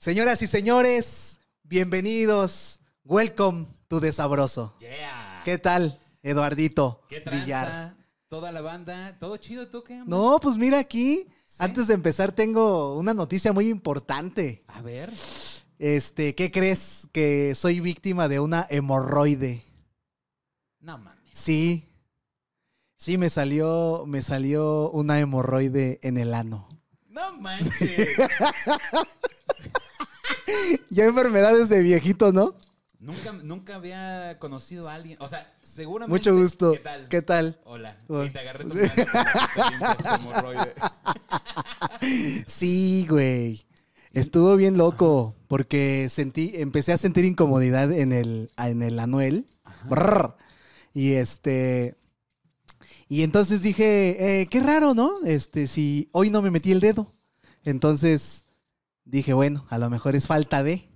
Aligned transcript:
Señoras 0.00 0.40
y 0.40 0.46
señores, 0.46 1.40
bienvenidos. 1.62 2.80
Welcome 3.04 3.66
to 3.86 4.00
Desabroso. 4.00 4.74
Yeah. 4.80 5.42
¿Qué 5.44 5.58
tal, 5.58 6.00
Eduardito 6.22 7.02
¿Qué 7.06 7.20
tranza? 7.20 7.44
Villar? 7.44 7.96
Toda 8.26 8.50
la 8.50 8.62
banda. 8.62 9.18
¿Todo 9.18 9.36
chido 9.36 9.68
tú 9.68 9.84
qué? 9.84 10.00
No, 10.06 10.40
pues 10.40 10.56
mira 10.56 10.78
aquí. 10.78 11.26
¿Sí? 11.44 11.56
Antes 11.58 11.86
de 11.86 11.92
empezar 11.92 12.32
tengo 12.32 12.96
una 12.96 13.12
noticia 13.12 13.52
muy 13.52 13.68
importante. 13.68 14.64
A 14.68 14.80
ver. 14.80 15.12
Este, 15.78 16.34
¿qué 16.34 16.50
crees? 16.50 17.06
Que 17.12 17.54
soy 17.54 17.80
víctima 17.80 18.26
de 18.26 18.40
una 18.40 18.66
hemorroide. 18.70 19.62
No 20.78 20.96
mames. 20.96 21.28
Sí. 21.32 21.86
Sí, 22.96 23.18
me 23.18 23.28
salió, 23.28 24.04
me 24.06 24.22
salió 24.22 24.90
una 24.92 25.20
hemorroide 25.20 26.00
en 26.02 26.16
el 26.16 26.32
ano. 26.32 26.70
No 27.06 27.36
manches. 27.36 28.08
Ya 30.90 31.04
enfermedades 31.04 31.68
de 31.68 31.82
viejito, 31.82 32.32
¿no? 32.32 32.54
nunca, 33.00 33.32
nunca 33.32 33.74
había 33.76 34.38
conocido 34.38 34.88
a 34.88 34.94
alguien. 34.94 35.16
O 35.20 35.28
sea, 35.28 35.52
seguramente. 35.62 36.12
Mucho 36.12 36.36
gusto. 36.36 36.72
¿Qué 36.72 36.78
tal? 36.78 37.08
¿Qué 37.08 37.22
tal? 37.22 37.60
Hola. 37.64 37.96
Hola. 38.08 38.26
Y 38.26 38.30
te 38.30 38.38
agarré 38.38 38.64
tu 38.64 38.74
mano 38.74 38.92
como. 40.22 40.54
Sí, 42.46 43.06
güey. 43.08 43.64
Estuvo 44.12 44.56
bien 44.56 44.76
loco 44.76 45.36
porque 45.46 46.08
sentí, 46.08 46.52
empecé 46.54 46.92
a 46.92 46.98
sentir 46.98 47.24
incomodidad 47.24 47.92
en 47.92 48.12
el, 48.12 48.50
en 48.58 48.82
el 48.82 48.98
anuel. 48.98 49.46
Brrr. 49.88 50.36
Y 50.92 51.12
este. 51.12 51.96
Y 53.08 53.22
entonces 53.22 53.62
dije, 53.62 54.40
eh, 54.40 54.46
qué 54.46 54.60
raro, 54.60 54.94
¿no? 54.94 55.12
Este, 55.24 55.66
si 55.66 56.08
hoy 56.12 56.30
no 56.30 56.42
me 56.42 56.50
metí 56.50 56.72
el 56.72 56.80
dedo. 56.80 57.12
Entonces 57.64 58.46
dije, 59.10 59.32
bueno, 59.32 59.66
a 59.68 59.78
lo 59.78 59.90
mejor 59.90 60.16
es 60.16 60.26
falta 60.26 60.62
de. 60.62 60.88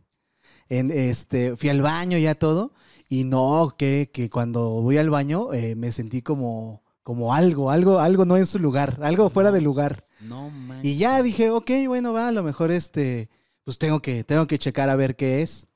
En, 0.69 0.91
este, 0.91 1.57
fui 1.57 1.69
al 1.69 1.83
baño 1.83 2.19
ya 2.19 2.35
todo. 2.35 2.73
Y 3.09 3.25
no, 3.25 3.75
que, 3.77 4.11
que 4.13 4.31
cuando 4.31 4.81
voy 4.83 4.99
al 4.99 5.11
baño 5.11 5.53
eh, 5.53 5.77
me 5.77 5.93
sentí 5.93 6.23
como, 6.23 6.83
como 7.03 7.35
algo, 7.35 7.71
algo, 7.71 8.01
algo 8.01 8.25
no 8.25 8.37
en 8.37 8.47
su 8.47 8.59
lugar, 8.59 8.99
algo 9.03 9.29
fuera 9.31 9.53
de 9.53 9.61
lugar. 9.61 10.07
No 10.21 10.51
manches. 10.51 10.91
Y 10.91 10.97
ya 10.97 11.23
dije, 11.23 11.51
ok, 11.51 11.71
bueno, 11.87 12.13
va, 12.13 12.29
a 12.29 12.33
lo 12.33 12.43
mejor 12.43 12.71
este, 12.71 13.29
pues 13.63 13.79
tengo 13.79 14.01
que, 14.01 14.25
tengo 14.25 14.47
que 14.47 14.59
checar 14.59 14.89
a 14.89 14.97
ver 14.97 15.17
qué 15.17 15.43
es. 15.43 15.69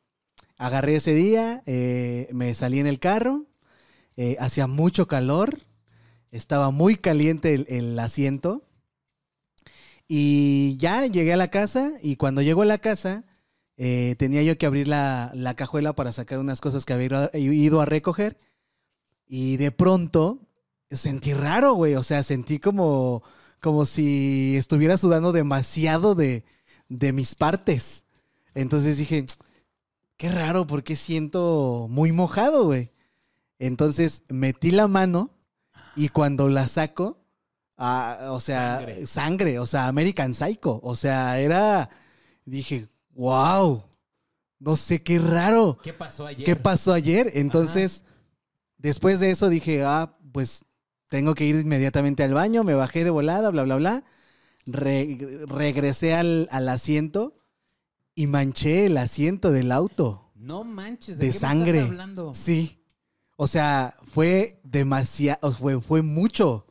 Agarré 0.56 0.96
ese 0.96 1.14
día, 1.14 1.62
eh, 1.66 2.28
me 2.32 2.52
salí 2.54 2.80
en 2.80 2.86
el 2.86 2.98
carro, 2.98 3.46
eh, 4.16 4.36
hacía 4.40 4.66
mucho 4.66 5.06
calor, 5.06 5.60
estaba 6.32 6.70
muy 6.70 6.96
caliente 6.96 7.54
el, 7.54 7.66
el 7.68 7.98
asiento. 7.98 8.67
Y 10.08 10.76
ya 10.78 11.06
llegué 11.06 11.34
a 11.34 11.36
la 11.36 11.48
casa 11.48 11.92
y 12.02 12.16
cuando 12.16 12.40
llego 12.42 12.62
a 12.62 12.66
la 12.66 12.78
casa 12.78 13.24
eh, 13.76 14.16
tenía 14.18 14.42
yo 14.42 14.56
que 14.58 14.66
abrir 14.66 14.88
la, 14.88 15.30
la 15.34 15.54
cajuela 15.54 15.92
para 15.94 16.12
sacar 16.12 16.38
unas 16.38 16.60
cosas 16.60 16.84
que 16.84 16.94
había 16.94 17.30
ido 17.34 17.80
a- 17.80 17.84
recoger. 17.84 18.38
Y 19.26 19.58
de 19.58 19.70
pronto 19.70 20.40
sentí 20.90 21.34
raro, 21.34 21.74
güey. 21.74 21.94
O 21.94 22.02
sea, 22.02 22.22
sentí 22.22 22.58
como, 22.58 23.22
como 23.60 23.84
si 23.84 24.56
estuviera 24.56 24.96
sudando 24.96 25.32
demasiado 25.32 26.14
de, 26.14 26.44
de 26.88 27.12
mis 27.12 27.34
partes. 27.34 28.04
Entonces 28.54 28.96
dije, 28.96 29.26
qué 30.16 30.30
raro, 30.30 30.66
porque 30.66 30.96
siento 30.96 31.86
muy 31.90 32.12
mojado, 32.12 32.64
güey. 32.64 32.90
Entonces 33.58 34.22
metí 34.30 34.70
la 34.70 34.88
mano 34.88 35.30
y 35.94 36.08
cuando 36.08 36.48
la 36.48 36.66
saco, 36.68 37.17
ah, 37.78 38.28
o 38.32 38.40
sea, 38.40 38.76
Sangre. 38.80 39.06
sangre. 39.06 39.58
o 39.58 39.66
sea, 39.66 39.86
American 39.86 40.34
Psycho. 40.34 40.80
O 40.82 40.96
sea, 40.96 41.38
era, 41.40 41.88
dije, 42.44 42.88
wow, 43.14 43.82
no 44.58 44.76
sé 44.76 45.02
qué 45.02 45.18
raro. 45.18 45.78
¿Qué 45.82 45.92
pasó 45.92 46.26
ayer? 46.26 46.44
¿Qué 46.44 46.56
pasó 46.56 46.92
ayer? 46.92 47.30
Entonces, 47.34 48.04
después 48.76 49.20
de 49.20 49.30
eso 49.30 49.48
dije, 49.48 49.84
ah, 49.84 50.16
pues 50.32 50.64
tengo 51.08 51.34
que 51.34 51.44
ir 51.46 51.56
inmediatamente 51.56 52.22
al 52.22 52.34
baño, 52.34 52.64
me 52.64 52.74
bajé 52.74 53.04
de 53.04 53.10
volada, 53.10 53.50
bla, 53.50 53.62
bla, 53.62 53.76
bla. 53.76 54.04
Re- 54.66 55.46
regresé 55.46 56.14
al, 56.14 56.46
al 56.52 56.68
asiento 56.68 57.38
y 58.14 58.26
manché 58.26 58.86
el 58.86 58.98
asiento 58.98 59.50
del 59.50 59.72
auto. 59.72 60.32
No 60.34 60.64
manches. 60.64 61.18
De 61.18 61.26
¿De, 61.26 61.32
qué 61.32 61.34
me 61.34 61.40
sangre. 61.40 61.78
estás 61.78 61.90
hablando? 61.90 62.34
Sí. 62.34 62.84
O 63.36 63.46
sea, 63.46 63.94
fue 64.06 64.60
demasiado, 64.64 65.52
fue, 65.52 65.80
fue 65.80 66.02
mucho. 66.02 66.66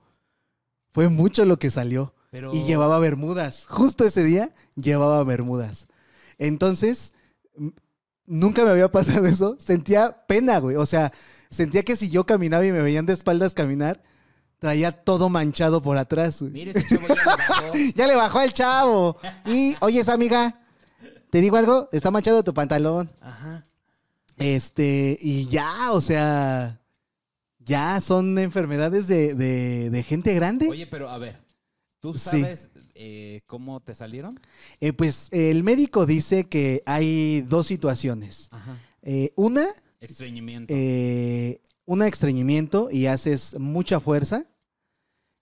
Fue 0.93 1.09
mucho 1.09 1.45
lo 1.45 1.57
que 1.59 1.69
salió. 1.69 2.13
Pero. 2.31 2.53
Y 2.53 2.63
llevaba 2.63 2.99
bermudas. 2.99 3.65
Justo 3.67 4.03
ese 4.03 4.23
día 4.23 4.53
llevaba 4.75 5.23
bermudas. 5.23 5.87
Entonces, 6.37 7.13
nunca 8.25 8.63
me 8.63 8.71
había 8.71 8.91
pasado 8.91 9.25
eso. 9.27 9.55
Sentía 9.59 10.25
pena, 10.27 10.59
güey. 10.59 10.75
O 10.75 10.85
sea, 10.85 11.11
sentía 11.49 11.83
que 11.83 11.95
si 11.95 12.09
yo 12.09 12.25
caminaba 12.25 12.65
y 12.65 12.71
me 12.71 12.81
veían 12.81 13.05
de 13.05 13.13
espaldas 13.13 13.53
caminar, 13.53 14.03
traía 14.59 14.91
todo 14.91 15.29
manchado 15.29 15.81
por 15.81 15.97
atrás, 15.97 16.41
güey. 16.41 16.51
Mire, 16.51 16.71
ese 16.75 16.97
chavo 16.97 17.07
ya 17.07 17.15
le 17.15 17.25
bajó. 17.25 17.71
Ya 17.95 18.07
le 18.07 18.15
bajó 18.15 18.39
al 18.39 18.53
chavo. 18.53 19.17
Y, 19.45 19.75
oye, 19.81 20.01
esa 20.01 20.13
amiga, 20.13 20.61
¿te 21.29 21.41
digo 21.41 21.57
algo? 21.57 21.89
Está 21.91 22.11
manchado 22.11 22.43
tu 22.43 22.53
pantalón. 22.53 23.11
Ajá. 23.21 23.65
Este, 24.37 25.17
y 25.19 25.47
ya, 25.47 25.91
o 25.91 26.01
sea, 26.01 26.79
ya 27.67 27.99
son 28.01 28.37
enfermedades 28.39 29.07
de, 29.07 29.33
de- 29.33 29.89
de 29.89 30.03
gente 30.03 30.33
grande. 30.33 30.67
Oye, 30.69 30.87
pero 30.87 31.09
a 31.09 31.17
ver. 31.17 31.39
¿Tú 31.99 32.13
Sí. 32.13 32.19
sabes 32.41 32.71
eh, 32.95 33.41
cómo 33.47 33.79
te 33.79 33.93
salieron? 33.95 34.39
Eh, 34.79 34.93
pues 34.93 35.29
el 35.31 35.63
médico 35.63 36.05
dice 36.05 36.45
que 36.45 36.83
hay 36.85 37.41
dos 37.41 37.67
situaciones. 37.67 38.49
Ajá. 38.51 38.77
Eh, 39.01 39.31
una, 39.35 39.65
Estreñimiento. 39.99 40.73
eh, 40.75 41.59
un 41.85 42.03
estreñimiento 42.03 42.89
y 42.91 43.07
haces 43.07 43.55
mucha 43.59 43.99
fuerza. 43.99 44.45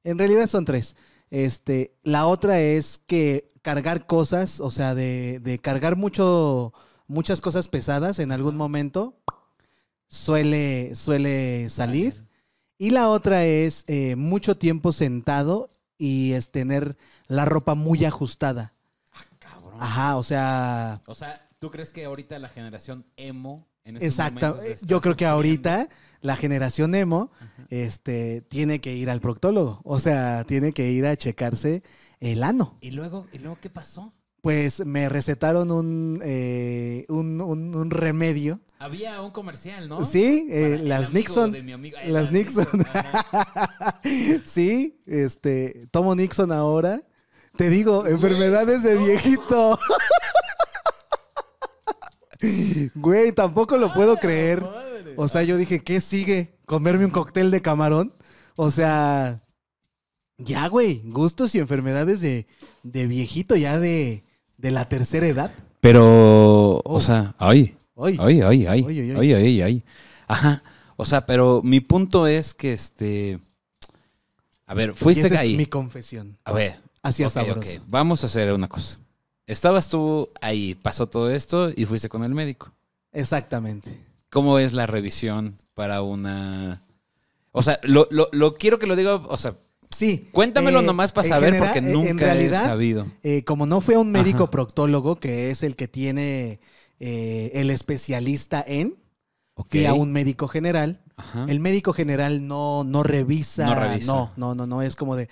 En 0.04 0.18
realidad 0.18 0.48
son 0.48 0.64
tres. 0.66 0.96
Este, 1.30 1.96
la 2.04 2.26
otra 2.28 2.62
es 2.62 3.00
que 3.06 3.50
cargar 3.62 4.06
cosas, 4.06 4.60
o 4.60 4.72
sea, 4.72 4.94
de, 4.96 5.40
de 5.42 5.60
cargar 5.60 5.96
mucho, 5.98 6.72
muchas 7.08 7.42
cosas 7.42 7.68
pesadas 7.68 8.20
en 8.20 8.32
algún 8.32 8.56
momento 8.56 9.20
suele, 10.10 10.96
suele 10.96 11.70
salir. 11.70 12.26
Y 12.78 12.90
la 12.90 13.10
otra 13.10 13.46
es 13.46 13.84
eh, 13.88 14.16
mucho 14.16 14.58
tiempo 14.58 14.92
sentado 14.92 15.70
y 15.98 16.34
es 16.34 16.50
tener 16.50 16.98
la 17.28 17.46
ropa 17.46 17.74
muy 17.76 18.04
ajustada. 18.06 18.74
Cabrón. 19.40 19.78
Ajá, 19.80 20.18
o 20.18 20.24
sea, 20.24 21.02
O 21.06 21.14
sea, 21.14 21.48
¿tú 21.60 21.72
crees 21.72 21.92
que 21.92 22.04
ahorita 22.06 22.38
la 22.40 22.50
generación 22.50 23.06
emo 23.16 23.68
en 23.86 23.98
exacto. 23.98 24.58
Yo 24.82 25.00
creo 25.00 25.16
que 25.16 25.26
ahorita 25.26 25.88
la 26.22 26.36
generación 26.36 26.96
emo 26.96 27.32
este, 27.70 28.42
tiene 28.42 28.82
que 28.82 28.96
ir 28.96 29.10
al 29.10 29.22
proctólogo. 29.22 29.80
O 29.84 30.00
sea, 30.00 30.44
tiene 30.44 30.74
que 30.74 30.90
ir 30.92 31.06
a 31.06 31.16
checarse 31.16 31.84
el 32.20 32.44
ano. 32.44 32.78
¿Y 32.82 32.92
luego, 32.92 33.28
¿Y 33.32 33.38
luego 33.40 33.58
qué 33.62 33.70
pasó? 33.70 34.12
Pues 34.42 34.86
me 34.86 35.08
recetaron 35.08 35.72
un, 35.72 36.20
eh, 36.24 37.06
un, 37.10 37.40
un- 37.42 37.76
un 37.76 37.90
remedio. 37.92 38.60
Había 38.78 39.22
un 39.22 39.32
comercial, 39.32 39.88
¿no? 39.88 40.04
Sí, 40.04 40.48
eh, 40.50 40.80
las 40.84 41.08
amigo 41.10 41.14
Nixon. 41.14 41.52
de 41.52 41.64
mi 41.64 41.72
amigo. 41.72 41.98
Eh, 42.02 42.10
Las 42.12 42.32
Nixon. 42.32 42.68
sí, 44.46 45.02
este, 45.06 45.88
tomo 45.92 46.14
Nixon 46.16 46.52
ahora. 46.52 47.02
Te 47.58 47.70
digo, 47.70 48.06
enfermedades 48.06 48.84
de 48.84 48.98
viejito. 48.98 49.80
Güey, 52.96 53.32
tampoco 53.32 53.78
lo 53.78 53.94
puedo 53.94 54.18
creer. 54.18 54.62
Madre. 54.62 55.14
O 55.18 55.28
sea, 55.28 55.42
yo 55.44 55.58
dije, 55.58 55.80
¿qué 55.84 56.00
sigue? 56.02 56.58
¿Comerme 56.66 57.06
un 57.06 57.12
cóctel 57.12 57.50
de 57.50 57.62
camarón? 57.62 58.14
O 58.56 58.70
sea, 58.72 59.42
ya, 60.38 60.68
güey, 60.68 61.02
gustos 61.06 61.56
y 61.56 61.60
enfermedades 61.60 62.22
de, 62.22 62.46
de 62.84 63.08
viejito, 63.08 63.56
ya 63.56 63.80
de, 63.80 64.24
de 64.58 64.72
la 64.72 64.88
tercera 64.90 65.26
edad. 65.28 65.52
Pero, 65.82 66.04
Oh. 66.78 66.82
o 66.86 67.00
sea, 67.00 67.34
ay, 67.40 67.76
Ay, 67.98 68.18
ay, 68.20 68.42
Ay, 68.42 68.66
ay, 68.68 68.86
ay. 68.86 69.12
ay, 69.18 69.34
ay, 69.34 69.62
ay. 69.62 69.84
Ajá. 70.28 70.64
O 70.98 71.06
sea, 71.06 71.26
pero 71.26 71.62
mi 71.64 71.80
punto 71.82 72.28
es 72.28 72.54
que 72.54 72.74
este, 72.74 73.40
a 74.66 74.74
ver, 74.74 74.92
y 74.92 74.94
fuiste 74.94 75.26
esa 75.28 75.36
es 75.36 75.42
ahí. 75.42 75.58
mi 75.58 75.66
confesión. 75.66 76.38
A 76.44 76.52
ver, 76.54 76.80
Hacia 77.04 77.28
ok, 77.28 77.34
sabroso. 77.34 77.60
ok, 77.80 77.84
Vamos 77.88 78.24
a 78.24 78.28
hacer 78.28 78.52
una 78.54 78.68
cosa. 78.68 79.00
Estabas 79.48 79.90
tú 79.90 80.30
ahí, 80.42 80.74
pasó 80.76 81.08
todo 81.08 81.30
esto 81.30 81.70
y 81.76 81.86
fuiste 81.86 82.10
con 82.10 82.24
el 82.24 82.34
médico. 82.34 82.72
Exactamente. 83.12 84.00
¿Cómo 84.32 84.58
es 84.60 84.74
la 84.74 84.88
revisión 84.88 85.56
para 85.76 86.02
una... 86.02 86.82
O 87.52 87.62
sea, 87.64 87.80
lo, 87.84 88.08
lo, 88.12 88.28
lo 88.32 88.56
quiero 88.56 88.80
que 88.80 88.88
lo 88.88 88.96
diga, 88.96 89.16
o 89.16 89.38
sea, 89.38 89.56
Sí. 89.92 90.28
cuéntamelo 90.34 90.82
eh, 90.82 90.84
nomás 90.86 91.12
para 91.14 91.28
saber 91.28 91.58
porque 91.58 91.80
nunca 91.80 92.10
en 92.10 92.18
realidad, 92.18 92.64
he 92.66 92.68
sabido. 92.68 93.08
Eh, 93.24 93.44
como 93.46 93.66
no 93.66 93.80
fue 93.80 93.96
un 93.96 94.12
médico 94.12 94.44
Ajá. 94.44 94.52
proctólogo, 94.52 95.16
que 95.18 95.52
es 95.52 95.64
el 95.64 95.76
que 95.78 95.88
tiene 95.88 96.60
eh, 97.00 97.52
el 97.56 97.70
especialista 97.70 98.64
en, 98.66 98.96
Ok. 99.56 99.68
fui 99.72 99.86
a 99.86 99.94
un 99.94 100.12
médico 100.12 100.48
general 100.48 101.02
Ajá. 101.18 101.46
El 101.48 101.62
médico 101.62 101.94
general 101.94 102.46
no, 102.46 102.84
no 102.84 103.02
revisa. 103.02 103.68
No 103.68 103.76
revisa. 103.76 104.06
No, 104.12 104.32
no, 104.36 104.54
no, 104.54 104.68
no. 104.68 104.82
Es 104.82 104.98
como 104.98 105.16
de. 105.16 105.30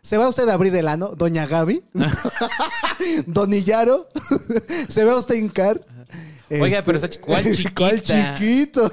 ¿Se 0.00 0.16
va 0.16 0.26
usted 0.26 0.48
a 0.48 0.54
abrir 0.54 0.74
el 0.74 0.88
ano? 0.88 1.08
Doña 1.08 1.46
Gaby. 1.46 1.84
Don 3.26 3.52
Illaro. 3.52 4.08
¿Se 4.88 5.04
va 5.04 5.18
usted 5.18 5.34
a 5.34 5.38
hincar? 5.38 5.84
Oiga, 6.50 6.78
Este, 6.78 6.82
pero 6.82 6.96
esa 6.96 7.10
chi- 7.10 7.18
¿cuál 7.18 7.44
¿Cuál 7.76 8.00
chiquito? 8.02 8.90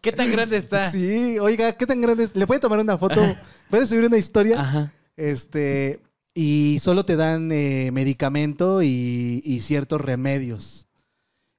¿Qué 0.00 0.12
tan 0.12 0.30
grande 0.32 0.56
está? 0.56 0.90
Sí, 0.90 1.38
oiga, 1.38 1.72
¿qué 1.72 1.86
tan 1.86 2.00
grande 2.00 2.24
es? 2.24 2.34
¿Le 2.34 2.46
puede 2.46 2.60
tomar 2.60 2.78
una 2.78 2.96
foto? 2.96 3.20
¿Puede 3.68 3.86
subir 3.86 4.04
una 4.04 4.16
historia? 4.16 4.58
Ajá. 4.60 4.92
Este. 5.16 6.00
Y 6.34 6.78
solo 6.80 7.04
te 7.04 7.16
dan 7.16 7.50
eh, 7.52 7.90
medicamento 7.92 8.82
y, 8.82 9.42
y 9.44 9.60
ciertos 9.60 10.00
remedios. 10.00 10.86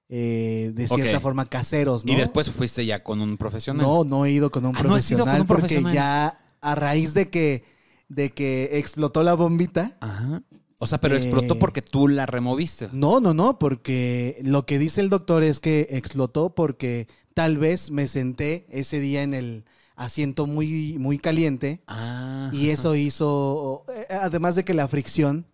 eh, 0.09 0.71
de 0.75 0.87
cierta 0.87 1.19
forma 1.21 1.45
caseros, 1.45 2.03
¿no? 2.05 2.11
Y 2.11 2.15
después 2.15 2.49
fuiste 2.49 2.85
ya 2.85 3.01
con 3.03 3.21
un 3.21 3.37
profesional. 3.37 3.85
No, 3.85 4.03
no 4.03 4.25
he 4.25 4.31
ido 4.31 4.51
con 4.51 4.65
un 4.65 4.75
Ah, 4.75 4.83
¿no 4.83 4.95
has 4.95 5.09
ido 5.09 5.23
profesional 5.25 5.33
con 5.33 5.41
un 5.41 5.47
porque 5.47 5.61
profesional? 5.61 5.93
ya 5.93 6.39
a 6.61 6.75
raíz 6.75 7.13
de 7.13 7.29
que, 7.29 7.63
de 8.09 8.29
que 8.31 8.77
explotó 8.77 9.23
la 9.23 9.33
bombita. 9.35 9.97
Ajá. 10.01 10.43
O 10.79 10.87
sea, 10.87 10.99
pero 10.99 11.15
Eh, 11.15 11.19
explotó 11.19 11.57
porque 11.59 11.81
tú 11.81 12.07
la 12.09 12.25
removiste. 12.25 12.89
No, 12.91 13.19
no, 13.21 13.33
no, 13.33 13.57
porque 13.59 14.41
lo 14.43 14.65
que 14.65 14.79
dice 14.79 14.99
el 14.99 15.09
doctor 15.09 15.43
es 15.43 15.59
que 15.61 15.87
explotó 15.91 16.55
porque 16.55 17.07
tal 17.33 17.57
vez 17.57 17.89
me 17.91 18.07
senté 18.07 18.65
ese 18.69 18.99
día 18.99 19.23
en 19.23 19.33
el 19.33 19.63
asiento 19.95 20.45
muy, 20.47 20.97
muy 20.99 21.17
caliente 21.19 21.81
Ah. 21.87 22.49
y 22.53 22.69
eso 22.69 22.95
hizo, 22.95 23.85
eh, 23.95 24.05
además 24.09 24.55
de 24.55 24.63
que 24.63 24.73
la 24.73 24.87
fricción 24.87 25.45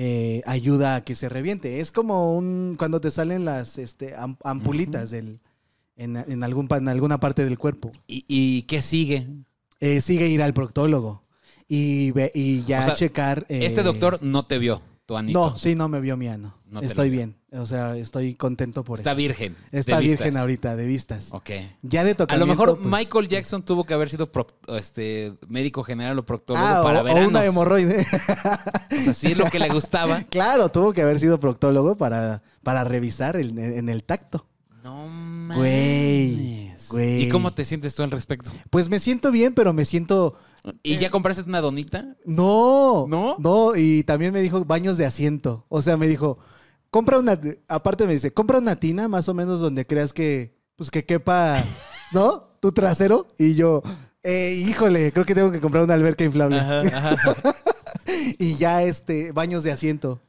eh, 0.00 0.42
ayuda 0.46 0.96
a 0.96 1.04
que 1.04 1.16
se 1.16 1.28
reviente. 1.28 1.80
Es 1.80 1.90
como 1.90 2.36
un 2.36 2.76
cuando 2.78 3.00
te 3.00 3.10
salen 3.10 3.44
las 3.44 3.78
este, 3.78 4.14
am- 4.14 4.36
ampulitas 4.44 5.10
del, 5.10 5.40
en, 5.96 6.16
en 6.16 6.44
algún, 6.44 6.68
en 6.70 6.88
alguna 6.88 7.18
parte 7.18 7.44
del 7.44 7.58
cuerpo. 7.58 7.90
¿Y, 8.06 8.24
y 8.28 8.62
qué 8.62 8.80
sigue? 8.80 9.26
Eh, 9.80 10.00
sigue 10.00 10.28
ir 10.28 10.42
al 10.42 10.54
proctólogo 10.54 11.24
y, 11.66 12.12
ve- 12.12 12.30
y 12.34 12.62
ya 12.64 12.80
O 12.80 12.84
sea, 12.84 12.94
checar. 12.94 13.44
eh, 13.48 13.66
Este 13.66 13.82
doctor 13.82 14.22
no 14.22 14.46
te 14.46 14.58
vio, 14.58 14.80
tu 15.06 15.16
anito. 15.16 15.50
No, 15.50 15.56
sí, 15.58 15.74
no 15.74 15.88
me 15.88 16.00
vio 16.00 16.16
mi 16.16 16.28
ano. 16.28 16.54
No 16.66 16.80
estoy 16.80 17.10
bien. 17.10 17.34
O 17.50 17.64
sea, 17.64 17.96
estoy 17.96 18.34
contento 18.34 18.84
por 18.84 18.98
Está 19.00 19.12
eso. 19.12 19.16
virgen. 19.16 19.56
Está 19.72 19.96
de 19.96 20.02
virgen 20.02 20.26
vistas. 20.26 20.40
ahorita, 20.40 20.76
de 20.76 20.86
vistas. 20.86 21.28
Ok. 21.32 21.50
Ya 21.82 22.04
de 22.04 22.14
A 22.28 22.36
lo 22.36 22.46
mejor 22.46 22.78
pues- 22.78 22.90
Michael 22.92 23.28
Jackson 23.28 23.62
tuvo 23.62 23.84
que 23.84 23.94
haber 23.94 24.10
sido 24.10 24.30
este, 24.76 25.34
médico 25.48 25.82
general 25.82 26.18
o 26.18 26.26
proctólogo 26.26 26.66
Ah, 26.66 26.82
para 26.82 26.98
o, 26.98 27.02
o 27.02 27.04
veranos. 27.04 27.30
una 27.30 27.44
hemorroide. 27.46 28.04
O 28.90 28.94
sea, 29.02 29.14
sí 29.14 29.28
es 29.28 29.38
lo 29.38 29.46
que 29.46 29.58
le 29.58 29.68
gustaba. 29.70 30.20
claro, 30.30 30.68
tuvo 30.70 30.92
que 30.92 31.00
haber 31.00 31.18
sido 31.18 31.40
proctólogo 31.40 31.96
para, 31.96 32.42
para 32.62 32.84
revisar 32.84 33.36
el- 33.36 33.58
en 33.58 33.88
el 33.88 34.04
tacto. 34.04 34.46
No 34.84 35.06
Güey, 35.56 36.66
mames. 36.66 36.88
güey. 36.90 37.22
¿Y 37.22 37.28
cómo 37.30 37.52
te 37.54 37.64
sientes 37.64 37.94
tú 37.94 38.02
al 38.02 38.10
respecto? 38.10 38.50
Pues 38.70 38.88
me 38.90 38.98
siento 39.00 39.30
bien, 39.30 39.54
pero 39.54 39.72
me 39.72 39.84
siento. 39.86 40.36
¿Y 40.82 40.96
ya 40.98 41.10
compraste 41.10 41.42
una 41.44 41.60
donita? 41.62 42.14
No. 42.26 43.06
¿No? 43.08 43.36
No, 43.38 43.74
y 43.74 44.02
también 44.04 44.32
me 44.34 44.40
dijo 44.42 44.64
baños 44.66 44.98
de 44.98 45.06
asiento. 45.06 45.64
O 45.68 45.80
sea, 45.82 45.96
me 45.96 46.06
dijo, 46.06 46.38
compra 46.90 47.18
una. 47.18 47.38
Aparte 47.68 48.06
me 48.06 48.12
dice, 48.14 48.32
compra 48.32 48.58
una 48.58 48.76
tina 48.76 49.08
más 49.08 49.28
o 49.28 49.34
menos 49.34 49.60
donde 49.60 49.86
creas 49.86 50.12
que. 50.12 50.56
Pues 50.76 50.90
que 50.90 51.04
quepa. 51.04 51.62
¿No? 52.12 52.48
Tu 52.60 52.72
trasero. 52.72 53.26
Y 53.38 53.54
yo. 53.54 53.82
eh, 54.22 54.54
híjole, 54.66 55.12
creo 55.12 55.24
que 55.26 55.34
tengo 55.34 55.50
que 55.52 55.60
comprar 55.60 55.84
una 55.84 55.94
alberca 55.94 56.24
inflable. 56.24 56.58
Ajá, 56.60 56.80
ajá. 56.80 57.54
Y 58.38 58.54
ya 58.56 58.82
este, 58.82 59.32
baños 59.32 59.62
de 59.64 59.72
asiento. 59.72 60.20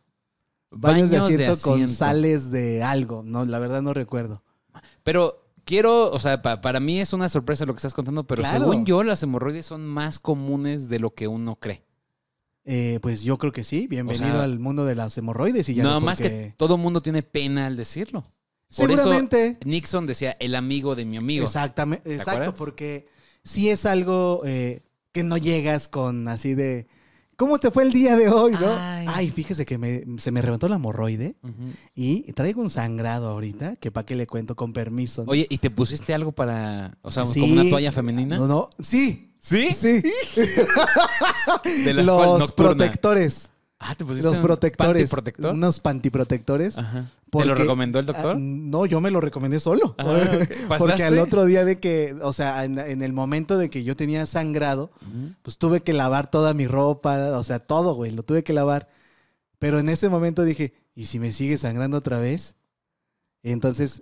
Baños, 0.71 1.09
de, 1.09 1.17
asiento 1.17 1.57
con 1.61 1.73
asiento. 1.81 1.93
sales 1.93 2.51
de 2.51 2.83
algo. 2.83 3.23
No, 3.25 3.45
la 3.45 3.57
verdad 3.59 3.81
no 3.81 3.93
recuerdo. 3.93 4.43
Pero 5.03 5.45
quiero, 5.65 6.11
o 6.11 6.19
sea, 6.19 6.41
pa- 6.41 6.61
para 6.61 6.79
mí 6.79 6.99
es 6.99 7.13
una 7.13 7.29
sorpresa 7.29 7.65
lo 7.65 7.73
que 7.73 7.77
estás 7.77 7.93
contando, 7.93 8.25
pero 8.27 8.43
Claro. 8.43 8.59
según 8.59 8.85
yo, 8.85 9.03
las 9.03 9.23
hemorroides 9.23 9.65
son 9.65 9.87
más 9.87 10.19
comunes 10.19 10.89
de 10.89 10.99
lo 10.99 11.13
que 11.15 11.27
uno 11.27 11.55
cree. 11.55 11.83
Eh, 12.71 12.99
pues 13.01 13.23
yo 13.23 13.39
creo 13.39 13.51
que 13.51 13.63
sí. 13.63 13.87
Bienvenido 13.87 14.27
O 14.27 14.31
sea, 14.31 14.43
al 14.43 14.59
mundo 14.59 14.85
de 14.85 14.93
las 14.93 15.17
hemorroides 15.17 15.67
y 15.69 15.73
ya 15.73 15.81
no 15.81 15.99
más 15.99 16.19
que 16.19 16.53
todo 16.55 16.77
mundo 16.77 17.01
tiene 17.01 17.23
pena 17.23 17.65
al 17.65 17.75
decirlo. 17.75 18.31
Por 18.77 18.91
eso 18.91 19.01
Seguramente. 19.01 19.57
Nixon 19.65 20.05
decía 20.05 20.37
el 20.39 20.53
amigo 20.53 20.95
de 20.95 21.03
mi 21.03 21.17
amigo. 21.17 21.45
Exactamente, 21.45 22.11
exacto, 22.11 22.31
acuerdas? 22.31 22.55
porque 22.59 23.07
si 23.43 23.69
es 23.71 23.87
algo 23.87 24.43
eh, 24.45 24.83
que 25.11 25.23
no 25.23 25.37
llegas 25.37 25.87
con 25.87 26.27
así 26.27 26.53
de 26.53 26.85
¿cómo 27.39 27.57
te 27.57 27.71
fue 27.71 27.81
el 27.83 27.91
día 27.91 28.15
de 28.15 28.29
hoy? 28.29 28.51
¿no? 28.51 28.67
Ay. 28.77 29.05
Ay, 29.09 29.31
fíjese 29.31 29.65
que 29.65 29.77
me- 29.79 30.03
se 30.19 30.29
me 30.29 30.41
reventó 30.43 30.67
la 30.69 30.75
hemorroide 30.75 31.35
y 31.95 32.31
traigo 32.33 32.61
un 32.61 32.69
sangrado 32.69 33.29
ahorita, 33.29 33.75
que 33.77 33.89
para 33.91 34.05
qué 34.05 34.15
le 34.15 34.27
cuento 34.27 34.55
con 34.55 34.73
permiso. 34.73 35.25
¿no? 35.25 35.31
Oye, 35.31 35.47
¿y 35.49 35.57
te 35.57 35.71
pusiste 35.71 36.13
algo 36.13 36.31
para, 36.33 36.97
o 37.01 37.09
sea, 37.09 37.25
Sí. 37.25 37.39
como 37.39 37.53
una 37.53 37.69
toalla 37.69 37.91
femenina? 37.91 38.37
No, 38.37 38.45
no, 38.47 38.69
sí. 38.79 39.25
¿Sí? 39.41 39.69
Sí, 39.73 40.01
De 41.85 41.93
las 41.93 42.05
los 42.05 42.51
protectores, 42.51 43.51
Ah, 43.81 43.95
te 43.95 44.03
pusiste 44.03 44.27
los 44.27 44.39
protectores, 44.41 45.03
pantiprotector? 45.09 45.53
unos 45.53 45.79
pantiprotectores. 45.79 46.77
Ajá. 46.77 47.09
¿Te 47.31 47.45
lo 47.45 47.55
recomendó 47.55 47.99
el 47.99 48.09
Ah, 48.09 48.11
doctor? 48.11 48.37
no, 48.37 48.85
yo 48.85 48.99
me 48.99 49.09
lo 49.09 49.21
recomendé 49.21 49.59
solo. 49.61 49.95
Ah, 49.97 50.03
ok. 50.05 50.77
Porque 50.77 51.03
al 51.03 51.17
otro 51.19 51.45
día 51.45 51.63
de 51.63 51.79
que, 51.79 52.13
o 52.21 52.33
sea, 52.33 52.65
en, 52.65 52.77
en 52.77 53.01
el 53.03 53.13
momento 53.13 53.57
de 53.57 53.69
que 53.69 53.83
yo 53.85 53.95
tenía 53.95 54.25
sangrado, 54.25 54.91
pues 55.43 55.57
tuve 55.57 55.79
que 55.81 55.93
lavar 55.93 56.29
toda 56.29 56.53
mi 56.53 56.67
ropa, 56.67 57.37
o 57.37 57.43
sea, 57.43 57.59
todo, 57.59 57.93
güey, 57.93 58.11
lo 58.11 58.23
tuve 58.23 58.43
que 58.43 58.51
lavar. 58.53 58.89
Pero 59.59 59.79
en 59.79 59.87
ese 59.89 60.09
momento 60.09 60.43
dije, 60.43 60.73
¿y 60.95 61.05
si 61.05 61.19
me 61.19 61.31
sigue 61.31 61.57
sangrando 61.57 61.97
otra 61.97 62.17
vez? 62.17 62.55
Entonces, 63.43 64.01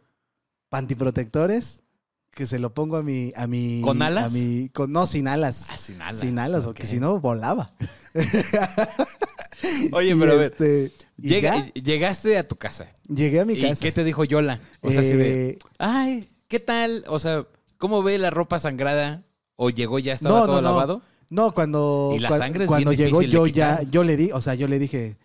pantiprotectores, 0.70 1.84
que 2.32 2.46
se 2.48 2.60
lo 2.60 2.74
pongo 2.74 2.98
a 2.98 3.04
mi, 3.04 3.34
a 3.36 3.46
mi. 3.48 3.82
¿Con 3.82 4.02
alas? 4.02 4.26
A 4.26 4.30
mi, 4.30 4.70
con, 4.70 4.92
no, 4.92 5.06
sin 5.08 5.28
alas. 5.28 5.68
Ah, 5.72 5.78
sin 5.78 6.02
alas. 6.02 6.20
sin 6.20 6.40
alas, 6.40 6.66
porque 6.66 6.86
si 6.88 7.00
no, 7.00 7.20
volaba. 7.20 7.74
Oye, 9.94 10.12
Y 10.16 10.20
pero 10.20 10.34
a 10.34 10.36
ver, 10.36 10.46
este, 10.52 10.92
y 11.18 11.30
llega- 11.30 11.66
llegaste 11.74 12.38
a 12.38 12.46
tu 12.46 12.56
casa. 12.56 12.92
llegué 13.08 13.40
a 13.40 13.46
mi 13.46 13.54
¿Y 13.54 13.62
casa. 13.62 13.82
qué 13.84 13.92
te 13.92 14.04
dijo 14.04 14.24
Yola? 14.24 14.60
O 14.82 14.92
sea, 14.92 15.02
de, 15.02 15.50
Eh, 15.50 15.60
ay, 15.80 16.28
¿qué 16.48 16.60
tal? 16.60 17.04
O 17.08 17.20
sea, 17.20 17.46
¿cómo 17.78 18.04
ve 18.04 18.18
la 18.18 18.30
ropa 18.30 18.60
sangrada? 18.60 19.24
¿O 19.56 19.70
llegó 19.70 19.98
ya 20.00 20.14
estaba 20.14 20.40
No, 20.42 20.46
todo 20.46 20.56
no, 20.58 20.62
lavado? 20.62 21.02
No, 21.30 21.54
cuando, 21.54 22.14
Y 22.16 22.20
la 22.20 22.30
cua- 22.30 22.38
sangre 22.38 22.64
es 22.66 22.68
cuando 22.68 22.92
bien 22.92 23.06
llegó 23.08 23.22
yo 23.22 23.48
ya, 23.48 23.82
yo 23.84 24.04
le 24.04 24.16
di, 24.16 24.32
o 24.32 24.40
sea, 24.42 24.54
yo 24.54 24.68
le 24.68 24.80
dije, 24.80 25.18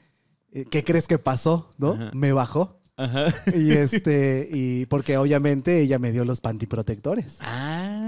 eh, 0.52 0.64
¿qué 0.70 0.82
crees 0.82 1.06
que 1.06 1.18
pasó? 1.18 1.70
¿No? 1.78 1.92
Ajá. 1.92 2.10
Me 2.14 2.32
bajó. 2.32 2.80
Ajá. 2.96 3.26
Y 3.54 3.72
este, 3.72 4.48
y 4.52 4.86
porque 4.86 5.16
obviamente 5.16 5.80
ella 5.80 5.98
me 5.98 6.12
dio 6.12 6.24
los 6.24 6.40
pantiprotectores. 6.40 7.38
Ah. 7.40 8.01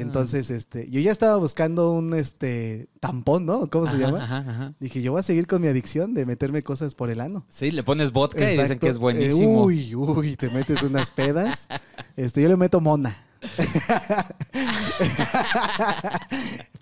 Entonces, 0.00 0.50
este, 0.50 0.88
yo 0.90 1.00
ya 1.00 1.12
estaba 1.12 1.36
buscando 1.36 1.92
un 1.92 2.14
este 2.14 2.88
tampón, 3.00 3.44
¿no? 3.46 3.68
¿Cómo 3.70 3.86
se 3.86 3.92
Ajá, 3.96 3.98
llama? 3.98 4.22
Ajá, 4.24 4.38
ajá. 4.38 4.74
Dije, 4.80 5.02
yo 5.02 5.12
voy 5.12 5.20
a 5.20 5.22
seguir 5.22 5.46
con 5.46 5.60
mi 5.62 5.68
adicción 5.68 6.14
de 6.14 6.26
meterme 6.26 6.62
cosas 6.62 6.94
por 6.94 7.10
el 7.10 7.20
ano. 7.20 7.44
Sí, 7.48 7.70
le 7.70 7.82
pones 7.82 8.12
vodka 8.12 8.50
y 8.52 8.56
dicen 8.56 8.78
que 8.78 8.88
es 8.88 8.96
Eh, 8.96 8.98
buenísimo. 8.98 9.62
uy, 9.64 9.94
uy, 9.94 10.36
te 10.36 10.50
metes 10.50 10.82
unas 10.82 11.10
pedas. 11.10 11.68
Este, 12.16 12.42
yo 12.42 12.48
le 12.48 12.56
meto 12.56 12.80
mona. 12.80 13.24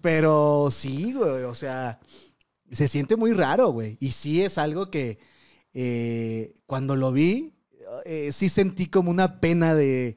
Pero 0.01 0.69
sí, 0.71 1.13
güey, 1.13 1.43
o 1.45 1.55
sea, 1.55 1.99
se 2.71 2.89
siente 2.89 3.17
muy 3.17 3.33
raro, 3.33 3.71
güey. 3.71 3.97
Y 4.01 4.13
sí 4.13 4.43
es 4.43 4.59
algo 4.59 4.91
que 4.91 5.19
eh, 5.75 6.55
cuando 6.67 6.97
lo 6.97 7.13
vi, 7.13 7.53
eh, 8.05 8.31
sí 8.33 8.49
sentí 8.49 8.87
como 8.87 9.11
una 9.11 9.41
pena 9.41 9.75
de, 9.75 10.17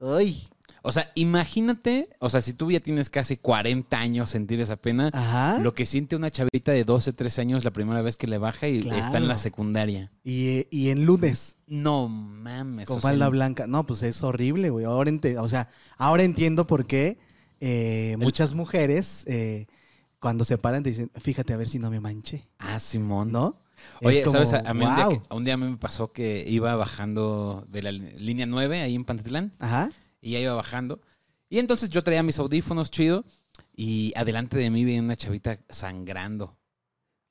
ay, 0.00 0.46
O 0.86 0.92
sea, 0.92 1.10
imagínate, 1.14 2.10
o 2.18 2.28
sea, 2.28 2.42
si 2.42 2.52
tú 2.52 2.70
ya 2.70 2.78
tienes 2.78 3.08
casi 3.08 3.38
40 3.38 3.98
años 3.98 4.28
sentir 4.28 4.60
esa 4.60 4.76
pena, 4.76 5.08
ajá. 5.14 5.58
lo 5.60 5.72
que 5.72 5.86
siente 5.86 6.14
una 6.14 6.30
chavita 6.30 6.72
de 6.72 6.84
12, 6.84 7.14
13 7.14 7.40
años 7.40 7.64
la 7.64 7.70
primera 7.70 8.02
vez 8.02 8.18
que 8.18 8.26
le 8.26 8.36
baja 8.36 8.68
y 8.68 8.80
Claro. 8.82 9.00
está 9.00 9.16
en 9.16 9.26
la 9.26 9.38
secundaria. 9.38 10.12
Y, 10.22 10.66
y 10.70 10.90
en 10.90 11.06
lunes, 11.06 11.56
No 11.66 12.08
mames. 12.08 12.86
con 12.86 13.00
sea, 13.00 13.10
falda 13.10 13.30
blanca. 13.30 13.66
No, 13.66 13.84
pues 13.86 14.02
es 14.02 14.22
horrible, 14.22 14.68
güey. 14.68 14.84
Ahora, 14.84 15.10
o 15.38 15.48
sea, 15.48 15.70
ahora 15.96 16.22
entiendo 16.22 16.66
por 16.66 16.86
qué 16.86 17.16
eh, 17.60 18.16
muchas 18.18 18.52
mujeres, 18.52 19.24
eh, 19.26 19.66
cuando 20.18 20.44
se 20.44 20.58
paran, 20.58 20.82
te 20.82 20.90
dicen, 20.90 21.10
fíjate 21.14 21.54
a 21.54 21.56
ver 21.56 21.68
si 21.68 21.78
no 21.78 21.90
me 21.90 21.98
manché, 22.00 22.46
Ah, 22.58 22.78
Simón. 22.78 23.32
¿no? 23.32 23.58
Oye, 24.02 24.20
como, 24.22 24.44
¿sabes? 24.44 24.52
A, 24.52 24.74
mí 24.74 24.84
un, 25.30 25.44
día 25.44 25.54
a 25.54 25.56
mí 25.56 25.66
me 25.66 25.76
pasó 25.78 26.12
que 26.12 26.44
iba 26.46 26.74
bajando 26.76 27.66
de 27.68 27.82
la 27.82 27.92
línea 27.92 28.46
9 28.46 28.80
ahí 28.82 28.94
en 28.94 29.04
Pantitlán 29.04 29.52
Ajá. 29.58 29.90
Y 30.24 30.32
ya 30.32 30.40
iba 30.40 30.54
bajando. 30.54 31.00
Y 31.50 31.58
entonces 31.58 31.90
yo 31.90 32.02
traía 32.02 32.22
mis 32.22 32.38
audífonos 32.38 32.90
chido 32.90 33.24
y 33.76 34.12
adelante 34.16 34.56
de 34.56 34.70
mí 34.70 34.84
venía 34.84 35.02
una 35.02 35.16
chavita 35.16 35.58
sangrando. 35.68 36.56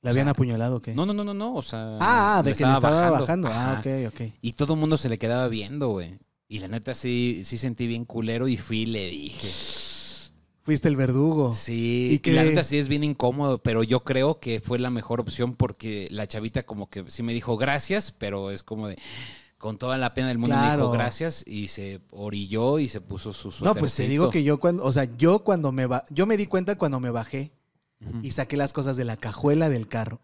¿La 0.00 0.10
O 0.10 0.12
habían 0.12 0.26
sea, 0.26 0.30
apuñalado 0.32 0.76
o 0.76 0.82
qué? 0.82 0.94
No, 0.94 1.04
no, 1.04 1.12
no, 1.12 1.24
no, 1.24 1.34
no. 1.34 1.54
O 1.54 1.62
sea. 1.62 1.98
ah, 2.00 2.38
ah, 2.38 2.42
de 2.42 2.52
que 2.52 2.64
le 2.64 2.72
estaba 2.72 3.10
bajando. 3.10 3.48
Ah, 3.50 3.80
ok, 3.80 4.12
ok. 4.14 4.32
Y 4.40 4.52
todo 4.52 4.74
el 4.74 4.80
mundo 4.80 4.96
se 4.96 5.08
le 5.08 5.18
quedaba 5.18 5.48
viendo, 5.48 5.88
güey. 5.88 6.18
Y 6.46 6.60
la 6.60 6.68
neta 6.68 6.94
sí, 6.94 7.42
sí 7.44 7.58
sentí 7.58 7.86
bien 7.86 8.04
culero 8.04 8.46
y 8.46 8.56
fui 8.56 8.80
y 8.82 8.86
le 8.86 9.08
dije. 9.08 9.48
Fuiste 10.62 10.88
el 10.88 10.96
verdugo. 10.96 11.52
Sí, 11.52 12.20
¿Y 12.22 12.30
la 12.30 12.44
neta 12.44 12.62
sí 12.64 12.78
es 12.78 12.88
bien 12.88 13.02
incómodo, 13.02 13.58
pero 13.58 13.82
yo 13.82 14.04
creo 14.04 14.40
que 14.40 14.60
fue 14.60 14.78
la 14.78 14.88
mejor 14.90 15.20
opción 15.20 15.56
porque 15.56 16.06
la 16.10 16.26
chavita 16.26 16.62
como 16.62 16.88
que 16.88 17.04
sí 17.08 17.22
me 17.22 17.34
dijo 17.34 17.56
gracias, 17.56 18.12
pero 18.12 18.50
es 18.50 18.62
como 18.62 18.88
de, 18.88 18.96
con 19.64 19.78
toda 19.78 19.96
la 19.96 20.12
pena 20.12 20.28
del 20.28 20.36
mundo 20.36 20.54
Claro. 20.56 20.82
dijo 20.82 20.90
gracias 20.92 21.42
y 21.46 21.68
se 21.68 22.02
orilló 22.10 22.78
y 22.78 22.90
se 22.90 23.00
puso 23.00 23.32
su 23.32 23.48
No, 23.64 23.74
pues 23.74 23.94
te 23.94 24.06
digo 24.06 24.28
que 24.28 24.44
yo 24.44 24.60
cuando, 24.60 24.84
o 24.84 24.92
sea, 24.92 25.04
yo 25.16 25.38
cuando 25.38 25.72
me 25.72 25.86
ba- 25.86 26.04
yo 26.10 26.26
me 26.26 26.36
di 26.36 26.46
cuenta 26.46 26.76
cuando 26.76 27.00
me 27.00 27.08
bajé 27.08 27.54
y 28.20 28.32
saqué 28.32 28.58
las 28.58 28.74
cosas 28.74 28.98
de 28.98 29.06
la 29.06 29.16
cajuela 29.16 29.70
del 29.70 29.88
carro. 29.88 30.20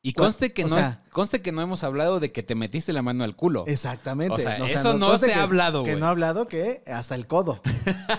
Y 0.00 0.12
conste 0.12 0.52
que, 0.52 0.64
o 0.64 0.68
no 0.68 0.76
sea- 0.76 1.02
conste 1.10 1.42
que 1.42 1.50
no 1.50 1.60
hemos 1.60 1.82
hablado 1.82 2.20
de 2.20 2.30
que 2.30 2.44
te 2.44 2.54
metiste 2.54 2.92
la 2.92 3.02
mano 3.02 3.24
al 3.24 3.34
culo. 3.34 3.64
Exactamente. 3.66 4.32
O 4.34 4.38
sea, 4.38 4.58
eso 4.58 4.96
no 4.96 5.18
se 5.18 5.34
ha 5.34 5.42
hablado, 5.42 5.82
Que 5.82 5.96
no 5.96 6.06
ha 6.06 6.10
hablado 6.10 6.46
que 6.46 6.84
hasta 6.86 7.16
el 7.16 7.26
codo. 7.26 7.62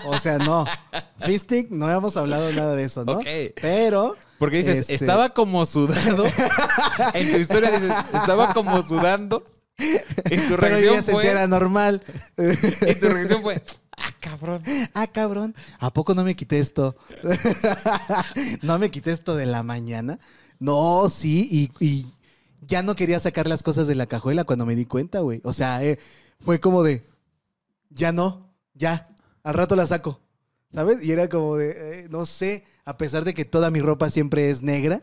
O 0.08 0.18
sea, 0.18 0.36
no. 0.36 0.66
Fisting, 1.24 1.68
no 1.70 1.90
hemos 1.90 2.18
hablado 2.18 2.52
nada 2.52 2.74
de 2.76 2.82
eso, 2.84 3.06
¿no? 3.06 3.12
Ok. 3.12 3.26
Pero. 3.62 4.14
Porque 4.38 4.58
dices, 4.58 4.78
este, 4.80 4.94
estaba 4.96 5.30
como 5.30 5.64
sudado. 5.64 6.24
en 7.14 7.30
tu 7.32 7.38
historia 7.38 7.70
dices, 7.70 7.94
estaba 8.12 8.52
como 8.52 8.82
sudando. 8.82 9.42
Y 10.30 10.36
tu 10.36 10.56
Pero 10.56 10.56
reacción 10.56 10.96
sentía 11.02 11.12
fue. 11.12 11.26
era 11.30 11.46
normal. 11.46 12.02
Y 12.36 12.94
tu 12.94 13.08
reacción 13.08 13.42
fue. 13.42 13.62
Ah, 13.98 14.12
cabrón. 14.20 14.62
ah, 14.94 15.06
cabrón. 15.06 15.54
¿A 15.78 15.92
poco 15.92 16.14
no 16.14 16.24
me 16.24 16.36
quité 16.36 16.58
esto? 16.58 16.96
no 18.62 18.78
me 18.78 18.90
quité 18.90 19.12
esto 19.12 19.36
de 19.36 19.46
la 19.46 19.62
mañana. 19.62 20.18
No, 20.58 21.08
sí, 21.10 21.48
y, 21.50 21.84
y 21.84 22.06
ya 22.66 22.82
no 22.82 22.94
quería 22.94 23.20
sacar 23.20 23.46
las 23.48 23.62
cosas 23.62 23.86
de 23.86 23.94
la 23.94 24.06
cajuela 24.06 24.44
cuando 24.44 24.66
me 24.66 24.74
di 24.76 24.86
cuenta, 24.86 25.20
güey. 25.20 25.40
O 25.44 25.52
sea, 25.52 25.82
eh, 25.84 25.98
fue 26.40 26.60
como 26.60 26.82
de, 26.82 27.02
ya 27.90 28.12
no, 28.12 28.54
ya, 28.74 29.08
al 29.42 29.54
rato 29.54 29.76
la 29.76 29.86
saco, 29.86 30.20
¿sabes? 30.70 31.02
Y 31.04 31.12
era 31.12 31.28
como 31.28 31.56
de, 31.56 31.70
eh, 32.04 32.08
no 32.10 32.26
sé, 32.26 32.64
a 32.84 32.96
pesar 32.96 33.24
de 33.24 33.34
que 33.34 33.44
toda 33.44 33.70
mi 33.70 33.80
ropa 33.80 34.10
siempre 34.10 34.48
es 34.50 34.62
negra, 34.62 35.02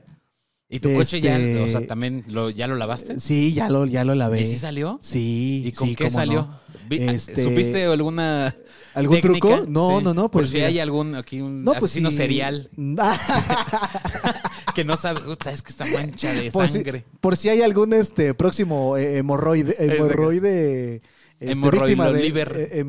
¿Y 0.74 0.80
tu 0.80 0.94
coche 0.94 1.22
ya, 1.22 1.38
Este- 1.38 1.62
o 1.62 1.68
sea, 1.68 1.86
también 1.88 2.24
lo, 2.28 2.50
ya 2.50 2.68
lo 2.68 2.76
lavaste? 2.76 3.20
sí, 3.20 3.54
ya 3.54 3.70
lo, 3.70 3.86
ya 3.86 4.04
lo 4.04 4.16
lavé. 4.16 4.42
¿Y 4.42 4.48
sí 4.48 4.56
salió? 4.58 4.98
Sí. 5.02 5.64
¿Y 5.68 5.72
con 5.72 5.88
sí, 5.88 5.96
qué 5.96 6.06
cómo 6.06 6.16
salió? 6.16 6.42
no. 6.42 6.60
Vi- 6.90 6.98
Este- 7.02 7.42
¿Supiste 7.44 7.86
alguna 7.86 8.56
¿Algún 8.96 9.22
técnica? 9.22 9.48
truco? 9.48 9.66
No, 9.72 10.00
Sí. 10.00 10.04
no, 10.04 10.14
no. 10.14 10.24
Por 10.32 10.42
Pues 10.42 10.50
si 10.50 10.56
mira. 10.58 10.68
hay 10.68 10.80
algún 10.80 11.16
aquí 11.16 11.42
un 11.42 11.64
No, 11.64 11.72
pues 11.74 11.84
asesino 11.86 12.10
sí. 12.12 12.18
serial 12.18 12.70
Ah, 12.98 13.18
que 14.76 14.84
no 14.84 14.98
sabe, 14.98 15.22
es 15.52 15.62
que 15.62 15.70
esta 15.70 15.86
mancha 15.86 16.34
de 16.34 16.52
por, 16.52 16.68
si, 16.68 16.74
sangre. 16.74 17.06
por 17.22 17.38
si 17.38 17.50
hay 17.50 17.62
algún 17.62 17.94
este 17.94 18.34
próximo 18.34 18.98
eh, 18.98 19.18
hemorroide, 19.20 19.76
hemorroide 19.80 20.96
este, 21.40 21.52
Hemorroide 21.52 21.86
víctima 21.86 22.12
de 22.12 22.20
Oliver. 22.20 22.56
eh. 22.58 22.80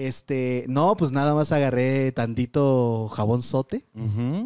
Este, 0.00 0.64
no, 0.68 0.94
pues 0.94 1.10
nada 1.10 1.34
más 1.34 1.50
agarré 1.50 2.12
tantito 2.12 3.08
jabón 3.08 3.42
sote. 3.42 3.84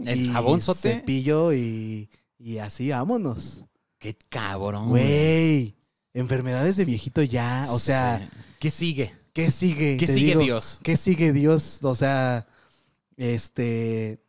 El 0.06 0.32
jabón 0.32 0.62
sote. 0.62 0.94
Cepillo 0.94 1.52
y, 1.52 2.09
y 2.38 2.56
así, 2.56 2.88
vámonos. 2.88 3.62
Qué 3.99 4.16
cabrón. 4.30 4.88
Güey, 4.88 5.76
enfermedades 6.14 6.76
de 6.76 6.87
viejito 6.87 7.23
ya. 7.23 7.66
O 7.68 7.78
sea, 7.78 8.18
Sí. 8.18 8.38
¿qué 8.61 8.71
sigue? 8.71 9.14
¿qué 9.35 9.50
sigue? 9.50 9.99
¿Qué 9.99 10.06
Te 10.06 10.14
sigue 10.14 10.26
digo, 10.28 10.40
Dios? 10.40 10.80
¿Qué 10.82 10.97
sigue 10.97 11.35
Dios? 11.35 11.80
O 11.82 11.94
sea, 11.94 12.47
este, 13.18 14.25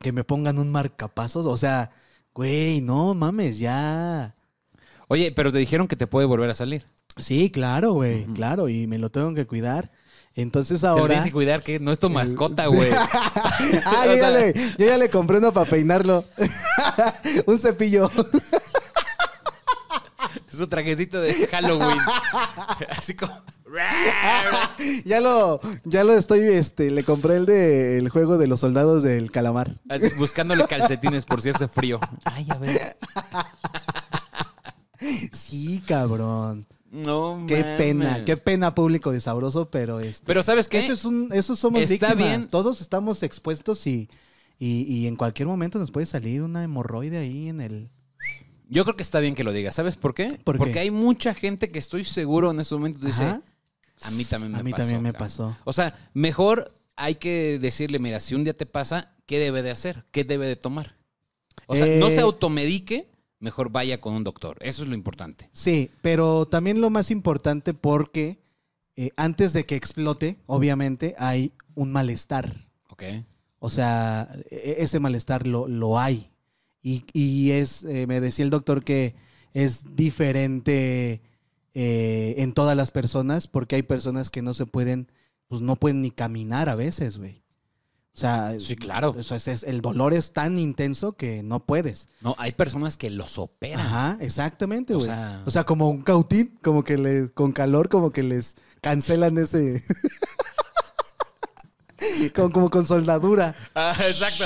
que 0.00 0.12
me 0.12 0.24
pongan 0.24 0.58
un 0.58 0.72
marcapasos. 0.72 1.44
O 1.44 1.58
sea, 1.58 1.90
güey, 2.34 2.80
no 2.80 3.12
mames, 3.12 3.58
ya. 3.58 4.34
Oye, 5.08 5.30
pero 5.30 5.52
te 5.52 5.58
dijeron 5.58 5.88
que 5.88 5.96
te 5.96 6.06
puede 6.06 6.26
volver 6.26 6.48
a 6.48 6.54
salir. 6.54 6.86
Sí, 7.18 7.50
claro, 7.50 7.92
güey, 7.92 8.24
claro, 8.28 8.70
y 8.70 8.86
me 8.86 8.98
lo 8.98 9.10
tengo 9.10 9.34
que 9.34 9.46
cuidar. 9.46 9.92
Entonces 10.36 10.82
ahora. 10.82 11.06
tienes 11.08 11.26
que 11.26 11.32
cuidar 11.32 11.62
que 11.62 11.78
no 11.78 11.92
es 11.92 11.98
tu 11.98 12.10
mascota, 12.10 12.66
güey. 12.68 12.90
ah, 13.84 14.04
yo 14.06 14.14
ya, 14.16 14.30
le, 14.30 14.52
yo 14.52 14.86
ya 14.86 14.98
le 14.98 15.10
compré 15.10 15.38
uno 15.38 15.52
para 15.52 15.70
peinarlo. 15.70 16.24
un 17.46 17.58
cepillo. 17.58 18.10
Es 20.50 20.58
su 20.58 20.66
trajecito 20.66 21.20
de 21.20 21.46
Halloween. 21.46 21.98
Así 22.96 23.14
como. 23.14 23.42
ya 25.04 25.20
lo, 25.20 25.60
ya 25.84 26.04
lo 26.04 26.14
estoy, 26.14 26.40
este, 26.40 26.90
le 26.90 27.02
compré 27.04 27.36
el 27.36 27.46
de 27.46 27.98
el 27.98 28.08
juego 28.08 28.38
de 28.38 28.46
los 28.46 28.60
soldados 28.60 29.02
del 29.02 29.30
calamar. 29.30 29.80
Así, 29.88 30.08
buscándole 30.18 30.64
calcetines 30.66 31.24
por 31.24 31.42
si 31.42 31.50
hace 31.50 31.66
frío. 31.68 31.98
Ay, 32.24 32.46
a 32.50 32.58
ver. 32.58 32.96
Sí, 35.32 35.82
cabrón. 35.86 36.66
No, 36.94 37.44
Qué 37.48 37.60
mames. 37.60 37.76
pena, 37.78 38.24
qué 38.24 38.36
pena 38.36 38.74
público 38.74 39.10
de 39.10 39.20
sabroso, 39.20 39.68
pero 39.70 39.98
este. 40.00 40.24
Pero 40.26 40.42
¿sabes 40.42 40.68
qué? 40.68 40.78
Eso 40.78 40.92
es 40.92 41.04
un, 41.04 41.30
eso 41.32 41.56
somos 41.56 41.82
Está 41.82 42.08
víctimas. 42.14 42.16
bien. 42.16 42.48
Todos 42.48 42.80
estamos 42.80 43.22
expuestos 43.24 43.86
y, 43.86 44.08
y, 44.58 44.82
y 44.82 45.06
en 45.08 45.16
cualquier 45.16 45.48
momento 45.48 45.78
nos 45.78 45.90
puede 45.90 46.06
salir 46.06 46.42
una 46.42 46.62
hemorroide 46.62 47.18
ahí 47.18 47.48
en 47.48 47.60
el. 47.60 47.90
Yo 48.68 48.84
creo 48.84 48.96
que 48.96 49.02
está 49.02 49.20
bien 49.20 49.34
que 49.34 49.44
lo 49.44 49.52
digas. 49.52 49.74
¿Sabes 49.74 49.96
por 49.96 50.14
qué? 50.14 50.38
¿Por 50.44 50.54
qué? 50.54 50.58
Porque 50.58 50.78
hay 50.78 50.90
mucha 50.90 51.34
gente 51.34 51.70
que 51.70 51.78
estoy 51.78 52.04
seguro 52.04 52.50
en 52.52 52.60
ese 52.60 52.74
momento 52.74 53.04
dice, 53.04 53.24
Ajá. 53.24 53.42
a 54.02 54.10
mí 54.12 54.24
también 54.24 54.52
me 54.52 54.58
A 54.58 54.62
mí 54.62 54.70
pasó. 54.70 54.82
también 54.82 55.02
me 55.02 55.12
cabrón". 55.12 55.26
pasó. 55.28 55.56
O 55.64 55.72
sea, 55.72 56.10
mejor 56.14 56.74
hay 56.96 57.16
que 57.16 57.58
decirle, 57.60 57.98
mira, 57.98 58.20
si 58.20 58.34
un 58.36 58.44
día 58.44 58.56
te 58.56 58.66
pasa, 58.66 59.12
¿qué 59.26 59.38
debe 59.38 59.62
de 59.62 59.70
hacer? 59.72 60.04
¿Qué 60.12 60.22
debe 60.24 60.46
de 60.46 60.56
tomar? 60.56 60.96
O 61.66 61.74
sea, 61.76 61.86
no 61.98 62.06
Eh, 62.08 62.14
se 62.14 62.20
automedique, 62.20 63.10
mejor 63.44 63.70
vaya 63.70 64.00
con 64.00 64.14
un 64.14 64.24
doctor. 64.24 64.56
Eso 64.60 64.82
es 64.82 64.88
lo 64.88 64.94
importante. 64.94 65.48
Sí, 65.52 65.90
pero 66.02 66.46
también 66.48 66.80
lo 66.80 66.90
más 66.90 67.10
importante 67.10 67.74
porque 67.74 68.38
eh, 68.96 69.10
antes 69.16 69.52
de 69.52 69.64
que 69.66 69.76
explote, 69.76 70.38
obviamente, 70.46 71.14
hay 71.18 71.52
un 71.74 71.92
malestar. 71.92 72.66
¿Ok? 72.88 73.02
O 73.58 73.68
sea, 73.70 74.28
e- 74.50 74.76
ese 74.78 74.98
malestar 74.98 75.46
lo, 75.46 75.68
lo 75.68 75.98
hay. 75.98 76.30
Y, 76.82 77.04
y 77.12 77.50
es, 77.52 77.84
eh, 77.84 78.06
me 78.06 78.20
decía 78.20 78.44
el 78.44 78.50
doctor 78.50 78.82
que 78.82 79.14
es 79.52 79.94
diferente 79.94 81.20
eh, 81.74 82.34
en 82.38 82.52
todas 82.52 82.76
las 82.76 82.90
personas 82.90 83.46
porque 83.46 83.76
hay 83.76 83.82
personas 83.82 84.30
que 84.30 84.42
no 84.42 84.54
se 84.54 84.66
pueden, 84.66 85.10
pues 85.48 85.60
no 85.60 85.76
pueden 85.76 86.02
ni 86.02 86.10
caminar 86.10 86.68
a 86.68 86.74
veces, 86.74 87.18
güey. 87.18 87.43
O 88.14 88.16
sea, 88.16 88.54
Sí, 88.60 88.76
claro. 88.76 89.12
o 89.18 89.22
sea, 89.24 89.36
es- 89.38 89.48
es- 89.48 89.62
el 89.64 89.80
dolor 89.80 90.14
es 90.14 90.32
tan 90.32 90.56
intenso 90.58 91.14
que 91.16 91.42
no 91.42 91.58
puedes. 91.58 92.06
No, 92.20 92.36
hay 92.38 92.52
personas 92.52 92.96
que 92.96 93.10
los 93.10 93.38
operan. 93.38 93.80
Ajá, 93.84 94.16
exactamente, 94.20 94.94
O 94.94 94.98
güey. 94.98 95.08
sea- 95.08 95.42
O 95.46 95.50
sea, 95.50 95.64
como 95.64 95.90
un 95.90 96.02
cautín, 96.02 96.56
como 96.62 96.84
que 96.84 96.96
le, 96.96 97.32
con 97.32 97.50
calor, 97.52 97.88
como 97.88 98.10
que 98.10 98.22
les 98.22 98.54
cancelan 98.80 99.36
ese. 99.38 99.82
como, 102.36 102.50
como 102.52 102.70
con 102.70 102.86
soldadura. 102.86 103.54
Ah, 103.74 103.96
exacto. 103.98 104.44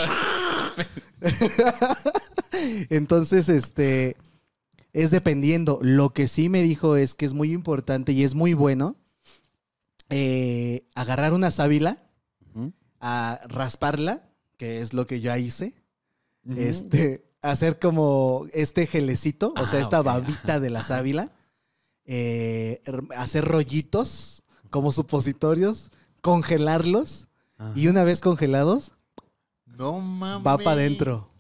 Entonces, 2.91 3.49
este, 3.49 4.17
es 4.93 5.11
dependiendo. 5.11 5.79
Lo 5.83 6.11
que 6.15 6.29
sí 6.29 6.49
me 6.49 6.63
dijo 6.63 6.97
es 6.97 7.15
que 7.15 7.27
es 7.27 7.35
muy 7.35 7.53
importante 7.53 8.13
y 8.13 8.25
es 8.25 8.35
muy 8.35 8.55
bueno 8.55 8.97
eh, 10.11 10.87
agarrar 10.95 11.35
una 11.35 11.51
sábila, 11.51 12.03
Ujú. 12.55 12.73
A 13.01 13.41
rasparla, 13.49 14.29
que 14.57 14.81
es 14.81 14.93
lo 14.95 15.07
que 15.07 15.21
ya 15.21 15.39
hice. 15.39 15.75
Este, 16.57 17.25
hacer 17.43 17.79
como 17.79 18.47
este 18.53 18.87
gelecito, 18.87 19.53
o 19.57 19.67
sea, 19.67 19.79
Ah, 19.81 19.83
esta 19.83 20.03
babita 20.03 20.61
de 20.61 20.71
la 20.71 20.83
sábila, 20.83 21.31
eh, 22.07 22.81
hacer 23.17 23.45
rollitos 23.45 24.43
como 24.71 24.93
supositorios, 24.93 25.91
congelarlos 26.23 27.29
y 27.75 27.89
una 27.89 28.05
vez 28.05 28.21
congelados, 28.21 28.93
No 29.67 30.01
mames. 30.01 30.47
va 30.47 30.57
para 30.59 30.73
adentro. 30.73 31.31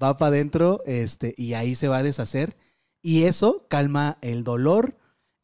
Va 0.00 0.16
para 0.16 0.28
adentro 0.28 0.80
este, 0.86 1.34
y 1.36 1.54
ahí 1.54 1.74
se 1.74 1.88
va 1.88 1.98
a 1.98 2.02
deshacer. 2.02 2.56
Y 3.02 3.24
eso 3.24 3.66
calma 3.68 4.16
el 4.22 4.42
dolor 4.42 4.96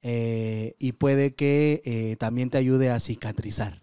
eh, 0.02 0.74
y 0.78 0.92
puede 0.92 1.34
que 1.34 1.82
eh, 1.84 2.16
también 2.16 2.48
te 2.50 2.56
ayude 2.58 2.90
a 2.90 2.98
cicatrizar. 3.00 3.82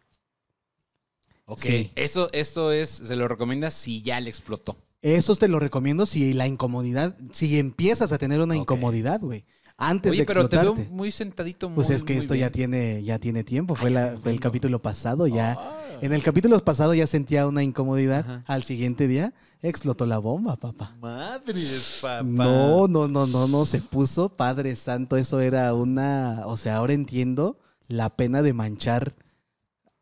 Ok. 1.49 1.61
Sí. 1.61 1.91
Eso, 1.95 2.29
esto 2.33 2.71
es, 2.71 2.89
se 2.89 3.15
lo 3.15 3.27
recomiendas 3.27 3.73
si 3.73 4.01
ya 4.01 4.19
le 4.19 4.29
explotó. 4.29 4.77
Eso 5.01 5.35
te 5.37 5.47
lo 5.47 5.59
recomiendo 5.59 6.05
si 6.05 6.33
la 6.33 6.45
incomodidad, 6.45 7.15
si 7.31 7.57
empiezas 7.57 8.11
a 8.11 8.17
tener 8.17 8.41
una 8.41 8.55
incomodidad, 8.55 9.21
güey, 9.21 9.45
antes 9.77 10.11
Oye, 10.11 10.21
de 10.21 10.25
pero 10.25 10.49
te 10.49 10.57
veo 10.57 10.73
muy 10.89 11.11
sentadito. 11.11 11.71
Pues 11.73 11.87
muy, 11.87 11.95
es 11.95 12.03
que 12.03 12.13
muy 12.13 12.21
esto 12.21 12.33
bien. 12.33 12.47
ya 12.47 12.51
tiene, 12.51 13.03
ya 13.03 13.19
tiene 13.19 13.43
tiempo. 13.43 13.75
Fue, 13.75 13.89
Ay, 13.89 13.93
la, 13.93 14.17
fue 14.21 14.31
el 14.31 14.39
capítulo 14.39 14.81
pasado, 14.81 15.27
ya. 15.27 15.55
Ah. 15.57 15.79
En 16.01 16.13
el 16.13 16.23
capítulo 16.23 16.57
pasado 16.65 16.93
ya 16.95 17.07
sentía 17.07 17.47
una 17.47 17.63
incomodidad. 17.63 18.19
Ajá. 18.19 18.43
Al 18.47 18.63
siguiente 18.63 19.07
día 19.07 19.33
explotó 19.61 20.05
la 20.07 20.17
bomba, 20.17 20.57
papá. 20.57 20.95
Madres, 20.99 21.99
papá. 22.01 22.23
No, 22.23 22.87
no, 22.87 23.07
no, 23.07 23.27
no, 23.27 23.47
no, 23.47 23.65
se 23.65 23.79
puso 23.79 24.29
Padre 24.29 24.75
Santo. 24.75 25.15
Eso 25.15 25.39
era 25.39 25.73
una. 25.75 26.41
O 26.47 26.57
sea, 26.57 26.77
ahora 26.77 26.93
entiendo 26.93 27.59
la 27.87 28.09
pena 28.15 28.41
de 28.41 28.53
manchar 28.53 29.13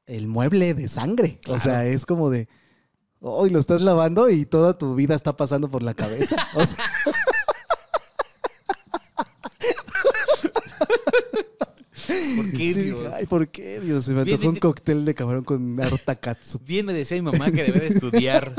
el 0.08 0.28
mueble 0.28 0.74
de 0.74 0.88
sangre. 0.88 1.40
O 1.48 1.60
sea, 1.60 1.86
es 1.86 2.06
como 2.06 2.30
de. 2.30 2.48
Hoy 3.20 3.50
lo 3.50 3.60
estás 3.60 3.82
lavando 3.82 4.30
y 4.30 4.46
toda 4.46 4.78
tu 4.78 4.96
vida 4.96 5.16
está 5.16 5.36
pasando 5.36 5.70
por 5.70 5.82
la 5.82 5.94
cabeza. 5.94 6.36
O 6.54 6.66
sea, 6.66 6.86
¿Por 12.36 12.52
qué, 12.52 12.74
sí, 12.74 12.82
Dios? 12.84 13.14
Ay, 13.14 13.26
¿por 13.26 13.48
qué, 13.48 13.80
Dios? 13.80 14.06
Se 14.06 14.14
me 14.14 14.22
antojó 14.22 14.50
un 14.50 14.56
cóctel 14.58 15.06
de 15.06 15.16
camarón 15.16 15.44
con 15.44 15.80
harta 15.82 16.16
katsu. 16.16 16.60
Bien 16.60 16.86
me 16.86 16.94
decía 16.94 17.18
mi 17.18 17.24
mamá 17.24 17.52
que 17.52 17.64
debe 17.64 17.80
de 17.80 17.88
estudiar. 17.88 18.54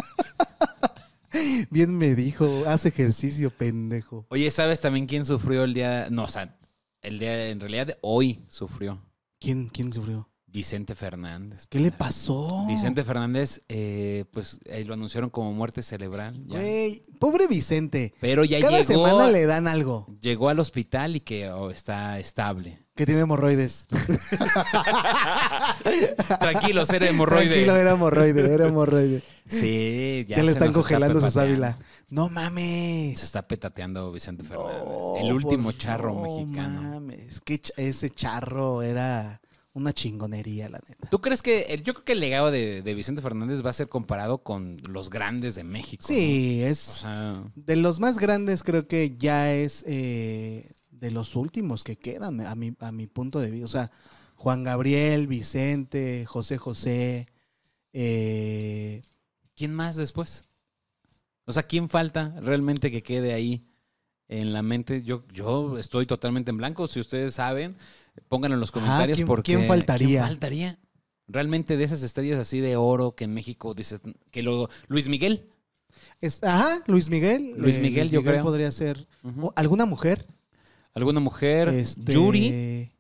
Bien 1.71 1.97
me 1.97 2.15
dijo, 2.15 2.65
haz 2.67 2.87
ejercicio, 2.87 3.51
pendejo. 3.51 4.27
Oye, 4.31 4.51
¿sabes 4.51 4.81
también 4.81 5.07
quién 5.07 5.25
sufrió 5.25 5.65
el 5.65 5.75
día? 5.75 6.09
No, 6.11 6.25
o 6.25 6.29
sea, 6.29 6.59
el 7.03 7.19
día, 7.19 7.51
en 7.51 7.61
realidad, 7.61 7.89
de 7.89 7.99
hoy 8.01 8.43
sufrió. 8.49 9.03
¿Quién, 9.39 9.69
quién 9.69 9.93
sufrió? 9.93 10.29
Vicente 10.57 10.95
Fernández. 10.95 11.67
¿Qué 11.69 11.79
le 11.81 11.93
pasó? 11.93 12.65
Vicente 12.67 13.05
Fernández, 13.05 13.61
eh, 13.69 14.25
pues 14.33 14.59
eh, 14.65 14.85
lo 14.87 14.95
anunciaron 14.95 15.29
como 15.29 15.53
muerte 15.53 15.83
cerebral. 15.83 16.33
ya. 16.47 16.59
Güey, 16.59 17.03
pobre 17.19 17.47
Vicente. 17.47 18.15
Pero 18.23 18.43
ya 18.43 18.59
Cada 18.61 18.81
llegó, 18.81 19.07
semana 19.07 19.31
le 19.31 19.45
dan 19.45 19.69
algo. 19.69 20.07
llegó 20.23 20.49
al 20.49 20.59
hospital 20.59 21.15
y 21.15 21.21
que 21.21 21.51
oh, 21.51 21.71
está 21.71 22.19
estable. 22.19 22.87
Que 22.95 23.05
tiene 23.05 23.21
hemorroides. 23.21 23.87
Tranquilo, 26.41 26.85
era 26.91 27.07
hemorroide. 27.09 27.49
Tranquilo, 27.51 27.77
era 27.77 27.91
hemorroide, 27.93 28.55
era 28.55 28.67
hemorroide. 28.69 29.23
Sí, 29.47 30.25
ya 30.27 30.37
Ya, 30.39 30.43
le 30.43 30.49
se 30.49 30.53
están 30.53 30.69
nos 30.69 30.77
está 30.77 30.81
congelando 30.81 31.21
su 31.21 31.31
sábila. 31.31 31.79
No 32.09 32.29
Se 32.29 32.33
mames. 32.33 33.23
está 33.23 33.47
petateando 33.47 34.11
Vicente 34.13 34.43
Fernández. 34.45 34.81
El 35.21 35.33
último 35.35 35.65
por- 35.65 35.77
charro 35.79 36.15
no 36.15 36.23
mexicano. 36.23 36.81
mames. 36.81 37.43
Que 37.43 37.61
ch- 37.61 37.73
ese 37.77 38.09
charro 38.11 38.81
era 38.83 39.43
una 39.77 39.93
chingonería, 39.93 40.71
la 40.71 40.81
neta. 40.89 41.09
¿Tú 41.11 41.21
crees 41.21 41.43
que 41.43 41.63
el, 41.65 41.83
yo 41.83 41.93
creo 41.93 42.05
que 42.05 42.13
el 42.13 42.21
legado 42.21 42.51
de, 42.51 42.81
de 42.81 42.95
Vicente 42.95 43.21
Fernández 43.21 43.65
va 43.65 43.71
a 43.71 43.75
ser 43.75 43.89
comparado 43.89 44.39
con 44.39 44.79
los 44.89 45.11
grandes 45.11 45.55
de 45.55 45.65
México? 45.65 46.03
Sí, 46.07 46.61
¿no? 46.63 46.67
es 46.67 46.89
O 46.89 46.93
sea, 47.01 47.45
de 47.55 47.77
los 47.77 48.01
más 48.01 48.19
grandes, 48.19 48.63
creo 48.63 48.89
que 48.89 49.17
ya 49.19 49.53
es 49.53 49.85
eh, 49.87 50.73
de 50.91 51.11
los 51.11 51.37
últimos 51.37 51.85
que 51.85 51.97
quedan, 51.97 52.41
a 52.41 52.55
mi, 52.55 52.75
a 52.81 52.91
mi 52.91 53.07
punto 53.07 53.39
de 53.39 53.51
vista. 53.51 53.67
O 53.67 53.69
sea, 53.69 53.91
Juan 54.35 54.65
Gabriel, 54.65 55.27
Vicente, 55.27 56.25
José 56.27 56.57
José. 56.57 57.27
eh, 57.93 59.03
¿quién 59.55 59.75
más 59.75 59.97
después? 59.97 60.47
O 61.45 61.53
sea, 61.53 61.65
¿quién 61.65 61.89
falta 61.89 62.35
realmente 62.41 62.91
que 62.91 63.03
quede 63.03 63.35
ahí 63.35 63.67
en 64.29 64.53
la 64.53 64.63
mente? 64.63 65.03
Yo, 65.03 65.25
yo 65.33 65.79
estoy 65.79 66.07
totalmente 66.07 66.51
en 66.51 66.57
blanco. 66.57 66.89
Si 66.89 66.99
ustedes 66.99 67.35
saben, 67.35 67.77
pónganlo 68.29 68.55
en 68.55 68.61
los 68.61 68.73
comentarios 68.73 69.17
¿quién- 69.17 69.27
porque 69.29 69.55
quién 69.57 69.67
faltaría? 69.69 70.09
¿quién 70.09 70.23
faltaría? 70.25 70.79
Realmente 71.29 71.77
de 71.77 71.85
esas 71.85 72.03
estrellas 72.03 72.39
así 72.39 72.61
de 72.61 72.77
oro 72.77 73.15
que 73.17 73.25
en 73.25 73.35
México 73.35 73.75
dices 73.75 74.01
que 74.31 74.43
lo 74.43 74.69
Luis 74.89 75.09
Miguel. 75.09 75.49
es- 76.21 76.43
ajá, 76.43 76.83
Luis 76.87 77.09
Miguel. 77.11 77.55
Luis 77.57 77.79
Miguel, 77.79 78.11
yo 78.11 78.23
creo. 78.23 78.45
podría 78.45 78.71
ser. 78.73 79.07
¿Alguna 79.57 79.87
mujer? 79.87 80.27
¿Alguna 80.95 81.21
mujer? 81.21 81.69
Este, 81.69 82.13
Yuri. 82.13 82.93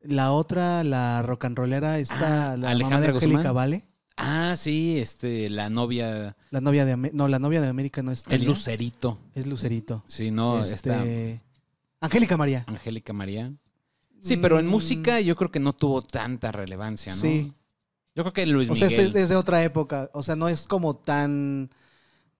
La 0.00 0.32
otra, 0.32 0.84
la 0.84 1.22
rock 1.22 1.44
and 1.46 1.58
rollera, 1.58 1.98
está 1.98 2.52
Ah, 2.52 2.56
la 2.56 2.58
mamá 2.58 2.70
Alejandra 2.70 3.10
de 3.12 3.16
Angélica. 3.16 3.52
Vale. 3.52 3.84
Ah, 4.16 4.54
sí, 4.56 4.98
este, 4.98 5.50
la 5.50 5.70
novia, 5.70 6.36
La 6.50 6.60
novia 6.60 6.84
de 6.84 6.96
no, 6.96 7.28
la 7.28 7.38
novia 7.38 7.60
de 7.60 7.68
América 7.68 8.02
no 8.02 8.10
está. 8.12 8.34
es. 8.34 8.44
Lucerito. 8.44 9.18
Es 9.34 9.46
Lucerito. 9.46 10.02
Sí, 10.06 10.30
no, 10.30 10.62
está 10.62 10.74
Este, 11.04 11.42
Angélica 12.00 12.36
María. 12.36 12.64
Angélica 12.68 13.12
María. 13.12 13.52
Sí, 14.20 14.36
pero 14.36 14.58
en 14.58 14.66
Mm, 14.66 14.70
música 14.70 15.20
yo 15.20 15.36
creo 15.36 15.50
que 15.50 15.60
no 15.60 15.72
tuvo 15.72 16.02
tanta 16.02 16.52
relevancia, 16.52 17.14
¿no? 17.14 17.20
Sí. 17.20 17.52
Yo 18.14 18.24
creo 18.24 18.32
que 18.32 18.46
Luis 18.46 18.68
O 18.70 18.76
sea, 18.76 18.88
Miguel. 18.88 19.08
es, 19.10 19.14
es 19.14 19.28
de 19.28 19.36
otra 19.36 19.62
época. 19.62 20.10
O 20.12 20.22
sea, 20.22 20.36
no 20.36 20.48
es 20.48 20.66
como 20.66 20.96
tan 20.96 21.70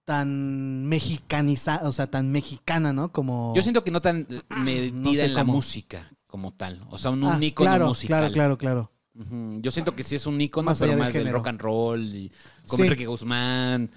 tan 0.04 0.86
mexicanizada, 0.86 1.86
o 1.88 1.92
sea, 1.92 2.06
tan 2.10 2.30
mexicana, 2.32 2.92
¿no? 2.94 3.12
Como 3.12 3.52
Yo 3.54 3.62
siento 3.62 3.84
que 3.84 3.90
no 3.90 4.00
tan 4.00 4.26
No 4.50 5.12
sé 5.12 5.24
en 5.26 5.34
la 5.34 5.40
cómo. 5.42 5.52
música 5.54 6.10
como 6.26 6.52
tal. 6.52 6.84
O 6.90 6.98
sea, 6.98 7.10
un, 7.10 7.24
Ah, 7.24 7.36
un 7.36 7.42
ícono 7.42 7.68
claro, 7.70 7.88
musical. 7.88 8.18
Claro, 8.32 8.32
claro, 8.32 8.58
claro. 8.58 8.92
Ujú. 9.14 9.60
Yo 9.60 9.70
siento 9.70 9.94
que 9.94 10.02
sí 10.02 10.16
es 10.16 10.26
un 10.26 10.40
ícono, 10.40 10.66
Más 10.66 10.78
pero 10.78 10.92
del 10.92 11.00
más 11.00 11.12
del 11.12 11.30
rock 11.30 11.48
and 11.48 11.60
roll 11.60 12.02
y 12.14 12.32
con 12.66 12.78
Sí. 12.78 12.82
Enrique 12.84 13.06
Guzmán. 13.06 13.90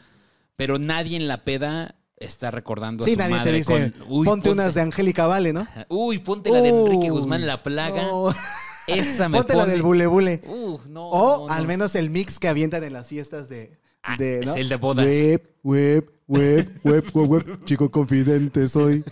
Pero 0.56 0.78
nadie 0.80 1.16
en 1.18 1.28
la 1.28 1.44
peda 1.44 1.96
está 2.22 2.52
recordando 2.52 3.04
a 3.04 3.06
Sí, 3.08 3.14
su 3.14 3.18
nadie 3.20 3.34
te 3.36 3.40
madre 3.40 3.58
dice, 3.58 3.94
con, 3.98 4.06
uy, 4.10 4.26
ponte 4.26 4.52
unas 4.52 4.74
de 4.74 4.82
Angélica 4.82 5.26
Vale, 5.28 5.54
¿no? 5.54 5.68
Uy, 5.90 6.20
ponte 6.20 6.50
la 6.50 6.62
de 6.62 6.70
Enrique 6.70 7.10
Guzmán, 7.10 7.46
La 7.46 7.62
Plaga. 7.64 8.04
no. 8.04 8.34
Esa 8.88 9.30
me 9.30 9.38
Ponte 9.38 9.56
la 9.56 9.66
del 9.66 9.84
bule 9.84 10.08
bule. 10.08 10.42
Uh, 10.48 10.80
no, 10.90 11.08
O 11.10 11.48
no, 11.48 11.54
al 11.54 11.62
no. 11.64 11.68
menos 11.68 11.96
el 11.96 12.10
mix 12.10 12.40
que 12.40 12.48
avientan 12.48 12.84
en 12.84 12.94
las 12.94 13.08
fiestas 13.08 13.48
de. 13.48 13.78
Ah, 14.04 14.16
de 14.18 14.40
el 14.40 14.70
de 14.70 14.76
bodas. 14.76 15.06
Web, 15.06 15.44
web, 15.64 16.12
web, 16.28 16.80
web, 16.84 17.06
web, 17.14 17.30
web. 17.30 17.66
Chico 17.66 17.92
confidente 17.92 18.68
soy. 18.68 19.04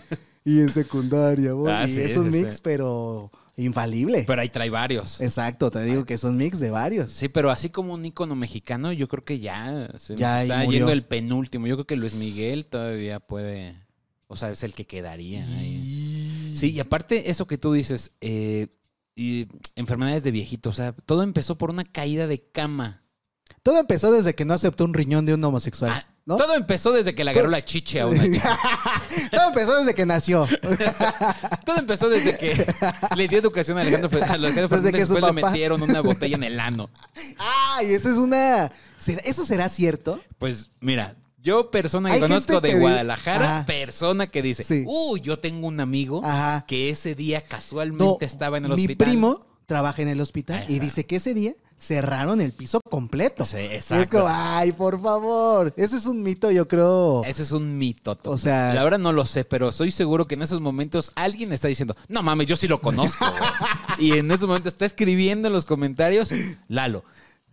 Y 0.44 0.60
en 0.60 0.70
secundaria, 0.70 1.52
voy. 1.52 1.70
Ah, 1.70 1.84
y 1.86 1.94
sí, 1.94 2.00
es 2.02 2.16
un 2.16 2.30
mix, 2.30 2.54
sí. 2.54 2.60
pero 2.62 3.30
infalible. 3.60 4.24
Pero 4.26 4.42
ahí 4.42 4.48
trae 4.48 4.70
varios. 4.70 5.20
Exacto, 5.20 5.70
te 5.70 5.82
digo 5.84 6.04
que 6.04 6.14
es 6.14 6.24
un 6.24 6.36
mix 6.36 6.58
de 6.58 6.70
varios. 6.70 7.12
Sí, 7.12 7.28
pero 7.28 7.50
así 7.50 7.70
como 7.70 7.94
un 7.94 8.04
ícono 8.04 8.34
mexicano, 8.34 8.92
yo 8.92 9.08
creo 9.08 9.24
que 9.24 9.38
ya 9.38 9.88
se 9.96 10.16
Ya 10.16 10.42
está 10.42 10.64
yendo 10.64 10.92
el 10.92 11.04
penúltimo. 11.04 11.66
Yo 11.66 11.76
creo 11.76 11.86
que 11.86 11.96
Luis 11.96 12.14
Miguel 12.14 12.66
todavía 12.66 13.20
puede, 13.20 13.76
o 14.26 14.36
sea, 14.36 14.50
es 14.50 14.62
el 14.62 14.74
que 14.74 14.86
quedaría 14.86 15.44
ahí. 15.44 16.54
Sí, 16.56 16.72
y 16.72 16.80
aparte 16.80 17.30
eso 17.30 17.46
que 17.46 17.58
tú 17.58 17.72
dices, 17.72 18.12
eh, 18.20 18.68
y 19.14 19.48
enfermedades 19.76 20.22
de 20.22 20.30
viejito, 20.30 20.70
o 20.70 20.72
sea, 20.72 20.92
todo 20.92 21.22
empezó 21.22 21.56
por 21.58 21.70
una 21.70 21.84
caída 21.84 22.26
de 22.26 22.42
cama. 22.42 23.02
Todo 23.62 23.78
empezó 23.78 24.10
desde 24.12 24.34
que 24.34 24.44
no 24.44 24.54
aceptó 24.54 24.84
un 24.84 24.94
riñón 24.94 25.26
de 25.26 25.34
un 25.34 25.44
homosexual. 25.44 25.92
Ah, 25.94 26.09
¿no? 26.26 26.36
Todo 26.36 26.54
empezó 26.54 26.92
desde 26.92 27.14
que 27.14 27.24
le 27.24 27.30
agarró 27.30 27.48
la 27.48 27.64
chiche 27.64 28.00
a 28.00 28.06
una 28.06 28.22
chica. 28.22 28.58
Todo 29.32 29.48
empezó 29.48 29.76
desde 29.78 29.94
que 29.94 30.06
nació. 30.06 30.46
Todo 31.66 31.78
empezó 31.78 32.08
desde 32.08 32.36
que 32.38 32.66
le 33.16 33.28
dio 33.28 33.38
educación 33.38 33.78
a 33.78 33.80
Alejandro, 33.82 34.10
Fer- 34.10 34.22
a 34.28 34.32
Alejandro 34.34 34.68
Desde 34.68 34.68
Fernández 34.68 34.92
que 34.92 34.98
después 34.98 35.22
le 35.22 35.40
papá- 35.40 35.50
metieron 35.50 35.82
una 35.82 36.00
botella 36.00 36.36
en 36.36 36.44
el 36.44 36.60
ano. 36.60 36.90
Ay, 37.76 37.92
eso 37.94 38.10
es 38.10 38.16
una. 38.16 38.70
¿será- 38.98 39.22
¿Eso 39.24 39.44
será 39.44 39.68
cierto? 39.68 40.20
Pues 40.38 40.70
mira, 40.80 41.16
yo 41.42 41.70
persona 41.70 42.10
que 42.10 42.16
Hay 42.16 42.20
conozco 42.20 42.60
de 42.60 42.70
que 42.72 42.78
Guadalajara, 42.78 43.56
Ajá. 43.58 43.66
persona 43.66 44.26
que 44.26 44.42
dice, 44.42 44.62
Sí. 44.62 44.84
uy, 44.86 45.20
yo 45.22 45.38
tengo 45.38 45.66
un 45.66 45.80
amigo 45.80 46.20
Ajá. 46.24 46.64
que 46.66 46.90
ese 46.90 47.14
día 47.14 47.42
casualmente 47.42 48.04
No, 48.04 48.18
estaba 48.20 48.58
en 48.58 48.66
el 48.66 48.70
mi 48.74 48.82
hospital. 48.82 49.08
primo 49.08 49.46
trabaja 49.66 50.02
en 50.02 50.08
el 50.08 50.20
hospital 50.20 50.64
y 50.68 50.80
dice 50.80 51.06
que 51.06 51.16
ese 51.16 51.32
día 51.32 51.54
cerraron 51.80 52.40
el 52.42 52.52
piso 52.52 52.80
completo. 52.82 53.44
Sí, 53.46 53.56
Y 53.56 53.60
es 53.60 53.90
exacto. 53.90 54.18
como, 54.18 54.28
ay, 54.30 54.72
por 54.72 55.00
favor. 55.00 55.72
Ese 55.76 55.96
es 55.96 56.04
un 56.06 56.22
mito, 56.22 56.50
yo 56.50 56.68
creo. 56.68 57.24
Ese 57.24 57.42
es 57.42 57.52
un 57.52 57.78
mito. 57.78 58.18
O 58.24 58.36
sea- 58.36 58.74
la 58.74 58.84
verdad 58.84 58.98
no 58.98 59.12
lo 59.12 59.24
sé, 59.24 59.44
pero 59.44 59.70
estoy 59.70 59.90
seguro 59.90 60.26
que 60.26 60.34
en 60.34 60.42
esos 60.42 60.60
momentos 60.60 61.10
alguien 61.14 61.52
está 61.52 61.68
diciendo, 61.68 61.96
no 62.08 62.22
mames, 62.22 62.46
yo 62.46 62.56
sí 62.56 62.68
lo 62.68 62.80
conozco. 62.82 63.24
güey". 63.30 63.42
y 63.98 64.18
en 64.18 64.30
ese 64.30 64.46
momento 64.46 64.68
está 64.68 64.84
escribiendo 64.84 65.48
en 65.48 65.54
los 65.54 65.64
comentarios, 65.64 66.30
Lalo, 66.68 67.02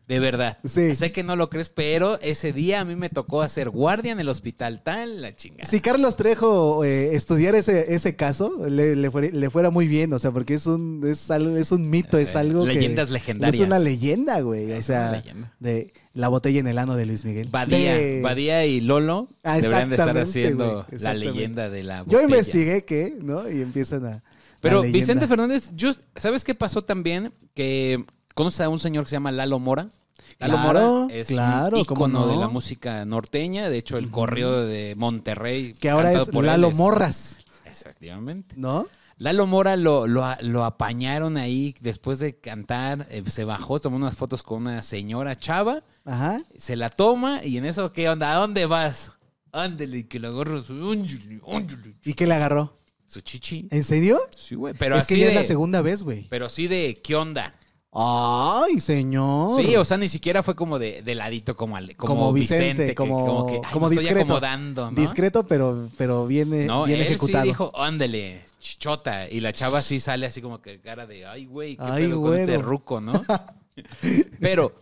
de 0.08 0.20
verdad. 0.20 0.58
Sí. 0.63 0.96
Sé 0.96 1.12
que 1.12 1.22
no 1.24 1.36
lo 1.36 1.50
crees, 1.50 1.70
pero 1.70 2.17
ese 2.22 2.54
día 2.54 2.80
a 2.80 2.86
mí 2.86 2.96
me 2.96 3.10
tocó 3.10 3.41
hacer 3.41 3.70
guardia 3.70 4.12
en 4.13 4.20
el 4.22 4.30
hospital 4.30 4.82
tal, 4.82 5.22
la 5.22 5.36
chingada. 5.36 5.70
Si 5.70 5.82
Carlos 5.82 6.15
Trejo 6.15 6.84
eh, 6.86 7.13
estudiara 7.15 7.58
ese, 7.58 7.93
ese 7.93 8.15
caso, 8.15 8.54
le, 8.70 8.96
le 8.96 9.12
fuera, 9.12 9.28
le 9.32 9.50
fuera 9.50 9.70
muy 9.70 9.88
bien, 9.88 10.13
o 10.13 10.20
sea, 10.20 10.32
porque 10.32 10.54
es 10.54 10.65
un, 10.65 11.02
es 11.06 11.30
algo, 11.30 11.58
es 11.58 11.72
un 11.74 11.89
mito, 11.89 12.17
es 12.17 12.36
Eh, 12.36 12.38
algo 12.38 12.65
que- 12.65 12.74
leyendas 12.76 13.10
legendarias. 13.10 13.60
Es 13.60 13.67
una 13.67 13.80
leyenda, 13.80 14.39
güey. 14.41 14.72
O 14.72 14.76
Es 14.76 14.86
sea, 14.86 15.10
una 15.10 15.12
leyenda. 15.17 15.54
de 15.60 15.93
la 16.13 16.30
botella 16.30 16.60
en 16.62 16.67
el 16.67 16.78
ano 16.78 16.96
de 16.96 17.06
Luis 17.06 17.26
Miguel. 17.26 17.50
Badía, 17.52 17.96
De- 17.96 18.22
Badía 18.22 18.65
y 18.65 18.80
Lolo 18.80 19.30
Ah, 19.43 19.58
deberían 19.60 19.89
de 19.89 19.96
estar 19.98 20.17
haciendo 20.17 20.86
la 20.89 21.13
leyenda 21.13 21.70
de 21.70 21.84
la 21.84 21.98
Yo 22.00 22.06
botella. 22.06 22.24
investigué 22.24 22.86
que, 22.86 23.13
¿no? 23.22 23.50
Y 23.52 23.62
empiezan 23.62 24.06
a. 24.06 24.24
Pero. 24.62 24.82
Vicente 24.84 25.28
Fernández, 25.28 25.70
yo, 25.76 25.91
¿sabes 26.15 26.43
qué 26.43 26.56
pasó 26.56 26.84
también? 26.84 27.32
Que 27.54 28.04
conoces 28.38 28.62
a 28.62 28.69
un 28.69 28.80
señor 28.80 29.04
que 29.04 29.10
se 29.10 29.15
llama 29.17 29.32
Lalo 29.34 29.60
Mora. 29.60 29.89
Lalo 30.39 30.54
Claro, 30.54 30.80
Mora 31.02 31.13
es 31.13 31.28
claro, 31.28 31.78
un 31.80 31.84
¿cómo 31.86 32.08
ícono 32.08 32.26
no? 32.26 32.32
de 32.32 32.38
la 32.38 32.47
música 32.47 33.04
norteña. 33.06 33.69
De 33.69 33.78
hecho, 33.80 33.97
el 33.97 34.10
correo 34.12 34.65
de 34.65 34.93
Monterrey. 34.95 35.73
Que 35.73 35.89
ahora 35.89 36.13
es 36.13 36.30
por 36.30 36.43
él 36.45 36.52
Lalo 36.52 36.67
es- 36.69 36.78
Morras, 36.78 37.39
Efectivamente. 37.65 38.56
¿no? 38.58 38.88
Lalo 39.17 39.47
Mora 39.47 39.76
lo, 39.78 40.06
lo, 40.06 40.23
lo 40.41 40.63
apañaron 40.63 41.38
ahí 41.38 41.76
después 41.82 42.19
de 42.19 42.36
cantar. 42.39 43.08
eh, 43.10 43.23
se 43.28 43.43
bajó, 43.45 43.80
tomó 43.80 43.95
unas 43.95 44.15
fotos 44.15 44.43
con 44.43 44.62
una 44.62 44.84
señora 44.84 45.36
chava. 45.36 45.84
Ajá. 46.06 46.39
Se 46.56 46.76
la 46.76 46.89
toma 46.91 47.43
y 47.43 47.58
en 47.58 47.65
eso, 47.65 47.91
¿qué 47.91 48.08
onda? 48.10 48.32
¿A 48.34 48.36
dónde 48.39 48.65
vas? 48.67 49.12
Ándele, 49.52 50.08
que 50.08 50.19
la 50.19 50.28
agarro 50.28 50.63
su. 50.63 50.76
¿Y 52.04 52.13
qué 52.13 52.28
le 52.28 52.34
agarró? 52.36 52.78
su 53.10 53.21
chichi. 53.21 53.69
¿En 53.71 53.86
serio? 53.86 54.19
Sí, 54.36 54.54
güey. 54.56 54.73
Pero 54.78 54.97
es 54.97 55.06
que 55.06 55.17
ya 55.17 55.26
de, 55.28 55.30
es 55.32 55.36
la 55.36 55.43
segunda 55.45 55.82
vez, 55.82 56.04
güey. 56.04 56.28
Pero 56.30 56.50
sí 56.50 56.67
de, 56.67 57.00
¿qué 57.02 57.15
onda? 57.15 57.56
Ay, 57.93 58.80
señor. 58.80 59.60
Sí, 59.62 59.76
o 59.76 59.84
sea, 59.86 59.97
ni 59.97 60.08
siquiera 60.10 60.43
fue 60.43 60.56
como 60.56 60.78
de, 60.78 61.02
de 61.02 61.15
ladito 61.15 61.56
como, 61.56 61.78
al- 61.78 61.95
como, 61.95 62.15
Como 62.15 62.34
Vicente, 62.34 62.63
Vicente, 62.63 62.88
que- 62.89 62.95
como- 62.95 63.47
que, 63.47 63.54
ay, 63.56 63.71
como 63.73 63.88
me 63.88 63.95
estoy 63.95 64.06
discreto. 64.06 64.26
acomodando, 64.36 64.91
¿no? 64.91 65.02
Discreto, 65.02 65.45
pero, 65.47 65.89
pero 65.97 66.28
bien, 66.28 66.54
eh, 66.54 66.65
No, 66.65 66.84
bien 66.86 67.00
él 67.00 67.06
ejecutado. 67.08 67.43
sí 67.43 67.50
dijo, 67.50 67.71
ándele, 67.80 68.43
chichota. 68.60 69.30
Y 69.30 69.39
la 69.39 69.54
chava 69.54 69.82
sí 69.82 70.00
sale 70.00 70.26
así 70.28 70.41
como 70.41 70.62
que 70.62 70.80
cara 70.80 71.08
de, 71.08 71.26
ay, 71.26 71.45
güey, 71.45 71.76
qué 71.78 71.84
Ay, 71.84 72.04
pedo 72.08 72.21
con 72.21 72.38
este 72.38 72.58
ruco, 72.58 73.02
¿no? 73.02 73.13
Pero 74.41 74.76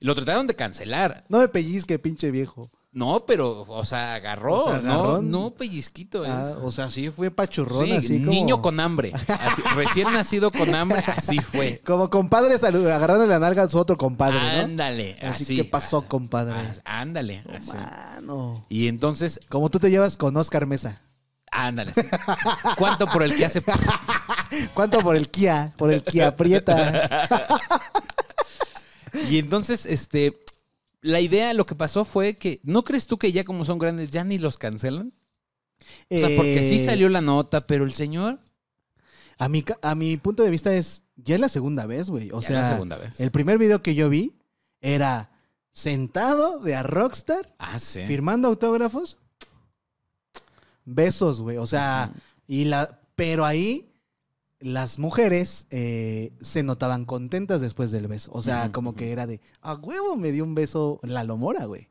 lo 0.00 0.14
trataron 0.14 0.46
de 0.46 0.54
cancelar. 0.54 1.24
No 1.28 1.38
me 1.38 1.48
pellizque, 1.48 1.98
pinche 1.98 2.30
viejo. 2.30 2.70
No, 2.98 3.24
pero, 3.26 3.64
o 3.68 3.84
sea, 3.84 4.14
agarró. 4.16 4.64
O 4.64 4.68
sea, 4.72 4.80
no, 4.82 5.22
no 5.22 5.50
pellizquito. 5.52 6.24
es- 6.24 6.30
Ah, 6.32 6.56
o 6.62 6.72
sea, 6.72 6.90
sí 6.90 7.10
fue 7.10 7.30
pachurrón, 7.30 7.84
Sí, 7.84 7.92
así 7.92 8.18
como... 8.18 8.30
niño 8.32 8.60
con 8.60 8.80
hambre. 8.80 9.12
Así, 9.14 9.62
recién 9.76 10.12
nacido 10.12 10.50
con 10.50 10.74
hambre, 10.74 11.04
así 11.06 11.38
fue. 11.38 11.80
Como 11.86 12.10
compadre 12.10 12.54
agarrando 12.56 13.24
la 13.26 13.38
nalga 13.38 13.62
a 13.62 13.68
su 13.68 13.78
otro 13.78 13.96
compadre, 13.96 14.40
¿no? 14.40 14.64
Ándale, 14.64 15.16
Así, 15.22 15.44
así. 15.44 15.56
¿qué 15.56 15.64
pasó, 15.64 16.02
compadre? 16.08 16.54
Ah, 16.84 17.00
Ándale, 17.02 17.44
así. 17.56 17.70
Mano. 17.72 18.66
Y 18.68 18.88
entonces, 18.88 19.40
Como 19.48 19.70
tú 19.70 19.78
te 19.78 19.90
llevas 19.90 20.16
con 20.16 20.36
Oscar 20.36 20.66
Mesa. 20.66 21.00
ándale. 21.52 21.92
sí. 21.94 22.02
¿Cuánto 22.76 23.06
por 23.06 23.22
el 23.22 23.36
que 23.36 23.44
hace? 23.46 23.62
¿Cuánto 24.74 24.98
por 25.02 25.14
el 25.16 25.30
Kia? 25.30 25.72
Por 25.76 25.92
el 25.92 26.02
Kia 26.02 26.36
Prieta. 26.36 27.28
Y 29.30 29.38
entonces, 29.38 29.86
este, 29.86 30.38
la 31.08 31.20
idea, 31.20 31.52
lo 31.54 31.66
que 31.66 31.74
pasó 31.74 32.04
fue 32.04 32.36
que, 32.36 32.60
¿no 32.64 32.84
crees 32.84 33.06
tú 33.06 33.18
que 33.18 33.32
ya 33.32 33.44
como 33.44 33.64
son 33.64 33.78
grandes, 33.78 34.10
ya 34.10 34.24
ni 34.24 34.38
los 34.38 34.58
cancelan? 34.58 35.12
O 36.10 36.16
sea, 36.18 36.28
porque 36.36 36.68
sí 36.68 36.78
salió 36.78 37.08
la 37.08 37.20
nota, 37.20 37.66
pero 37.66 37.84
el 37.84 37.92
señor, 37.92 38.40
A 39.38 39.48
mi, 39.48 39.64
a 39.82 39.94
mi 39.94 40.16
punto 40.16 40.42
de 40.42 40.50
vista 40.50 40.74
es, 40.74 41.02
ya 41.16 41.36
es 41.36 41.40
la 41.40 41.48
segunda 41.48 41.86
vez, 41.86 42.10
güey. 42.10 42.30
O 42.32 42.40
ya 42.40 42.48
sea, 42.48 42.60
la 42.62 42.72
segunda 42.72 42.96
vez. 42.96 43.20
el 43.20 43.30
primer 43.30 43.56
video 43.58 43.82
que 43.82 43.94
yo 43.94 44.08
vi 44.08 44.34
era 44.80 45.30
sentado 45.72 46.58
de 46.58 46.74
a 46.74 46.82
Rockstar 46.82 47.54
Ah, 47.58 47.78
sí. 47.78 48.04
firmando 48.06 48.48
autógrafos. 48.48 49.16
Besos, 50.84 51.40
güey. 51.40 51.56
O 51.58 51.66
sea, 51.66 52.12
y 52.46 52.64
la, 52.64 53.00
pero 53.14 53.44
ahí 53.44 53.87
las 54.60 54.98
mujeres 54.98 55.66
eh, 55.70 56.32
se 56.40 56.62
notaban 56.64 57.04
contentas 57.04 57.60
después 57.60 57.90
del 57.92 58.08
beso. 58.08 58.30
O 58.34 58.42
sea, 58.42 58.72
como 58.72 58.94
que 58.94 59.12
era 59.12 59.26
de, 59.26 59.40
a 59.60 59.74
huevo 59.74 60.16
me 60.16 60.32
dio 60.32 60.42
un 60.44 60.54
beso 60.54 60.98
la 61.02 61.22
lomora, 61.24 61.66
güey. 61.66 61.88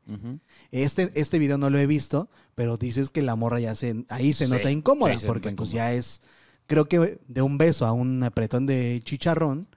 Este, 0.70 1.10
este 1.14 1.38
video 1.38 1.56
no 1.58 1.70
lo 1.70 1.78
he 1.78 1.86
visto, 1.86 2.28
pero 2.54 2.76
dices 2.76 3.08
que 3.10 3.22
la 3.22 3.36
morra 3.36 3.60
ya 3.60 3.74
se, 3.74 4.04
ahí 4.10 4.32
se 4.32 4.46
Sí, 4.46 4.52
nota 4.52 4.70
incómoda, 4.70 5.16
sí, 5.16 5.26
porque 5.26 5.50
pues 5.52 5.70
incómoda. 5.70 5.74
ya 5.74 5.92
es, 5.94 6.20
creo 6.66 6.86
que 6.88 7.20
de 7.26 7.42
un 7.42 7.56
beso 7.56 7.86
a 7.86 7.92
un 7.92 8.22
apretón 8.22 8.66
de 8.66 9.00
chicharrón, 9.02 9.68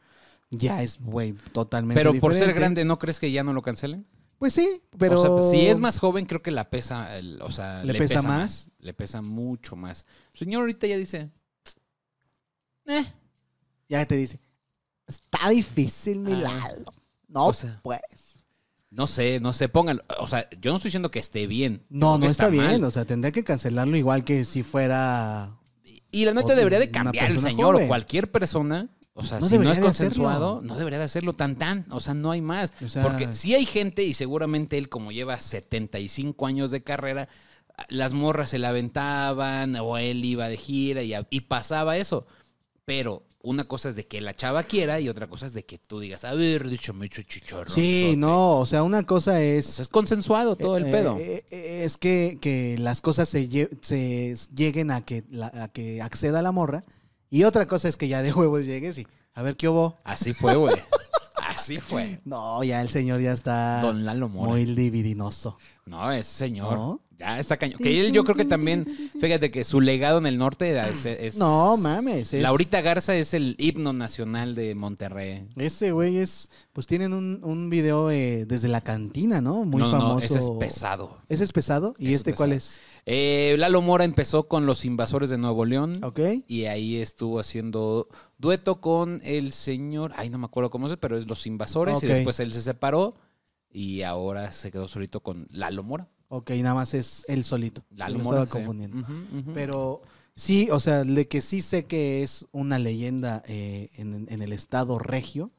ya 0.50 0.84
es, 0.84 1.00
güey, 1.00 1.34
totalmente 1.54 1.98
Pero 2.04 2.14
por 2.20 2.34
ser 2.34 2.54
grande, 2.54 2.84
¿no 2.84 3.00
crees 3.00 3.20
que 3.22 3.32
ya 3.32 3.44
no 3.44 3.54
lo 3.54 3.62
cancelen? 3.62 4.06
Pues 4.38 4.54
sí, 4.54 4.82
pero... 4.98 5.22
O 5.22 5.42
sea, 5.42 5.50
si 5.52 5.68
es 5.68 5.80
más 5.80 5.98
joven, 6.00 6.26
creo 6.26 6.42
que 6.42 6.52
la 6.52 6.70
pesa, 6.70 7.16
el- 7.18 7.42
o 7.42 7.52
sea, 7.52 7.84
¿Le 7.86 7.94
pesa 7.94 8.22
más? 8.22 8.70
Le 8.80 8.94
pesa 8.94 9.22
mucho 9.22 9.76
más. 9.78 10.06
El 10.34 10.40
señor 10.40 10.62
ahorita 10.62 10.88
ya 10.88 10.98
dice, 10.98 11.30
eh, 12.92 13.06
Ya 13.90 14.06
te 14.06 14.16
dice, 14.16 14.40
está 15.08 15.50
difícil, 15.50 16.20
mi 16.20 16.34
Ah. 16.34 16.38
Lalo. 16.70 16.94
No, 17.28 17.48
O 17.48 17.54
sea, 17.54 17.80
pues. 17.84 18.02
no 18.90 19.08
sé, 19.08 19.40
no 19.40 19.54
sé, 19.54 19.70
pónganlo. 19.70 20.04
O 20.20 20.28
sea, 20.28 20.50
yo 20.60 20.72
no 20.72 20.78
estoy 20.78 20.90
diciendo 20.90 21.12
que 21.12 21.20
esté 21.20 21.48
bien. 21.48 21.86
No, 21.90 22.18
no 22.18 22.26
está, 22.28 22.48
bien. 22.50 22.64
mal. 22.66 22.84
O 22.84 22.92
sea, 22.92 23.06
tendría 23.06 23.32
que 23.32 23.44
cancelarlo 23.44 23.96
igual 23.98 24.24
que 24.26 24.44
si 24.46 24.64
fuera... 24.64 25.58
Y 26.12 26.26
la 26.26 26.32
neta 26.34 26.46
Otra- 26.48 26.56
debería 26.58 26.80
de 26.80 26.92
cambiar 26.92 27.32
el 27.32 27.40
señor 27.40 27.74
joven. 27.74 27.86
o 27.86 27.88
cualquier 27.88 28.30
persona. 28.32 28.90
O 29.14 29.24
sea, 29.24 29.40
No 29.40 29.48
si 29.48 29.58
no 29.58 29.64
es 29.64 29.70
hacerlo. 29.78 29.86
consensuado, 29.88 30.62
no 30.62 30.76
debería 30.78 31.00
de 31.00 31.06
hacerlo 31.06 31.34
tan 31.34 31.56
tan. 31.56 31.86
O 31.92 32.00
sea, 32.02 32.14
no 32.14 32.32
hay 32.32 32.42
más. 32.42 32.74
O 32.84 32.90
sea- 32.90 33.04
Porque 33.04 33.34
sí 33.34 33.54
hay 33.54 33.66
gente, 33.66 34.04
y 34.04 34.14
seguramente 34.14 34.78
él, 34.78 34.90
como 34.90 35.12
lleva 35.14 35.40
75 35.40 36.46
años 36.48 36.70
de 36.72 36.84
carrera, 36.84 37.30
las 37.88 38.12
morras 38.14 38.50
se 38.50 38.60
la 38.60 38.70
aventaban, 38.70 39.76
o 39.78 39.98
él 39.98 40.24
iba 40.26 40.48
de 40.50 40.58
gira 40.58 41.02
y, 41.04 41.14
y 41.30 41.42
pasaba 41.42 41.96
eso. 41.98 42.26
Pero 42.86 43.24
una 43.44 43.64
cosa 43.66 43.90
es 43.90 43.96
de 43.96 44.06
que 44.08 44.22
la 44.22 44.36
chava 44.36 44.64
quiera 44.64 45.00
y 45.00 45.10
otra 45.10 45.28
cosa 45.28 45.46
es 45.46 45.54
de 45.54 45.64
que 45.66 45.78
tú 45.78 46.00
digas, 46.00 46.24
a 46.26 46.34
ver, 46.34 46.68
dicho 46.70 46.94
mucho 46.94 47.22
chicharrón. 47.24 47.70
Sí, 47.74 48.16
no, 48.18 48.58
o 48.60 48.66
sea, 48.66 48.84
una 48.84 49.04
cosa 49.04 49.42
es... 49.42 49.80
es 49.80 49.88
consensuado 49.88 50.56
todo 50.56 50.78
el 50.78 50.86
Eh, 50.88 50.92
pedo. 50.92 51.18
eh, 51.18 51.44
eh, 51.50 51.82
es 51.86 51.98
que, 51.98 52.38
que 52.42 52.78
las 52.80 53.02
cosas 53.02 53.30
se, 53.30 53.70
se 53.82 54.36
lleguen 54.56 54.92
a 54.92 55.02
que, 55.06 55.24
la- 55.30 55.52
a 55.54 55.68
que 55.70 56.02
acceda 56.02 56.42
la 56.42 56.52
morra. 56.52 56.84
Y 57.30 57.44
otra 57.46 57.66
cosa 57.66 57.88
es 57.88 57.98
que 57.98 58.08
ya 58.08 58.22
de 58.22 58.34
huevos 58.34 58.66
llegues 58.66 58.98
y 58.98 59.08
a 59.34 59.42
ver 59.42 59.56
qué 59.56 59.70
hubo. 59.70 59.98
Así 60.04 60.34
fue, 60.34 60.56
güey. 60.56 60.76
Así 61.48 61.80
fue. 61.80 62.20
No, 62.26 62.64
ya 62.64 62.82
el 62.82 62.90
señor 62.90 63.22
ya 63.22 63.32
está 63.32 63.82
Don 63.82 64.06
Lalo 64.06 64.28
Mora. 64.30 64.52
muy 64.52 64.66
libidinoso. 64.66 65.58
No, 65.86 66.12
ese 66.12 66.30
señor. 66.32 66.78
¿No? 66.78 67.02
Ya 67.22 67.40
está 67.40 67.58
cañón. 67.58 67.78
Que 67.80 68.02
él, 68.02 68.12
yo 68.12 68.24
creo 68.24 68.36
que 68.36 68.46
también, 68.46 68.86
fíjate 69.20 69.52
que 69.52 69.64
su 69.64 69.80
legado 69.80 70.18
en 70.18 70.26
el 70.26 70.38
norte 70.38 70.78
es. 70.90 71.06
es- 71.06 71.38
No, 71.38 71.78
mames. 71.78 72.34
es- 72.34 72.42
Laurita 72.42 72.82
Garza 72.82 73.16
es 73.16 73.34
el 73.34 73.56
himno 73.60 73.94
nacional 73.94 74.56
de 74.56 74.74
Monterrey. 74.76 75.48
Ese 75.56 75.92
güey 75.92 76.18
es. 76.18 76.50
Pues 76.74 76.88
tienen 76.88 77.14
un, 77.14 77.40
un 77.44 77.70
video 77.70 78.10
eh, 78.12 78.46
desde 78.48 78.68
la 78.68 78.82
cantina, 78.82 79.40
¿no? 79.40 79.64
Muy 79.66 79.82
no, 79.82 79.92
famoso. 79.92 80.14
no, 80.16 80.20
ese 80.20 80.38
es 80.40 80.50
pesado. 80.60 81.22
¿Ese 81.30 81.44
es 81.44 81.52
pesado? 81.52 81.94
¿Y 82.00 82.08
Ese 82.08 82.16
este 82.16 82.34
cuál 82.34 82.54
es? 82.54 82.80
Eh, 83.06 83.56
Lalo 83.58 83.82
Mora 83.82 84.04
empezó 84.04 84.48
con 84.48 84.66
los 84.66 84.86
invasores 84.86 85.30
de 85.30 85.38
Nuevo 85.38 85.66
León. 85.66 86.04
¿Ok? 86.04 86.20
Y 86.48 86.66
ahí 86.66 86.98
estuvo 86.98 87.40
haciendo 87.40 88.08
dueto 88.38 88.80
con 88.82 89.22
el 89.24 89.52
señor. 89.52 90.14
Ay, 90.16 90.30
no 90.30 90.38
me 90.38 90.46
acuerdo 90.46 90.70
cómo 90.70 90.88
es, 90.88 90.98
pero 90.98 91.18
es 91.18 91.28
Los 91.28 91.46
Invasores. 91.48 92.02
Y 92.04 92.08
después 92.08 92.40
él 92.40 92.52
se 92.54 92.62
separó. 92.62 93.16
Y 93.74 94.02
ahora 94.02 94.52
se 94.52 94.70
quedó 94.72 94.88
solito 94.88 95.22
con 95.22 95.48
Lalo 95.50 95.84
Mora. 95.84 96.10
Ok, 96.34 96.52
nada 96.62 96.76
más 96.76 96.94
es 96.94 97.26
él 97.28 97.44
solito. 97.44 97.84
Lo 97.90 98.06
Mora. 98.20 98.44
estaba 98.44 98.46
sí. 98.46 98.52
confundiendo. 98.54 99.06
Pero 99.54 100.02
sí, 100.34 100.70
o 100.72 100.80
sea, 100.80 101.04
de 101.04 101.28
que 101.28 101.42
sí 101.42 101.60
sé 101.60 101.88
que 101.88 102.24
es 102.24 102.48
una 102.54 102.80
leyenda 102.80 103.44
eh, 103.48 103.90
en, 103.98 104.28
en 104.30 104.42
el 104.42 104.54
estado 104.54 104.98
regio, 104.98 105.52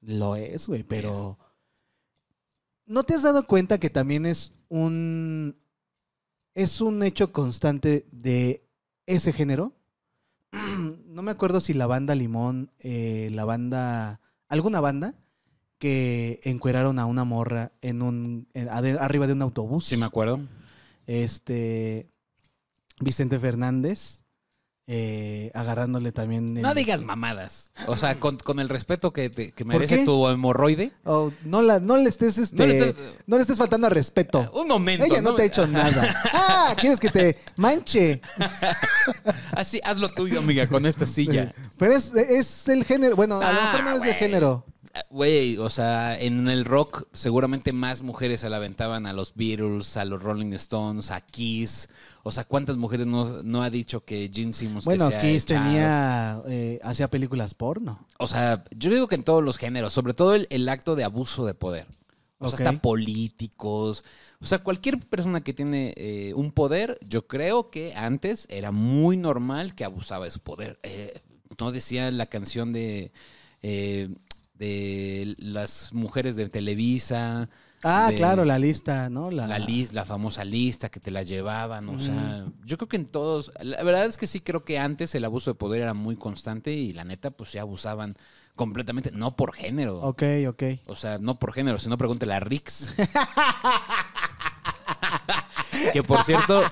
lo 0.00 0.34
es, 0.36 0.66
güey, 0.66 0.82
pero... 0.82 1.38
¿No 2.86 3.02
te 3.04 3.14
has 3.14 3.22
dado 3.22 3.46
cuenta 3.46 3.78
que 3.78 3.90
también 3.90 4.24
es 4.24 4.52
un... 4.70 5.58
es 6.54 6.80
un 6.80 7.02
hecho 7.02 7.30
constante 7.30 8.06
de 8.10 8.66
ese 9.04 9.30
género? 9.32 9.74
No 11.06 11.22
me 11.22 11.30
acuerdo 11.32 11.60
si 11.60 11.74
la 11.74 11.86
banda 11.86 12.14
Limón, 12.14 12.72
eh, 12.78 13.28
la 13.32 13.44
banda... 13.44 14.22
alguna 14.48 14.80
banda 14.80 15.14
que 15.84 16.40
encueraron 16.44 16.98
a 16.98 17.04
una 17.04 17.24
morra 17.24 17.72
en 17.82 18.00
un... 18.00 18.48
en- 18.54 18.70
arriba 18.70 19.26
de 19.26 19.34
un 19.34 19.42
autobús 19.42 19.84
Sí, 19.84 19.98
me 19.98 20.06
acuerdo. 20.06 20.40
este 21.06 22.08
Vicente 23.00 23.38
Fernández 23.38 24.22
eh, 24.86 25.50
agarrándole 25.54 26.10
también 26.12 26.56
el- 26.56 26.62
No 26.62 26.74
digas 26.74 27.02
mamadas. 27.02 27.70
O 27.86 27.96
sea, 27.98 28.18
con, 28.20 28.38
con 28.38 28.60
el 28.60 28.68
respeto 28.70 29.12
que, 29.12 29.28
te- 29.28 29.52
que 29.52 29.64
¿Por 29.64 29.74
merece 29.74 30.04
tu 30.06 30.26
hemorroide. 30.28 30.92
Oh, 31.04 31.32
no 31.44 31.60
la 31.60 31.80
no 31.80 31.98
le 31.98 32.08
estés 32.08 32.38
este 32.38 32.56
No 32.56 32.64
no 33.26 33.36
le 33.38 33.44
estés- 33.44 33.56
faltando 33.56 33.86
al 33.86 33.92
respeto 33.92 34.50
Un 34.54 34.68
momento. 34.68 35.04
ella 35.04 35.20
no 35.20 35.34
te 35.34 35.42
ha 35.42 35.44
hecho 35.44 35.66
nada 35.66 36.14
ah 36.32 36.74
quieres 36.80 36.98
que 36.98 37.10
te 37.10 37.36
manche 37.56 38.22
Así, 39.52 39.80
haz 39.84 39.98
lo 39.98 40.08
tuyo, 40.08 40.38
amiga, 40.40 40.66
con 40.66 40.86
esta 40.86 41.04
silla. 41.06 41.54
pero 41.76 41.92
es, 41.94 42.12
es 42.14 42.68
el 42.68 42.84
género 42.84 43.16
bueno 43.16 43.36
a 43.40 43.52
lo 43.52 43.58
Ah, 43.60 43.64
mejor 43.72 43.84
no 43.84 43.90
es 43.96 44.02
de 44.02 44.14
género 44.14 44.64
Ah, 44.66 44.73
Güey, 45.10 45.58
o 45.58 45.70
sea, 45.70 46.20
en 46.20 46.48
el 46.48 46.64
rock 46.64 47.08
seguramente 47.12 47.72
más 47.72 48.02
mujeres 48.02 48.40
se 48.40 48.50
la 48.50 48.58
aventaban 48.58 49.06
a 49.06 49.12
los 49.12 49.34
Beatles, 49.34 49.96
a 49.96 50.04
los 50.04 50.22
Rolling 50.22 50.52
Stones, 50.52 51.10
a 51.10 51.20
Kiss. 51.20 51.88
O 52.22 52.30
sea, 52.30 52.44
¿cuántas 52.44 52.76
mujeres 52.76 53.06
no, 53.06 53.42
no 53.42 53.64
ha 53.64 53.70
dicho 53.70 54.04
que 54.04 54.30
Gene 54.32 54.52
Simmons 54.52 54.84
que 54.84 54.90
bueno 54.90 55.06
ha 55.06 55.18
Kiss 55.18 55.44
echado? 55.44 55.64
tenía 55.64 56.42
eh, 56.46 56.78
hacía 56.84 57.10
películas 57.10 57.54
porno 57.54 58.06
O 58.18 58.28
sea, 58.28 58.64
yo 58.76 58.90
digo 58.90 59.08
que 59.08 59.16
en 59.16 59.24
todos 59.24 59.42
los 59.42 59.58
géneros, 59.58 59.92
sobre 59.92 60.14
todo 60.14 60.34
el, 60.34 60.46
el 60.50 60.68
acto 60.68 60.94
de 60.94 61.02
abuso 61.02 61.44
de 61.44 61.54
poder. 61.54 61.86
O 62.38 62.48
sea, 62.48 62.68
hasta 62.68 62.80
políticos. 62.80 64.04
O 64.40 64.46
sea, 64.46 64.62
cualquier 64.62 65.00
persona 65.00 65.42
que 65.42 65.54
tiene 65.54 65.94
eh, 65.96 66.34
un 66.34 66.52
poder, 66.52 66.98
yo 67.06 67.26
creo 67.26 67.70
que 67.70 67.94
antes 67.94 68.46
era 68.50 68.70
muy 68.70 69.16
normal 69.16 69.74
que 69.74 69.84
abusaba 69.84 70.26
de 70.26 70.30
su 70.30 70.40
poder. 70.40 70.78
Eh, 70.82 71.20
no 71.58 71.72
decía 71.72 72.10
la 72.10 72.26
canción 72.26 72.72
de, 72.72 73.12
eh, 73.66 74.10
de 74.54 75.34
las 75.38 75.92
mujeres 75.92 76.36
de 76.36 76.48
Televisa. 76.48 77.48
ah 77.82 78.06
de 78.10 78.14
claro 78.14 78.44
la 78.44 78.58
lista 78.58 79.10
no 79.10 79.30
la, 79.30 79.46
La, 79.48 79.58
lis- 79.58 79.92
la 79.92 80.04
famosa 80.04 80.44
lista 80.44 80.88
que 80.88 81.00
te 81.00 81.10
la 81.10 81.22
llevaban, 81.22 81.88
o 81.88 81.98
sea, 82.00 82.46
yo 82.64 82.76
creo 82.78 82.88
que 82.88 82.96
en 82.96 83.06
todos, 83.06 83.52
la 83.60 83.82
verdad 83.82 84.06
es 84.06 84.16
que 84.16 84.26
sí 84.26 84.40
creo 84.40 84.64
que 84.64 84.78
antes 84.78 85.14
el 85.14 85.24
abuso 85.24 85.50
de 85.50 85.54
poder 85.56 85.82
era 85.82 85.94
muy 85.94 86.16
constante 86.16 86.72
y 86.72 86.92
la 86.92 87.04
neta 87.04 87.30
pues 87.32 87.50
se 87.50 87.58
abusaban 87.60 88.16
completamente, 88.56 89.10
no 89.12 89.36
por 89.36 89.52
género, 89.52 89.98
ok 90.00 90.22
ok 90.48 90.62
o 90.86 90.96
sea, 90.96 91.18
no 91.18 91.38
por 91.38 91.52
género, 91.52 91.78
sino 91.78 91.98
pregúntale 91.98 92.34
a 92.34 92.40
Rix. 92.40 92.88
que 95.92 96.02
por 96.02 96.22
cierto, 96.22 96.62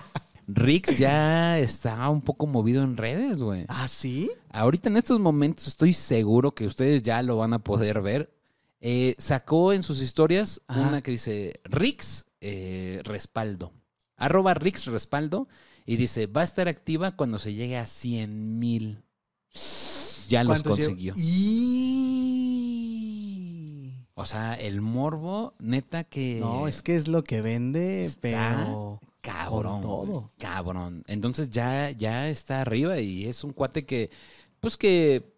Rix 0.55 0.99
ya 0.99 1.59
está 1.59 2.09
un 2.09 2.21
poco 2.21 2.47
movido 2.47 2.83
en 2.83 2.97
redes, 2.97 3.43
güey. 3.43 3.65
ah 3.69 3.89
sí 3.89 4.31
Ahorita 4.51 4.89
en 4.89 4.97
estos 4.97 5.19
momentos 5.21 5.67
estoy 5.67 5.93
seguro 5.93 6.55
que 6.55 6.67
ustedes 6.67 7.03
ya 7.03 7.23
lo 7.23 7.37
van 7.37 7.53
a 7.55 7.59
poder 7.59 8.01
ver. 8.03 8.33
Eh, 8.81 9.15
sacó 9.19 9.73
en 9.73 9.83
sus 9.83 10.03
historias 10.03 10.61
Ajá. 10.67 10.89
una 10.89 11.03
que 11.03 11.13
dice 11.13 11.61
Rix 11.65 12.27
eh, 12.41 13.01
respaldo. 13.05 13.73
Arroba 14.17 14.55
Rix 14.55 14.87
respaldo. 14.87 15.49
Y 15.85 15.97
dice, 15.97 16.27
va 16.27 16.43
a 16.43 16.45
estar 16.45 16.69
activa 16.69 17.17
cuando 17.17 17.39
se 17.39 17.55
llegue 17.55 17.77
a 17.77 17.87
100 17.87 18.59
mil. 18.59 19.03
Ya 20.29 20.45
los 20.45 20.63
consiguió. 20.63 21.13
y 21.17 22.32
O 24.15 24.27
sea, 24.27 24.55
el 24.55 24.81
morbo, 24.81 25.55
neta 25.59 26.05
que. 26.05 26.39
No, 26.41 26.69
es 26.69 26.83
que 26.83 26.97
es 26.97 27.09
lo 27.09 27.25
que 27.25 27.41
vende, 27.41 28.11
pero. 28.21 29.01
Cabrón. 29.23 29.81
Todo. 29.81 30.33
Cabrón. 30.39 31.05
Entonces 31.07 31.49
ya, 31.51 31.91
ya 31.91 32.29
está 32.29 32.61
arriba 32.61 32.99
y 33.01 33.27
es 33.27 33.45
un 33.45 33.53
cuate 33.53 33.87
que, 33.87 34.11
pues 34.61 34.77
que, 34.77 35.33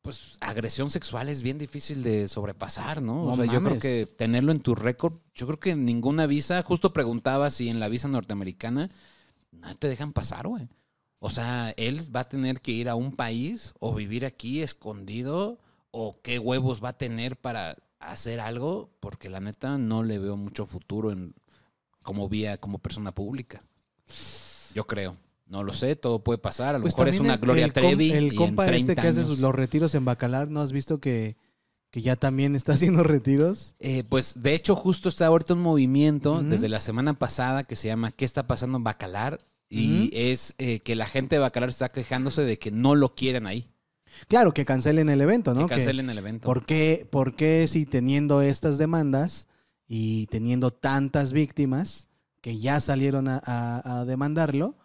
pues 0.00 0.36
agresión 0.40 0.90
sexual 0.90 1.28
es 1.28 1.42
bien 1.42 1.58
difícil 1.58 2.02
de 2.02 2.26
sobrepasar, 2.26 3.02
¿no? 3.02 3.26
No 3.26 3.32
o 3.32 3.36
sea, 3.36 3.44
yo 3.44 3.62
creo 3.62 3.78
que 3.78 4.06
tenerlo 4.06 4.50
en 4.50 4.60
tu 4.60 4.74
récord, 4.74 5.14
yo 5.34 5.46
creo 5.46 5.60
que 5.60 5.76
ninguna 5.76 6.26
visa, 6.26 6.62
justo 6.62 6.92
preguntaba 6.92 7.50
si 7.50 7.68
en 7.68 7.80
la 7.80 7.88
visa 7.88 8.08
norteamericana 8.08 8.90
no 9.52 9.76
te 9.76 9.88
dejan 9.88 10.12
pasar, 10.12 10.48
güey. 10.48 10.68
O 11.20 11.30
sea, 11.30 11.72
él 11.76 12.00
va 12.14 12.20
a 12.20 12.28
tener 12.28 12.60
que 12.60 12.72
ir 12.72 12.88
a 12.88 12.96
un 12.96 13.12
país 13.12 13.74
o 13.78 13.94
vivir 13.94 14.24
aquí 14.24 14.60
escondido 14.60 15.60
o 15.92 16.20
qué 16.20 16.40
huevos 16.40 16.82
va 16.82 16.88
a 16.88 16.98
tener 16.98 17.36
para 17.36 17.76
hacer 18.10 18.40
algo, 18.40 18.90
porque 19.00 19.30
la 19.30 19.40
neta 19.40 19.78
no 19.78 20.02
le 20.02 20.18
veo 20.18 20.36
mucho 20.36 20.66
futuro 20.66 21.12
en 21.12 21.34
como 22.02 22.28
vía 22.28 22.58
como 22.58 22.78
persona 22.78 23.12
pública. 23.14 23.62
Yo 24.74 24.86
creo. 24.86 25.16
No 25.46 25.62
lo 25.64 25.72
sé, 25.74 25.96
todo 25.96 26.24
puede 26.24 26.38
pasar. 26.38 26.74
A 26.74 26.78
lo 26.78 26.82
Pues 26.82 26.94
mejor 26.94 27.08
es 27.08 27.20
una 27.20 27.34
el- 27.34 27.40
Gloria 27.40 27.64
el 27.66 27.72
com- 27.72 27.82
Trevi. 27.82 28.06
y 28.06 28.12
El 28.12 28.30
en 28.30 28.36
compa 28.36 28.64
este 28.64 28.72
30 28.94 29.02
que 29.02 29.08
hace 29.08 29.22
sus, 29.24 29.38
los 29.40 29.54
retiros 29.54 29.94
en 29.94 30.04
Bacalar, 30.04 30.48
¿no 30.48 30.60
has 30.62 30.72
visto 30.72 30.98
que, 30.98 31.36
que 31.90 32.00
ya 32.00 32.16
también 32.16 32.56
está 32.56 32.72
haciendo 32.72 33.02
retiros? 33.04 33.74
Eh, 33.78 34.02
pues 34.04 34.40
de 34.42 34.54
hecho, 34.54 34.74
justo 34.74 35.08
está 35.10 35.26
ahorita 35.26 35.52
un 35.54 35.60
movimiento 35.60 36.42
desde 36.42 36.68
la 36.70 36.80
semana 36.80 37.12
pasada 37.18 37.64
que 37.64 37.76
se 37.76 37.88
llama 37.88 38.12
¿Qué 38.12 38.24
está 38.24 38.46
pasando 38.46 38.78
en 38.78 38.84
Bacalar? 38.84 39.44
Y 39.68 40.10
es 40.12 40.54
eh, 40.58 40.80
que 40.80 40.96
la 40.96 41.06
gente 41.06 41.36
de 41.36 41.40
Bacalar 41.40 41.70
está 41.70 41.90
quejándose 41.90 42.42
de 42.42 42.58
que 42.58 42.70
no 42.70 42.94
lo 42.94 43.14
quieren 43.14 43.46
ahí. 43.46 43.71
Claro, 44.28 44.52
que 44.54 44.64
cancelen 44.64 45.08
el 45.08 45.20
evento, 45.20 45.54
¿no? 45.54 45.66
que 45.68 45.74
cancelen 45.76 46.08
el 46.10 46.18
evento. 46.18 46.46
¿Por 46.46 46.64
qué, 46.66 47.06
por 47.10 47.34
qué 47.34 47.66
si 47.68 47.86
teniendo 47.86 48.42
estas 48.42 48.78
demandas 48.78 49.46
y 49.88 50.26
teniendo 50.26 50.70
tantas 50.72 51.32
víctimas 51.32 52.06
que 52.40 52.58
ya 52.58 52.80
salieron 52.80 53.28
a, 53.28 53.40
a- 53.44 54.00
a 54.00 54.04
demandarlo, 54.04 54.76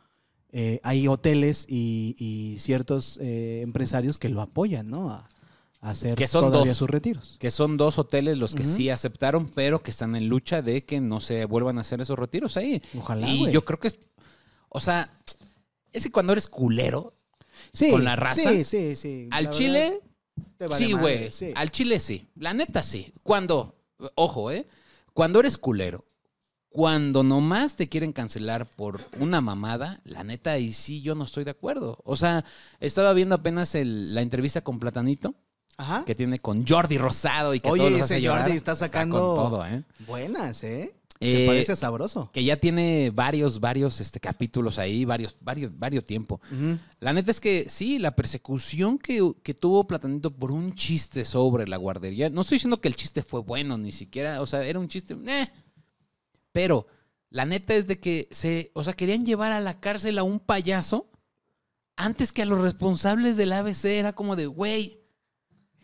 eh, 0.52 0.80
hay 0.84 1.08
hoteles 1.08 1.66
y, 1.68 2.16
y 2.18 2.58
ciertos 2.60 3.18
eh, 3.22 3.62
empresarios 3.62 4.18
que 4.18 4.30
lo 4.30 4.42
apoyan, 4.42 4.90
¿no? 4.90 5.10
A, 5.10 5.30
a 5.82 5.90
hacer 5.92 6.16
Que 6.16 6.28
son 6.28 6.46
todavía 6.46 6.72
dos. 6.72 6.78
sus 6.78 6.90
retiros. 6.90 7.38
Que 7.40 7.52
son 7.52 7.78
dos 7.78 8.00
hoteles 8.00 8.38
los 8.38 8.56
que 8.56 8.66
sí 8.66 8.90
aceptaron, 8.90 9.48
pero 9.48 9.84
que 9.84 9.92
están 9.92 10.16
en 10.16 10.28
lucha 10.30 10.62
de 10.62 10.86
que 10.86 11.00
no 11.02 11.20
se 11.20 11.46
vuelvan 11.46 11.78
a 11.78 11.82
hacer 11.82 12.02
esos 12.02 12.18
retiros 12.18 12.58
ahí. 12.58 12.82
Ojalá, 12.98 13.28
y 13.30 13.52
yo 13.52 13.64
creo 13.66 13.80
que 13.80 13.90
es. 13.90 14.00
O 14.70 14.80
sea, 14.80 15.20
es 15.94 16.04
que 16.04 16.12
cuando 16.12 16.34
eres 16.34 16.48
culero, 16.48 17.14
Sí, 17.74 17.92
con 17.92 18.04
la 18.04 18.16
raza, 18.16 18.52
Sí, 18.52 18.64
sí, 18.66 18.96
sí. 18.96 19.28
al 19.32 19.46
La 19.46 19.52
chile, 19.52 20.02
verdad, 20.60 20.78
sí, 20.78 20.92
güey. 20.94 21.32
sí. 21.32 21.52
Al 21.56 21.72
chile 21.72 22.00
sí. 22.00 22.28
La 22.36 22.54
neta 22.54 22.84
sí. 22.84 23.14
Cuando, 23.24 23.76
ojo, 24.16 24.52
¿eh? 24.52 24.68
Cuando 25.14 25.40
eres 25.40 25.58
culero, 25.58 26.06
cuando 26.70 27.24
nomás 27.24 27.76
te 27.76 27.90
quieren 27.90 28.14
cancelar 28.14 28.70
por 28.70 29.02
una 29.20 29.42
mamada, 29.42 30.00
la 30.04 30.24
neta 30.24 30.52
ahí 30.52 30.74
sí 30.74 31.02
yo 31.02 31.16
no 31.16 31.24
estoy 31.24 31.44
de 31.44 31.52
acuerdo. 31.52 32.00
O 32.04 32.16
sea, 32.18 32.46
estaba 32.80 33.14
viendo 33.14 33.34
apenas 33.36 33.74
el- 33.76 34.14
la 34.14 34.22
entrevista 34.22 34.62
con 34.62 34.80
Platanito 34.80 35.34
Ajá. 35.78 36.06
que 36.06 36.14
tiene 36.14 36.40
con 36.40 36.68
Jordi 36.68 36.98
Rosado 37.00 37.54
y 37.56 37.60
que 37.62 37.70
Oye, 37.70 37.80
todos 37.82 37.92
los 37.94 38.02
ese 38.02 38.16
hace 38.16 38.22
llorar. 38.22 38.42
Jordi 38.44 38.58
está 38.58 38.76
sacando- 38.76 39.18
con 39.36 39.50
todo, 39.52 39.66
¿eh? 39.66 39.84
Buenas, 40.06 40.64
¿eh? 40.64 40.94
Eh, 41.20 41.42
Se 41.42 41.46
parece 41.48 41.76
sabroso. 41.76 42.30
Que 42.32 42.44
ya 42.44 42.58
tiene 42.58 43.12
varios, 43.12 43.60
varios 43.60 44.00
este, 44.02 44.20
capítulos 44.20 44.78
ahí, 44.78 45.04
varios, 45.06 45.36
varios, 45.42 45.78
varios 45.78 46.06
tiempo. 46.06 46.40
La 47.00 47.14
neta 47.14 47.32
es 47.32 47.40
que 47.42 47.68
sí, 47.70 47.98
la 48.00 48.16
persecución 48.16 48.98
que, 48.98 49.34
que 49.44 49.54
tuvo 49.54 49.88
Platanito 49.88 50.32
por 50.36 50.52
un 50.52 50.76
chiste 50.76 51.26
sobre 51.26 51.68
la 51.68 51.78
guardería. 51.78 52.30
No 52.30 52.42
estoy 52.42 52.56
diciendo 52.58 52.80
que 52.82 52.88
el 52.88 52.96
chiste 52.96 53.24
fue 53.24 53.42
bueno, 53.42 53.78
ni 53.78 53.92
siquiera. 53.92 54.42
O 54.42 54.46
sea, 54.46 54.64
era 54.64 54.80
un 54.80 54.88
chiste. 54.88 55.16
eh. 55.28 55.50
Pero 56.52 56.88
la 57.30 57.46
neta 57.46 57.74
es 57.76 57.88
de 57.88 58.00
que 58.00 58.28
se. 58.32 58.72
O 58.74 58.84
sea, 58.84 58.94
querían 58.94 59.26
llevar 59.26 59.52
a 59.52 59.60
la 59.60 59.80
cárcel 59.80 60.18
a 60.18 60.24
un 60.24 60.40
payaso 60.40 61.10
antes 61.96 62.32
que 62.32 62.44
a 62.44 62.46
los 62.46 62.60
responsables 62.60 63.38
del 63.38 63.54
ABC. 63.54 63.86
Era 63.86 64.14
como 64.14 64.36
de, 64.36 64.46
güey. 64.48 64.97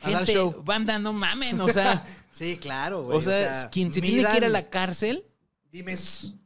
A 0.01 0.09
dar 0.11 0.25
Gente, 0.25 0.33
show. 0.33 0.61
banda, 0.63 0.99
no 0.99 1.13
mamen. 1.13 1.59
O 1.61 1.67
sea, 1.69 2.05
Sí, 2.31 2.57
claro, 2.57 3.03
güey. 3.03 3.17
o 3.17 3.21
sea, 3.21 3.69
quien 3.69 3.93
se 3.93 4.01
tiene 4.01 4.23
que 4.29 4.37
ir 4.37 4.45
a 4.45 4.49
la 4.49 4.69
cárcel, 4.69 5.23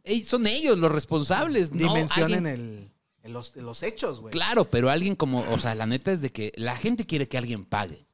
ey, 0.04 0.24
son 0.24 0.48
ellos 0.48 0.78
los 0.78 0.92
responsables. 0.92 1.72
No 1.72 1.78
dimensionen 1.94 2.46
alguien- 2.48 2.92
el, 3.24 3.32
los, 3.34 3.56
los 3.56 3.84
hechos, 3.84 4.22
güey. 4.22 4.32
Claro, 4.32 4.70
pero 4.70 4.90
alguien 4.90 5.16
como, 5.16 5.40
o 5.52 5.60
sea, 5.60 5.76
la 5.76 5.86
neta 5.86 6.12
es 6.12 6.22
de 6.22 6.32
que 6.32 6.52
la 6.56 6.76
gente 6.78 7.06
quiere 7.06 7.28
que 7.28 7.38
alguien 7.38 7.66
pague. 7.66 8.06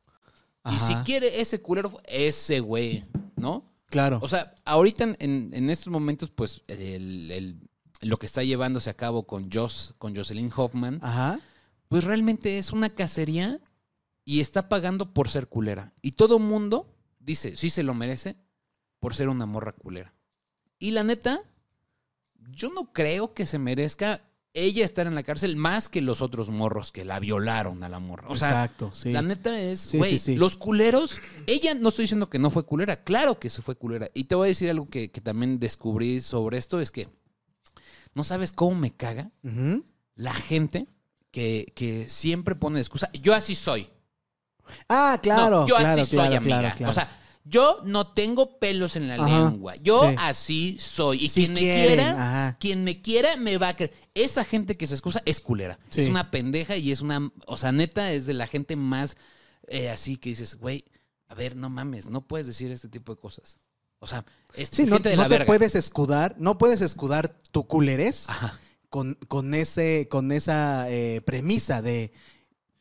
Y 0.72 0.80
si 0.80 0.96
quiere 1.04 1.42
ese 1.42 1.62
culero, 1.62 1.92
ese 2.06 2.62
güey, 2.62 3.04
¿no? 3.36 3.66
Claro. 3.88 4.20
O 4.22 4.30
sea, 4.30 4.56
ahorita 4.66 5.04
en, 5.04 5.18
en- 5.20 5.50
en 5.54 5.70
estos 5.70 5.88
momentos, 5.90 6.30
pues, 6.32 6.62
el- 6.68 7.30
el- 7.32 7.58
lo 8.02 8.18
que 8.18 8.26
está 8.26 8.44
llevándose 8.44 8.90
a 8.90 8.94
cabo 8.96 9.24
con 9.28 9.50
Joss, 9.52 9.94
con 9.98 10.16
Jocelyn 10.16 10.52
Hoffman, 10.56 11.00
Ajá. 11.04 11.40
pues 11.90 12.04
realmente 12.06 12.58
es 12.58 12.72
una 12.72 12.90
cacería 12.90 13.60
y 14.26 14.40
está 14.40 14.70
pagando 14.70 15.14
por 15.14 15.30
ser 15.30 15.48
culera. 15.48 15.94
Y 16.02 16.12
todo 16.12 16.40
mundo 16.40 16.96
dice, 17.20 17.56
sí 17.56 17.70
se 17.70 17.84
lo 17.84 17.94
merece 17.94 18.38
por 19.00 19.16
ser 19.16 19.30
una 19.30 19.46
morra 19.46 19.74
culera. 19.74 20.14
Y 20.80 20.92
la 20.92 21.04
neta, 21.04 21.42
yo 22.52 22.70
no 22.70 22.94
creo 22.94 23.34
que 23.34 23.46
se 23.46 23.60
merezca 23.60 24.22
ella 24.54 24.86
estar 24.86 25.08
en 25.08 25.16
la 25.16 25.24
cárcel 25.24 25.56
más 25.56 25.90
que 25.90 26.02
los 26.02 26.22
otros 26.22 26.52
morros 26.52 26.92
que 26.92 27.06
la 27.06 27.20
violaron 27.20 27.84
a 27.84 27.90
la 27.90 28.00
morra. 28.00 28.28
O 28.30 28.36
sea, 28.36 28.50
Exacto, 28.50 28.92
sí. 28.94 29.12
la 29.12 29.24
neta 29.24 29.60
es, 29.60 29.94
güey, 29.96 30.12
sí, 30.12 30.20
sí. 30.20 30.36
los 30.36 30.56
culeros, 30.58 31.20
ella 31.48 31.74
no 31.74 31.90
estoy 31.90 32.04
diciendo 32.04 32.30
que 32.30 32.38
no 32.38 32.52
fue 32.52 32.64
culera, 32.64 33.04
claro 33.04 33.40
que 33.40 33.50
se 33.50 33.64
fue 33.64 33.76
culera. 33.76 34.10
Y 34.14 34.26
te 34.26 34.36
voy 34.36 34.46
a 34.46 34.48
decir 34.50 34.70
algo 34.70 34.88
que, 34.90 35.10
que 35.10 35.22
también 35.22 35.60
descubrí 35.60 36.22
sobre 36.22 36.60
esto, 36.60 36.80
es 36.80 36.92
que 36.92 37.10
no 38.14 38.24
sabes 38.24 38.52
cómo 38.52 38.76
me 38.76 38.92
caga 38.92 39.32
la 40.16 40.34
gente 40.36 40.88
que, 41.32 41.74
que 41.76 42.08
siempre 42.08 42.56
pone 42.56 42.80
excusa. 42.80 43.10
Yo 43.14 43.34
así 43.34 43.56
soy. 43.56 43.90
Ah, 44.90 45.20
claro. 45.22 45.62
No, 45.62 45.68
yo 45.68 45.76
claro, 45.76 46.02
así 46.02 46.16
soy, 46.16 46.34
amiga. 46.34 46.76
O 46.88 46.94
sea, 46.94 47.10
yo 47.46 47.82
no 47.84 48.14
tengo 48.14 48.60
pelos 48.60 48.96
en 48.96 49.08
la 49.08 49.16
Ajá, 49.16 49.50
lengua. 49.50 49.76
Yo 49.82 50.10
sí. 50.10 50.16
así 50.20 50.78
soy. 50.80 51.26
Y 51.26 51.30
quien 51.30 51.54
me 51.54 51.60
quieren, 51.60 51.88
quiera, 51.88 52.12
ajá. 52.12 52.58
quien 52.60 52.84
me 52.84 53.02
quiera 53.02 53.36
me 53.38 53.58
va 53.58 53.70
a 53.70 53.76
creer. 53.76 53.94
Esa 54.14 54.44
gente 54.46 54.78
que 54.78 54.88
se 54.88 54.94
excusa 54.94 55.22
es 55.26 55.40
culera. 55.40 55.78
Sí. 55.90 56.02
Es 56.02 56.10
una 56.10 56.32
pendeja 56.32 56.78
y 56.78 56.92
es 56.92 57.02
una. 57.02 57.32
O 57.46 57.58
sea, 57.58 57.72
neta, 57.72 58.12
es 58.12 58.26
de 58.26 58.34
la 58.34 58.48
gente 58.48 58.76
más 58.76 59.16
eh, 59.68 59.90
así 59.90 60.18
que 60.18 60.30
dices, 60.30 60.56
güey, 60.56 60.86
a 61.28 61.36
ver, 61.36 61.56
no 61.56 61.70
mames, 61.70 62.08
no 62.08 62.22
puedes 62.28 62.48
decir 62.48 62.72
este 62.72 62.90
tipo 62.90 63.14
de 63.16 63.22
cosas. 63.22 63.60
O 64.00 64.08
sea, 64.08 64.26
es 64.56 64.78
no, 64.88 65.02
te 65.02 65.16
verga. 65.16 65.46
puedes 65.46 65.76
escudar, 65.76 66.36
no 66.38 66.58
puedes 66.58 66.82
escudar 66.82 67.38
tu 67.52 67.66
culerez 67.68 68.30
Ajá. 68.30 68.60
con, 68.90 69.18
con, 69.30 69.54
ese, 69.54 70.08
con 70.12 70.32
esa 70.34 70.90
eh, 70.90 71.22
premisa 71.22 71.82
de 71.82 72.12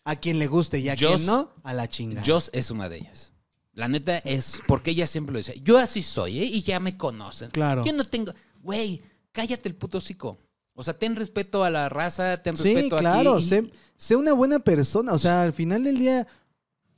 a 0.04 0.16
quien 0.16 0.38
le 0.38 0.46
guste 0.46 0.78
y 0.80 0.88
a 0.88 0.96
quien 0.96 1.24
no, 1.26 1.52
a 1.62 1.72
la 1.74 1.88
chinga. 1.88 2.22
Joss 2.26 2.50
es 2.52 2.70
una 2.70 2.88
de 2.88 2.98
ellas. 2.98 3.32
La 3.72 3.88
neta 3.88 4.18
es 4.18 4.60
porque 4.68 4.90
ella 4.90 5.06
siempre 5.06 5.32
lo 5.32 5.38
dice. 5.38 5.58
Yo 5.62 5.78
así 5.78 6.02
soy, 6.02 6.40
¿eh? 6.40 6.44
Y 6.44 6.62
ya 6.62 6.78
me 6.80 6.96
conocen. 6.98 7.50
Claro. 7.50 7.84
Yo 7.84 7.92
no 7.92 8.04
tengo. 8.04 8.32
Güey, 8.60 9.00
cállate 9.32 9.68
el 9.68 9.74
puto 9.74 9.98
hocico. 9.98 10.38
O 10.74 10.84
sea, 10.84 10.98
ten 10.98 11.16
respeto 11.16 11.64
a 11.64 11.70
la 11.70 11.88
raza, 11.88 12.42
ten 12.42 12.56
Sí, 12.56 12.74
respeto 12.74 12.96
claro, 12.96 13.34
aquí. 13.36 13.44
y- 13.44 13.48
sé, 13.48 13.70
sé 13.96 14.16
una 14.16 14.32
buena 14.34 14.58
persona. 14.58 15.12
O 15.12 15.18
sea, 15.18 15.42
al 15.42 15.52
final 15.52 15.84
del 15.84 15.98
día, 15.98 16.26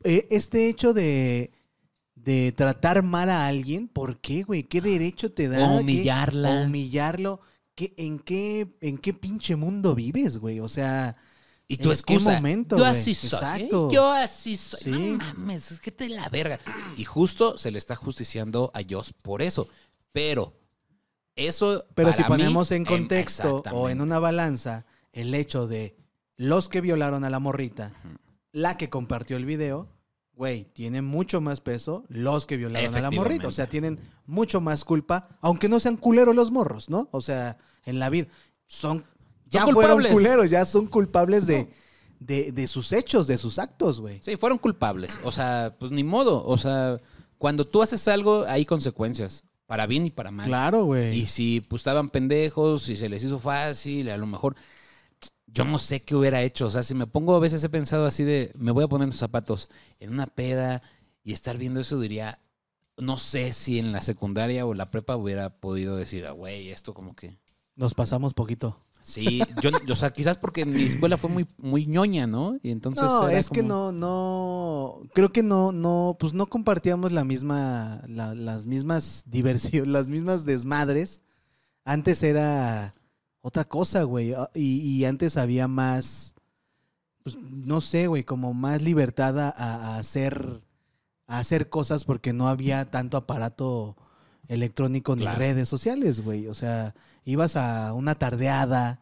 eh, 0.02 0.26
este 0.30 0.68
hecho 0.68 0.92
de, 0.94 1.52
de 2.14 2.52
tratar 2.56 3.02
mal 3.02 3.30
a 3.30 3.46
alguien, 3.46 3.86
¿por 3.88 4.20
qué, 4.20 4.42
güey? 4.42 4.64
¿Qué 4.64 4.80
derecho 4.80 5.30
te 5.32 5.48
da? 5.48 5.70
O 5.72 5.76
¿Qué- 5.78 5.82
humillarla. 5.82 6.50
o 6.50 6.64
humillarlo. 6.64 7.40
¿Qué, 7.76 7.92
en, 7.96 8.18
qué, 8.20 8.68
¿En 8.80 8.98
qué 8.98 9.12
pinche 9.14 9.54
mundo 9.56 9.94
vives, 9.94 10.38
güey? 10.38 10.60
O 10.60 10.68
sea, 10.68 11.16
Y 11.66 11.79
tu 11.79 11.85
¿En 11.85 11.88
qué 11.88 11.94
excusa. 11.94 12.33
momento, 12.35 12.77
yo 12.77 12.85
así 12.85 13.14
soy. 13.14 13.62
¿eh? 13.62 13.68
Yo 13.70 14.11
así 14.11 14.57
soy. 14.57 14.81
Sí. 14.83 14.90
No 14.90 15.16
mames, 15.16 15.72
es 15.72 15.81
que 15.81 15.90
te 15.90 16.09
la 16.09 16.29
verga. 16.29 16.61
Y 16.96 17.05
justo 17.05 17.57
se 17.57 17.70
le 17.70 17.79
está 17.79 17.96
justiciando 17.96 18.70
a 18.74 18.81
Joss 18.88 19.12
por 19.12 19.40
eso. 19.40 19.68
Pero 20.12 20.53
eso. 21.37 21.87
pero 21.94 22.11
para 22.11 22.16
si 22.16 22.22
mí, 22.22 22.29
ponemos 22.29 22.70
en 22.70 22.85
contexto 22.85 23.62
o 23.72 23.88
en 23.88 24.00
una 24.00 24.18
balanza 24.18 24.85
el 25.12 25.35
hecho 25.35 25.66
de 25.66 25.96
los 26.37 26.68
que 26.68 26.81
violaron 26.81 27.24
a 27.24 27.31
la 27.31 27.38
morrita, 27.38 27.92
la 28.53 28.77
que 28.77 28.90
compartió 28.90 29.37
el 29.37 29.46
video, 29.46 29.88
güey, 30.35 30.64
tiene 30.64 31.00
mucho 31.00 31.40
más 31.40 31.61
peso 31.61 32.05
los 32.09 32.44
que 32.44 32.57
violaron 32.57 32.94
a 32.94 33.00
la 33.00 33.11
morrita. 33.11 33.48
O 33.48 33.53
sea, 33.53 33.68
tienen 33.68 33.98
mucho 34.27 34.61
más 34.61 34.85
culpa, 34.85 35.29
aunque 35.40 35.68
no 35.68 35.81
sean 35.81 35.96
culeros 35.96 36.35
los 36.35 36.50
morros, 36.50 36.90
¿no? 36.90 37.09
O 37.11 37.20
sea, 37.20 37.57
en 37.85 37.98
la 37.98 38.11
vida 38.11 38.29
son 38.66 39.05
ya 39.46 39.64
Son 39.64 39.74
fueron 39.74 40.04
culeros, 40.04 40.50
ya 40.50 40.64
son 40.64 40.87
culpables 40.87 41.46
de, 41.46 41.68
de, 42.20 42.52
de 42.52 42.68
sus 42.68 42.92
hechos, 42.92 43.26
de 43.26 43.38
sus 43.38 43.59
actos, 43.59 44.00
güey. 44.00 44.20
Sí, 44.22 44.37
fueron 44.37 44.59
culpables. 44.59 45.18
O 45.24 45.33
sea, 45.33 45.76
pues 45.78 45.90
ni 45.92 46.04
modo. 46.04 46.44
O 46.44 46.59
sea, 46.59 46.98
cuando 47.38 47.66
tú 47.66 47.83
haces 47.83 48.07
algo, 48.09 48.44
hay 48.46 48.64
consecuencias. 48.64 49.44
Para 49.66 49.87
bien 49.87 50.04
y 50.07 50.11
para 50.11 50.30
mal. 50.30 50.46
Claro, 50.46 50.85
güey. 50.85 51.18
Y 51.18 51.26
si 51.26 51.61
pues 51.62 51.80
estaban 51.80 52.11
pendejos, 52.11 52.83
si 52.83 52.96
se 52.96 53.09
les 53.09 53.24
hizo 53.24 53.38
fácil, 53.38 54.11
a 54.11 54.16
lo 54.16 54.26
mejor 54.26 54.57
yo 55.46 55.64
no 55.64 55.78
sé 55.78 56.02
qué 56.02 56.14
hubiera 56.14 56.42
hecho. 56.42 56.66
O 56.66 56.70
sea, 56.70 56.83
si 56.83 56.94
me 56.94 57.07
pongo 57.07 57.35
a 57.35 57.40
veces 57.40 57.64
he 57.64 57.68
pensado 57.68 58.07
así 58.07 58.24
de, 58.24 58.52
me 58.57 58.72
voy 58.72 58.85
a 58.85 58.88
poner 58.88 59.07
los 59.07 59.16
zapatos 59.16 59.68
en 60.00 60.11
una 60.11 60.26
peda 60.26 60.83
y 61.22 61.33
estar 61.33 61.57
viendo 61.57 61.80
eso, 61.80 61.98
diría, 61.98 62.40
no 62.98 63.16
sé 63.18 63.52
si 63.52 63.78
en 63.78 63.92
la 63.92 64.02
secundaria 64.02 64.66
o 64.66 64.74
la 64.74 64.90
prepa 64.90 65.16
hubiera 65.16 65.61
podido 65.61 65.96
decir, 65.96 66.26
ah, 66.26 66.33
güey, 66.33 66.70
esto 66.70 66.92
como 66.92 67.14
que... 67.14 67.38
Nos 67.76 67.94
pasamos 67.94 68.35
poquito. 68.35 68.85
Sí, 69.06 69.42
yo, 69.60 69.70
o 69.90 69.94
sea, 69.94 70.10
quizás 70.10 70.38
porque 70.38 70.64
mi 70.64 70.80
escuela 70.82 71.18
fue 71.18 71.28
muy, 71.28 71.46
muy 71.58 71.86
ñoña, 71.86 72.26
¿no? 72.26 72.56
Y 72.62 72.70
entonces 72.70 73.04
no, 73.04 73.28
era 73.28 73.38
es 73.38 73.50
que 73.50 73.62
no, 73.62 73.92
no, 73.92 75.02
creo 75.12 75.30
que 75.30 75.42
no, 75.42 75.72
no, 75.72 76.16
pues 76.18 76.32
no 76.32 76.46
compartíamos 76.46 77.12
la 77.12 77.22
misma, 77.22 78.00
la- 78.08 78.34
las 78.34 78.64
mismas 78.64 79.24
diversiones, 79.26 79.88
las 79.92 80.08
mismas 80.08 80.46
desmadres. 80.46 81.20
Antes 81.84 82.22
era 82.22 82.94
otra 83.42 83.66
cosa, 83.66 84.04
güey, 84.04 84.32
ah, 84.32 84.48
y, 84.54 84.80
y 84.80 85.04
antes 85.04 85.36
había 85.36 85.68
más, 85.68 86.34
pues 87.22 87.36
no 87.36 87.82
sé, 87.82 88.06
güey, 88.06 88.24
como 88.24 88.54
más 88.54 88.80
libertad 88.80 89.38
a, 89.38 89.50
a 89.50 89.98
hacer, 89.98 90.62
a 91.26 91.40
hacer 91.40 91.68
cosas 91.68 92.04
porque 92.04 92.32
no 92.32 92.48
había 92.48 92.86
tanto 92.86 93.18
aparato 93.18 93.96
electrónico 94.48 95.14
ni 95.14 95.22
Claro. 95.24 95.38
redes 95.38 95.68
sociales, 95.68 96.20
güey. 96.22 96.46
O 96.46 96.54
sea, 96.54 96.94
ibas 97.24 97.56
a 97.56 97.92
una 97.94 98.14
tardeada, 98.14 99.00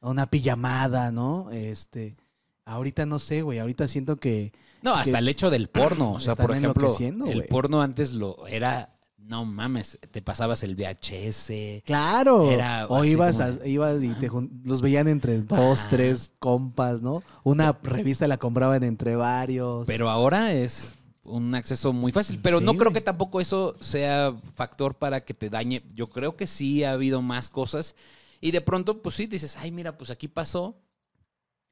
a 0.00 0.08
una 0.10 0.28
pijamada, 0.30 1.10
¿no? 1.12 1.50
Este, 1.50 2.16
ahorita 2.64 3.06
no 3.06 3.18
sé, 3.18 3.42
güey. 3.42 3.58
Ahorita 3.58 3.88
siento 3.88 4.16
que 4.16 4.52
No, 4.82 4.94
hasta 4.94 5.12
que 5.12 5.18
el 5.18 5.28
hecho 5.28 5.50
del 5.50 5.68
porno. 5.68 6.12
O 6.12 6.20
sea, 6.20 6.36
por 6.36 6.50
ejemplo, 6.56 6.94
el 7.26 7.44
porno 7.46 7.82
antes 7.82 8.12
lo 8.14 8.46
era, 8.46 8.96
no 9.18 9.44
mames, 9.44 9.98
te 10.10 10.22
pasabas 10.22 10.62
el 10.64 10.74
VHS. 10.74 11.82
Claro. 11.84 12.50
Era 12.50 12.86
o 12.88 13.04
ibas, 13.04 13.36
como 13.38 13.62
a- 13.62 13.66
ibas 13.68 14.02
y 14.02 14.08
te 14.14 14.28
jun- 14.28 14.60
los 14.64 14.80
veían 14.80 15.06
entre 15.08 15.40
dos, 15.42 15.86
tres 15.90 16.32
compas, 16.40 17.02
¿no? 17.02 17.22
Una 17.44 17.72
revista 17.82 18.26
la 18.26 18.38
compraban 18.38 18.82
entre 18.82 19.16
varios. 19.16 19.86
Pero 19.86 20.08
ahora 20.10 20.52
es 20.52 20.94
un 21.30 21.54
acceso 21.54 21.92
muy 21.92 22.12
fácil. 22.12 22.38
Pero 22.42 22.60
no 22.60 22.72
Sí, 22.72 22.78
creo 22.78 22.90
güey. 22.90 23.00
que 23.00 23.04
tampoco 23.04 23.40
eso 23.40 23.76
sea 23.80 24.34
factor 24.54 24.96
para 24.96 25.24
que 25.24 25.34
te 25.34 25.50
dañe. 25.50 25.82
Yo 25.94 26.08
creo 26.10 26.36
que 26.36 26.46
sí 26.46 26.84
ha 26.84 26.92
habido 26.92 27.22
más 27.22 27.48
cosas. 27.48 27.94
Y 28.40 28.50
de 28.52 28.60
pronto, 28.60 29.02
pues 29.02 29.14
sí, 29.14 29.26
dices, 29.26 29.56
ay, 29.58 29.70
mira, 29.70 29.96
pues 29.98 30.10
aquí 30.10 30.28
pasó. 30.28 30.76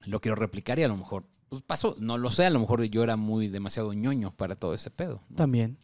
Lo 0.01 0.21
quiero 0.21 0.37
replicar 0.37 0.79
y 0.79 0.85
a 0.85 0.89
lo 0.89 0.97
mejor, 0.97 1.25
pues 1.49 1.63
pasó. 1.63 1.95
No 1.99 2.19
lo 2.19 2.31
sé, 2.31 2.47
a 2.47 2.51
lo 2.51 2.61
mejor 2.61 2.83
yo 2.85 3.03
era 3.03 3.17
muy 3.17 3.49
demasiado 3.49 3.93
ñoño 3.93 4.35
para 4.37 4.55
todo 4.57 4.75
ese 4.75 4.91
pedo. 4.91 5.23
¿no? 5.29 5.37
También. 5.37 5.79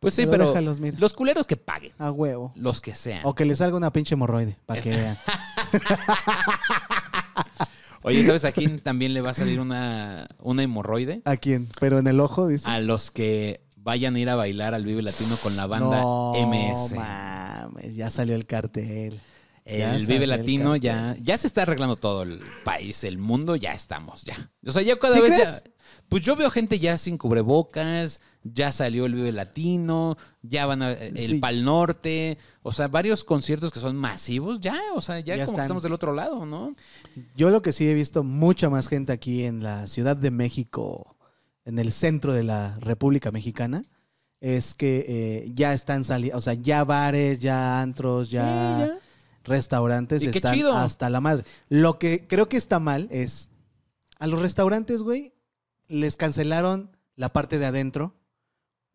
Pues 0.00 0.14
sí, 0.14 0.22
Pero 0.22 0.32
pero, 0.32 0.48
déjalos, 0.48 0.80
mira. 0.80 0.98
los 0.98 1.14
culeros 1.14 1.46
que 1.46 1.56
paguen. 1.56 1.92
A 1.98 2.10
huevo. 2.10 2.52
Los 2.56 2.80
que 2.80 2.94
sean. 2.94 3.20
O 3.24 3.34
que 3.34 3.44
le 3.44 3.54
salga 3.56 3.76
una 3.76 3.92
pinche 3.92 4.14
hemorroide, 4.14 4.58
para 4.66 4.82
que 4.82 4.90
vean. 4.96 5.18
Oye, 8.08 8.24
¿sabes 8.24 8.44
a 8.44 8.52
quién 8.52 8.78
también 8.78 9.12
le 9.14 9.20
va 9.20 9.30
a 9.30 9.34
salir 9.34 9.60
una, 9.60 10.26
una 10.40 10.62
hemorroide? 10.62 11.22
¿A 11.24 11.36
quién? 11.36 11.68
Pero 11.78 11.98
en 11.98 12.06
el 12.06 12.20
ojo, 12.20 12.48
dice. 12.48 12.66
A 12.68 12.80
los 12.80 13.10
que 13.10 13.60
vayan 13.76 14.16
a 14.16 14.20
ir 14.20 14.28
a 14.28 14.34
bailar 14.34 14.74
al 14.74 14.84
Vive 14.84 15.02
Latino 15.02 15.36
con 15.42 15.56
la 15.56 15.66
banda 15.66 16.00
no, 16.00 16.32
MS. 16.34 16.94
mames, 16.94 17.96
ya 17.96 18.10
salió 18.10 18.34
el 18.34 18.46
cartel. 18.46 19.20
El 19.64 20.06
Vive 20.06 20.26
Latino 20.26 20.76
ya, 20.76 21.14
ya 21.20 21.36
se 21.36 21.46
está 21.46 21.62
arreglando 21.62 21.96
todo 21.96 22.22
el 22.22 22.40
país, 22.64 23.04
el 23.04 23.18
mundo, 23.18 23.54
ya 23.54 23.72
estamos, 23.72 24.24
ya. 24.24 24.50
O 24.66 24.72
sea, 24.72 24.80
ya 24.80 24.98
cada 24.98 25.14
¿Sí 25.14 25.20
vez 25.20 25.32
crees? 25.34 25.64
ya. 25.64 25.70
Pues 26.08 26.22
yo 26.22 26.36
veo 26.36 26.50
gente 26.50 26.78
ya 26.78 26.96
sin 26.96 27.18
cubrebocas, 27.18 28.20
ya 28.42 28.72
salió 28.72 29.06
el 29.06 29.14
Vive 29.14 29.32
Latino, 29.32 30.16
ya 30.42 30.66
van 30.66 30.82
a, 30.82 30.92
el 30.92 31.18
Sí. 31.18 31.38
Pal 31.38 31.64
Norte, 31.64 32.38
o 32.62 32.72
sea, 32.72 32.88
varios 32.88 33.24
conciertos 33.24 33.70
que 33.70 33.80
son 33.80 33.96
masivos, 33.96 34.60
ya, 34.60 34.80
o 34.94 35.00
sea, 35.00 35.20
ya, 35.20 35.36
Ya 35.36 35.44
como 35.46 35.56
que 35.56 35.62
estamos 35.62 35.82
del 35.82 35.92
otro 35.92 36.14
lado, 36.14 36.46
¿no? 36.46 36.72
Yo 37.36 37.50
lo 37.50 37.62
que 37.62 37.72
sí 37.72 37.88
he 37.88 37.94
visto 37.94 38.24
mucha 38.24 38.70
más 38.70 38.88
gente 38.88 39.12
aquí 39.12 39.44
en 39.44 39.62
la 39.62 39.86
Ciudad 39.86 40.16
de 40.16 40.30
México, 40.30 41.16
en 41.64 41.78
el 41.78 41.92
centro 41.92 42.32
de 42.32 42.44
la 42.44 42.78
República 42.80 43.30
Mexicana, 43.30 43.82
es 44.40 44.74
que 44.74 45.04
eh, 45.08 45.50
ya 45.52 45.74
están 45.74 46.04
saliendo, 46.04 46.38
o 46.38 46.40
sea, 46.40 46.54
ya 46.54 46.84
bares, 46.84 47.40
ya 47.40 47.82
antros, 47.82 48.30
ya, 48.30 48.98
restaurantes 49.44 50.22
Y 50.22 50.30
qué 50.30 50.38
están 50.38 50.54
chido. 50.54 50.74
hasta 50.76 51.10
la 51.10 51.20
madre. 51.20 51.44
Lo 51.68 51.98
que 51.98 52.26
creo 52.26 52.48
que 52.48 52.56
está 52.56 52.78
mal 52.78 53.08
es 53.10 53.50
a 54.18 54.26
los 54.26 54.40
restaurantes, 54.42 55.02
güey, 55.02 55.32
les 55.88 56.16
cancelaron 56.16 56.96
la 57.16 57.32
parte 57.32 57.58
de 57.58 57.66
adentro 57.66 58.14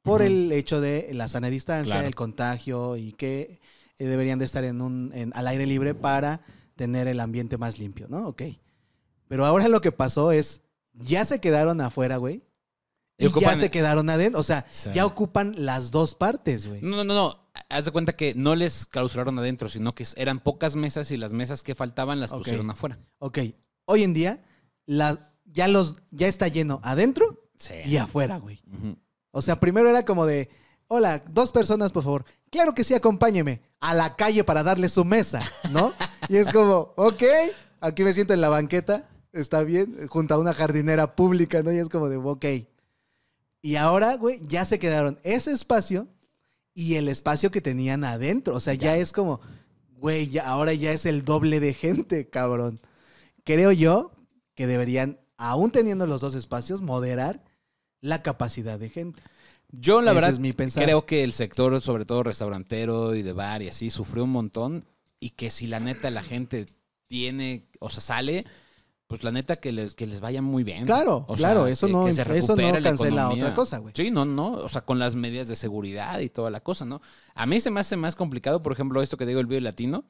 por 0.01 0.21
el 0.21 0.51
hecho 0.51 0.81
de 0.81 1.09
la 1.13 1.27
sana 1.29 1.49
distancia, 1.49 1.93
Claro. 1.95 2.07
el 2.07 2.15
contagio 2.15 2.97
y 2.97 3.11
que 3.13 3.59
eh, 3.99 4.05
deberían 4.05 4.39
de 4.39 4.45
estar 4.45 4.63
en 4.63 4.81
un 4.81 5.11
en- 5.13 5.31
al 5.35 5.47
aire 5.47 5.65
libre 5.65 5.93
para 5.95 6.41
tener 6.75 7.07
el 7.07 7.19
ambiente 7.19 7.57
más 7.57 7.77
limpio, 7.79 8.07
¿no? 8.09 8.27
Ok. 8.27 8.41
Pero 9.27 9.45
ahora 9.45 9.67
lo 9.67 9.81
que 9.81 9.91
pasó 9.91 10.31
es 10.31 10.61
ya 10.93 11.23
se 11.25 11.39
quedaron 11.39 11.79
afuera, 11.81 12.17
güey. 12.17 12.43
Y 13.17 13.25
Y, 13.25 13.27
ocupan- 13.27 13.41
ya 13.53 13.55
se 13.55 13.71
quedaron 13.71 14.09
adentro. 14.09 14.39
O 14.39 14.43
sea, 14.43 14.65
Sí. 14.69 14.89
ya 14.93 15.05
ocupan 15.05 15.53
las 15.57 15.91
dos 15.91 16.15
partes, 16.15 16.67
güey. 16.67 16.81
No, 16.81 16.97
no, 16.97 17.03
no, 17.03 17.13
no. 17.13 17.49
Haz 17.69 17.85
de 17.85 17.91
cuenta 17.91 18.15
que 18.15 18.33
no 18.33 18.55
les 18.55 18.85
clausuraron 18.87 19.37
adentro, 19.37 19.69
sino 19.69 19.93
que 19.93 20.05
eran 20.15 20.39
pocas 20.39 20.75
mesas 20.75 21.11
y 21.11 21.17
las 21.17 21.31
mesas 21.33 21.61
que 21.61 21.75
faltaban 21.75 22.19
las 22.19 22.31
Ok. 22.31 22.39
pusieron 22.39 22.69
afuera. 22.71 22.97
Ok. 23.19 23.39
Hoy 23.85 24.03
en 24.03 24.13
día, 24.13 24.43
la, 24.87 25.32
ya, 25.53 25.67
los, 25.67 25.95
ya 26.11 26.27
está 26.27 26.47
lleno 26.49 26.81
adentro 26.83 27.39
Sí. 27.57 27.75
y 27.85 27.95
afuera, 27.97 28.37
güey. 28.37 28.61
O 29.31 29.41
sea, 29.41 29.59
primero 29.59 29.89
era 29.89 30.03
como 30.03 30.25
de, 30.25 30.49
hola, 30.87 31.23
dos 31.29 31.51
personas, 31.51 31.91
por 31.91 32.03
favor. 32.03 32.25
Claro 32.49 32.73
que 32.73 32.83
sí, 32.83 32.93
acompáñeme 32.93 33.61
a 33.79 33.93
la 33.93 34.15
calle 34.15 34.43
para 34.43 34.63
darle 34.63 34.89
su 34.89 35.05
mesa, 35.05 35.41
¿no? 35.71 35.93
y 36.29 36.35
es 36.37 36.49
como, 36.51 36.93
ok, 36.97 37.23
aquí 37.79 38.03
me 38.03 38.11
siento 38.13 38.33
en 38.33 38.41
la 38.41 38.49
banqueta, 38.49 39.07
está 39.31 39.63
bien, 39.63 40.07
junto 40.07 40.33
a 40.33 40.37
una 40.39 40.53
jardinera 40.53 41.15
pública, 41.15 41.63
¿no? 41.63 41.71
Y 41.71 41.77
es 41.77 41.89
como 41.89 42.09
de, 42.09 42.17
ok. 42.17 42.45
Y 43.61 43.75
ahora, 43.77 44.15
güey, 44.17 44.39
ya 44.45 44.65
se 44.65 44.77
quedaron 44.77 45.19
ese 45.23 45.51
espacio 45.53 46.07
y 46.73 46.95
el 46.95 47.07
espacio 47.07 47.49
que 47.49 47.61
tenían 47.61 48.03
adentro. 48.03 48.55
O 48.55 48.59
sea, 48.59 48.73
ya, 48.73 48.97
es 48.97 49.13
como, 49.13 49.39
güey, 49.97 50.27
ya, 50.29 50.45
ahora 50.47 50.73
ya 50.73 50.91
es 50.91 51.05
el 51.05 51.23
doble 51.23 51.59
de 51.61 51.73
gente, 51.73 52.29
cabrón. 52.29 52.81
Creo 53.45 53.71
yo 53.71 54.11
que 54.53 54.67
deberían, 54.67 55.19
aún 55.43 55.71
teniendo 55.71 56.07
los 56.07 56.21
dos 56.21 56.35
espacios, 56.35 56.81
moderar 56.81 57.43
la 58.01 58.21
capacidad 58.21 58.79
de 58.79 58.89
gente. 58.89 59.21
Yo, 59.71 60.01
la 60.01 60.11
Ese 60.11 60.15
verdad, 60.15 60.29
es 60.31 60.39
mi 60.39 60.53
creo 60.53 61.05
que 61.05 61.23
el 61.23 61.33
sector, 61.33 61.81
sobre 61.81 62.05
todo 62.05 62.23
restaurantero 62.23 63.15
y 63.15 63.23
de 63.23 63.33
bar 63.33 63.61
y 63.61 63.69
así, 63.69 63.89
sufrió 63.89 64.23
un 64.23 64.29
montón. 64.31 64.85
Y 65.19 65.31
que 65.31 65.49
si 65.49 65.67
la 65.67 65.79
neta 65.79 66.11
la 66.11 66.21
gente 66.21 66.65
tiene, 67.07 67.65
o 67.79 67.89
sea, 67.89 68.01
sale, 68.01 68.45
pues 69.07 69.23
la 69.23 69.31
neta 69.31 69.55
que 69.57 69.71
les, 69.71 69.95
que 69.95 70.05
les 70.05 70.19
vaya 70.19 70.41
muy 70.41 70.63
bien. 70.63 70.85
Claro, 70.85 71.25
O 71.27 71.37
sea, 71.37 71.49
claro, 71.51 71.67
eso 71.67 71.87
que- 71.87 71.93
no, 71.93 72.05
que 72.05 72.13
se 72.13 72.21
eso 72.37 72.55
no 72.55 72.81
cancela 72.81 73.29
otra 73.29 73.53
cosa, 73.55 73.77
güey. 73.79 73.93
Sí, 73.95 74.11
no, 74.11 74.25
no. 74.25 74.51
O 74.53 74.69
sea, 74.69 74.81
con 74.81 74.99
las 74.99 75.15
medidas 75.15 75.47
de 75.47 75.55
seguridad 75.55 76.19
y 76.19 76.29
toda 76.29 76.49
la 76.51 76.59
cosa, 76.61 76.85
¿no? 76.85 77.01
A 77.35 77.45
mí 77.45 77.59
se 77.59 77.71
me 77.71 77.79
hace 77.79 77.95
más 77.97 78.15
complicado, 78.15 78.61
por 78.61 78.73
ejemplo, 78.73 79.01
esto 79.01 79.17
que 79.17 79.25
digo, 79.25 79.39
el 79.39 79.47
Vive 79.47 79.61
Latino, 79.61 80.03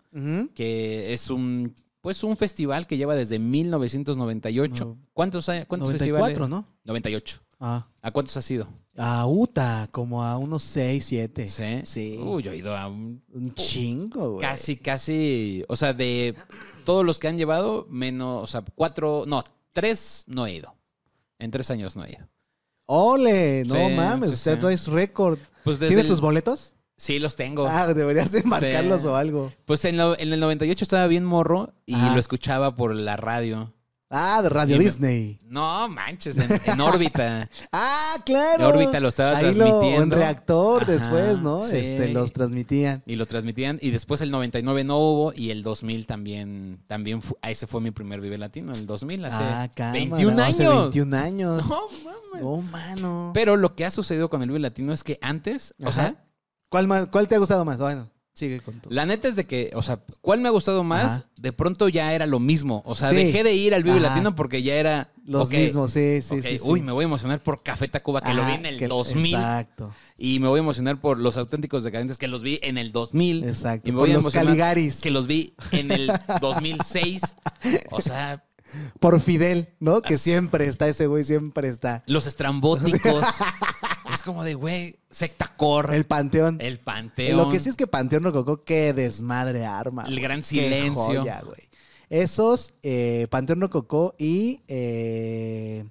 que 0.56 1.13
es 1.13 1.30
un, 1.30 1.74
pues 2.03 2.21
un 2.25 2.35
festival 2.35 2.85
que 2.85 2.97
lleva 2.97 3.15
desde 3.15 3.39
1998. 3.39 4.85
No. 4.85 4.97
¿Cuántos, 5.13 5.47
hay- 5.47 5.65
cuántos 5.65 5.87
94, 5.89 6.25
festivales? 6.27 6.49
¿no? 6.49 6.67
98. 6.83 7.39
Ah. 7.61 7.87
¿A 8.01 8.11
cuántos 8.11 8.35
has 8.35 8.51
ido? 8.51 8.67
A 8.97 9.25
Uta, 9.25 9.87
como 9.89 10.21
a 10.23 10.37
unos 10.37 10.63
6, 10.63 11.05
7. 11.05 11.47
Sí. 11.47 11.81
Sí. 11.85 12.19
Uy, 12.21 12.43
yo 12.43 12.51
he 12.51 12.57
ido 12.57 12.75
a 12.75 12.87
un 12.87 13.23
Un 13.33 13.49
chingo, 13.55 14.31
güey. 14.33 14.41
Casi, 14.41 14.75
casi. 14.75 15.63
O 15.69 15.77
sea, 15.77 15.93
de 15.93 16.35
todos 16.83 17.05
los 17.05 17.19
que 17.19 17.29
han 17.29 17.37
llevado, 17.37 17.87
menos, 17.89 18.43
o 18.43 18.47
sea, 18.47 18.65
cuatro, 18.75 19.23
no, 19.25 19.41
tres 19.71 20.25
no 20.27 20.45
he 20.45 20.55
ido. 20.55 20.75
En 21.39 21.51
tres 21.51 21.71
años 21.71 21.95
no 21.95 22.03
he 22.03 22.09
ido. 22.11 22.27
Ole, 22.85 23.63
no 23.65 23.75
Sí, 23.75 23.93
mames, 23.95 24.29
sí, 24.29 24.35
usted 24.35 24.55
sí. 24.55 24.59
traes 24.59 24.87
récord. 24.87 25.39
Pues 25.63 25.79
¿Tienes 25.79 25.99
el- 25.99 26.05
tus 26.07 26.19
boletos? 26.19 26.75
Sí, 26.97 27.19
los 27.19 27.36
tengo. 27.36 27.67
Ah, 27.67 27.93
deberías 27.93 28.32
de 28.32 28.43
marcarlos 28.43 29.01
Sí. 29.01 29.08
o 29.08 29.15
algo. 29.15 29.51
Pues 29.65 29.84
en, 29.86 29.97
lo- 29.97 30.17
en 30.17 30.32
el 30.32 30.39
98 30.39 30.86
estaba 30.86 31.08
bien 31.08 31.25
morro 31.25 31.73
y 31.86 31.95
lo 31.95 32.19
escuchaba 32.19 32.75
por 32.75 32.95
la 32.95 33.17
radio. 33.17 33.73
Ah, 34.15 34.41
de 34.43 34.49
Radio 34.49 34.75
Y 34.75 34.77
me- 34.77 34.86
Disney. 34.86 35.39
No, 35.43 35.89
manches, 35.89 36.38
en, 36.38 36.47
en 36.67 36.79
órbita. 36.82 37.49
Ah, 37.71 38.13
claro. 38.23 38.69
En 38.69 38.75
órbita 38.75 38.99
lo 38.99 39.08
estaba 39.08 39.36
Ahí 39.38 39.45
lo, 39.56 39.65
en 39.65 39.71
transmitiendo. 39.71 40.15
reactor 40.15 40.84
Ajá, 40.84 40.91
después, 40.91 41.41
¿no? 41.41 41.65
sí. 41.67 41.77
Este, 41.77 42.13
los 42.13 42.32
transmitían. 42.32 43.01
Y 43.08 43.15
lo 43.15 43.25
transmitían. 43.25 43.79
Y 43.82 43.89
después 43.89 44.21
el 44.21 44.29
99 44.29 44.84
no 44.84 44.99
hubo. 44.99 45.34
Y 45.36 45.49
el 45.49 45.63
2000 45.63 46.06
también. 46.06 46.79
también 46.86 47.23
fu- 47.23 47.38
ese 47.41 47.65
fue 47.65 47.82
mi 47.82 47.89
primer 47.89 48.21
Vive 48.21 48.38
Latino. 48.38 48.71
El 48.73 48.86
2000, 48.86 49.25
hace 49.25 49.43
ah, 49.43 49.71
cámara, 49.75 49.93
21 49.93 50.43
hace 50.43 50.63
años. 50.67 50.82
21 50.93 51.17
años. 51.17 51.67
No, 51.67 51.79
mames. 52.06 52.43
Oh, 52.45 52.62
mano. 52.62 53.32
Pero 53.34 53.58
lo 53.58 53.73
que 53.75 53.84
ha 53.86 53.89
sucedido 53.89 54.29
con 54.29 54.43
el 54.43 54.49
Vive 54.49 54.60
Latino 54.60 54.93
es 54.93 55.03
que 55.03 55.17
antes, 55.23 55.73
o 55.84 55.91
sea, 55.91 56.22
¿Cuál, 56.73 56.88
más, 56.88 57.05
¿Cuál 57.05 57.27
te 57.27 57.36
ha 57.36 57.38
gustado 57.38 57.63
más? 57.65 57.77
Bueno, 57.77 58.09
sigue 58.33 58.59
con 58.59 58.79
tu. 58.81 58.89
la 58.89 59.05
neta 59.05 59.27
es 59.27 59.36
de 59.36 59.45
que, 59.45 59.69
o 59.75 59.83
sea, 59.83 59.99
¿cuál 60.21 60.39
me 60.41 60.47
ha 60.47 60.51
gustado 60.51 60.83
más? 60.83 61.03
Ajá. 61.19 61.25
De 61.38 61.53
pronto 61.53 61.88
ya 61.88 62.13
era 62.13 62.25
lo 62.25 62.39
mismo. 62.39 62.81
O 62.88 62.95
sea, 62.95 63.09
Sí. 63.12 63.15
dejé 63.15 63.43
de 63.43 63.53
ir 63.53 63.75
al 63.75 63.83
Vive 63.83 63.97
Ajá. 63.99 64.09
Latino 64.09 64.33
porque 64.33 64.63
ya 64.63 64.73
era. 64.73 65.12
Los 65.23 65.45
ok, 65.47 65.53
mismos, 65.53 65.91
sí, 65.91 66.21
sí, 66.23 66.33
ok, 66.36 66.41
sí, 66.41 66.57
sí. 66.57 66.63
Uy, 66.63 66.81
me 66.81 66.91
voy 66.91 67.03
a 67.03 67.05
emocionar 67.07 67.43
por 67.43 67.62
Café 67.62 67.88
Tacuba, 67.88 68.21
que 68.21 68.33
lo 68.33 68.43
vi 68.45 68.53
en 68.53 68.65
el 68.65 68.77
que- 68.79 68.88
2000. 68.88 69.36
Exacto, 69.36 69.93
Y 70.17 70.39
me 70.39 70.47
voy 70.47 70.57
a 70.59 70.63
emocionar 70.63 70.99
por 70.99 71.19
Los 71.19 71.38
Auténticos 71.38 71.83
Decadentes, 71.83 72.17
que 72.17 72.27
los 72.27 72.41
vi 72.41 72.59
en 72.63 72.77
el 72.79 72.91
2000. 72.91 73.43
exacto. 73.43 73.87
Y 73.87 73.91
me 73.91 74.00
Por 74.00 74.08
voy 74.08 74.12
a 74.12 74.15
los 74.15 74.23
emocionar 74.23 74.48
Caligaris. 74.48 75.00
Que 75.02 75.12
los 75.12 75.27
vi 75.27 75.54
en 75.71 75.91
el 75.91 76.12
2006. 76.41 77.21
O 77.91 78.02
sea, 78.02 78.43
Por 79.00 79.21
Fidel, 79.21 79.69
¿no? 79.79 80.02
Que 80.02 80.17
siempre 80.17 80.65
está 80.65 80.87
ese 80.87 81.06
güey, 81.06 81.23
siempre 81.23 81.67
está. 81.67 82.04
los 82.08 82.25
estrambóticos. 82.25 83.23
es 84.13 84.23
como 84.23 84.43
de, 84.43 84.53
güey, 84.55 84.99
secta 85.09 85.53
core, 85.57 85.95
El 85.95 86.05
Panteón. 86.05 86.57
el 86.61 86.79
panteón. 86.79 87.37
Lo 87.37 87.49
que 87.49 87.59
sí 87.59 87.69
es 87.69 87.75
que 87.75 87.87
Panteón 87.87 88.23
Rococó, 88.23 88.63
qué 88.63 88.93
desmadre 88.93 89.65
arma. 89.65 90.05
El 90.07 90.19
gran 90.19 90.39
Qué 90.39 90.43
silencio. 90.47 90.93
joya, 91.21 91.41
güey. 91.45 91.61
Esos, 92.09 92.73
eh, 92.83 93.27
Panteón 93.31 93.61
Rococó 93.61 94.13
y 94.19 94.61
eh, 94.67 95.85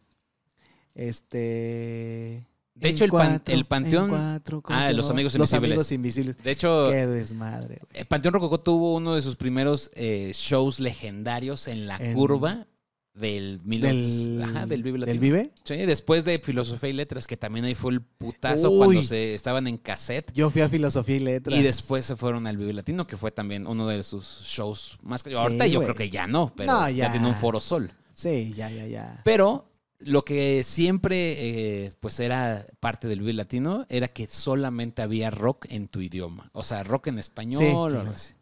este. 0.94 2.46
De 2.74 2.88
hecho, 2.88 3.04
el 3.04 3.10
pan- 3.10 3.28
cuatro, 3.28 3.54
el 3.54 3.64
Panteón- 3.66 4.04
en 4.04 4.08
cuatro, 4.10 4.62
¿cómo 4.62 4.76
Ah, 4.78 4.90
Los? 4.92 5.08
Amigos 5.10 5.34
Los 5.34 5.50
Invisibles. 5.52 5.70
amigos 5.70 5.92
invisibles. 5.92 6.36
De 6.42 6.50
hecho, 6.50 6.86
Qué 6.90 7.06
desmadre, 7.06 7.78
güey. 7.80 8.02
eh, 8.02 8.04
Panteón 8.04 8.34
Rococó 8.34 8.58
tuvo 8.60 8.94
uno 8.96 9.14
de 9.14 9.22
sus 9.22 9.36
primeros 9.36 9.90
eh, 9.94 10.32
shows 10.34 10.80
legendarios 10.80 11.68
en 11.68 11.86
la 11.86 11.96
En- 11.98 12.14
curva 12.14 12.66
del, 13.14 13.60
mil- 13.64 13.82
Del, 13.82 14.42
ajá, 14.42 14.66
del 14.66 14.82
Vive 14.82 14.98
¿Del 14.98 15.00
Latino. 15.06 15.20
Vive? 15.20 15.50
Sí, 15.64 15.76
después 15.76 16.24
de 16.24 16.38
Filosofía 16.38 16.88
y 16.90 16.92
Letras, 16.94 17.26
que 17.26 17.36
también 17.36 17.64
ahí 17.66 17.74
fue 17.74 17.92
el 17.92 18.00
putazo 18.00 18.70
Uy. 18.70 18.78
cuando 18.78 19.02
se 19.02 19.34
estaban 19.34 19.66
en 19.66 19.76
cassette. 19.76 20.32
Yo 20.32 20.48
fui 20.50 20.62
a 20.62 20.68
Filosofía 20.68 21.16
y 21.16 21.20
Letras. 21.20 21.58
Y 21.58 21.62
después 21.62 22.04
se 22.06 22.16
fueron 22.16 22.46
al 22.46 22.56
Vive 22.56 22.72
Latino, 22.72 23.06
que 23.06 23.16
fue 23.16 23.30
también 23.30 23.66
uno 23.66 23.86
de 23.86 24.02
sus 24.02 24.24
shows 24.44 24.98
más... 25.02 25.22
Ahorita 25.26 25.66
yo 25.66 25.82
creo 25.82 25.94
que 25.94 26.08
ya 26.10 26.26
no, 26.26 26.52
pero 26.56 26.72
No, 26.72 26.88
ya. 26.88 27.06
ya. 27.06 27.12
tiene 27.12 27.26
un 27.28 27.34
Foro 27.34 27.60
Sol. 27.60 27.92
Sí, 28.14 28.52
ya, 28.56 28.70
ya, 28.70 28.86
ya. 28.86 29.20
Pero 29.24 29.68
lo 29.98 30.24
que 30.24 30.64
siempre 30.64 31.84
eh, 31.86 31.92
pues 32.00 32.18
era 32.18 32.66
parte 32.80 33.08
del 33.08 33.20
Vive 33.20 33.34
Latino 33.34 33.86
era 33.88 34.08
que 34.08 34.26
solamente 34.28 35.00
había 35.02 35.30
rock 35.30 35.66
en 35.68 35.86
tu 35.88 36.00
idioma. 36.00 36.50
O 36.54 36.62
sea, 36.62 36.82
rock 36.82 37.08
en 37.08 37.18
español 37.18 37.62
Sí, 37.62 37.68
o 37.72 37.84
algo 37.86 38.00
claro. 38.00 38.10
así. 38.14 38.32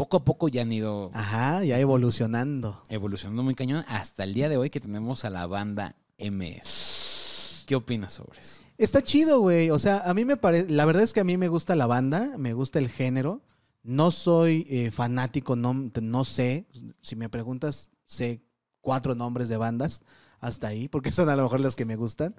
Poco 0.00 0.16
a 0.16 0.24
poco 0.24 0.48
ya 0.48 0.62
han 0.62 0.72
ido 0.72 1.10
Ajá, 1.12 1.62
ya 1.62 1.78
evolucionando. 1.78 2.82
evolucionando 2.88 3.42
muy 3.42 3.54
cañón 3.54 3.84
hasta 3.86 4.24
el 4.24 4.32
día 4.32 4.48
de 4.48 4.56
hoy 4.56 4.70
que 4.70 4.80
tenemos 4.80 5.26
a 5.26 5.30
la 5.30 5.46
banda 5.46 5.94
MS. 6.18 7.64
¿Qué 7.66 7.74
opinas 7.74 8.14
sobre 8.14 8.40
eso? 8.40 8.62
Está 8.78 9.02
chido, 9.02 9.40
güey. 9.40 9.68
O 9.68 9.78
sea, 9.78 9.98
a 9.98 10.14
mí 10.14 10.24
me 10.24 10.38
parece. 10.38 10.70
La 10.70 10.86
verdad 10.86 11.02
es 11.02 11.12
que 11.12 11.20
a 11.20 11.24
mí 11.24 11.36
me 11.36 11.48
gusta 11.48 11.76
la 11.76 11.86
banda, 11.86 12.32
me 12.38 12.54
gusta 12.54 12.78
el 12.78 12.88
género. 12.88 13.42
No 13.82 14.10
soy 14.10 14.66
eh, 14.70 14.90
fanático, 14.90 15.54
no, 15.54 15.90
no 16.00 16.24
sé. 16.24 16.66
Si 17.02 17.14
me 17.14 17.28
preguntas, 17.28 17.90
sé 18.06 18.40
cuatro 18.80 19.14
nombres 19.14 19.50
de 19.50 19.58
bandas 19.58 20.00
hasta 20.38 20.68
ahí, 20.68 20.88
porque 20.88 21.12
son 21.12 21.28
a 21.28 21.36
lo 21.36 21.42
mejor 21.42 21.60
las 21.60 21.76
que 21.76 21.84
me 21.84 21.96
gustan. 21.96 22.34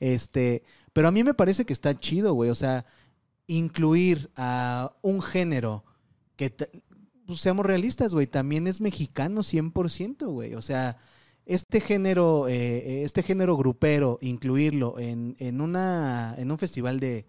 Este, 0.00 0.62
pero 0.94 1.08
a 1.08 1.12
mí 1.12 1.22
me 1.22 1.34
parece 1.34 1.66
que 1.66 1.74
está 1.74 1.98
chido, 1.98 2.32
güey. 2.32 2.48
O 2.48 2.54
sea, 2.54 2.86
incluir 3.46 4.30
a 4.36 4.96
un 5.02 5.20
género 5.20 5.84
que, 6.36 6.82
pues, 7.26 7.40
seamos 7.40 7.66
realistas, 7.66 8.14
güey, 8.14 8.26
también 8.26 8.66
es 8.66 8.80
mexicano 8.80 9.42
100%, 9.42 10.26
güey. 10.28 10.54
O 10.54 10.62
sea, 10.62 10.96
este 11.46 11.80
género, 11.80 12.48
eh, 12.48 13.04
este 13.04 13.22
género 13.22 13.56
grupero, 13.56 14.18
incluirlo 14.20 14.98
en, 14.98 15.36
en, 15.38 15.60
una, 15.60 16.34
en 16.38 16.50
un 16.50 16.58
festival 16.58 17.00
de, 17.00 17.26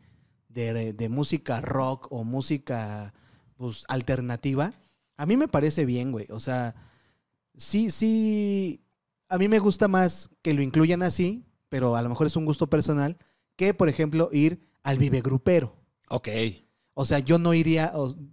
de, 0.50 1.10
música 1.10 1.62
rock 1.62 2.08
o 2.12 2.24
música 2.24 3.14
pues, 3.58 3.84
alternativa, 3.88 4.74
a 5.18 5.26
mí 5.26 5.38
me 5.38 5.48
parece 5.48 5.86
bien, 5.86 6.12
güey. 6.12 6.28
O 6.30 6.40
sea, 6.40 6.76
sí, 7.56 7.92
sí, 7.92 8.82
a 9.28 9.38
mí 9.38 9.48
me 9.48 9.60
gusta 9.60 9.88
más 9.88 10.30
que 10.42 10.54
lo 10.54 10.62
incluyan 10.62 11.04
así, 11.04 11.46
pero 11.70 11.96
a 11.96 12.02
lo 12.02 12.10
mejor 12.10 12.28
es 12.28 12.36
un 12.36 12.46
gusto 12.46 12.68
personal, 12.68 13.18
que, 13.56 13.74
por 13.74 13.90
ejemplo, 13.90 14.30
ir 14.32 14.60
al 14.84 14.98
vive 14.98 15.22
grupero. 15.22 15.76
Ok. 16.10 16.30
O 16.98 17.06
sea, 17.06 17.20
yo 17.20 17.38
no 17.38 17.54
iría, 17.54 17.92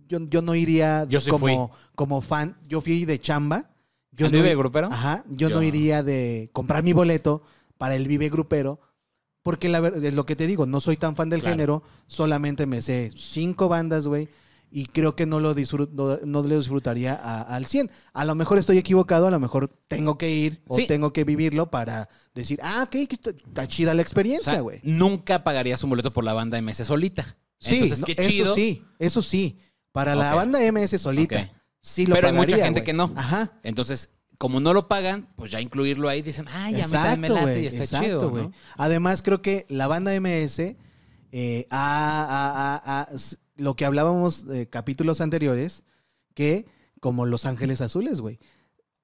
yo, 0.09 0.21
yo 0.31 0.41
no 0.41 0.55
iría 0.55 1.05
Yo 1.09 1.21
sí 1.21 1.31
como, 1.31 1.73
como 1.95 2.21
fan. 2.23 2.57
Yo 2.69 2.81
fui 2.81 3.05
de 3.05 3.21
chamba. 3.21 3.69
Yo 4.13 4.27
¿El 4.27 4.33
no 4.33 4.39
Vive 4.39 4.55
Grupero? 4.57 4.87
Ajá. 4.91 5.25
Yo, 5.29 5.49
Yo- 5.49 5.57
no 5.57 5.63
iría 5.63 6.03
de 6.03 6.49
comprar 6.53 6.83
mi 6.85 6.93
boleto 6.93 7.43
para 7.77 7.97
el 7.97 8.07
Vive 8.07 8.29
Grupero. 8.31 8.81
Porque 9.43 9.69
la 9.69 9.81
verdad, 9.81 10.05
es 10.05 10.15
lo 10.15 10.25
que 10.25 10.37
te 10.37 10.47
digo, 10.47 10.67
no 10.67 10.81
soy 10.81 10.97
tan 10.97 11.17
fan 11.17 11.29
del 11.29 11.41
Claro. 11.41 11.53
género. 11.55 11.83
Solamente 12.07 12.67
me 12.67 12.81
sé 12.83 13.11
cinco 13.17 13.69
bandas, 13.69 14.07
güey. 14.07 14.29
Y 14.71 14.87
creo 14.87 15.17
que 15.17 15.27
no 15.27 15.41
lo, 15.41 15.55
disfrut- 15.55 15.91
no, 15.91 16.19
no 16.25 16.43
lo 16.47 16.57
disfrutaría 16.57 17.15
a- 17.15 17.43
al 17.43 17.67
100. 17.67 17.91
A 18.13 18.25
lo 18.25 18.35
mejor 18.37 18.59
estoy 18.59 18.79
equivocado, 18.79 19.27
a 19.27 19.31
lo 19.31 19.41
mejor 19.41 19.69
tengo 19.89 20.17
que 20.17 20.31
ir 20.31 20.63
o 20.69 20.77
Sí. 20.77 20.87
tengo 20.87 21.13
que 21.13 21.25
vivirlo 21.25 21.71
para 21.71 22.09
decir, 22.35 22.61
ah, 22.63 22.85
ok, 22.87 22.95
está- 22.95 23.67
chida 23.67 23.93
la 23.93 24.01
O 24.01 24.03
experiencia, 24.03 24.53
sea, 24.53 24.61
güey. 24.63 24.79
nunca 24.85 25.43
pagarías 25.43 25.83
un 25.83 25.91
boleto 25.91 26.13
por 26.13 26.23
la 26.25 26.33
banda 26.33 26.57
MS 26.59 26.85
solita. 26.85 27.37
Sí, 27.63 27.75
Entonces, 27.75 28.01
no, 28.01 28.07
qué 28.07 28.15
eso 28.19 28.55
sí, 28.55 28.85
eso 28.99 29.23
sí. 29.23 29.59
Para 29.93 30.15
la 30.17 30.35
banda 30.35 30.59
MS 30.73 31.01
solita, 31.01 31.49
sí 31.81 32.07
lo 32.07 32.15
Pero 32.17 32.29
hay 32.29 32.35
mucha 32.35 32.57
gente 32.57 32.83
que 32.83 32.93
no. 32.93 33.13
Ajá. 33.15 33.53
Entonces, 33.63 34.11
como 34.37 34.59
no 34.59 34.73
lo 34.73 34.89
pagan, 34.89 35.29
pues 35.37 35.53
ya 35.53 35.61
incluirlo 35.61 36.09
ahí 36.09 36.23
dicen, 36.23 36.47
ah, 36.51 36.71
ya 36.71 36.89
me, 36.89 36.93
también 36.95 37.21
me 37.21 37.27
Exacto, 37.29 37.47
late 37.47 37.63
y 37.63 37.67
está 37.67 37.85
exacto, 37.85 38.05
chido. 38.05 38.31
¿no? 38.31 38.53
Además, 38.77 39.23
creo 39.23 39.41
que 39.41 39.67
la 39.69 39.87
banda 39.87 40.13
MS, 40.21 40.75
eh, 41.31 41.69
lo 43.55 43.77
que 43.77 43.85
hablábamos 43.85 44.45
de 44.45 44.69
capítulos 44.69 45.21
anteriores, 45.21 45.85
que 46.35 46.67
como 46.99 47.25
Los 47.27 47.47
Ángeles 47.47 47.81
Azules, 47.81 48.21
güey, 48.21 48.41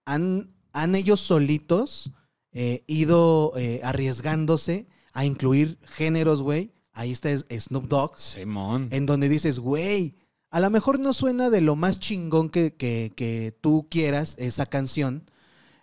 han, 0.05 0.53
han 0.73 0.97
ellos 0.97 1.21
solitos 1.21 2.11
eh, 2.51 2.83
ido 2.89 3.53
eh, 3.57 3.81
arriesgándose 3.85 4.89
a 5.13 5.25
incluir 5.25 5.79
géneros, 5.87 6.43
güey. 6.43 6.73
Ahí 6.99 7.13
está 7.13 7.31
es- 7.31 7.45
Snoop 7.49 7.87
Dogg, 7.89 8.19
Simón. 8.19 8.89
en 8.91 9.07
donde 9.07 9.29
dices, 9.29 9.59
güey, 9.61 10.17
a 10.51 10.59
lo 10.61 10.69
mejor 10.71 10.99
no 10.99 11.15
suena 11.15 11.49
de 11.49 11.61
lo 11.61 11.77
más 11.77 11.99
chingón 12.01 12.51
que, 12.51 12.75
que- 12.75 13.13
que 13.15 13.57
tú 13.61 13.87
quieras 13.91 14.35
esa 14.39 14.67
canción. 14.67 15.31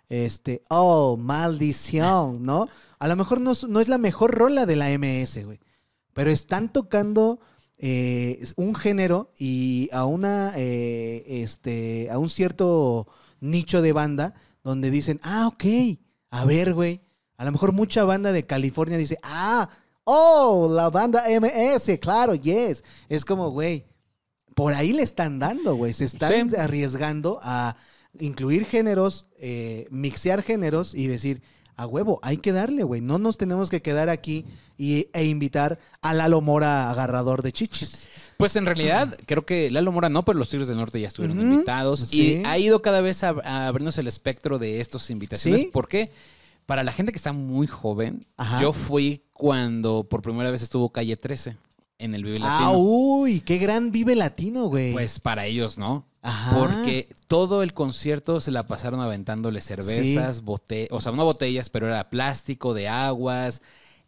Este, 0.08 0.62
oh, 0.68 1.16
maldición, 1.16 2.44
¿no? 2.44 2.68
A 2.98 3.08
lo 3.08 3.16
mejor 3.16 3.40
no, 3.40 3.52
es- 3.52 3.64
no 3.64 3.80
es 3.80 3.88
la 3.88 3.98
mejor 3.98 4.32
rola 4.34 4.66
de 4.66 4.76
la 4.76 4.90
MS, 4.90 5.42
güey. 5.44 5.58
Pero 6.12 6.30
están 6.30 6.72
tocando 6.72 7.40
eh, 7.78 8.42
un 8.56 8.74
género 8.74 9.32
y 9.38 9.90
a 9.92 10.06
una, 10.06 10.52
eh, 10.56 11.24
este, 11.42 12.08
a 12.10 12.18
un 12.18 12.30
cierto 12.30 13.06
nicho 13.40 13.82
de 13.82 13.92
banda 13.92 14.32
donde 14.64 14.90
dicen, 14.90 15.20
ah, 15.22 15.46
ok, 15.48 15.64
a 16.30 16.44
ver, 16.46 16.72
güey. 16.72 17.02
A 17.36 17.44
lo 17.44 17.52
mejor 17.52 17.72
mucha 17.72 18.04
banda 18.04 18.32
de 18.32 18.46
California 18.46 18.96
dice, 18.96 19.18
ah, 19.22 19.68
oh, 20.06 20.68
la 20.72 20.88
banda 20.90 21.24
MS, 21.28 21.98
claro, 22.00 22.34
yes. 22.34 22.82
Es 23.08 23.24
como, 23.24 23.50
güey, 23.50 23.84
por 24.54 24.72
ahí 24.72 24.92
le 24.92 25.02
están 25.02 25.38
dando, 25.38 25.74
güey. 25.74 25.92
Se 25.92 26.04
están 26.06 26.48
Sí. 26.50 26.56
arriesgando 26.56 27.38
a 27.42 27.76
incluir 28.18 28.64
géneros, 28.64 29.26
eh, 29.38 29.86
mixear 29.90 30.42
géneros 30.42 30.94
y 30.94 31.06
decir, 31.08 31.42
a 31.76 31.86
huevo, 31.86 32.18
hay 32.22 32.38
que 32.38 32.52
darle, 32.52 32.82
güey. 32.84 33.02
No 33.02 33.18
nos 33.18 33.36
tenemos 33.36 33.68
que 33.68 33.82
quedar 33.82 34.08
aquí 34.08 34.46
y, 34.78 35.08
e 35.12 35.24
invitar 35.26 35.78
a 36.00 36.14
Lalo 36.14 36.40
Mora 36.40 36.90
agarrador 36.90 37.42
de 37.42 37.52
chichis. 37.52 38.06
Pues 38.38 38.56
en 38.56 38.64
realidad, 38.64 39.14
creo 39.26 39.44
que 39.44 39.70
Lalo 39.70 39.92
Mora 39.92 40.08
no, 40.08 40.24
pero 40.24 40.38
los 40.38 40.48
Tigres 40.48 40.68
del 40.68 40.76
Norte 40.78 41.00
ya 41.00 41.08
estuvieron 41.08 41.38
invitados. 41.40 42.00
sí. 42.00 42.40
Y 42.40 42.44
ha 42.46 42.56
ido 42.58 42.80
cada 42.80 43.00
vez 43.02 43.22
a, 43.24 43.34
a 43.44 43.66
abrirnos 43.66 43.98
el 43.98 44.06
espectro 44.06 44.58
de 44.58 44.80
estas 44.80 45.10
invitaciones. 45.10 45.60
Sí. 45.62 45.70
Porque 45.72 46.10
para 46.66 46.82
la 46.84 46.92
gente 46.92 47.12
que 47.12 47.16
está 47.18 47.32
muy 47.32 47.66
joven, 47.66 48.26
Ajá. 48.36 48.60
yo 48.60 48.72
fui 48.72 49.24
cuando 49.32 50.04
por 50.08 50.22
primera 50.22 50.50
vez 50.50 50.62
estuvo 50.62 50.90
Calle 50.90 51.16
13 51.16 51.56
en 51.98 52.14
el 52.14 52.24
Vive 52.24 52.38
Ah, 52.42 52.60
Latino. 52.60 52.78
uy, 52.78 53.40
qué 53.40 53.58
gran 53.58 53.90
vive 53.90 54.14
latino, 54.16 54.66
güey. 54.66 54.92
Pues 54.92 55.18
para 55.20 55.46
ellos, 55.46 55.78
¿no? 55.78 56.06
Ajá. 56.22 56.56
Porque 56.58 57.08
todo 57.28 57.62
el 57.62 57.72
concierto 57.72 58.40
se 58.40 58.50
la 58.50 58.66
pasaron 58.66 59.00
aventándole 59.00 59.60
cervezas, 59.60 60.42
bote 60.42 60.88
o 60.90 61.00
sea, 61.00 61.12
no 61.12 61.24
botellas, 61.24 61.70
pero 61.70 61.86
era 61.86 62.10
plástico, 62.10 62.74
de 62.74 62.88
aguas, 62.88 63.62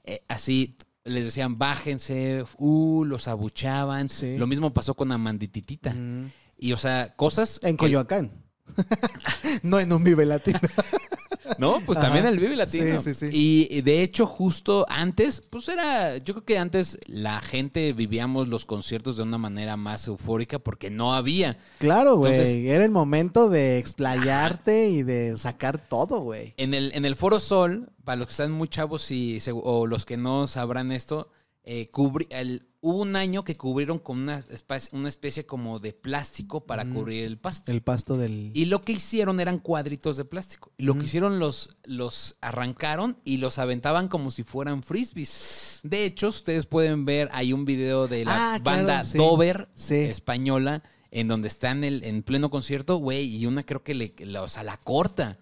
eh, 0.05 0.23
así 0.29 0.77
les 1.05 1.25
decían 1.25 1.57
bájense, 1.59 2.45
uh, 2.59 3.05
los 3.05 3.29
abuchaban. 3.29 4.09
Sí. 4.09 4.37
Lo 4.37 4.47
mismo 4.47 4.75
pasó 4.75 4.95
con 4.95 5.11
Amandititita. 5.13 5.95
Mm. 5.95 6.31
Y 6.59 6.73
o 6.73 6.79
sea, 6.79 7.15
cosas... 7.17 7.61
En 7.63 7.77
que- 7.77 7.85
Coyoacán. 7.87 8.33
no 9.63 9.79
en 9.81 9.93
un 9.93 10.05
vive 10.05 10.27
latino. 10.27 10.59
No, 11.59 11.81
pues 11.85 11.99
Ajá. 11.99 12.09
también 12.09 12.27
el 12.27 12.39
Vive 12.39 12.57
Latino. 12.57 13.01
Sí, 13.01 13.15
sí, 13.15 13.31
sí. 13.31 13.69
Y 13.71 13.81
de 13.83 14.03
hecho, 14.03 14.27
justo 14.27 14.85
antes, 14.89 15.43
pues 15.49 15.69
era, 15.69 16.19
yo 16.19 16.35
creo 16.35 16.45
que 16.45 16.59
antes 16.59 16.99
la 17.07 17.41
gente 17.41 17.93
vivíamos 17.93 18.49
los 18.49 18.67
conciertos 18.67 19.17
de 19.17 19.23
una 19.23 19.39
manera 19.39 19.77
más 19.77 20.07
eufórica 20.07 20.59
porque 20.59 20.91
no 20.91 21.15
había. 21.15 21.59
Claro, 21.79 22.17
güey. 22.17 22.69
Era 22.69 22.85
el 22.85 22.91
momento 22.91 23.49
de 23.49 23.79
explayarte 23.79 24.89
y 24.89 25.03
de 25.03 25.37
sacar 25.37 25.79
todo, 25.79 26.21
güey. 26.21 26.55
En 26.57 26.75
el, 26.75 26.93
en 26.95 27.05
el 27.05 27.17
Foro 27.17 27.41
Sol, 27.41 27.91
para 28.05 28.17
los 28.17 28.29
que 28.29 28.33
están 28.33 28.53
muy 28.53 28.69
chavos 28.69 29.11
y, 29.11 29.39
o 29.53 29.87
los 29.87 30.05
que 30.05 30.17
no 30.17 30.47
sabrán 30.47 30.93
esto, 30.93 31.31
eh, 31.71 31.91
cubri- 31.93 32.27
el- 32.31 32.67
hubo 32.81 33.03
un 33.03 33.15
año 33.15 33.45
que 33.45 33.57
cubrieron 33.59 33.99
con 33.99 34.21
una 34.21 34.39
especie, 34.49 34.89
una 34.97 35.09
especie 35.11 35.45
como 35.45 35.81
de 35.81 35.93
plástico 35.93 36.65
para 36.65 36.85
Mm. 36.87 36.95
cubrir 36.95 37.25
el 37.25 37.37
pasto. 37.37 37.71
El 37.71 37.83
pasto 37.83 38.17
del. 38.17 38.53
Y 38.55 38.65
lo 38.67 38.81
que 38.81 38.93
hicieron 38.93 39.39
eran 39.39 39.59
cuadritos 39.59 40.17
de 40.17 40.25
plástico. 40.25 40.73
Y 40.79 40.85
lo 40.85 40.95
que 40.97 41.05
hicieron 41.05 41.39
los, 41.39 41.77
los 41.85 42.37
arrancaron 42.41 43.19
y 43.25 43.37
los 43.37 43.59
aventaban 43.59 44.09
como 44.09 44.31
si 44.31 44.45
fueran 44.45 44.83
frisbees. 44.83 45.81
De 45.83 46.05
hecho, 46.07 46.29
ustedes 46.29 46.65
pueden 46.65 47.05
ver, 47.05 47.29
hay 47.33 47.53
un 47.53 47.65
video 47.67 48.09
de 48.09 48.25
la 48.25 48.55
Ah, 48.55 48.61
claro, 48.63 48.79
banda 48.87 49.05
sí. 49.05 49.19
Dover 49.19 49.69
Sí. 49.75 49.97
española 49.97 50.83
en 51.11 51.29
donde 51.29 51.49
están 51.49 51.85
el, 51.85 52.03
en 52.05 52.23
pleno 52.23 52.49
concierto, 52.49 52.97
güey, 52.97 53.27
y 53.35 53.45
una 53.47 53.65
creo 53.67 53.83
que 53.83 53.95
le, 53.95 54.15
la- 54.21 54.43
o 54.43 54.49
sea, 54.49 54.63
la 54.63 54.77
corta. 54.79 55.39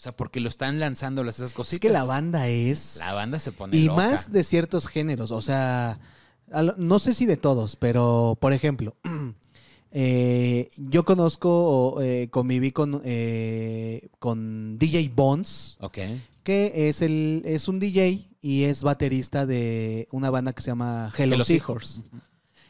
O 0.00 0.02
sea, 0.02 0.16
porque 0.16 0.40
lo 0.40 0.48
están 0.48 0.80
lanzando 0.80 1.22
las 1.24 1.40
esas 1.40 1.52
cositas. 1.52 1.74
Es 1.74 1.78
que 1.80 1.90
la 1.90 2.04
banda 2.04 2.48
es... 2.48 2.96
La 3.00 3.12
banda 3.12 3.38
se 3.38 3.52
pone 3.52 3.76
Y 3.76 3.84
loca. 3.84 4.02
más 4.02 4.32
de 4.32 4.44
ciertos 4.44 4.88
géneros, 4.88 5.30
o 5.30 5.42
sea, 5.42 6.00
no 6.78 6.98
sé 6.98 7.12
si 7.12 7.26
de 7.26 7.36
todos, 7.36 7.76
pero 7.76 8.38
por 8.40 8.54
ejemplo, 8.54 8.96
eh, 9.90 10.70
yo 10.78 11.04
conozco, 11.04 11.50
o, 11.50 12.00
eh, 12.00 12.28
conviví 12.30 12.72
con, 12.72 13.02
eh, 13.04 14.08
con 14.18 14.78
DJ 14.78 15.12
Bones, 15.14 15.76
Ok. 15.82 15.98
que 16.44 16.88
es, 16.88 17.02
el, 17.02 17.42
es 17.44 17.68
un 17.68 17.78
DJ 17.78 18.26
y 18.40 18.62
es 18.62 18.82
baterista 18.82 19.44
de 19.44 20.08
una 20.12 20.30
banda 20.30 20.54
que 20.54 20.62
se 20.62 20.68
llama 20.68 21.12
Hello, 21.14 21.34
Hello 21.34 21.44
Seahorse. 21.44 22.04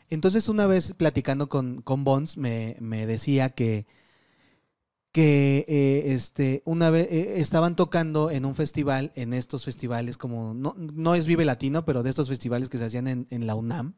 Entonces 0.08 0.48
una 0.48 0.66
vez 0.66 0.94
platicando 0.94 1.48
con, 1.48 1.80
con 1.82 2.02
Bones 2.02 2.36
me, 2.36 2.76
me 2.80 3.06
decía 3.06 3.50
que, 3.50 3.86
que 5.12 5.64
eh, 5.66 6.12
este, 6.12 6.62
una 6.64 6.90
vez 6.90 7.08
eh, 7.10 7.40
estaban 7.40 7.74
tocando 7.74 8.30
en 8.30 8.44
un 8.44 8.54
festival, 8.54 9.12
en 9.16 9.32
estos 9.34 9.64
festivales 9.64 10.16
como, 10.16 10.54
no, 10.54 10.74
no 10.76 11.14
es 11.14 11.26
Vive 11.26 11.44
Latino, 11.44 11.84
pero 11.84 12.02
de 12.02 12.10
estos 12.10 12.28
festivales 12.28 12.68
que 12.68 12.78
se 12.78 12.84
hacían 12.84 13.08
en, 13.08 13.26
en 13.30 13.46
la 13.46 13.56
UNAM, 13.56 13.96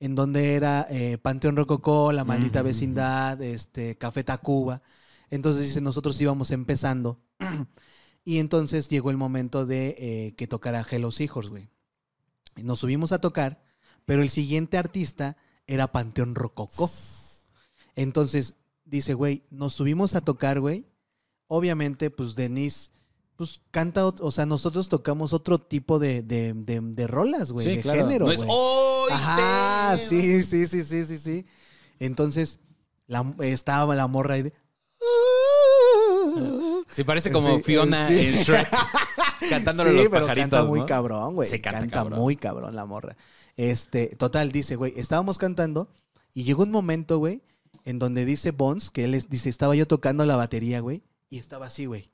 en 0.00 0.14
donde 0.14 0.54
era 0.54 0.86
eh, 0.90 1.18
Panteón 1.18 1.56
Rococó, 1.56 2.12
La 2.12 2.24
Maldita. 2.24 2.62
Vecindad, 2.62 3.40
este, 3.42 3.96
Café 3.98 4.24
Tacuba. 4.24 4.82
Entonces 5.30 5.66
dice, 5.66 5.80
nosotros 5.80 6.20
íbamos 6.20 6.50
empezando. 6.50 7.22
y 8.24 8.38
entonces 8.38 8.88
llegó 8.88 9.10
el 9.10 9.16
momento 9.16 9.64
de 9.64 10.34
que 10.36 10.46
tocara 10.46 10.84
Hello 10.90 11.10
Seahorse, 11.10 11.50
güey. 11.50 11.68
Y 12.56 12.64
Nos 12.64 12.80
subimos 12.80 13.12
a 13.12 13.20
tocar, 13.20 13.62
pero 14.04 14.22
el 14.22 14.30
siguiente 14.30 14.76
artista 14.76 15.36
era 15.66 15.92
Panteón 15.92 16.34
Rococó. 16.34 16.90
Entonces 17.94 18.56
dice, 18.92 19.14
güey, 19.14 19.42
nos 19.50 19.74
subimos 19.74 20.14
a 20.14 20.20
tocar, 20.20 20.60
güey. 20.60 20.86
Obviamente, 21.48 22.10
pues 22.10 22.36
Denise, 22.36 22.90
pues 23.36 23.60
canta, 23.72 24.06
o 24.06 24.30
sea, 24.30 24.46
nosotros 24.46 24.88
tocamos 24.88 25.32
otro 25.32 25.58
tipo 25.58 25.98
de, 25.98 26.22
de, 26.22 26.52
de- 26.54 26.80
de 26.80 27.06
rolas, 27.08 27.50
güey, 27.50 27.66
Sí, 27.66 27.76
de 27.76 27.82
claro. 27.82 28.00
género, 28.02 28.26
No 28.26 28.32
es. 28.32 28.42
"¡Ay, 28.42 28.48
Ajá, 29.10 29.88
damn"? 29.96 29.98
sí, 29.98 30.42
sí, 30.44 30.66
sí, 30.66 30.84
sí, 30.84 31.04
sí, 31.04 31.18
sí. 31.18 31.46
Entonces, 31.98 32.58
la, 33.06 33.34
estaba 33.40 33.94
la 33.96 34.06
morra 34.06 34.34
ahí 34.34 34.42
de... 34.42 34.52
Sí, 36.88 37.04
parece 37.04 37.30
como 37.32 37.56
Sí, 37.56 37.62
Fiona 37.62 38.06
sí. 38.08 38.18
en 38.18 38.34
Shrek 38.34 38.68
cantándole 39.50 39.90
sí, 39.90 39.96
los 39.96 40.08
pero 40.08 40.26
pajaritos, 40.26 40.50
canta 40.50 40.64
muy 40.70 40.80
¿no? 40.80 40.86
cabrón, 40.86 41.34
güey. 41.34 41.48
Se 41.48 41.60
canta 41.60 41.80
canta 41.80 41.96
cabrón. 41.96 42.18
muy 42.20 42.36
cabrón 42.36 42.76
la 42.76 42.84
morra. 42.86 43.16
Este, 43.56 44.08
total, 44.16 44.52
dice, 44.52 44.76
güey, 44.76 44.92
estábamos 44.96 45.38
cantando 45.38 45.88
y 46.34 46.44
llegó 46.44 46.62
un 46.62 46.70
momento, 46.70 47.18
güey, 47.18 47.42
en 47.84 47.98
donde 47.98 48.24
dice 48.24 48.50
Bones, 48.52 48.90
que 48.90 49.04
él 49.04 49.14
es- 49.14 49.28
dice, 49.28 49.48
estaba 49.48 49.74
yo 49.74 49.86
tocando 49.86 50.24
la 50.26 50.36
batería, 50.36 50.80
güey, 50.80 51.02
y 51.30 51.38
estaba 51.38 51.66
así, 51.66 51.86
güey, 51.86 52.10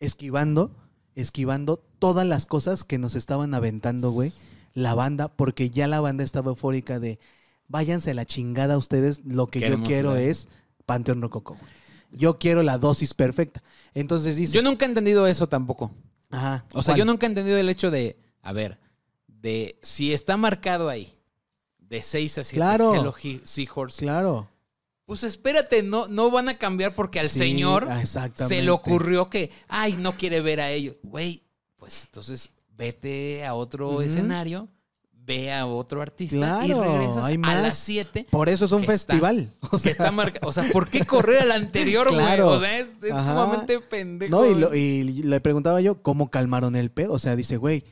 esquivando, 0.00 0.74
esquivando 1.14 1.76
todas 1.98 2.26
las 2.26 2.46
cosas 2.46 2.84
que 2.84 2.98
nos 2.98 3.14
estaban 3.14 3.54
aventando, 3.54 4.10
güey, 4.10 4.32
la 4.74 4.94
banda, 4.94 5.28
porque 5.28 5.70
ya 5.70 5.86
la 5.86 6.00
banda 6.00 6.24
estaba 6.24 6.50
eufórica 6.50 6.98
de, 6.98 7.18
váyanse 7.68 8.10
a 8.10 8.14
la 8.14 8.24
chingada 8.24 8.78
ustedes, 8.78 9.20
lo 9.24 9.46
que 9.46 9.60
Queremos 9.60 9.88
yo 9.88 9.94
quiero 9.94 10.12
ver". 10.12 10.28
es 10.30 10.48
Panteón 10.86 11.22
Rococó. 11.22 11.54
güey. 11.54 11.72
Yo 12.14 12.38
quiero 12.38 12.62
la 12.62 12.76
dosis 12.76 13.14
perfecta. 13.14 13.62
Entonces 13.94 14.36
dice, 14.36 14.52
Yo 14.54 14.62
nunca 14.62 14.84
he 14.84 14.88
entendido 14.88 15.26
eso 15.26 15.48
tampoco. 15.48 15.92
ajá, 16.30 16.66
O 16.74 16.82
sea, 16.82 16.92
¿cuál? 16.92 16.98
yo 16.98 17.04
nunca 17.06 17.26
he 17.26 17.28
entendido 17.30 17.56
el 17.56 17.68
hecho 17.70 17.90
de, 17.90 18.18
a 18.42 18.52
ver, 18.52 18.78
de 19.26 19.78
si 19.82 20.12
está 20.12 20.36
marcado 20.36 20.88
ahí, 20.90 21.14
de 21.78 22.02
6 22.02 22.36
a 22.38 22.44
7, 22.44 22.56
Claro. 22.56 22.94
Hello 22.94 23.14
He- 23.22 23.40
Seahorse, 23.44 24.02
Claro. 24.04 24.50
Pues 25.20 25.24
espérate, 25.24 25.82
no, 25.82 26.06
no 26.08 26.30
van 26.30 26.48
a 26.48 26.56
cambiar 26.56 26.94
porque 26.94 27.20
al 27.20 27.28
Sí, 27.28 27.38
señor 27.38 27.86
exactamente. 28.00 28.56
se 28.56 28.62
le 28.62 28.70
ocurrió 28.70 29.28
que, 29.28 29.50
ay, 29.68 29.94
no 29.98 30.16
quiere 30.16 30.40
ver 30.40 30.60
a 30.60 30.70
ellos. 30.70 30.96
Güey, 31.02 31.42
pues 31.76 32.04
entonces 32.06 32.48
vete 32.76 33.44
a 33.44 33.54
otro 33.54 34.00
escenario, 34.00 34.68
ve 35.12 35.52
a 35.52 35.66
otro 35.66 36.00
artista 36.02 36.64
y 36.66 36.72
regresas 36.72 37.24
hay 37.26 37.38
a 37.42 37.54
las 37.60 37.76
7. 37.76 38.26
Por 38.30 38.48
eso 38.48 38.64
es 38.64 38.72
un 38.72 38.80
está- 38.80 38.92
festival. 38.92 39.52
O 39.70 39.78
sea, 39.78 39.90
está 39.92 40.10
marcado. 40.10 40.48
O 40.48 40.52
sea, 40.52 40.64
¿por 40.72 40.88
qué 40.88 41.04
correr 41.04 41.42
al 41.42 41.52
anterior, 41.52 42.08
güey? 42.08 42.20
Claro. 42.24 42.48
O 42.48 42.60
sea, 42.60 42.78
es, 42.78 42.86
es 43.02 43.08
sumamente 43.10 43.80
pendejo. 43.80 44.30
no, 44.30 44.46
y, 44.46 44.54
lo- 44.54 44.74
y 44.74 45.04
le 45.04 45.40
preguntaba 45.40 45.80
yo 45.80 46.02
cómo 46.02 46.30
calmaron 46.30 46.74
el 46.76 46.90
pedo. 46.90 47.12
O 47.12 47.18
sea, 47.18 47.36
dice, 47.36 47.56
güey, 47.58 47.84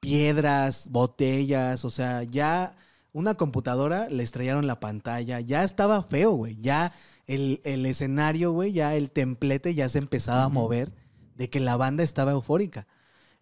piedras, 0.00 0.88
botellas, 0.90 1.84
o 1.84 1.90
sea, 1.90 2.22
ya 2.24 2.72
una 3.14 3.34
computadora 3.36 4.08
le 4.10 4.24
estrellaron 4.24 4.66
la 4.66 4.80
pantalla, 4.80 5.40
ya 5.40 5.62
estaba 5.62 6.02
feo, 6.02 6.32
güey. 6.32 6.56
Ya 6.56 6.92
el, 7.26 7.60
el 7.64 7.86
escenario, 7.86 8.50
güey, 8.50 8.72
ya 8.72 8.96
el 8.96 9.10
templete 9.12 9.72
ya 9.72 9.88
se 9.88 9.98
empezaba 9.98 10.42
a 10.42 10.48
mover 10.48 10.92
de 11.36 11.48
que 11.48 11.60
la 11.60 11.76
banda 11.76 12.02
estaba 12.02 12.32
eufórica. 12.32 12.88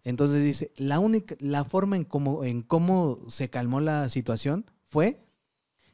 Entonces 0.03 0.43
dice, 0.43 0.71
la 0.77 0.99
única, 0.99 1.35
la 1.39 1.65
forma 1.65 1.97
en 1.97 2.03
cómo, 2.05 2.43
en 2.43 2.61
cómo 2.61 3.19
se 3.29 3.49
calmó 3.49 3.81
la 3.81 4.09
situación 4.09 4.69
fue 4.85 5.25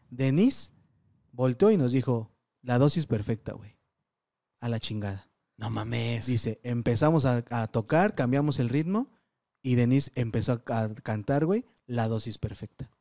Denise 0.09 0.73
volteó 1.31 1.71
y 1.71 1.77
nos 1.77 1.93
dijo, 1.93 2.35
la 2.61 2.79
dosis 2.79 3.07
perfecta, 3.07 3.53
güey. 3.53 3.77
A 4.59 4.67
la 4.67 4.81
chingada. 4.81 5.29
No 5.55 5.69
mames. 5.69 6.25
Dice, 6.25 6.59
empezamos 6.63 7.23
a, 7.23 7.45
a 7.49 7.67
tocar, 7.67 8.13
cambiamos 8.13 8.59
el 8.59 8.67
ritmo 8.67 9.09
y 9.61 9.75
Denise 9.75 10.11
empezó 10.15 10.61
a, 10.67 10.83
a 10.83 10.93
cantar, 10.95 11.45
güey, 11.45 11.65
la 11.85 12.09
dosis 12.09 12.37
perfecta. 12.37 12.91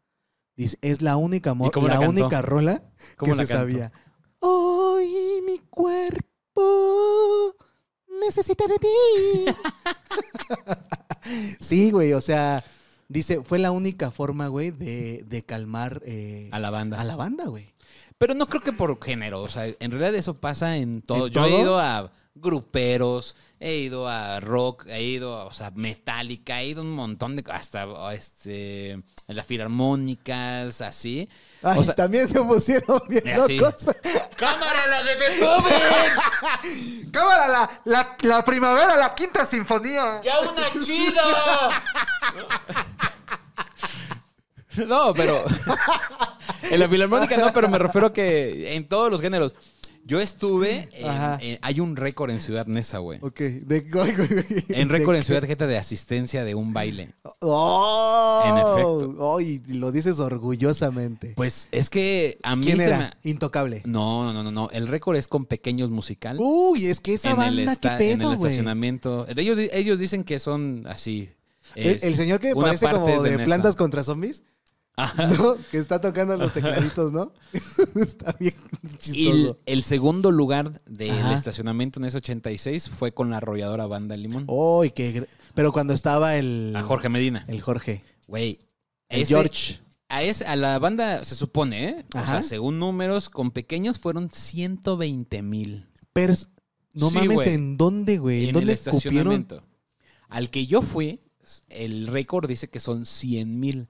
Dice, 0.59 0.77
es 0.83 1.01
la 1.03 1.17
única, 1.17 1.55
mo- 1.55 1.69
¿Y 1.69 1.71
cómo 1.71 1.87
la, 1.87 2.01
la 2.01 2.09
única 2.09 2.43
rola 2.43 2.83
¿Cómo 3.17 3.33
que 3.33 3.39
se 3.39 3.47
sabía. 3.47 3.93
Hoy 4.41 5.41
mi 5.47 5.61
cuerpo 5.71 7.55
necesita 8.21 8.65
de 8.67 8.79
ti. 8.79 8.89
sí, 11.61 11.91
güey, 11.93 12.13
o 12.13 12.21
sea, 12.21 12.65
dice, 13.09 13.43
fue 13.45 13.61
la 13.61 13.71
única 13.71 14.11
forma, 14.11 14.49
güey, 14.49 14.73
de, 14.73 15.25
de 15.27 15.45
calmar 15.45 16.03
eh, 16.05 16.49
A 16.53 16.59
la 16.59 16.71
banda. 16.71 17.01
a 17.01 17.05
la 17.05 17.15
banda, 17.15 17.45
güey. 17.47 17.75
Pero 18.19 18.35
no 18.35 18.49
creo 18.49 18.61
que 18.63 18.73
por 18.73 19.01
género. 19.01 19.43
O 19.43 19.49
sea, 19.49 19.67
en 19.67 19.91
realidad 19.93 20.13
eso 20.17 20.35
pasa 20.41 20.77
en 20.77 21.03
todo. 21.03 21.29
¿En 21.29 21.33
Yo 21.33 21.45
he 21.45 21.61
ido 21.61 21.79
a 21.79 22.11
gruperos, 22.41 23.35
he 23.61 23.75
ido 23.77 24.09
a 24.09 24.39
rock, 24.41 24.87
he 24.89 25.03
ido 25.03 25.37
a, 25.37 25.45
o 25.47 25.53
sea, 25.53 25.71
metálica, 25.73 26.61
he 26.63 26.67
ido 26.69 26.81
a 26.83 26.85
un 26.85 26.93
montón 26.93 27.37
de 27.37 27.45
hasta 27.53 27.87
este 28.15 28.91
en 28.93 29.05
las 29.37 29.47
filarmónicas, 29.47 30.81
así. 30.81 31.29
Ay, 31.63 31.79
O 31.79 31.83
sea- 31.83 31.95
también 31.95 32.27
se 32.29 32.41
pusieron 32.43 33.01
bien 33.09 33.25
locos. 33.37 33.87
¡Cámara 34.37 34.87
la 34.87 35.03
de 35.03 35.17
Beethoven! 35.17 37.11
Cámara, 37.13 37.49
la, 37.49 37.81
la, 37.85 38.17
la 38.23 38.45
primavera, 38.45 38.97
la 38.97 39.15
quinta 39.15 39.45
sinfonía. 39.45 40.21
¡Ya 40.25 40.39
una 40.41 40.85
chida! 40.85 41.83
No, 44.87 45.13
pero. 45.13 45.43
En 46.71 46.79
la 46.79 46.89
filarmónica 46.89 47.37
no, 47.37 47.53
pero 47.53 47.69
me 47.69 47.79
refiero 47.79 48.09
a 48.09 48.13
que 48.13 48.77
en 48.77 48.89
todos 48.89 49.11
los 49.11 49.21
géneros. 49.21 49.55
Yo 50.09 50.21
estuve. 50.21 50.89
en- 50.95 51.07
Ajá. 51.07 51.39
en- 51.41 51.59
hay 51.63 51.81
un 51.81 51.95
récord 51.95 52.31
en 52.31 52.41
Ciudad 52.41 52.67
Neza, 52.67 52.99
güey. 52.99 53.19
Ok. 53.23 53.39
De, 53.41 53.87
En 54.71 54.89
récord 54.89 55.13
de- 55.13 55.19
en 55.19 55.25
Ciudad 55.25 55.45
Jeta 55.45 55.67
de 55.67 55.77
asistencia 55.77 56.45
de 56.45 56.55
un 56.55 56.73
baile. 56.73 57.11
¡Oh! 57.41 58.43
En 58.47 58.57
efecto. 58.57 59.15
Oh, 59.19 59.41
y 59.41 59.59
lo 59.69 59.93
dices 59.93 60.19
orgullosamente. 60.19 61.35
Pues 61.37 61.69
es 61.73 61.91
que 61.91 62.39
a 62.43 62.57
mí 62.57 62.65
¿Quién 62.65 62.79
se 62.79 62.85
era? 62.85 62.99
me- 62.99 63.31
Intocable. 63.31 63.83
No, 63.85 64.33
no, 64.33 64.43
no, 64.43 64.51
no. 64.51 64.71
El 64.71 64.87
récord 64.87 65.17
es 65.17 65.29
con 65.29 65.45
pequeños 65.47 65.91
musical. 65.91 66.39
Uy, 66.41 66.87
es 66.87 67.01
que 67.01 67.15
esa 67.15 67.31
en, 67.31 67.41
el 67.43 67.57
banda, 67.57 67.73
esta- 67.73 67.99
qué 67.99 68.13
en 68.13 68.23
el 68.23 68.33
estacionamiento. 68.33 69.27
Ellos, 69.37 69.59
ellos 69.73 69.99
dicen 69.99 70.25
que 70.25 70.39
son 70.39 70.85
así. 70.89 71.29
El, 71.75 71.87
es- 71.97 72.03
el 72.03 72.17
señor 72.17 72.41
que 72.41 72.55
parece 72.55 72.89
como 72.89 73.07
de 73.23 73.31
de 73.31 73.37
Nesa. 73.37 73.45
plantas 73.45 73.77
contra 73.77 74.03
zombies, 74.03 74.43
Ajá. 74.99 75.27
¿no? 75.29 75.57
Que 75.71 75.79
está 75.79 76.01
tocando 76.01 76.37
los 76.37 76.53
tecladitos, 76.53 77.13
¿no? 77.13 77.33
está 78.03 78.35
bien 78.41 78.55
Y 78.83 78.89
el, 78.91 78.99
chistoso. 78.99 79.59
el 79.67 79.83
segundo 79.83 80.31
lugar 80.31 80.81
del 80.87 81.11
Ajá. 81.13 81.35
estacionamiento 81.35 82.01
en 82.01 82.07
ese 82.07 82.17
86 82.19 82.89
fue 82.91 83.13
con 83.13 83.31
la 83.31 83.37
arrolladora 83.39 83.87
banda 83.87 84.17
Limón. 84.17 84.45
Uy, 84.49 84.91
qué... 84.91 85.27
Pero 85.55 85.73
cuando 85.73 85.95
estaba 85.95 86.37
el... 86.37 86.73
a 86.77 86.83
Jorge 86.83 87.09
Medina. 87.09 87.45
El 87.49 87.61
Jorge. 87.61 88.03
Güey. 88.27 88.59
El 89.09 89.23
ese- 89.23 89.35
George. 89.35 89.81
A, 90.09 90.23
ese- 90.23 90.47
a 90.47 90.57
la 90.57 90.79
banda, 90.79 91.25
se 91.25 91.35
supone, 91.35 91.89
¿eh? 91.89 92.05
O 92.15 92.19
Ajá. 92.19 92.33
sea, 92.35 92.43
según 92.43 92.79
números, 92.79 93.29
con 93.29 93.51
pequeños 93.51 93.99
fueron 93.99 94.31
120 94.31 95.43
mil. 95.43 95.87
Pers- 96.15 96.49
no 96.95 97.11
Sí, 97.11 97.15
mames, 97.17 97.35
güey. 97.37 97.55
¿en 97.55 97.77
dónde, 97.77 98.19
güey? 98.19 98.43
¿En 98.43 98.49
en 98.49 98.55
dónde 98.55 98.73
el 98.73 98.79
estacionamiento. 98.79 99.63
Al 100.29 100.51
que 100.51 100.67
yo 100.67 100.83
fui, 100.83 101.21
el 101.69 102.07
récord 102.07 102.49
dice 102.49 102.69
que 102.69 102.81
son 102.81 103.05
100 103.07 103.61
mil. 103.61 103.89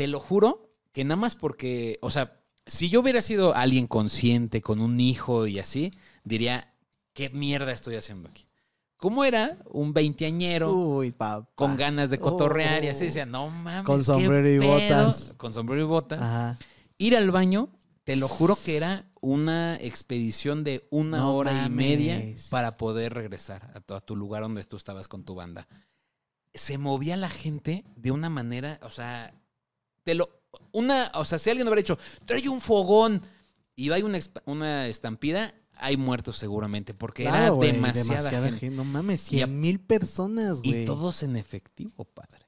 Te 0.00 0.06
lo 0.06 0.18
juro 0.18 0.72
que 0.92 1.04
nada 1.04 1.16
más 1.16 1.34
porque, 1.34 1.98
o 2.00 2.10
sea, 2.10 2.40
si 2.64 2.88
yo 2.88 3.00
hubiera 3.00 3.20
sido 3.20 3.54
alguien 3.54 3.86
consciente, 3.86 4.62
con 4.62 4.80
un 4.80 4.98
hijo 4.98 5.46
y 5.46 5.58
así, 5.58 5.92
diría, 6.24 6.72
¿qué 7.12 7.28
mierda 7.28 7.70
estoy 7.70 7.96
haciendo 7.96 8.30
aquí? 8.30 8.48
¿Cómo 8.96 9.26
era 9.26 9.58
un 9.66 9.92
veinteañero 9.92 10.72
Uy, 10.72 11.14
con 11.54 11.76
ganas 11.76 12.08
de 12.08 12.18
cotorrear 12.18 12.82
y 12.82 12.88
así? 12.88 13.04
Decía, 13.04 13.26
no 13.26 13.50
mames. 13.50 13.84
Con 13.84 14.02
sombrero 14.02 14.50
y 14.50 14.58
pedo". 14.58 14.72
botas. 14.72 15.34
Con 15.36 15.52
sombrero 15.52 15.82
y 15.82 15.84
botas. 15.84 16.22
Ajá. 16.22 16.58
Ir 16.96 17.14
al 17.14 17.30
baño, 17.30 17.68
Te 18.04 18.16
lo 18.16 18.26
juro 18.26 18.56
que 18.56 18.78
era 18.78 19.04
una 19.20 19.76
expedición 19.76 20.64
de 20.64 20.88
una 20.90 21.18
No 21.18 21.34
hora 21.34 21.66
y 21.66 21.68
media 21.68 22.22
para 22.48 22.78
poder 22.78 23.12
regresar 23.12 23.70
a 23.74 23.80
tu, 23.80 23.92
a 23.92 24.00
tu 24.00 24.16
lugar 24.16 24.44
donde 24.44 24.64
tú 24.64 24.78
estabas 24.78 25.08
con 25.08 25.24
tu 25.24 25.34
banda. 25.34 25.68
Se 26.54 26.78
movía 26.78 27.18
la 27.18 27.28
gente 27.28 27.84
de 27.96 28.12
una 28.12 28.30
manera, 28.30 28.80
o 28.82 28.90
sea, 28.90 29.34
te 30.10 30.14
lo, 30.16 30.28
una, 30.72 31.10
o 31.14 31.24
sea, 31.24 31.38
si 31.38 31.50
alguien 31.50 31.66
hubiera 31.68 31.80
dicho, 31.80 31.98
trae 32.26 32.48
un 32.48 32.60
fogón 32.60 33.22
y 33.76 33.90
hay 33.92 34.02
una, 34.02 34.18
una 34.46 34.86
estampida, 34.88 35.54
hay 35.76 35.96
muertos 35.96 36.36
seguramente, 36.36 36.94
porque 36.94 37.22
Claro, 37.24 37.62
era 37.62 37.72
demasiada, 37.72 38.30
gente. 38.30 38.70
No 38.70 38.84
mames, 38.84 39.32
Y 39.32 39.36
a- 39.36 39.46
100 39.46 39.60
mil 39.60 39.80
personas, 39.80 40.58
Y 40.62 40.72
güey. 40.72 40.84
todos 40.84 41.22
en 41.22 41.36
efectivo, 41.36 42.04
padre. 42.04 42.44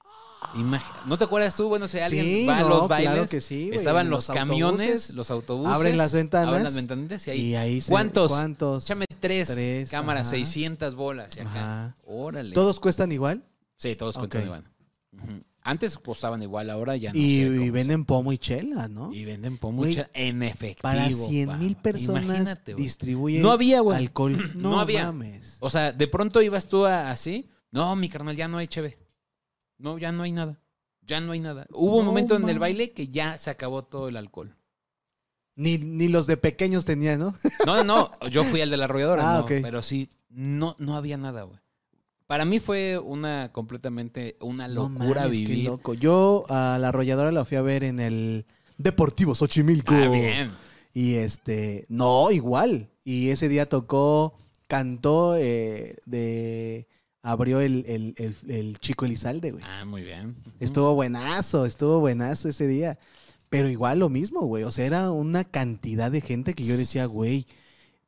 Imagi- 0.55 0.83
¿No 1.07 1.17
te 1.17 1.25
acuerdas 1.25 1.57
tú? 1.57 1.69
Bueno, 1.69 1.87
si 1.87 2.01
alguien 2.01 2.25
Sí, 2.25 2.47
va 2.47 2.59
a 2.59 2.61
no, 2.63 2.69
los 2.69 2.89
bailes, 2.89 3.13
claro 3.13 3.29
que 3.29 3.41
sí, 3.41 3.67
güey. 3.69 3.79
estaban 3.79 4.11
los, 4.11 4.27
los 4.29 4.37
camiones, 4.37 5.15
los 5.15 5.31
autobuses. 5.31 5.73
abren 5.73 5.97
las 5.97 6.13
ventanas 6.13 6.49
Abren 6.49 6.65
las 6.65 6.75
ventanitas 6.75 7.25
y 7.29 7.31
ahí. 7.31 7.41
Y 7.41 7.55
ahí 7.55 7.81
se- 7.81 7.93
¿Cuántos? 7.93 8.33
¿Cuántos? 8.33 8.85
Échame 8.85 9.07
tres, 9.21 9.49
Tres, 9.49 9.89
cámaras, 9.89 10.23
ajá. 10.27 10.31
600 10.37 10.97
bolas. 10.97 11.37
Y 11.37 11.41
acá. 11.41 11.97
Órale. 12.05 12.53
¿Todos 12.55 12.81
cuestan 12.81 13.13
igual? 13.13 13.45
Sí, 13.77 13.95
todos 13.95 14.19
cuentan 14.19 14.41
Ok. 14.41 14.47
igual. 14.47 14.65
Ujú. 15.13 15.43
Antes 15.65 15.97
costaban 15.97 16.43
igual, 16.43 16.71
ahora 16.71 16.97
ya 16.97 17.13
no 17.13 17.19
y, 17.19 17.37
sé 17.37 17.43
y 17.45 17.71
venden 17.71 18.05
pomo 18.05 18.33
y 18.33 18.39
chela, 18.39 18.89
¿no? 18.89 19.13
Y 19.13 19.25
venden 19.25 19.59
por 19.59 19.73
Güey, 19.75 19.91
mucha 19.91 20.11
en 20.13 20.43
efectivo. 20.43 20.83
Para 20.83 21.09
100 21.11 21.59
mil 21.59 21.77
personas 21.77 22.59
distribuyen 22.77 23.43
No 23.43 23.53
había, 23.53 23.81
güey. 23.81 23.97
alcohol. 23.97 24.37
No, 24.57 24.71
No 24.73 24.81
había. 24.81 25.05
mames. 25.07 25.59
O 25.61 25.71
sea, 25.71 25.93
de 25.93 26.09
pronto 26.09 26.43
ibas 26.43 26.67
tú 26.67 26.85
a- 26.85 27.11
así. 27.11 27.49
No, 27.71 27.95
mi 27.97 28.09
carnal, 28.09 28.35
ya 28.37 28.49
no 28.49 28.59
hay 28.59 28.67
cheve. 28.67 28.99
No, 29.79 29.99
ya 29.99 30.11
no 30.13 30.25
hay 30.25 30.33
nada. 30.33 30.61
Ya 31.03 31.21
no 31.21 31.33
hay 31.33 31.41
nada. 31.41 31.67
Hubo 31.73 31.97
un 31.99 32.07
momento 32.07 32.35
en 32.37 32.49
el 32.49 32.59
baile 32.59 32.93
que 32.93 33.09
ya 33.09 33.39
se 33.39 33.51
acabó 33.51 33.83
todo 33.85 34.09
el 34.09 34.17
alcohol. 34.17 34.57
Ni, 35.55 35.79
ni 35.79 36.09
los 36.09 36.27
de 36.27 36.37
pequeños 36.37 36.85
tenían, 36.85 37.21
¿no? 37.21 37.35
No, 37.67 37.85
no, 37.85 38.11
yo 38.31 38.43
fui 38.43 38.61
al 38.63 38.71
de 38.71 38.77
la 38.79 38.85
arrolladora, 38.87 39.37
Ah, 39.37 39.39
no, 39.41 39.47
pero 39.47 39.83
sí, 39.83 40.11
no, 40.29 40.77
no 40.79 40.97
había 40.97 41.19
nada, 41.19 41.43
güey. 41.43 41.59
Para 42.33 42.47
mí 42.47 42.61
fue 42.61 42.97
una 42.99 43.53
completamente 43.53 44.39
una 44.41 44.67
No 44.67 44.89
locura 44.89 45.25
qué 45.25 45.29
vivir. 45.33 45.65
loco. 45.67 45.93
Yo 45.93 46.47
a 46.49 46.79
la 46.81 46.89
arrolladora 46.89 47.31
la 47.31 47.45
fui 47.45 47.59
a 47.59 47.61
ver 47.61 47.85
en 47.85 48.01
el 48.01 48.47
Deportivo 48.79 49.35
Xochimilco. 49.35 49.93
Ah, 49.93 50.09
bien. 50.09 50.51
Y 50.95 51.17
este, 51.17 51.85
no, 51.91 52.31
igual. 52.31 52.89
Y 53.05 53.29
ese 53.29 53.51
día 53.51 53.69
tocó, 53.69 54.33
cantó 54.67 55.37
eh, 55.37 55.97
de. 56.07 56.89
Abrió 57.21 57.61
el, 57.61 57.85
el, 57.87 58.15
el, 58.17 58.35
el 58.51 58.79
chico 58.79 59.05
Elizalde, 59.05 59.51
güey. 59.51 59.63
Ah, 59.67 59.85
muy 59.85 60.03
bien. 60.03 60.35
Estuvo 60.59 60.95
buenazo, 60.95 61.67
estuvo 61.67 62.01
buenazo 62.01 62.49
ese 62.49 62.67
día. 62.67 62.99
Pero 63.51 63.69
igual 63.69 63.99
lo 63.99 64.09
mismo, 64.09 64.41
güey. 64.47 64.65
O 64.65 64.71
sea, 64.71 64.87
era 64.87 65.11
una 65.11 65.45
cantidad 65.45 66.11
de 66.11 66.23
gente 66.23 66.55
que 66.55 66.65
yo 66.65 66.79
decía, 66.79 67.05
güey, 67.05 67.47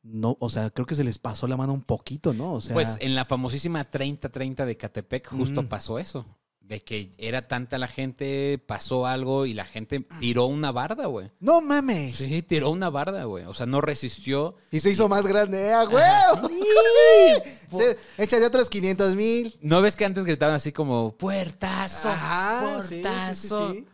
no, 0.04 0.36
o 0.38 0.48
sea, 0.50 0.70
creo 0.70 0.86
que 0.86 0.94
se 0.94 1.02
les 1.02 1.18
pasó 1.18 1.46
la 1.48 1.56
mano 1.56 1.72
un 1.72 1.82
poquito, 1.82 2.32
¿no? 2.34 2.52
O 2.52 2.60
sea, 2.60 2.74
Pues 2.74 2.96
en 3.00 3.14
la 3.16 3.24
famosísima 3.24 3.90
30-30 3.90 4.64
de 4.66 4.76
Catepec 4.76 5.28
justo 5.28 5.62
Mm. 5.62 5.66
pasó 5.66 5.98
eso. 5.98 6.24
De 6.60 6.82
que 6.82 7.12
era 7.18 7.46
tanta 7.46 7.76
la 7.76 7.88
gente, 7.88 8.58
pasó 8.66 9.06
algo 9.06 9.44
y 9.44 9.52
la 9.52 9.66
gente 9.66 10.00
tiró 10.18 10.46
una 10.46 10.72
barda, 10.72 11.04
güey. 11.06 11.30
no 11.38 11.60
mames. 11.60 12.16
Sí, 12.16 12.40
tiró 12.40 12.70
una 12.70 12.88
barda, 12.88 13.24
güey. 13.24 13.44
O 13.44 13.52
sea, 13.52 13.66
no 13.66 13.82
resistió. 13.82 14.56
Y 14.70 14.80
se 14.80 14.88
hizo 14.88 15.06
más 15.08 15.26
grande, 15.26 15.72
¡ah, 15.74 15.84
güey! 15.84 16.02
Se- 17.70 17.98
Échale 18.16 18.46
otros 18.46 18.70
500 18.70 19.14
mil. 19.14 19.54
¿No 19.60 19.82
ves 19.82 19.96
que 19.96 20.04
antes 20.04 20.24
gritaban 20.24 20.54
así 20.54 20.72
como 20.72 21.12
puertazo, 21.18 22.08
Ajá, 22.08 22.82
sí, 22.82 22.88
sí, 22.88 22.94
sí, 22.96 23.02
puertazo? 23.02 23.72
sí. 23.72 23.86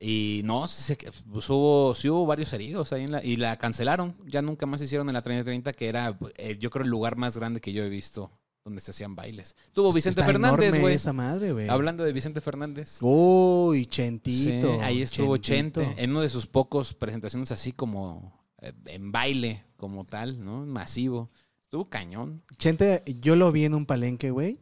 Y 0.00 0.42
no, 0.44 0.66
sí, 0.68 0.82
se- 0.82 0.96
pues 1.30 1.48
hubo, 1.48 1.94
sí 1.94 2.08
hubo 2.10 2.26
varios 2.26 2.52
heridos 2.52 2.92
ahí 2.92 3.04
en 3.04 3.12
la, 3.12 3.24
y 3.24 3.36
la 3.36 3.56
cancelaron. 3.56 4.16
Ya 4.26 4.42
nunca 4.42 4.66
más 4.66 4.82
hicieron 4.82 5.08
en 5.08 5.14
la 5.14 5.22
3030, 5.22 5.72
que 5.72 5.86
era, 5.88 6.18
eh, 6.36 6.56
yo 6.58 6.70
creo, 6.70 6.84
el 6.84 6.90
lugar 6.90 7.16
más 7.16 7.36
grande 7.38 7.60
que 7.60 7.72
yo 7.72 7.84
he 7.84 7.88
visto 7.88 8.30
donde 8.64 8.80
se 8.80 8.90
hacían 8.92 9.14
bailes. 9.14 9.56
Tuvo 9.74 9.92
Vicente 9.92 10.20
Está 10.20 10.32
Fernández, 10.32 10.80
güey. 10.80 10.94
esa 10.94 11.12
madre, 11.12 11.52
güey. 11.52 11.68
Hablando 11.68 12.02
de 12.02 12.12
Vicente 12.14 12.40
Fernández. 12.40 12.98
Uy, 13.02 13.80
Sí, 13.80 13.86
Chentito. 13.86 14.80
ahí 14.82 15.02
estuvo 15.02 15.36
Chentito. 15.36 15.82
Chente, 15.82 16.02
en 16.02 16.10
uno 16.10 16.22
de 16.22 16.30
sus 16.30 16.46
pocos 16.46 16.94
presentaciones 16.94 17.52
así 17.52 17.72
como 17.72 18.42
eh, 18.62 18.72
en 18.86 19.12
baile, 19.12 19.64
como 19.76 20.04
tal, 20.06 20.42
¿no? 20.42 20.64
Masivo. 20.64 21.30
Estuvo 21.62 21.84
cañón. 21.84 22.42
Chente, 22.56 23.02
yo 23.20 23.36
lo 23.36 23.52
vi 23.52 23.64
en 23.66 23.74
un 23.74 23.84
palenque, 23.84 24.30
güey. 24.30 24.58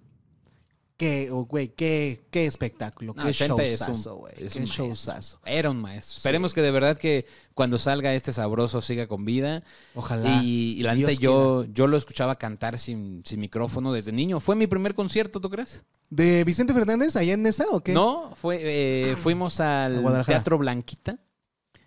Qué, 0.96 1.30
oh, 1.32 1.46
güey, 1.46 1.68
qué, 1.68 2.26
qué 2.30 2.46
espectáculo, 2.46 3.14
No, 3.16 3.24
qué 3.24 3.32
Chente 3.32 3.72
es 3.72 3.80
un- 3.80 3.86
showzazo, 3.88 4.16
güey. 4.16 4.34
es 4.38 4.52
Qué 4.52 4.64
showzazo. 4.64 5.40
Era 5.44 5.70
un 5.70 5.78
maestro. 5.80 6.18
Esperemos 6.18 6.54
que 6.54 6.62
de 6.62 6.70
verdad 6.70 6.96
que 6.96 7.26
cuando 7.54 7.78
salga 7.78 8.14
este 8.14 8.32
sabroso 8.32 8.80
siga 8.80 9.08
con 9.08 9.24
vida. 9.24 9.64
Ojalá. 9.94 10.42
Y, 10.42 10.74
y 10.78 10.82
la 10.82 10.94
neta, 10.94 11.12
yo, 11.12 11.64
yo 11.64 11.86
lo 11.86 11.96
escuchaba 11.96 12.36
cantar 12.36 12.78
sin, 12.78 13.22
sin 13.24 13.40
micrófono 13.40 13.92
desde 13.92 14.12
niño. 14.12 14.38
¿Fue 14.38 14.54
mi 14.54 14.66
primer 14.66 14.94
concierto, 14.94 15.40
tú 15.40 15.50
crees? 15.50 15.82
¿De 16.10 16.44
Vicente 16.44 16.72
Fernández 16.74 17.16
allá 17.16 17.32
en 17.32 17.42
Nesa 17.42 17.64
o 17.70 17.80
qué? 17.80 17.92
No, 17.92 18.34
fue, 18.36 18.60
eh, 18.62 19.16
fuimos 19.16 19.60
A 19.60 19.86
al. 19.86 20.24
Teatro 20.24 20.58
Blanquita. 20.58 21.18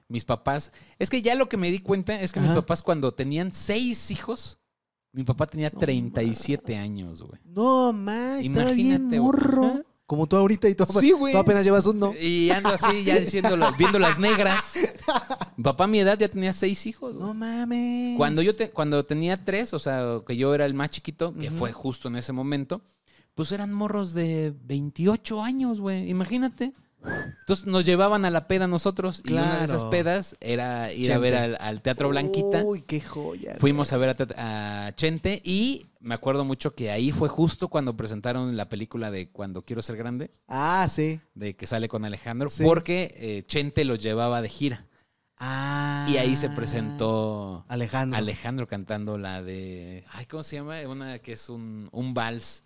Mis 0.07 0.23
papás. 0.23 0.71
Es 0.99 1.09
que 1.09 1.21
ya 1.21 1.35
lo 1.35 1.47
que 1.49 1.57
me 1.57 1.71
di 1.71 1.79
cuenta 1.79 2.19
es 2.21 2.31
que 2.31 2.39
mis 2.39 2.51
papás, 2.51 2.81
cuando 2.81 3.13
tenían 3.13 3.53
seis 3.53 4.11
hijos, 4.11 4.59
mi 5.15 5.23
papá 5.23 5.47
tenía 5.47 5.69
37 5.71 6.75
años, 6.77 7.21
güey. 7.21 7.39
No, 7.45 7.93
más, 7.93 8.41
estaba 8.41 8.71
bien 8.71 9.09
morro. 9.19 9.81
Como 10.05 10.27
tú 10.27 10.35
ahorita 10.35 10.69
y 10.69 10.75
tú, 10.75 10.85
Sí, 10.99 11.13
güey. 11.13 11.33
tú 11.33 11.39
apenas 11.39 11.63
llevas 11.63 11.87
uno. 11.87 12.13
Y 12.21 12.51
ando 12.51 12.69
así, 12.69 13.03
ya 13.03 13.15
diciéndolo, 13.19 13.65
viendo 13.75 13.97
las 13.97 14.19
negras. 14.19 14.73
Mi 15.57 15.63
papá 15.63 15.85
a 15.85 15.87
mi 15.87 15.99
edad 15.99 16.19
ya 16.19 16.29
tenía 16.29 16.53
seis 16.53 16.85
hijos. 16.85 17.15
güey. 17.15 17.25
No 17.27 17.33
mames. 17.33 18.15
Cuando 18.15 18.43
yo 18.43 18.55
te- 18.55 18.69
cuando 18.69 19.03
tenía 19.03 19.43
tres, 19.43 19.73
o 19.73 19.79
sea, 19.79 20.19
que 20.27 20.37
yo 20.37 20.53
era 20.53 20.65
el 20.67 20.75
más 20.75 20.91
chiquito, 20.91 21.33
que 21.33 21.49
fue 21.49 21.71
justo 21.71 22.07
en 22.07 22.17
ese 22.17 22.33
momento, 22.33 22.81
pues 23.33 23.51
eran 23.51 23.73
morros 23.73 24.13
de 24.13 24.53
28 24.65 25.41
años, 25.41 25.79
güey. 25.79 26.07
Imagínate. 26.07 26.73
Entonces 27.39 27.65
nos 27.65 27.85
llevaban 27.85 28.25
a 28.25 28.29
la 28.29 28.47
peda 28.47 28.67
nosotros 28.67 29.21
y 29.25 29.33
una 29.33 29.59
de 29.59 29.65
esas 29.65 29.83
pedas 29.85 30.35
era 30.41 30.91
ir 30.93 31.11
a 31.13 31.17
ver 31.17 31.35
al, 31.35 31.57
al 31.59 31.81
Teatro 31.81 32.09
Blanquita. 32.09 32.63
Uy, 32.63 32.81
qué 32.81 33.01
joya. 33.01 33.55
Fuimos 33.59 33.93
a 33.93 33.97
ver 33.97 34.09
a, 34.37 34.85
a 34.87 34.95
Chente 34.95 35.41
y 35.43 35.87
me 35.99 36.13
acuerdo 36.15 36.45
mucho 36.45 36.75
que 36.75 36.91
ahí 36.91 37.11
fue 37.11 37.29
justo 37.29 37.67
cuando 37.67 37.95
presentaron 37.97 38.55
la 38.57 38.69
película 38.69 39.11
de 39.11 39.29
Cuando 39.29 39.63
quiero 39.63 39.81
ser 39.81 39.97
grande, 39.97 40.31
Ah, 40.47 40.87
sí. 40.89 41.19
de 41.33 41.55
que 41.55 41.67
sale 41.67 41.87
con 41.87 42.05
Alejandro, 42.05 42.49
Sí. 42.49 42.63
porque 42.63 43.13
eh, 43.17 43.43
Chente 43.47 43.85
lo 43.85 43.95
llevaba 43.95 44.41
de 44.41 44.49
gira. 44.49 44.85
Ah. 45.37 46.07
Y 46.09 46.17
ahí 46.17 46.35
se 46.35 46.49
presentó 46.49 47.65
Alejandro. 47.67 48.17
Alejandro 48.17 48.67
cantando 48.67 49.17
la 49.17 49.41
de. 49.43 50.05
Ay, 50.11 50.25
¿cómo 50.27 50.43
se 50.43 50.55
llama? 50.55 50.79
Una 50.87 51.19
que 51.19 51.33
es 51.33 51.49
un, 51.49 51.89
un 51.91 52.13
vals. 52.13 52.63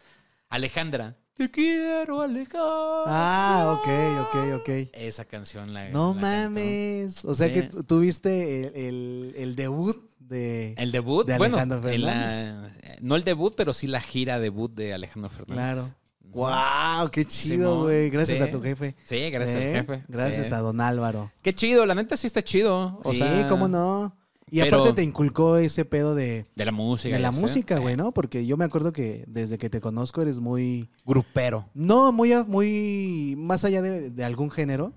Alejandra. 0.50 1.16
Te 1.40 1.50
quiero, 1.50 2.22
Alejandra. 2.22 3.04
Ah, 3.08 3.78
ok, 3.80 3.88
ok, 4.28 4.60
ok. 4.60 4.70
Esa 4.92 5.24
canción 5.24 5.74
la. 5.74 5.88
No 5.88 6.14
la 6.14 6.22
cantó. 6.22 6.50
mames. 6.50 7.24
O 7.24 7.34
sea 7.34 7.48
Sí. 7.48 7.54
que 7.54 7.64
tuviste 7.84 8.68
el, 8.68 8.76
el- 8.76 9.34
el 9.38 9.56
debut 9.56 9.96
de. 10.20 10.74
El 10.78 10.92
debut. 10.92 11.26
De 11.26 11.38
bueno, 11.38 11.56
Alejandro 11.56 11.90
en 11.90 12.02
la- 12.02 12.72
no 13.00 13.16
el 13.16 13.24
debut, 13.24 13.54
pero 13.56 13.72
sí 13.72 13.88
la 13.88 14.02
gira 14.02 14.38
debut 14.42 14.70
de 14.76 14.94
Alejandro 14.94 15.30
Fernández. 15.32 15.56
Claro. 15.86 15.96
¡Wow! 16.32 17.10
¡Qué 17.10 17.24
chido, 17.24 17.84
güey! 17.84 18.10
Gracias 18.10 18.38
sí. 18.40 18.44
a 18.44 18.52
tu 18.52 18.62
jefe. 18.62 18.96
Sí, 19.06 19.30
gracias 19.32 19.62
¿Eh? 19.64 19.78
al 19.78 19.86
jefe. 19.86 20.04
Gracias 20.10 20.48
Sí. 20.48 20.54
a 20.54 20.58
don 20.60 20.82
Álvaro. 20.82 21.32
Qué 21.42 21.56
chido, 21.56 21.86
la 21.86 21.96
neta 21.96 22.18
sí 22.18 22.28
está 22.28 22.44
chido. 22.44 23.00
O 23.04 23.14
sí, 23.14 23.20
sea, 23.20 23.48
cómo 23.48 23.70
no. 23.70 24.14
Y 24.52 24.60
pero- 24.62 24.78
aparte 24.78 24.94
te 24.96 25.04
inculcó 25.04 25.58
ese 25.58 25.86
pedo 25.86 26.16
de, 26.16 26.46
De 26.56 26.66
la 26.66 26.72
música. 26.72 27.16
de 27.16 27.22
la 27.22 27.32
música, 27.32 27.80
güey, 27.80 27.96
¿no? 27.96 28.12
Porque 28.14 28.46
yo 28.46 28.58
me 28.58 28.66
acuerdo 28.66 28.92
que 28.92 29.24
desde 29.28 29.58
que 29.58 29.70
te 29.70 29.82
conozco 29.82 30.22
eres 30.22 30.40
muy. 30.40 30.90
Grupero. 31.06 31.70
No, 31.74 32.12
muy, 32.12 32.34
muy. 32.48 33.36
Más 33.38 33.64
allá 33.64 33.82
de, 33.82 34.10
de 34.12 34.24
algún 34.24 34.50
género, 34.52 34.94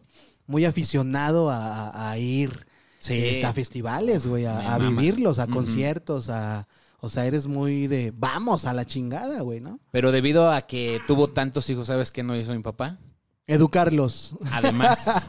muy 0.46 0.64
aficionado 0.64 1.50
a, 1.50 1.88
a- 1.90 2.10
a 2.10 2.18
ir 2.18 2.66
Sí. 2.98 3.14
este, 3.14 3.46
a 3.46 3.52
festivales, 3.52 4.26
güey, 4.26 4.46
a, 4.46 4.78
vivirlos, 4.78 5.38
a 5.40 5.46
conciertos, 5.48 6.28
a. 6.30 6.68
O 7.00 7.10
sea, 7.10 7.26
eres 7.26 7.48
muy 7.48 7.88
de. 7.88 8.12
Vamos 8.16 8.64
a 8.64 8.72
la 8.72 8.84
chingada, 8.84 9.40
güey, 9.40 9.60
¿no? 9.60 9.80
Pero 9.90 10.12
debido 10.12 10.52
a 10.52 10.62
que 10.68 11.00
tuvo 11.08 11.28
tantos 11.28 11.68
hijos, 11.68 11.88
¿sabes 11.88 12.12
qué 12.12 12.22
no 12.22 12.36
hizo 12.36 12.54
mi 12.54 12.62
papá? 12.62 13.00
Educarlos. 13.46 14.34
Además, 14.52 15.26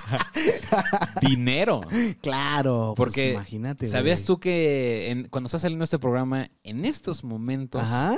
dinero. 1.20 1.80
Claro. 2.20 2.94
pues 2.96 3.08
Porque, 3.08 3.32
imagínate. 3.32 3.86
¿Sabías 3.86 4.20
güey. 4.20 4.26
tú 4.26 4.40
que 4.40 5.10
en- 5.10 5.28
cuando 5.28 5.46
está 5.48 5.58
saliendo 5.58 5.84
este 5.84 5.98
programa, 5.98 6.48
en 6.62 6.84
estos 6.84 7.24
momentos, 7.24 7.82
Ajá. 7.82 8.14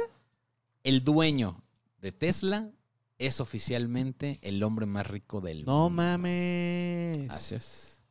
el 0.85 1.03
dueño 1.05 1.63
de 2.01 2.13
Tesla 2.13 2.71
es 3.19 3.41
oficialmente 3.41 4.39
el 4.43 4.63
hombre 4.63 4.87
más 4.87 5.07
rico 5.07 5.41
del 5.41 5.65
No 5.65 5.85
mundo? 5.89 6.03
mames. 6.03 7.31
Así 7.31 7.55
es. 7.55 8.03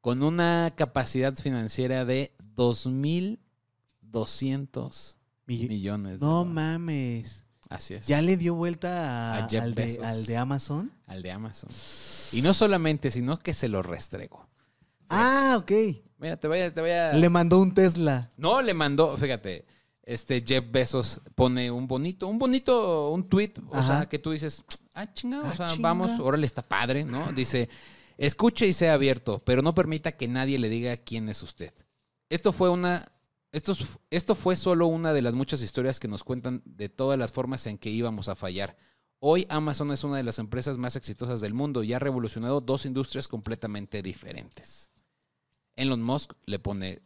Con 0.00 0.22
una 0.22 0.72
capacidad 0.76 1.34
financiera 1.34 2.04
de 2.04 2.32
2.200 4.12 5.16
Mi- 5.46 5.66
millones. 5.68 6.20
de 6.20 6.26
No 6.26 6.44
dólares. 6.44 6.54
mames. 6.54 7.43
Así 7.74 7.94
es. 7.94 8.06
¿Ya 8.06 8.20
le 8.22 8.36
dio 8.36 8.54
vuelta 8.54 9.34
a- 9.36 9.44
A 9.44 9.48
Jeff 9.48 9.62
al, 9.62 9.74
de, 9.74 10.00
al 10.04 10.26
de 10.26 10.36
Amazon? 10.36 10.92
Al 11.06 11.22
de 11.22 11.30
Amazon. 11.30 11.70
Y 12.32 12.42
no 12.42 12.52
solamente, 12.54 13.10
sino 13.10 13.38
que 13.38 13.54
se 13.54 13.68
lo 13.68 13.82
restregó. 13.82 14.46
Ah, 15.08 15.56
ok. 15.58 15.72
Mira, 16.18 16.36
te 16.38 16.48
voy 16.48 16.60
a... 16.60 16.72
Te 16.72 16.80
voy 16.80 16.90
a... 16.90 17.12
Le 17.12 17.28
mandó 17.28 17.60
un 17.60 17.74
Tesla. 17.74 18.30
No, 18.36 18.62
le 18.62 18.72
mandó, 18.74 19.16
fíjate, 19.16 19.66
este 20.02 20.42
Jeff 20.46 20.64
Bezos 20.70 21.20
pone 21.34 21.70
un 21.70 21.86
bonito, 21.86 22.26
un 22.28 22.38
bonito, 22.38 23.10
un 23.10 23.28
tweet, 23.28 23.52
o 23.68 23.76
Ajá. 23.76 23.98
sea, 23.98 24.08
que 24.08 24.18
tú 24.18 24.30
dices, 24.32 24.64
ah, 24.94 25.12
chingado, 25.12 25.44
Ah, 25.46 25.50
o 25.52 25.56
sea, 25.56 25.68
chinga. 25.68 25.82
vamos, 25.88 26.18
órale, 26.20 26.46
está 26.46 26.62
padre, 26.62 27.04
¿no? 27.04 27.32
Dice, 27.32 27.68
escuche 28.16 28.66
y 28.66 28.72
sea 28.72 28.94
abierto, 28.94 29.40
pero 29.44 29.60
no 29.62 29.74
permita 29.74 30.12
que 30.12 30.28
nadie 30.28 30.58
le 30.58 30.68
diga 30.68 30.96
quién 30.96 31.28
es 31.28 31.42
usted. 31.42 31.72
Esto 32.30 32.52
fue 32.52 32.70
una, 32.70 33.06
esto, 33.54 33.72
es- 33.72 33.98
esto 34.10 34.34
fue 34.34 34.56
solo 34.56 34.86
una 34.86 35.12
de 35.12 35.22
las 35.22 35.34
muchas 35.34 35.62
historias 35.62 36.00
que 36.00 36.08
nos 36.08 36.24
cuentan 36.24 36.62
de 36.64 36.88
todas 36.88 37.18
las 37.18 37.32
formas 37.32 37.66
en 37.66 37.78
que 37.78 37.90
íbamos 37.90 38.28
a 38.28 38.34
fallar. 38.34 38.76
Hoy 39.20 39.46
Amazon 39.48 39.90
es 39.92 40.04
una 40.04 40.16
de 40.18 40.22
las 40.24 40.38
empresas 40.38 40.76
más 40.76 40.96
exitosas 40.96 41.40
del 41.40 41.54
mundo 41.54 41.82
y 41.82 41.92
ha 41.94 41.98
revolucionado 41.98 42.60
dos 42.60 42.84
industrias 42.84 43.26
completamente 43.28 44.02
diferentes. 44.02 44.90
Elon 45.76 46.02
Musk 46.02 46.32
le 46.46 46.58
pone, 46.58 47.00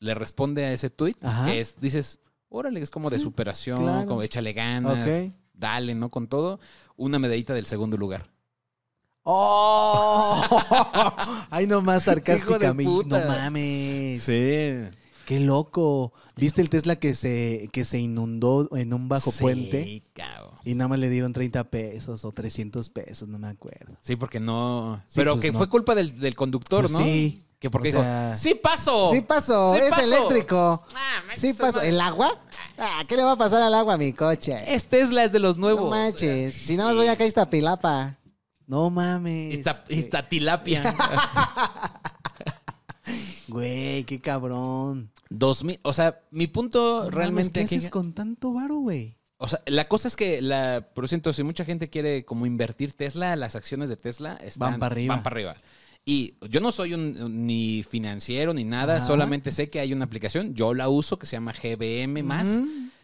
le 0.00 0.14
responde 0.14 0.64
a 0.64 0.72
ese 0.72 0.90
tweet 0.90 1.14
Ajá. 1.22 1.46
que 1.46 1.60
es, 1.60 1.80
dices, 1.80 2.18
órale, 2.48 2.80
es 2.80 2.90
como 2.90 3.08
de 3.10 3.18
superación, 3.20 3.76
claro. 3.78 4.06
como 4.06 4.22
échale 4.22 4.52
ganas, 4.52 5.06
Ok. 5.06 5.32
dale, 5.52 5.94
¿no? 5.94 6.10
Con 6.10 6.26
todo, 6.28 6.58
una 6.96 7.18
medallita 7.18 7.54
del 7.54 7.66
segundo 7.66 7.96
lugar. 7.96 8.30
¡Oh! 9.22 10.42
Ay, 11.50 11.66
nomás 11.66 12.04
sarcásticamente. 12.04 12.90
puta. 12.90 13.20
No 13.24 13.28
mames. 13.28 14.22
Sí. 14.22 14.84
Qué 15.28 15.40
loco. 15.40 16.14
¿Viste 16.36 16.62
el 16.62 16.70
Tesla 16.70 16.96
que 16.96 17.14
se, 17.14 17.68
que 17.70 17.84
se 17.84 17.98
inundó 17.98 18.66
en 18.74 18.94
un 18.94 19.10
bajo 19.10 19.30
puente? 19.30 19.84
Sí, 19.84 20.02
cabrón. 20.14 20.52
Y 20.64 20.74
nada 20.74 20.88
más 20.88 20.98
le 20.98 21.10
dieron 21.10 21.34
30 21.34 21.64
pesos 21.64 22.24
o 22.24 22.32
300 22.32 22.88
pesos, 22.88 23.28
no 23.28 23.38
me 23.38 23.48
acuerdo. 23.48 23.92
Sí, 24.00 24.16
porque 24.16 24.40
no. 24.40 25.02
Sí, 25.06 25.12
pero 25.16 25.32
pues 25.34 25.42
que 25.42 25.52
no. 25.52 25.58
fue 25.58 25.68
culpa 25.68 25.94
del, 25.94 26.18
del 26.18 26.34
conductor, 26.34 26.80
Pues 26.80 26.92
¿no? 26.92 27.00
sí. 27.00 27.44
Que 27.58 27.68
porque 27.68 27.88
O 27.88 27.92
dijo, 27.92 28.02
sea- 28.02 28.36
¡Sí 28.38 28.54
paso! 28.54 29.10
Sí 29.12 29.20
pasó, 29.20 29.74
Sí 29.74 29.80
es 29.82 29.98
eléctrico. 29.98 30.82
Ah, 30.94 31.20
Sí 31.36 31.54
madre. 31.60 31.90
¿El 31.90 32.00
agua? 32.00 32.40
Ah, 32.78 33.02
¿Qué 33.06 33.14
le 33.14 33.22
va 33.22 33.32
a 33.32 33.36
pasar 33.36 33.60
al 33.60 33.74
agua 33.74 33.94
a 33.94 33.98
mi 33.98 34.14
coche? 34.14 34.56
Es 34.74 34.86
Tesla, 34.86 35.24
es 35.24 35.32
de 35.32 35.40
los 35.40 35.58
nuevos. 35.58 35.84
No 35.84 35.90
manches. 35.90 36.54
Si 36.54 36.74
nada 36.74 36.88
más 36.88 36.96
voy 36.96 37.08
acá 37.08 37.24
a 37.24 37.26
Iztapilapa. 37.26 38.16
No 38.66 38.88
mames. 38.88 39.58
Esta, 39.58 39.84
Güey. 39.88 39.98
Güey, 43.48 44.04
qué 44.04 44.20
cabrón. 44.20 45.10
Dos 45.30 45.64
mil, 45.64 45.78
o 45.82 45.92
sea, 45.92 46.20
mi 46.30 46.46
punto 46.46 47.04
No 47.04 47.10
realmente 47.10 47.60
¿Qué 47.60 47.66
aquí- 47.66 47.76
haces 47.76 47.90
con 47.90 48.12
tanto 48.12 48.52
varo, 48.52 48.76
güey? 48.78 49.16
O 49.40 49.46
sea, 49.46 49.62
la 49.66 49.86
cosa 49.86 50.08
es 50.08 50.16
que 50.16 50.42
la, 50.42 50.88
por 50.94 51.08
ciento, 51.08 51.32
si 51.32 51.44
mucha 51.44 51.64
gente 51.64 51.88
quiere 51.90 52.24
como 52.24 52.44
invertir 52.46 52.92
Tesla, 52.92 53.36
las 53.36 53.54
acciones 53.54 53.88
de 53.88 53.96
Tesla 53.96 54.34
están, 54.42 54.72
Van 54.72 54.80
para 54.80 54.92
arriba. 54.94 55.14
Van 55.14 55.22
para 55.22 55.34
arriba. 55.34 55.56
Y 56.04 56.34
yo 56.48 56.60
no 56.60 56.72
soy 56.72 56.94
un, 56.94 57.46
ni 57.46 57.82
financiero 57.84 58.52
ni 58.54 58.64
nada, 58.64 58.96
Ajá. 58.96 59.06
solamente 59.06 59.52
sé 59.52 59.68
que 59.68 59.78
hay 59.78 59.92
una 59.92 60.06
aplicación, 60.06 60.54
yo 60.54 60.74
la 60.74 60.88
uso 60.88 61.18
que 61.18 61.26
se 61.26 61.36
llama 61.36 61.52
GBM 61.52 62.22
más. 62.24 62.48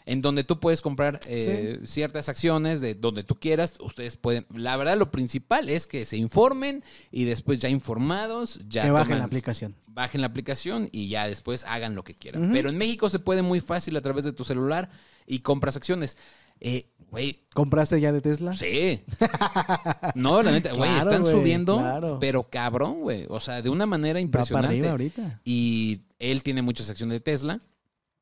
En 0.06 0.20
donde 0.20 0.44
tú 0.44 0.60
puedes 0.60 0.82
comprar 0.82 1.18
eh, 1.26 1.80
ciertas 1.84 2.28
acciones 2.28 2.80
de 2.80 2.94
donde 2.94 3.24
tú 3.24 3.36
quieras. 3.36 3.74
Ustedes 3.80 4.16
pueden, 4.16 4.46
la 4.54 4.76
verdad, 4.76 4.98
lo 4.98 5.10
principal 5.10 5.68
es 5.68 5.86
que 5.86 6.04
se 6.04 6.16
informen 6.18 6.84
y 7.10 7.24
después 7.24 7.58
ya 7.60 7.68
informados, 7.70 8.60
ya 8.68 8.82
que 8.82 8.90
bajen 8.90 9.14
toman- 9.16 9.18
la 9.20 9.24
aplicación. 9.24 9.74
bajen 9.86 10.20
la 10.20 10.26
aplicación 10.26 10.88
y 10.92 11.08
ya 11.08 11.26
después 11.26 11.64
hagan 11.64 11.94
lo 11.94 12.04
que 12.04 12.14
quieran. 12.14 12.50
Pero 12.52 12.68
en 12.68 12.76
México 12.76 13.08
se 13.08 13.18
puede 13.18 13.42
muy 13.42 13.60
fácil 13.60 13.96
a 13.96 14.02
través 14.02 14.24
de 14.24 14.32
tu 14.32 14.44
celular 14.44 14.90
y 15.26 15.38
compras 15.40 15.76
acciones. 15.76 16.16
Eh, 16.60 16.86
güey, 17.10 17.42
¿Compraste 17.52 18.00
ya 18.00 18.12
de 18.12 18.20
Tesla? 18.20 18.54
sí. 18.56 19.00
No, 20.14 20.42
la 20.42 20.52
neta, 20.52 20.72
güey, 20.74 20.90
Claro, 20.90 21.10
están 21.10 21.24
subiendo, 21.24 21.78
claro. 21.78 22.18
pero 22.20 22.48
cabrón, 22.48 23.00
güey. 23.00 23.26
O 23.28 23.40
sea, 23.40 23.62
de 23.62 23.70
una 23.70 23.86
manera 23.86 24.12
Va 24.14 24.14
para 24.14 24.20
impresionante. 24.22 24.68
arriba 24.68 24.90
ahorita. 24.90 25.40
Y 25.44 26.02
él 26.18 26.42
tiene 26.42 26.62
muchas 26.62 26.90
acciones 26.90 27.14
de 27.14 27.20
Tesla 27.20 27.60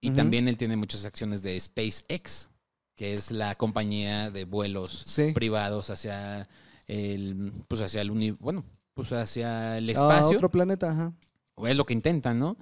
y 0.03 0.11
también 0.11 0.49
él 0.49 0.59
tiene 0.59 0.77
muchas 0.77 1.05
acciones 1.07 1.43
de 1.43 1.59
SpaceX, 1.59 2.51
que 2.97 3.15
es 3.15 3.31
la 3.31 3.55
compañía 3.55 4.31
de 4.31 4.45
vuelos 4.45 5.05
Sí. 5.07 5.33
privados 5.33 5.89
hacia 5.91 6.47
el, 6.89 7.53
pues 7.69 7.81
hacia 7.81 8.03
el 8.03 8.11
uni, 8.11 8.33
bueno, 8.33 8.65
pues 8.95 9.13
hacia 9.13 9.79
el 9.79 9.89
espacio. 9.89 10.37
otro 10.37 10.51
planeta, 10.51 10.91
ajá. 10.91 11.15
O 11.55 11.67
es 11.67 11.77
lo 11.77 11.87
que 11.87 11.95
intentan, 11.95 12.39
¿no? 12.39 12.57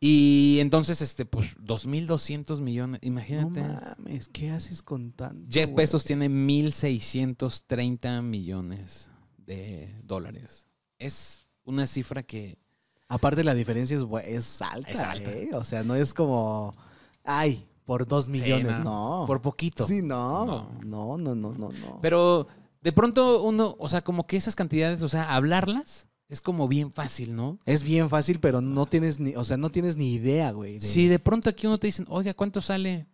Y 0.00 0.58
entonces, 0.60 1.00
este, 1.00 1.24
pues, 1.24 1.56
2.200 1.56 2.60
millones, 2.60 3.00
No 3.02 3.08
imagínate. 3.08 3.62
mames, 3.62 4.28
¿qué 4.28 4.50
haces 4.50 4.82
con 4.82 5.12
tanto? 5.12 5.46
Jeff 5.50 5.66
güey? 5.70 5.76
Bezos 5.76 6.04
tiene 6.04 6.28
1.630 6.28 8.20
millones 8.22 9.10
de 9.38 9.94
dólares. 10.02 10.66
Es 10.98 11.46
una 11.64 11.86
cifra 11.86 12.22
que... 12.22 12.58
Aparte 13.14 13.44
la 13.44 13.54
diferencia 13.54 13.96
es, 13.96 14.02
es 14.26 14.62
alta, 14.62 14.90
Es 14.90 14.98
alta. 15.00 15.30
¿eh? 15.30 15.50
O 15.54 15.62
sea, 15.64 15.84
no 15.84 15.94
es 15.94 16.12
como, 16.12 16.74
ay, 17.24 17.66
por 17.84 18.06
dos 18.06 18.26
millones, 18.28 18.72
Sí, 18.76 18.82
no. 18.82 19.24
Por 19.26 19.40
poquito. 19.40 19.86
Sí, 19.86 20.00
no. 20.02 20.44
No. 20.46 20.70
No, 20.84 21.18
no, 21.18 21.34
no, 21.34 21.52
no, 21.52 21.68
no. 21.70 21.98
Pero 22.02 22.46
de 22.82 22.92
pronto 22.92 23.42
uno, 23.42 23.76
o 23.78 23.88
sea, 23.88 24.02
como 24.02 24.26
que 24.26 24.36
esas 24.36 24.56
cantidades, 24.56 25.02
o 25.02 25.08
sea, 25.08 25.34
hablarlas 25.34 26.08
es 26.28 26.40
como 26.40 26.66
bien 26.66 26.90
fácil, 26.92 27.36
¿no? 27.36 27.58
Es 27.66 27.82
bien 27.82 28.08
fácil, 28.10 28.40
pero 28.40 28.60
no 28.60 28.86
tienes 28.86 29.20
ni, 29.20 29.36
o 29.36 29.44
sea, 29.44 29.56
no 29.58 29.70
tienes 29.70 29.96
ni 29.96 30.12
idea, 30.14 30.50
güey. 30.52 30.74
de- 30.78 30.80
Si 30.86 31.06
de 31.06 31.18
pronto 31.18 31.50
aquí 31.50 31.66
uno 31.66 31.78
te 31.78 31.86
dicen, 31.86 32.06
oiga, 32.08 32.34
¿cuánto 32.34 32.60
sale? 32.60 33.06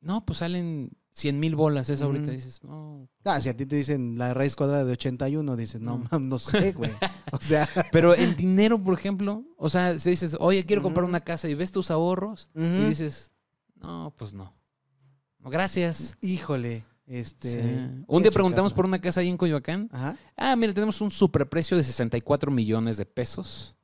No, 0.00 0.24
pues 0.26 0.38
salen 0.38 0.90
100 1.16 1.38
mil 1.38 1.54
bolas, 1.54 1.90
es 1.90 2.02
ahorita. 2.02 2.32
Dices, 2.32 2.60
no. 2.64 3.08
Ah, 3.24 3.40
si 3.40 3.48
a 3.48 3.56
ti 3.56 3.66
te 3.66 3.76
dicen 3.76 4.18
la 4.18 4.34
raíz 4.34 4.56
cuadrada 4.56 4.84
de 4.84 4.92
81, 4.92 5.54
dices, 5.56 5.80
no, 5.80 5.98
No. 5.98 6.08
mam, 6.10 6.28
no 6.28 6.40
sé, 6.40 6.72
güey. 6.76 6.90
O 7.30 7.38
sea, 7.38 7.68
Pero 7.92 8.16
en 8.16 8.34
dinero, 8.34 8.82
por 8.82 8.94
ejemplo, 8.94 9.44
o 9.56 9.70
sea, 9.70 9.96
si 10.00 10.10
dices, 10.10 10.36
oye, 10.40 10.66
quiero 10.66 10.82
comprar 10.82 11.04
una 11.04 11.20
casa 11.20 11.48
y 11.48 11.54
ves 11.54 11.70
tus 11.70 11.92
ahorros 11.92 12.50
y 12.54 12.88
dices, 12.88 13.32
no, 13.76 14.12
pues 14.18 14.34
no. 14.34 14.52
Gracias. 15.38 16.16
híjole, 16.20 16.84
este... 17.06 17.62
Sí. 17.62 18.04
Un 18.08 18.22
día 18.22 18.32
preguntamos 18.32 18.72
por 18.72 18.84
una 18.84 19.00
casa 19.00 19.20
ahí 19.20 19.28
en 19.28 19.36
Coyoacán. 19.36 19.88
Ajá. 19.92 20.16
Ah, 20.36 20.56
mira, 20.56 20.74
tenemos 20.74 21.00
un 21.00 21.10
superprecio 21.12 21.76
de 21.76 21.84
64 21.84 22.50
millones 22.50 22.96
de 22.96 23.06
pesos. 23.06 23.76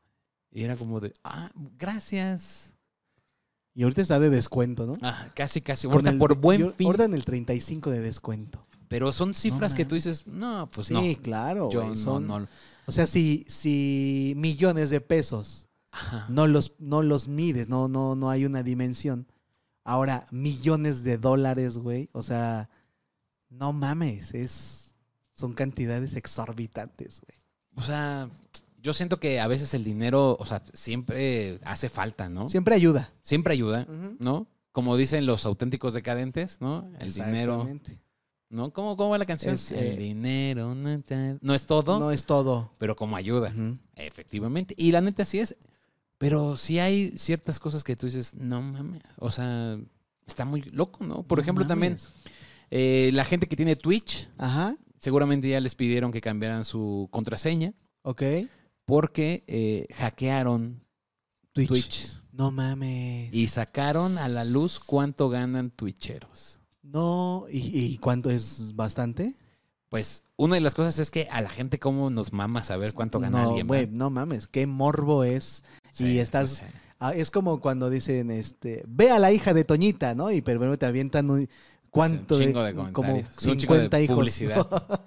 Y 0.51 0.65
era 0.65 0.75
como 0.77 0.99
de, 0.99 1.13
ah, 1.23 1.53
gracias. 1.79 2.75
Y 3.81 3.83
ahorita 3.83 4.03
está 4.03 4.21
de 4.21 4.29
descuento, 4.29 4.85
¿no? 4.87 4.99
Ah, 5.01 5.31
casi, 5.35 5.63
casi. 5.63 5.87
Con 5.87 5.95
Ahorita 5.95 6.11
el- 6.11 6.19
por 6.19 6.35
buen 6.37 6.75
fin. 6.75 6.87
Ahorita 6.87 7.05
en 7.05 7.15
el 7.15 7.25
35 7.25 7.89
de 7.91 8.01
descuento. 8.01 8.67
Pero 8.89 9.11
son 9.11 9.35
cifras 9.35 9.75
que 9.75 9.87
tú 9.87 9.95
dices, 9.95 10.27
no, 10.27 10.71
pues 10.71 10.89
sí, 10.89 10.93
no. 10.93 11.23
claro, 11.23 11.71
Yo 11.71 11.81
güey, 11.81 11.91
no, 11.93 11.97
son- 11.97 12.27
no. 12.27 12.47
O 12.87 12.93
sea, 12.93 13.07
si, 13.07 13.47
si 13.49 14.35
millones 14.37 14.91
de 14.91 15.01
pesos 15.01 15.67
Ajá. 15.93 16.27
no 16.29 16.47
los, 16.47 16.75
no 16.79 17.03
los 17.03 17.27
mides, 17.27 17.71
no, 17.71 17.89
no, 17.89 18.17
no 18.17 18.29
hay 18.29 18.45
una 18.45 18.63
dimensión. 18.63 19.27
Ahora, 19.83 20.27
millones 20.31 21.03
de 21.03 21.17
dólares, 21.17 21.79
güey. 21.79 22.11
O 22.13 22.23
sea, 22.23 22.69
no 23.49 23.73
mames, 23.73 24.35
es, 24.35 24.93
son 25.33 25.55
cantidades 25.55 26.17
exorbitantes, 26.17 27.23
güey. 27.27 27.39
O 27.77 27.83
sea, 27.83 28.29
yo 28.83 28.93
siento 28.93 29.21
que 29.21 29.41
a 29.41 29.47
veces 29.47 29.75
el 29.75 29.85
dinero, 29.85 30.37
o 30.39 30.47
sea, 30.47 30.63
siempre 30.73 31.61
hace 31.65 31.89
falta, 31.91 32.29
¿no? 32.29 32.49
Siempre 32.49 32.75
ayuda. 32.75 33.13
Siempre 33.21 33.53
ayuda, 33.53 33.87
¿no? 34.19 34.47
Como 34.73 34.97
dicen 34.97 35.27
los 35.27 35.47
auténticos 35.47 35.95
decadentes, 35.95 36.61
¿no? 36.61 36.91
El 36.99 37.13
dinero. 37.13 37.69
¿no? 38.49 38.73
¿Cómo, 38.73 38.97
cómo 38.97 39.11
va 39.11 39.19
la 39.19 39.27
canción? 39.27 39.55
Es, 39.55 39.71
el 39.71 39.79
eh, 39.79 39.97
dinero 39.97 40.75
no, 40.75 41.03
no 41.41 41.55
es 41.55 41.67
todo, 41.67 42.01
No 42.01 42.11
es 42.11 42.25
todo. 42.25 42.73
pero 42.79 42.97
como 42.97 43.17
ayuda, 43.17 43.53
efectivamente. 43.97 44.75
Y 44.77 44.93
la 44.93 45.01
neta 45.01 45.25
sí 45.25 45.39
es. 45.39 45.57
Pero 46.19 46.57
sí 46.59 46.79
hay 46.79 47.17
ciertas 47.17 47.59
cosas 47.59 47.83
que 47.83 47.97
tú 47.97 48.05
dices, 48.07 48.35
no 48.35 48.61
mames, 48.61 49.03
o 49.17 49.31
sea, 49.31 49.79
está 50.27 50.45
muy 50.45 50.61
loco, 50.63 51.03
¿no? 51.03 51.23
Por 51.23 51.39
No 51.39 51.43
ejemplo, 51.43 51.67
también 51.67 51.97
eh, 52.71 53.11
la 53.15 53.25
gente 53.25 53.49
que 53.49 53.57
tiene 53.57 53.75
Twitch, 53.75 54.29
Ajá, 54.37 54.77
seguramente 54.99 55.49
ya 55.49 55.61
les 55.61 55.75
pidieron 55.75 56.13
que 56.13 56.21
cambiaran 56.21 56.65
su 56.65 57.09
contraseña 57.11 57.73
ok. 58.03 58.23
Porque 58.91 59.45
eh, 59.47 59.87
hackearon 59.95 60.85
Twitch. 61.53 61.69
Twitch. 61.69 62.23
No 62.33 62.51
mames. 62.51 63.33
y 63.35 63.49
sacaron 63.49 64.17
a 64.19 64.29
la 64.29 64.45
luz 64.45 64.79
cuánto 64.79 65.29
ganan 65.29 65.71
Twitcheros. 65.71 66.61
No, 66.83 67.45
¿y, 67.51 67.59
y 67.59 67.99
cuánto 67.99 68.31
es 68.31 68.75
bastante? 68.75 69.35
Pues 69.91 70.25
una 70.37 70.55
de 70.55 70.61
las 70.61 70.75
cosas 70.75 70.99
es 71.01 71.11
que 71.11 71.29
a 71.31 71.41
la 71.41 71.51
gente 71.51 71.79
cómo 71.79 72.11
nos 72.11 72.33
mama 72.33 72.63
saber 72.63 72.95
cuánto 72.95 73.19
gana 73.19 73.43
no, 73.43 73.49
alguien. 73.49 73.67
¿verdad? 73.67 73.89
no 73.93 74.09
mames, 74.09 74.47
qué 74.47 74.67
morbo 74.67 75.25
es. 75.25 75.65
Sí, 75.93 76.13
y 76.13 76.19
estás, 76.19 76.51
sí. 76.51 76.65
Es 77.15 77.31
como 77.31 77.61
cuando 77.61 77.91
dicen, 77.91 78.31
este, 78.31 78.85
ve 78.87 79.11
a 79.11 79.19
la 79.19 79.33
hija 79.33 79.53
de 79.53 79.65
Toñita, 79.65 80.15
¿no? 80.15 80.31
Y 80.31 80.43
pero 80.43 80.79
te 80.79 80.87
avientan 80.87 81.31
un, 81.31 81.49
¿cuánto? 81.91 82.37
Un 82.37 82.43
chingo 82.43 82.63
de 82.63 82.75
como 82.75 82.93
comentarios. 82.93 83.47
Un 83.47 83.59
chingo 83.59 83.75
50 83.75 83.97
de 83.97 84.05
hijos. 84.05 84.17
publicidad. 84.17 84.67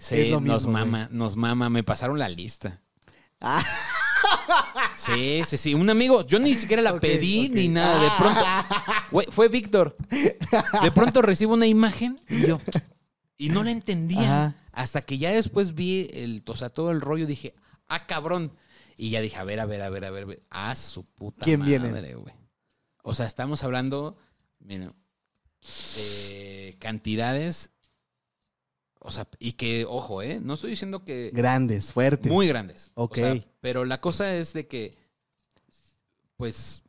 Sí, 0.00 0.14
Es 0.16 0.30
lo 0.30 0.40
nos 0.40 0.66
mismo, 0.66 0.72
güey. 0.72 0.84
mama, 0.84 1.08
nos 1.12 1.36
mama. 1.36 1.68
Me 1.70 1.82
pasaron 1.82 2.18
la 2.18 2.28
lista. 2.28 2.82
Ah. 3.40 3.62
Sí, 4.96 5.42
sí, 5.46 5.56
sí. 5.56 5.74
Un 5.74 5.88
amigo, 5.90 6.26
yo 6.26 6.38
ni 6.38 6.54
siquiera 6.54 6.82
la 6.82 6.98
pedí 6.98 7.48
ni 7.48 7.68
nada. 7.68 8.02
De 8.02 8.10
pronto, 8.18 9.32
fue 9.32 9.48
Víctor. 9.48 9.96
De 10.82 10.90
pronto 10.90 11.22
recibo 11.22 11.54
una 11.54 11.66
imagen 11.66 12.20
y 12.28 12.46
yo, 12.46 12.60
y 13.36 13.48
no 13.50 13.62
la 13.62 13.70
entendía. 13.70 14.46
Ajá. 14.46 14.54
Hasta 14.72 15.02
que 15.02 15.18
ya 15.18 15.30
después 15.30 15.74
vi 15.74 16.10
el, 16.12 16.42
o 16.46 16.56
sea, 16.56 16.68
todo 16.70 16.90
el 16.90 17.00
rollo, 17.00 17.26
dije, 17.26 17.54
ah, 17.88 18.06
cabrón. 18.06 18.52
Y 18.96 19.10
ya 19.10 19.20
dije, 19.20 19.36
a 19.36 19.44
ver, 19.44 19.60
a 19.60 19.66
ver, 19.66 19.82
a 19.82 19.88
ver, 19.88 20.04
a 20.04 20.10
ver, 20.10 20.22
a 20.24 20.26
ver. 20.26 20.42
a 20.50 20.74
su 20.74 21.04
puta 21.04 21.44
¿Quién 21.44 21.60
madre, 21.60 21.78
viene? 21.78 22.14
güey. 22.14 22.34
O 23.02 23.14
sea, 23.14 23.26
estamos 23.26 23.62
hablando, 23.62 24.18
mira, 24.58 24.92
de 25.96 26.76
cantidades, 26.80 27.70
o 29.00 29.10
sea, 29.10 29.26
y 29.38 29.52
que, 29.52 29.84
ojo, 29.84 30.22
¿eh? 30.22 30.40
No 30.42 30.54
estoy 30.54 30.70
diciendo 30.70 31.04
que 31.04 31.30
Grandes, 31.32 31.92
fuertes. 31.92 32.30
muy 32.30 32.48
grandes. 32.48 32.90
O 32.94 33.04
Ok. 33.04 33.16
sea, 33.16 33.34
pero 33.60 33.84
la 33.84 34.00
cosa 34.00 34.34
es 34.34 34.52
de 34.52 34.66
que, 34.66 34.96
pues, 36.36 36.82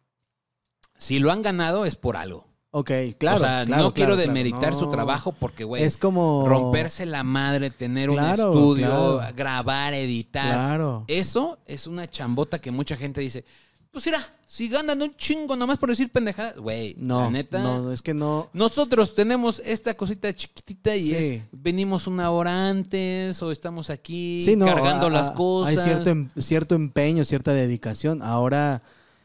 si 0.97 1.20
lo 1.20 1.32
han 1.32 1.41
ganado 1.41 1.86
es 1.86 1.95
por 1.95 2.18
algo. 2.18 2.47
Ok, 2.72 2.91
claro. 3.18 3.38
o 3.38 3.39
sea, 3.39 3.66
claro, 3.66 3.84
no 3.84 3.93
quiero 3.95 4.14
claro, 4.14 4.28
demeritar 4.28 4.76
su 4.76 4.91
trabajo 4.91 5.32
porque, 5.32 5.64
güey, 5.64 5.82
Es 5.84 5.97
como. 5.97 6.47
romperse 6.47 7.07
la 7.07 7.24
madre, 7.24 7.72
tener 7.72 8.12
un 8.12 8.20
estudio, 8.20 9.20
grabar, 9.36 9.95
editar. 9.95 10.51
Claro. 10.53 11.03
Eso 11.07 11.57
es 11.66 11.88
una 11.88 12.07
chambota 12.07 12.60
que 12.62 12.70
mucha 12.70 12.95
gente 12.95 13.22
dice, 13.22 13.43
pues 13.92 14.06
mira, 14.06 14.20
si 14.46 14.68
ganan 14.70 15.02
un 15.02 15.16
chingo 15.16 15.56
nomás 15.56 15.78
por 15.78 15.90
decir 15.90 16.12
pendejadas, 16.12 16.58
güey, 16.58 16.96
No, 16.98 17.22
la 17.24 17.30
neta. 17.32 17.60
no, 17.60 17.92
es 17.92 18.02
que 18.02 18.14
no. 18.14 18.50
Nosotros 18.54 19.16
tenemos 19.16 19.62
esta 19.66 19.96
cosita 19.96 20.34
chiquitita 20.36 20.96
y 20.96 21.10
Sí. 21.10 21.16
es, 21.16 21.42
venimos 21.52 22.06
una 22.08 22.30
hora 22.32 22.70
antes 22.70 23.42
o 23.42 23.52
estamos 23.52 23.90
aquí 23.90 24.44
Sí, 24.46 24.56
no, 24.56 24.66
cargando 24.68 25.08
a- 25.08 25.10
las 25.10 25.32
cosas. 25.32 25.78
Hay 25.78 25.84
cierto, 25.84 26.10
em- 26.12 26.30
cierto 26.38 26.76
empeño, 26.76 27.26
cierta 27.26 27.52
dedicación. 27.54 28.22
Ahora, 28.22 28.84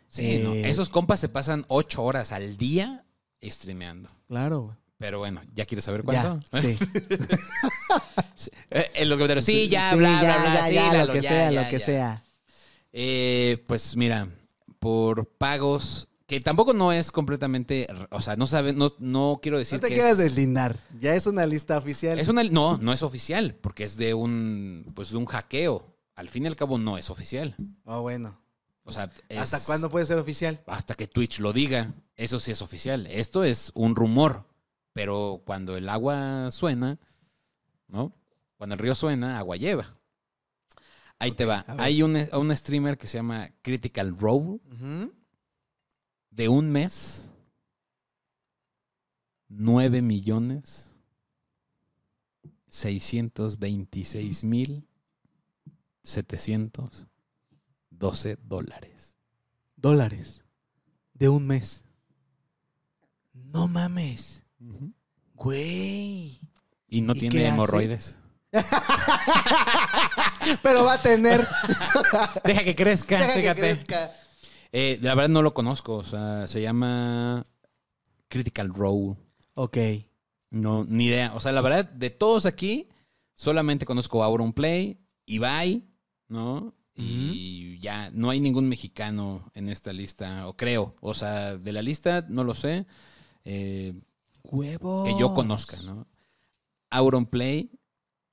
Sí, 0.08 0.38
no, 0.42 0.54
eh, 0.54 0.68
esos 0.70 0.88
compas 0.88 1.20
se 1.20 1.28
pasan 1.28 1.64
ocho 1.68 2.02
horas 2.02 2.32
al 2.32 2.56
día 2.56 3.04
streameando. 3.42 4.08
claro, 4.28 4.60
güey. 4.62 4.76
Pero 4.96 5.18
bueno, 5.18 5.42
¿ya 5.54 5.66
quieres 5.66 5.84
saber 5.84 6.02
Ya, 6.10 6.22
cuánto? 6.22 6.46
sí. 6.62 6.78
Eh, 8.70 8.90
en 8.94 9.08
los 9.08 9.16
comentarios, 9.18 9.44
sí, 9.44 9.68
ya, 9.68 9.90
Sí, 9.90 9.96
bla, 9.96 10.08
bla, 10.20 10.22
ya, 10.22 10.38
bla, 10.40 10.54
ya, 10.54 10.66
sí, 10.68 10.74
ya, 10.74 10.92
Lalo, 10.92 11.06
lo 11.06 11.12
que 11.12 11.20
ya, 11.20 11.28
sea, 11.28 11.50
ya, 11.50 11.62
lo 11.62 11.68
que 11.68 11.78
ya. 11.78 11.84
sea. 11.84 12.24
Eh, 12.92 13.64
pues 13.66 13.96
mira, 13.96 14.28
por 14.84 15.26
pagos, 15.38 16.08
que 16.26 16.40
tampoco 16.40 16.74
no 16.74 16.92
es 16.92 17.10
completamente, 17.10 17.86
o 18.10 18.20
sea, 18.20 18.36
no 18.36 18.46
sabe, 18.46 18.74
no, 18.74 18.92
no 18.98 19.40
quiero 19.40 19.56
decir 19.56 19.78
No 19.78 19.80
te 19.80 19.88
que 19.88 19.94
quieras 19.94 20.12
es, 20.12 20.18
deslindar. 20.18 20.78
Ya 21.00 21.14
es 21.14 21.26
una 21.26 21.46
lista 21.46 21.78
oficial. 21.78 22.18
es 22.18 22.28
una, 22.28 22.44
no, 22.44 22.76
no 22.76 22.92
es 22.92 23.02
oficial, 23.02 23.54
porque 23.62 23.84
es 23.84 23.96
de 23.96 24.12
un, 24.12 24.92
pues 24.94 25.10
de 25.10 25.16
un 25.16 25.24
hackeo. 25.24 25.96
Al 26.14 26.28
fin 26.28 26.44
y 26.44 26.48
al 26.48 26.56
cabo 26.56 26.76
no 26.76 26.98
es 26.98 27.08
oficial. 27.08 27.56
Oh, 27.84 28.02
bueno. 28.02 28.38
O 28.84 28.92
sea, 28.92 29.10
¿Hasta 29.38 29.64
cuándo 29.64 29.88
puede 29.88 30.04
ser 30.04 30.18
oficial? 30.18 30.62
Hasta 30.66 30.92
que 30.94 31.06
Twitch 31.06 31.40
lo 31.40 31.54
diga. 31.54 31.94
Eso 32.14 32.38
sí 32.38 32.50
es 32.52 32.60
oficial. 32.60 33.06
Esto 33.06 33.42
es 33.42 33.72
un 33.74 33.96
rumor. 33.96 34.46
Pero 34.92 35.42
cuando 35.46 35.78
el 35.78 35.88
agua 35.88 36.50
suena, 36.50 37.00
¿no? 37.88 38.14
Cuando 38.58 38.74
el 38.74 38.78
río 38.78 38.94
suena, 38.94 39.38
agua 39.38 39.56
lleva. 39.56 39.96
Ahí 41.18 41.32
te 41.32 41.44
va. 41.44 41.64
Hay 41.78 42.02
un, 42.02 42.16
un 42.32 42.56
streamer 42.56 42.98
que 42.98 43.06
se 43.06 43.18
llama 43.18 43.50
Critical 43.62 44.16
Role 44.18 44.58
de 46.30 46.48
un 46.48 46.70
mes. 46.70 47.30
9 49.48 50.02
millones 50.02 50.96
626 52.68 54.42
mil 54.42 54.88
712 56.02 58.36
dólares. 58.42 59.16
Dólares. 59.76 60.44
De 61.12 61.28
un 61.28 61.46
mes. 61.46 61.84
No 63.32 63.68
mames. 63.68 64.42
Güey. 65.34 66.40
Y 66.88 67.00
no 67.00 67.14
¿Y 67.14 67.20
tiene 67.20 67.46
hemorroides. 67.46 68.18
Pero 70.62 70.84
va 70.84 70.94
a 70.94 71.02
tener. 71.02 71.46
Deja 72.44 72.64
que 72.64 72.74
crezca, 72.76 73.18
Deja 73.18 73.54
que 73.54 73.60
crezca. 73.60 74.12
Eh, 74.72 74.98
la 75.02 75.14
verdad 75.14 75.28
no 75.30 75.42
lo 75.42 75.54
conozco, 75.54 75.94
o 75.94 76.04
sea, 76.04 76.46
se 76.48 76.60
llama 76.60 77.46
Critical 78.28 78.70
Role. 78.74 79.16
Ok. 79.54 79.76
No, 80.50 80.84
ni 80.84 81.06
idea. 81.06 81.32
O 81.34 81.40
sea, 81.40 81.52
la 81.52 81.60
verdad, 81.60 81.84
de 81.84 82.10
todos 82.10 82.46
aquí, 82.46 82.88
solamente 83.34 83.86
conozco 83.86 84.22
a 84.22 84.26
Auronplay, 84.26 84.98
Ibai, 85.26 85.84
¿no? 86.28 86.74
Y 86.96 87.78
ya, 87.80 88.10
no 88.12 88.30
hay 88.30 88.38
ningún 88.40 88.68
mexicano 88.68 89.50
en 89.54 89.68
esta 89.68 89.92
lista, 89.92 90.46
o 90.46 90.56
creo. 90.56 90.94
O 91.00 91.12
sea, 91.14 91.56
de 91.56 91.72
la 91.72 91.82
lista, 91.82 92.24
no 92.28 92.44
lo 92.44 92.54
sé. 92.54 92.86
eh, 93.44 93.94
Huevos. 94.44 95.08
que 95.08 95.18
yo 95.18 95.34
conozca, 95.34 95.76
¿no? 95.84 96.06
Auronplay 96.90 97.70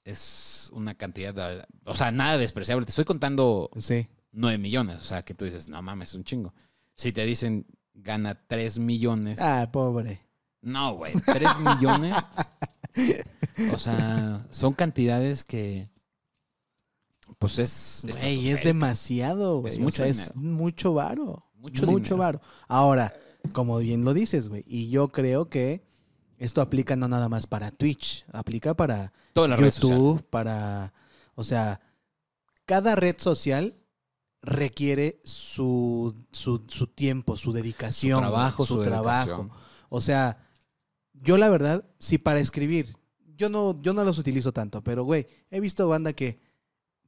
es 0.03 0.69
una 0.73 0.95
cantidad, 0.95 1.33
de- 1.33 1.65
o 1.85 1.95
sea, 1.95 2.11
nada 2.11 2.37
despreciable. 2.37 2.85
Te 2.85 2.91
estoy 2.91 3.05
contando 3.05 3.69
Sí. 3.77 4.07
9 4.31 4.57
millones. 4.57 4.97
O 4.97 5.01
sea, 5.01 5.21
que 5.23 5.33
tú 5.33 5.45
dices, 5.45 5.67
no 5.67 5.81
mames, 5.81 6.09
es 6.09 6.15
un 6.15 6.23
chingo. 6.23 6.53
Si 6.95 7.11
te 7.11 7.25
dicen 7.25 7.65
gana 7.93 8.35
3 8.47 8.79
millones. 8.79 9.39
Ah, 9.41 9.69
pobre. 9.71 10.21
No, 10.61 10.93
güey, 10.95 11.13
3 11.25 11.49
millones. 11.59 12.15
O 13.73 13.77
sea, 13.77 14.45
son 14.51 14.73
cantidades 14.73 15.43
que. 15.43 15.89
Pues 17.39 17.53
es. 17.59 18.03
Es 18.03 18.15
estratosférico. 18.15 18.63
demasiado, 18.67 19.61
güey. 19.61 19.73
Es 19.73 19.79
O 19.79 19.81
mucho 19.83 19.97
sea, 20.03 20.05
dinero. 20.07 20.29
es 20.29 20.35
mucho 20.35 20.93
varo. 20.93 21.45
Mucho 21.55 21.85
Mucho, 21.85 22.17
varo. 22.17 22.41
Ahora, 22.67 23.13
como 23.53 23.77
bien 23.77 24.03
lo 24.03 24.13
dices, 24.15 24.47
güey. 24.49 24.63
Y 24.65 24.89
yo 24.89 25.09
creo 25.09 25.47
que 25.49 25.83
esto 26.41 26.61
aplica 26.61 26.95
no 26.95 27.07
nada 27.07 27.29
más 27.29 27.47
para 27.47 27.71
Twitch. 27.71 28.25
Aplica 28.33 28.73
para 28.73 29.13
sociales. 29.57 29.75
YouTube, 29.99 30.23
para. 30.29 30.93
O 31.35 31.43
sea, 31.43 31.79
cada 32.65 32.95
red 32.95 33.15
social 33.17 33.75
requiere 34.41 35.21
su, 35.23 36.15
su, 36.31 36.63
su 36.67 36.87
tiempo, 36.87 37.37
su 37.37 37.53
dedicación. 37.53 38.19
Su 38.19 38.21
trabajo, 38.21 38.65
güey, 38.65 38.67
su, 38.67 38.83
trabajo. 38.83 39.27
dedicación. 39.29 39.51
O 39.89 40.01
sea, 40.01 40.37
yo 41.13 41.37
la 41.37 41.49
verdad, 41.49 41.85
sí 41.99 42.17
para 42.17 42.39
escribir, 42.39 42.95
yo 43.37 43.49
no, 43.49 43.79
yo 43.81 43.93
no 43.93 44.03
los 44.03 44.17
utilizo 44.17 44.51
tanto, 44.51 44.83
pero 44.83 45.03
güey, 45.03 45.27
he 45.49 45.59
visto 45.59 45.87
banda 45.87 46.13
que, 46.13 46.39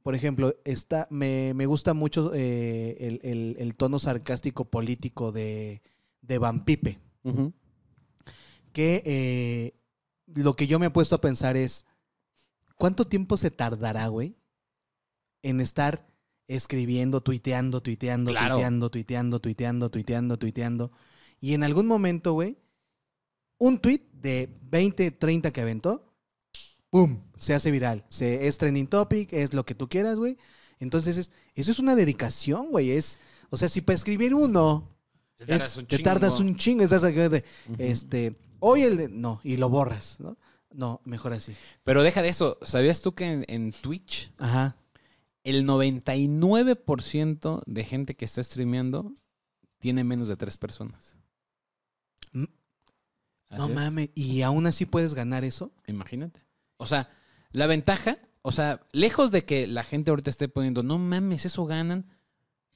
por 0.02 0.14
ejemplo, 0.14 0.54
está, 0.64 1.06
me, 1.10 1.54
me 1.54 1.66
gusta 1.66 1.94
mucho 1.94 2.32
eh, 2.34 2.96
el, 3.00 3.20
el- 3.24 3.56
el 3.58 3.74
tono 3.74 3.98
sarcástico 3.98 4.66
político 4.66 5.32
de, 5.32 5.82
de 6.20 6.38
Van 6.38 6.64
Pipe. 6.64 7.00
Que 8.74 9.02
eh, 9.06 9.72
lo 10.26 10.54
que 10.56 10.66
yo 10.66 10.78
me 10.78 10.86
he 10.86 10.90
puesto 10.90 11.14
a 11.14 11.20
pensar 11.22 11.56
es, 11.56 11.86
¿cuánto 12.76 13.06
tiempo 13.06 13.38
se 13.38 13.50
tardará, 13.50 14.08
güey, 14.08 14.36
en 15.42 15.60
estar 15.60 16.06
escribiendo, 16.48 17.22
tuiteando, 17.22 17.80
tuiteando, 17.82 18.32
Claro. 18.32 18.56
tuiteando, 18.56 18.90
tuiteando, 18.90 19.40
tuiteando, 19.40 19.90
tuiteando, 19.90 20.38
tuiteando? 20.38 20.92
Y 21.40 21.54
en 21.54 21.62
algún 21.62 21.86
momento, 21.86 22.32
güey, 22.34 22.58
un 23.58 23.78
tweet 23.78 24.02
de 24.12 24.52
20, 24.62 25.10
30 25.12 25.52
que 25.52 25.60
aventó, 25.60 26.12
¡pum! 26.90 27.22
Se 27.38 27.54
hace 27.54 27.70
viral. 27.70 28.04
Se, 28.08 28.48
es 28.48 28.58
trending 28.58 28.88
topic, 28.88 29.32
es 29.32 29.54
lo 29.54 29.64
que 29.64 29.74
tú 29.74 29.88
quieras, 29.88 30.16
güey. 30.16 30.36
Entonces, 30.80 31.16
es, 31.16 31.32
eso 31.54 31.70
es 31.70 31.78
una 31.78 31.94
dedicación, 31.94 32.70
güey. 32.70 32.90
Es, 32.90 33.18
o 33.50 33.56
sea, 33.56 33.68
si 33.68 33.80
para 33.80 33.96
escribir 33.96 34.34
uno 34.34 34.93
Te 35.46 35.54
es- 35.54 35.60
tardas 35.62 35.76
un 35.76 35.86
te 35.86 35.96
chingo. 35.96 36.04
tardas 36.10 36.40
un 36.40 36.56
chingo, 36.56 36.82
estás 36.84 37.04
acá 37.04 37.28
de, 37.28 37.44
este, 37.78 38.34
hoy 38.60 38.82
el 38.82 38.96
de, 38.96 39.08
no, 39.08 39.40
y 39.44 39.56
lo 39.56 39.68
borras, 39.68 40.18
¿no? 40.20 40.36
No, 40.72 41.00
mejor 41.04 41.32
así. 41.32 41.54
Pero 41.84 42.02
deja 42.02 42.20
de 42.22 42.28
eso. 42.30 42.58
¿Sabías 42.62 43.00
tú 43.00 43.14
que 43.14 43.24
en, 43.26 43.44
en 43.48 43.72
Twitch 43.72 44.32
Ajá. 44.38 44.76
el 45.44 45.64
99% 45.64 47.62
de 47.66 47.84
gente 47.84 48.14
que 48.16 48.24
está 48.24 48.42
streameando 48.42 49.12
tiene 49.78 50.02
menos 50.04 50.28
de 50.28 50.36
tres 50.36 50.56
personas? 50.56 51.16
Mm. 52.32 52.44
No 53.50 53.68
es. 53.68 53.74
mames, 53.74 54.10
¿y 54.14 54.42
aún 54.42 54.66
así 54.66 54.84
puedes 54.86 55.14
ganar 55.14 55.44
eso? 55.44 55.72
Imagínate. 55.86 56.40
O 56.76 56.86
sea, 56.86 57.08
la 57.52 57.66
ventaja, 57.68 58.18
o 58.42 58.50
sea, 58.50 58.80
lejos 58.92 59.30
de 59.30 59.44
que 59.44 59.66
la 59.68 59.84
gente 59.84 60.10
ahorita 60.10 60.30
esté 60.30 60.48
poniendo, 60.48 60.82
no 60.82 60.98
mames, 60.98 61.44
eso 61.46 61.64
ganan, 61.66 62.06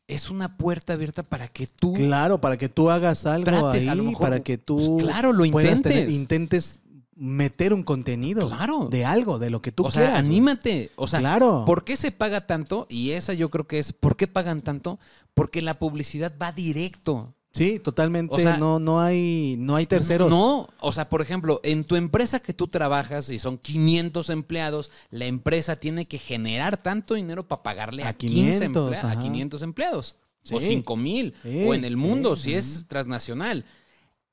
es 0.08 0.30
una 0.30 0.56
puerta 0.56 0.94
abierta 0.94 1.22
para 1.22 1.46
que 1.48 1.66
tú 1.68 1.92
Claro, 1.92 2.40
para 2.40 2.56
que 2.56 2.68
tú 2.68 2.90
hagas 2.90 3.26
algo 3.26 3.44
trates, 3.44 3.86
a 3.86 3.94
lo 3.94 4.02
ahí, 4.02 4.08
mejor, 4.08 4.22
para 4.26 4.40
que 4.40 4.58
tú 4.58 4.96
pues, 4.98 5.04
claro, 5.04 5.32
lo 5.32 5.44
intentes. 5.44 5.82
tener- 5.82 6.10
intentes 6.10 6.78
meter 7.14 7.72
un 7.74 7.82
contenido 7.82 8.48
Claro. 8.48 8.88
de 8.90 9.04
algo, 9.04 9.38
de 9.38 9.50
lo 9.50 9.60
que 9.60 9.70
tú 9.72 9.84
o 9.84 9.90
sea, 9.90 10.02
quieras. 10.02 10.18
anímate. 10.20 10.90
O 10.96 11.06
sea, 11.08 11.18
claro. 11.20 11.64
¿por 11.66 11.84
qué 11.84 11.96
se 11.96 12.10
paga 12.12 12.46
tanto? 12.46 12.86
Y 12.88 13.10
esa 13.10 13.34
yo 13.34 13.50
creo 13.50 13.66
que 13.66 13.78
es, 13.80 13.92
¿por 13.92 14.16
qué 14.16 14.26
pagan 14.28 14.62
tanto? 14.62 14.98
Porque 15.34 15.60
la 15.60 15.78
publicidad 15.78 16.32
va 16.40 16.52
directo. 16.52 17.34
Sí, 17.58 17.78
totalmente. 17.78 18.34
O 18.34 18.38
sea, 18.38 18.56
no, 18.56 18.78
no 18.78 19.00
hay, 19.00 19.56
no 19.58 19.76
hay 19.76 19.86
terceros. 19.86 20.30
No, 20.30 20.68
o 20.80 20.92
sea, 20.92 21.08
por 21.08 21.20
ejemplo, 21.20 21.60
en 21.62 21.84
tu 21.84 21.96
empresa 21.96 22.40
que 22.40 22.54
tú 22.54 22.68
trabajas 22.68 23.28
y 23.30 23.38
son 23.38 23.58
500 23.58 24.30
empleados, 24.30 24.90
la 25.10 25.26
empresa 25.26 25.76
tiene 25.76 26.06
que 26.06 26.18
generar 26.18 26.82
tanto 26.82 27.14
dinero 27.14 27.46
para 27.46 27.62
pagarle 27.62 28.04
a, 28.04 28.08
A 28.08 28.12
15 28.14 28.58
500, 28.60 28.92
emplea- 28.92 29.04
a 29.04 29.12
ajá. 29.12 29.20
500 29.22 29.62
empleados. 29.62 30.16
O 30.50 30.60
Sí. 30.60 30.66
5 30.68 30.96
mil. 30.96 31.34
Sí, 31.42 31.64
o 31.66 31.74
en 31.74 31.84
el 31.84 31.96
mundo, 31.96 32.34
sí, 32.36 32.44
si 32.50 32.54
es 32.54 32.86
transnacional. 32.88 33.64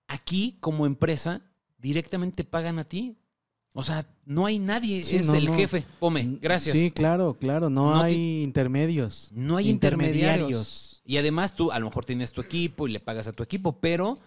Aquí, 0.08 0.58
como 0.60 0.86
empresa, 0.86 1.42
directamente 1.80 2.44
pagan 2.44 2.80
a 2.80 2.84
ti. 2.86 3.18
O 3.78 3.84
sea, 3.84 4.08
no 4.26 4.46
hay 4.46 4.58
nadie, 4.58 5.04
Sí, 5.04 5.18
es 5.18 5.28
no, 5.28 5.36
el 5.36 5.48
no. 5.48 5.56
jefe. 5.56 5.86
Pome, 6.00 6.38
gracias. 6.42 6.78
Sí, 6.78 6.92
claro, 6.92 7.36
claro. 7.38 7.70
No, 7.70 7.94
No 7.96 8.02
hay 8.02 8.42
intermedios. 8.42 9.30
No 9.34 9.58
hay 9.58 9.70
intermediarios. 9.70 11.02
Y 11.06 11.18
además 11.18 11.56
tú 11.58 11.72
a 11.74 11.80
lo 11.80 11.88
mejor 11.88 12.06
tienes 12.06 12.32
tu 12.32 12.40
equipo 12.40 12.88
y 12.88 12.92
le 12.92 13.02
pagas 13.02 13.28
a 13.28 13.34
tu 13.34 13.44
equipo, 13.44 13.74
pero, 13.82 14.18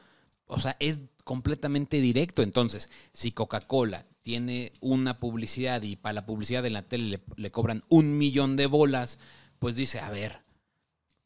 o 0.46 0.60
sea, 0.60 0.76
es 0.80 1.00
completamente 1.24 2.00
directo. 2.02 2.42
Entonces, 2.42 2.90
si 3.14 3.32
Coca-Cola 3.32 4.04
tiene 4.22 4.74
una 4.80 5.18
publicidad 5.18 5.80
y 5.82 5.96
para 5.96 6.12
la 6.12 6.26
publicidad 6.26 6.66
en 6.66 6.74
la 6.74 6.82
tele 6.82 7.08
le, 7.08 7.20
le 7.36 7.50
cobran 7.50 7.84
un 7.88 8.18
millón 8.18 8.56
de 8.56 8.66
bolas, 8.66 9.18
pues 9.58 9.76
dice, 9.76 9.98
a 10.00 10.10
ver, 10.10 10.40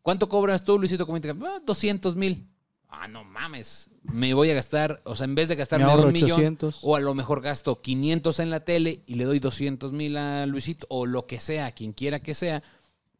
¿cuánto 0.00 0.28
cobras 0.28 0.64
tú, 0.64 0.78
Luisito 0.78 1.06
Comunica? 1.06 1.34
Ah, 1.42 1.60
200 1.66 2.14
mil. 2.14 2.46
Ah, 2.88 3.08
no 3.08 3.24
mames. 3.24 3.88
Me 4.02 4.34
voy 4.34 4.50
a 4.50 4.54
gastar, 4.54 5.00
o 5.04 5.14
sea, 5.14 5.24
en 5.24 5.34
vez 5.34 5.48
de 5.48 5.54
Me 5.54 5.60
gastarme 5.60 5.86
un 5.86 6.12
millón, 6.12 6.32
800. 6.32 6.80
o 6.82 6.96
a 6.96 7.00
lo 7.00 7.14
mejor 7.14 7.40
gasto 7.40 7.80
500 7.80 8.40
en 8.40 8.50
la 8.50 8.64
tele 8.64 9.02
y 9.06 9.14
le 9.14 9.24
doy 9.24 9.38
200 9.38 9.92
mil 9.92 10.16
a 10.16 10.44
Luisito, 10.46 10.86
o 10.90 11.06
lo 11.06 11.26
que 11.26 11.38
sea, 11.38 11.70
quien 11.72 11.92
quiera 11.92 12.20
que 12.20 12.34
sea, 12.34 12.62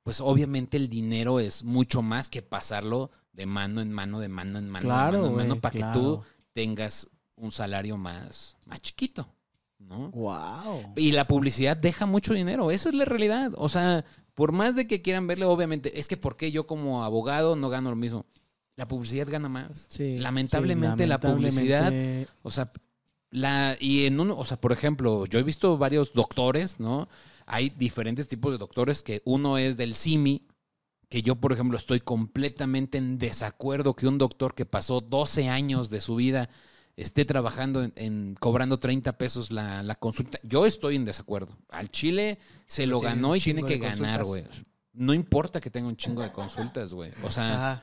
pues 0.02 0.20
obviamente 0.20 0.76
el 0.76 0.88
dinero 0.88 1.38
es 1.38 1.62
mucho 1.62 2.02
más 2.02 2.28
que 2.28 2.42
pasarlo 2.42 3.10
de 3.32 3.46
mano 3.46 3.80
en 3.80 3.92
mano, 3.92 4.18
de 4.18 4.28
mano 4.28 4.58
en 4.58 4.68
mano, 4.68 4.84
Claro, 4.84 5.12
de 5.12 5.30
mano 5.30 5.40
en 5.42 5.48
mano, 5.48 5.60
para 5.60 5.72
que 5.72 5.98
tú 5.98 6.22
tengas 6.52 7.08
un 7.36 7.52
salario 7.52 7.96
más, 7.96 8.56
más 8.66 8.80
chiquito, 8.80 9.28
¿no? 9.78 10.10
Wow. 10.10 10.94
Y 10.96 11.12
la 11.12 11.26
publicidad 11.26 11.76
deja 11.76 12.06
mucho 12.06 12.34
dinero, 12.34 12.70
esa 12.70 12.88
es 12.88 12.94
la 12.94 13.04
realidad. 13.04 13.52
O 13.56 13.68
sea, 13.68 14.04
por 14.34 14.52
más 14.52 14.74
de 14.74 14.86
que 14.86 15.02
quieran 15.02 15.26
verle, 15.26 15.44
obviamente, 15.44 15.98
es 15.98 16.08
que 16.08 16.16
¿por 16.16 16.36
qué 16.36 16.50
yo 16.50 16.66
como 16.66 17.04
abogado 17.04 17.56
no 17.56 17.68
gano 17.68 17.90
lo 17.90 17.96
mismo? 17.96 18.26
La 18.76 18.88
publicidad 18.88 19.28
gana 19.28 19.48
más. 19.48 19.86
Sí, 19.88 20.18
Lamentablemente 20.18 21.04
sí, 21.04 21.08
la 21.08 21.20
publicidad 21.20 21.92
o 22.42 22.50
sea, 22.50 22.72
la, 23.30 23.76
y 23.80 24.06
en 24.06 24.20
uno, 24.20 24.36
o 24.36 24.44
sea, 24.44 24.60
por 24.60 24.72
ejemplo, 24.72 25.26
yo 25.26 25.38
he 25.38 25.42
visto 25.42 25.76
varios 25.78 26.12
doctores, 26.12 26.80
¿no? 26.80 27.08
Hay 27.46 27.70
diferentes 27.70 28.28
tipos 28.28 28.52
de 28.52 28.58
doctores 28.58 29.02
que 29.02 29.22
uno 29.24 29.58
es 29.58 29.76
del 29.76 29.94
CIMI, 29.94 30.46
que 31.08 31.22
yo, 31.22 31.36
por 31.36 31.52
ejemplo, 31.52 31.76
estoy 31.76 32.00
completamente 32.00 32.98
en 32.98 33.18
desacuerdo 33.18 33.94
que 33.94 34.06
un 34.06 34.16
doctor 34.18 34.54
que 34.54 34.64
pasó 34.64 35.00
12 35.00 35.48
años 35.48 35.90
de 35.90 36.00
su 36.00 36.16
vida 36.16 36.48
esté 36.96 37.24
trabajando 37.24 37.82
en, 37.82 37.92
en- 37.96 38.34
cobrando 38.38 38.78
30 38.78 39.16
pesos 39.18 39.50
la, 39.50 39.82
la 39.82 39.94
consulta. 39.94 40.38
Yo 40.42 40.64
estoy 40.66 40.96
en 40.96 41.04
desacuerdo. 41.04 41.56
Al 41.70 41.90
Chile 41.90 42.38
se 42.66 42.86
lo 42.86 43.00
ganó 43.00 43.34
y 43.36 43.40
tiene 43.40 43.62
que 43.62 43.78
ganar, 43.78 44.24
güey. 44.24 44.44
No 44.94 45.14
importa 45.14 45.60
que 45.60 45.70
tenga 45.70 45.88
un 45.88 45.96
chingo 45.96 46.22
de 46.22 46.32
consultas, 46.32 46.92
güey. 46.92 47.12
O 47.22 47.30
sea, 47.30 47.72
Ajá. 47.72 47.82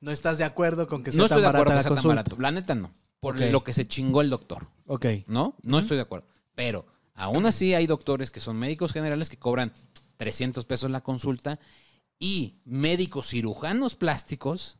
No 0.00 0.10
estás 0.12 0.38
de 0.38 0.44
acuerdo 0.44 0.86
con 0.86 1.02
que 1.02 1.10
sea 1.12 1.18
no 1.22 1.28
tan 1.28 1.38
estoy 1.38 1.42
de 1.42 1.48
acuerdo 1.48 1.64
barata 1.70 1.70
que 1.70 1.76
la 1.76 1.82
sea 1.82 1.88
tan 1.90 1.96
consulta. 1.96 2.14
barato. 2.22 2.36
La 2.42 2.50
neta 2.52 2.74
no. 2.74 2.90
Por 3.20 3.34
Ok. 3.36 3.42
lo 3.50 3.64
que 3.64 3.72
se 3.72 3.86
chingó 3.88 4.20
el 4.20 4.30
doctor. 4.30 4.68
Ok. 4.86 5.06
¿no? 5.26 5.56
No 5.62 5.78
estoy 5.78 5.96
de 5.96 6.02
acuerdo. 6.04 6.26
Pero 6.54 6.86
aún 7.14 7.46
así 7.46 7.74
hay 7.74 7.86
doctores 7.86 8.30
que 8.30 8.40
son 8.40 8.56
médicos 8.56 8.92
generales 8.92 9.28
que 9.28 9.38
cobran 9.38 9.72
300 10.18 10.64
pesos 10.64 10.90
la 10.90 11.00
consulta 11.00 11.58
y 12.20 12.60
médicos 12.64 13.28
cirujanos 13.28 13.94
plásticos, 13.94 14.78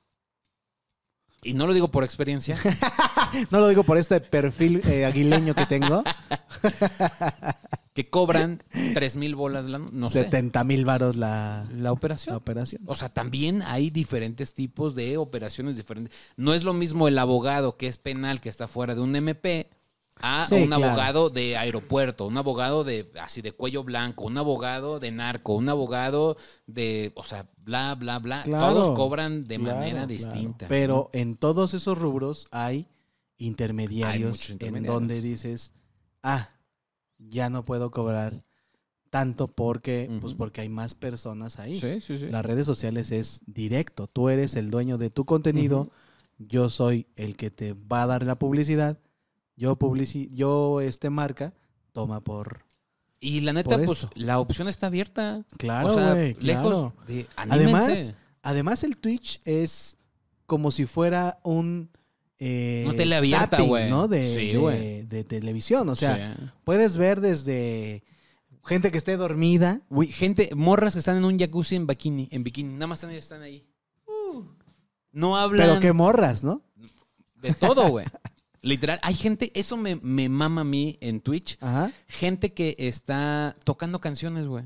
y 1.42 1.54
no 1.54 1.66
lo 1.68 1.72
digo 1.72 1.88
por 1.92 2.02
experiencia, 2.02 2.56
No 3.50 3.60
lo 3.60 3.68
digo 3.68 3.84
por 3.84 3.98
este 3.98 4.20
perfil 4.20 4.82
eh, 4.86 5.04
aguileño 5.04 5.54
que 5.54 5.66
tengo. 5.66 6.02
que 7.94 8.08
cobran 8.10 8.62
3 8.94 9.16
mil 9.16 9.34
bolas, 9.34 9.64
la, 9.64 9.78
no 9.78 10.08
sé, 10.08 10.22
70 10.22 10.62
mil 10.64 10.84
varos 10.84 11.16
la, 11.16 11.66
la 11.70 11.82
la 11.82 11.92
operación. 11.92 12.36
operación. 12.36 12.82
O 12.86 12.94
sea, 12.94 13.08
también 13.08 13.62
hay 13.62 13.90
diferentes 13.90 14.54
tipos 14.54 14.94
de 14.94 15.16
operaciones 15.16 15.76
diferentes. 15.76 16.14
No 16.36 16.54
es 16.54 16.62
lo 16.62 16.74
mismo 16.74 17.08
el 17.08 17.18
abogado 17.18 17.76
que 17.76 17.88
es 17.88 17.96
penal, 17.98 18.40
que 18.40 18.48
está 18.50 18.68
fuera 18.68 18.94
de 18.94 19.00
un 19.00 19.16
MP, 19.16 19.70
a 20.20 20.46
Sí, 20.48 20.54
un 20.56 20.66
claro. 20.66 20.84
abogado 20.86 21.30
de 21.30 21.56
aeropuerto, 21.56 22.26
un 22.26 22.36
abogado 22.38 22.82
de 22.84 23.10
así 23.20 23.40
de 23.40 23.52
cuello 23.52 23.82
blanco, 23.84 24.24
un 24.26 24.36
abogado 24.38 24.98
de 25.00 25.10
narco, 25.12 25.54
un 25.54 25.68
abogado 25.68 26.36
de, 26.66 27.12
o 27.16 27.24
sea, 27.24 27.46
bla, 27.64 27.94
bla, 27.94 28.18
bla. 28.18 28.42
Claro, 28.42 28.74
Todos 28.74 28.90
cobran 28.96 29.44
de 29.44 29.58
Claro, 29.58 29.78
manera 29.78 30.06
distinta. 30.06 30.66
Pero 30.68 31.10
en 31.12 31.36
todos 31.36 31.72
esos 31.74 31.98
rubros 31.98 32.46
hay 32.50 32.88
intermediarios, 33.38 34.50
en 34.50 34.82
donde 34.82 35.20
dices, 35.22 35.72
ah, 36.22 36.50
ya 37.18 37.50
no 37.50 37.64
puedo 37.64 37.90
cobrar 37.90 38.44
tanto 39.10 39.48
porque, 39.48 40.10
pues 40.20 40.34
porque 40.34 40.60
hay 40.60 40.68
más 40.68 40.94
personas 40.94 41.58
ahí. 41.58 41.80
Sí, 41.80 42.00
sí, 42.00 42.18
sí. 42.18 42.28
Las 42.28 42.44
redes 42.44 42.66
sociales 42.66 43.10
es 43.10 43.40
directo. 43.46 44.06
Tú 44.06 44.28
eres 44.28 44.54
el 44.54 44.70
dueño 44.70 44.98
de 44.98 45.10
tu 45.10 45.24
contenido. 45.24 45.90
Yo 46.38 46.70
soy 46.70 47.06
el 47.16 47.36
que 47.36 47.50
te 47.50 47.72
va 47.72 48.02
a 48.02 48.06
dar 48.06 48.22
la 48.24 48.38
publicidad. 48.38 48.98
Yo 49.56 49.76
publici 49.76 50.30
yo 50.32 50.80
este 50.80 51.10
marca 51.10 51.52
toma 51.92 52.22
por 52.22 52.64
Y 53.18 53.40
la 53.40 53.52
neta, 53.52 53.76
pues 53.78 54.06
la 54.14 54.38
opción 54.38 54.68
está 54.68 54.86
abierta. 54.86 55.44
claro, 55.56 55.88
o 55.88 55.94
sea, 55.94 56.12
güey, 56.12 56.36
lejos 56.40 56.70
claro. 56.70 56.94
de 57.06 57.26
Además. 57.36 58.14
Además 58.42 58.84
el 58.84 58.96
Twitch 58.96 59.40
es 59.44 59.98
como 60.46 60.70
si 60.70 60.86
fuera 60.86 61.40
un 61.42 61.90
eh, 62.38 62.84
Una 62.86 62.94
tele 62.96 63.16
abierta, 63.16 63.60
güey. 63.62 63.88
¿no? 63.90 64.08
De, 64.08 64.32
Sí, 64.32 64.52
de- 64.52 65.04
de 65.04 65.24
televisión. 65.24 65.88
O 65.88 65.96
sea, 65.96 66.36
Sí. 66.38 66.44
puedes 66.64 66.96
ver 66.96 67.20
desde 67.20 68.02
gente 68.64 68.90
que 68.90 68.98
esté 68.98 69.16
dormida. 69.16 69.80
Güey, 69.90 70.08
gente, 70.08 70.50
morras 70.54 70.92
que 70.92 70.98
están 71.00 71.16
en 71.16 71.24
un 71.24 71.38
jacuzzi 71.38 71.76
en 71.76 71.86
bikini, 71.86 72.28
en 72.30 72.44
bikini, 72.44 72.74
nada 72.74 72.86
más 72.88 72.98
están, 73.02 73.14
están 73.14 73.42
ahí. 73.42 73.66
Uh. 74.06 74.42
no 75.12 75.36
hablan 75.36 75.66
Pero 75.68 75.80
qué 75.80 75.92
morras, 75.92 76.44
¿no? 76.44 76.62
de 77.40 77.54
todo, 77.54 77.88
güey. 77.88 78.04
Literal, 78.62 78.98
hay 79.02 79.14
gente, 79.14 79.52
eso 79.54 79.76
me, 79.76 79.96
me 79.96 80.28
mama 80.28 80.62
a 80.62 80.64
mí 80.64 80.98
en 81.00 81.20
Twitch, 81.20 81.56
Ajá. 81.60 81.92
gente 82.08 82.52
que 82.52 82.74
está 82.78 83.56
tocando 83.64 84.00
canciones, 84.00 84.46
güey. 84.48 84.64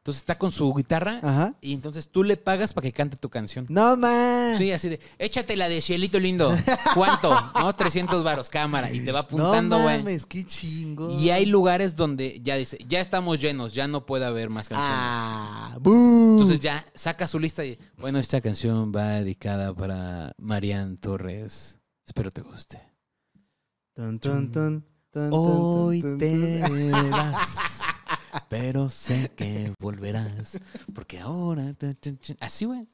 Entonces 0.00 0.22
está 0.22 0.38
con 0.38 0.50
su 0.50 0.72
guitarra 0.72 1.20
Ajá. 1.22 1.54
y 1.60 1.74
entonces 1.74 2.08
tú 2.08 2.24
le 2.24 2.38
pagas 2.38 2.72
para 2.72 2.86
que 2.86 2.92
cante 2.92 3.18
tu 3.18 3.28
canción. 3.28 3.66
No 3.68 3.98
más. 3.98 4.56
Sí, 4.56 4.72
así 4.72 4.88
de, 4.88 4.98
échate 5.18 5.58
la 5.58 5.68
de 5.68 5.82
Cielito 5.82 6.18
Lindo. 6.18 6.56
¿Cuánto? 6.94 7.30
¿No? 7.54 7.70
300 7.74 8.24
varos, 8.24 8.48
cámara. 8.48 8.90
Y 8.90 9.04
te 9.04 9.12
va 9.12 9.20
no 9.20 9.26
apuntando, 9.26 9.78
güey. 9.78 9.98
mames, 9.98 10.24
qué 10.24 10.46
chingo. 10.46 11.10
y 11.10 11.28
hay 11.28 11.44
lugares 11.44 11.96
donde 11.96 12.40
ya 12.42 12.56
dice, 12.56 12.78
ya 12.88 12.98
estamos 13.00 13.40
llenos, 13.40 13.74
ya 13.74 13.88
no 13.88 14.06
puede 14.06 14.24
haber 14.24 14.48
más 14.48 14.70
canciones. 14.70 14.96
Ah, 14.98 15.76
¡bú! 15.78 16.38
Entonces 16.38 16.60
ya 16.60 16.86
saca 16.94 17.26
su 17.28 17.38
lista 17.38 17.62
y, 17.62 17.78
bueno, 17.98 18.18
esta 18.18 18.40
canción 18.40 18.92
va 18.96 19.20
dedicada 19.20 19.74
para 19.74 20.32
Marian 20.38 20.96
Torres. 20.96 21.78
Espero 22.06 22.30
te 22.30 22.40
guste. 22.40 22.80
Tun, 23.94 24.18
tun, 24.18 24.86
Hoy 25.12 26.02
te 26.18 26.60
vas, 27.10 27.69
pero 28.48 28.90
sé 28.90 29.30
que 29.36 29.72
volverás, 29.78 30.58
porque 30.94 31.18
ahora... 31.18 31.74
Así, 32.40 32.64
güey. 32.64 32.86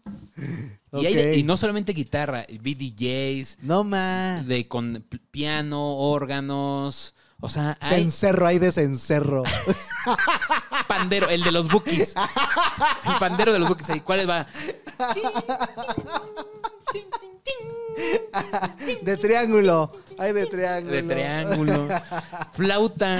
Y, 0.93 1.07
hay 1.07 1.43
no 1.43 1.57
solamente 1.57 1.93
guitarra, 1.93 2.47
vi 2.61 2.75
DJs, 2.75 3.59
No 3.63 3.85
más. 3.85 4.47
de, 4.47 4.69
con 4.69 5.05
piano, 5.31 5.97
órganos, 5.97 7.15
o 7.41 7.49
sea, 7.49 7.77
hay 7.81 8.03
Cencerro, 8.03 8.47
hay 8.47 8.59
de 8.59 8.73
cencerro. 8.73 9.43
pandero, 10.89 11.29
el 11.29 11.43
de 11.43 11.53
los 11.53 11.69
bookies. 11.69 12.15
El 13.05 13.19
pandero 13.19 13.53
de 13.53 13.59
los 13.59 13.69
bookies 13.69 13.91
ahí. 13.91 14.01
¿Cuál 14.01 14.29
va? 14.29 14.47
De 19.03 19.17
triángulo. 19.17 19.93
Hay 20.19 20.33
de 20.33 20.47
triángulo. 20.47 20.95
De 20.97 21.03
triángulo. 21.03 21.89
Flauta. 22.53 23.17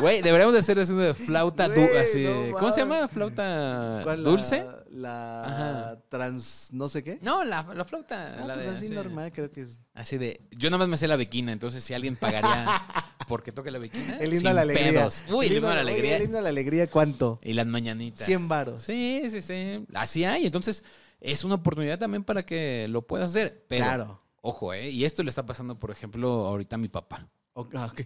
Güey, 0.00 0.22
deberíamos 0.22 0.52
de 0.54 0.60
hacer 0.60 0.78
eso 0.78 0.96
de 0.96 1.14
flauta 1.14 1.68
du- 1.68 1.74
Güey, 1.74 1.96
así. 1.98 2.24
no 2.24 2.56
¿Cómo 2.58 2.72
se 2.72 2.80
llama? 2.80 3.08
¿Flauta 3.08 4.00
¿Cuál, 4.02 4.22
la- 4.22 4.30
dulce? 4.30 4.64
La, 4.90 5.98
trans. 6.08 6.68
no 6.72 6.88
sé 6.88 7.02
qué. 7.02 7.18
No, 7.22 7.44
la, 7.44 7.62
la 7.74 7.84
flauta. 7.84 8.36
Ah, 8.38 8.46
la 8.46 8.54
pues 8.54 8.66
de- 8.66 8.72
así 8.76 8.88
normal, 8.90 9.32
creo 9.32 9.50
que 9.50 9.62
es. 9.62 9.80
Así 9.94 10.18
de. 10.18 10.40
Yo 10.50 10.70
nada 10.70 10.78
más 10.78 10.88
me 10.88 10.96
sé 10.98 11.08
la 11.08 11.16
bequina, 11.16 11.52
entonces 11.52 11.82
si 11.82 11.94
alguien 11.94 12.16
pagaría 12.16 12.66
porque 13.28 13.52
toque 13.52 13.70
la 13.70 13.78
bequina. 13.78 14.16
El 14.18 14.34
himno 14.34 14.50
a 14.50 14.52
la 14.52 14.62
alegría. 14.62 14.92
pedos. 14.92 15.22
Uy, 15.30 15.46
el 15.46 15.56
himno 15.56 15.68
a 15.70 15.74
la 15.74 15.80
alegría. 15.80 16.16
el 16.16 16.22
himno 16.24 16.38
a 16.38 16.42
la 16.42 16.48
alegría, 16.50 16.86
¿cuánto? 16.88 17.40
Y 17.42 17.52
las 17.54 17.66
mañanitas. 17.66 18.24
100 18.26 18.48
varos. 18.48 18.82
Sí, 18.82 19.22
sí, 19.30 19.40
sí. 19.40 19.84
Así 19.94 20.24
hay. 20.24 20.46
Entonces, 20.46 20.82
es 21.22 21.44
una 21.44 21.54
oportunidad 21.56 21.98
también 21.98 22.24
para 22.24 22.44
que 22.44 22.86
lo 22.88 23.06
puedas 23.06 23.30
hacer. 23.30 23.64
Pero, 23.68 23.84
Claro. 23.84 24.22
ojo, 24.40 24.74
¿eh? 24.74 24.90
Y 24.90 25.04
esto 25.04 25.22
le 25.22 25.28
está 25.30 25.46
pasando, 25.46 25.78
por 25.78 25.90
ejemplo, 25.90 26.46
ahorita 26.46 26.76
a 26.76 26.78
mi 26.78 26.88
papá. 26.88 27.28
O- 27.54 27.68
ah, 27.74 27.88
ok. 27.90 28.00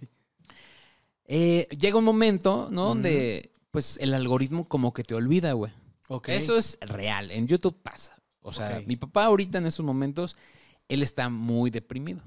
Eh, 1.25 1.67
llega 1.77 1.99
un 1.99 2.05
momento, 2.05 2.69
¿no? 2.71 2.85
Donde, 2.87 3.53
pues, 3.71 3.99
el 4.01 4.14
algoritmo 4.14 4.64
como 4.67 4.93
que 4.93 5.03
te 5.03 5.14
olvida, 5.14 5.53
güey. 5.53 5.73
Ok. 6.09 6.29
Eso 6.29 6.57
es 6.57 6.79
real. 6.83 7.31
En 7.33 7.49
YouTube 7.49 7.77
pasa. 7.83 8.17
O 8.41 8.53
sea, 8.53 8.79
Ok. 8.79 8.87
mi 8.87 8.97
papá 8.97 9.25
ahorita 9.25 9.59
en 9.59 9.67
esos 9.67 9.85
momentos, 9.85 10.37
él 10.89 11.03
está 11.03 11.29
muy 11.29 11.71
deprimido. 11.71 12.23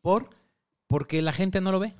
¿Por? 0.00 0.30
Porque 0.86 1.22
la 1.22 1.32
gente 1.32 1.60
no 1.60 1.72
lo 1.72 1.80
ve. 1.80 1.94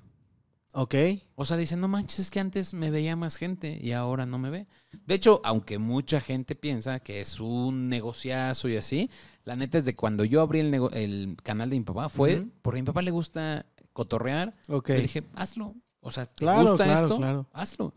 Ok. 0.79 0.95
O 1.37 1.47
sea, 1.47 1.57
dice, 1.57 1.75
no 1.77 1.89
manches, 1.89 2.19
es 2.19 2.31
que 2.31 2.39
antes 2.39 2.75
me 2.75 2.91
veía 2.91 3.17
más 3.17 3.37
gente 3.37 3.79
y 3.83 3.93
ahora 3.93 4.27
no 4.27 4.39
me 4.39 4.51
ve. 4.51 4.67
De 5.07 5.15
hecho, 5.15 5.41
aunque 5.43 5.79
mucha 5.79 6.21
gente 6.21 6.55
piensa 6.55 7.01
que 7.01 7.23
es 7.23 7.41
un 7.41 7.89
negociazo 7.89 8.69
y 8.69 8.77
así, 8.77 9.11
la 9.45 9.57
neta 9.57 9.79
es 9.79 9.87
de 9.87 9.97
cuando 9.97 10.23
yo 10.25 10.43
abrí 10.43 10.61
el, 10.61 10.71
nego- 10.71 10.91
el 10.93 11.37
canal 11.43 11.71
de 11.71 11.79
mi 11.79 11.83
papá 11.85 12.11
fue 12.11 12.47
porque 12.61 12.81
a 12.81 12.83
mi 12.83 12.87
papá 12.87 13.01
le 13.01 13.11
gusta 13.11 13.65
cotorrear. 13.95 14.55
Ok. 14.69 14.91
Le 14.91 15.03
dije, 15.03 15.25
hazlo. 15.35 15.75
O 16.01 16.11
sea, 16.11 16.27
¿te 16.27 16.45
Claro, 16.45 16.63
gusta 16.69 16.85
claro, 16.85 17.07
esto? 17.07 17.17
claro. 17.17 17.47
Hazlo. 17.55 17.95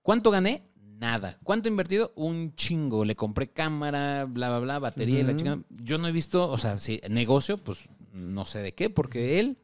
¿Cuánto 0.00 0.30
gané? 0.30 0.62
Nada. 0.80 1.38
¿Cuánto 1.42 1.68
he 1.68 1.72
invertido? 1.72 2.12
Un 2.14 2.54
chingo. 2.54 3.04
Le 3.04 3.16
compré 3.16 3.50
cámara, 3.50 4.26
bla, 4.26 4.48
bla, 4.50 4.58
bla, 4.60 4.78
batería 4.78 5.18
y 5.18 5.22
la 5.24 5.34
chingada. 5.34 5.58
Yo 5.70 5.98
no 5.98 6.06
he 6.06 6.12
visto, 6.12 6.48
o 6.48 6.56
sea, 6.56 6.78
si 6.78 7.00
negocio, 7.10 7.58
pues 7.58 7.80
no 8.12 8.46
sé 8.46 8.62
de 8.62 8.72
qué, 8.74 8.90
porque 8.90 9.40
él 9.40 9.58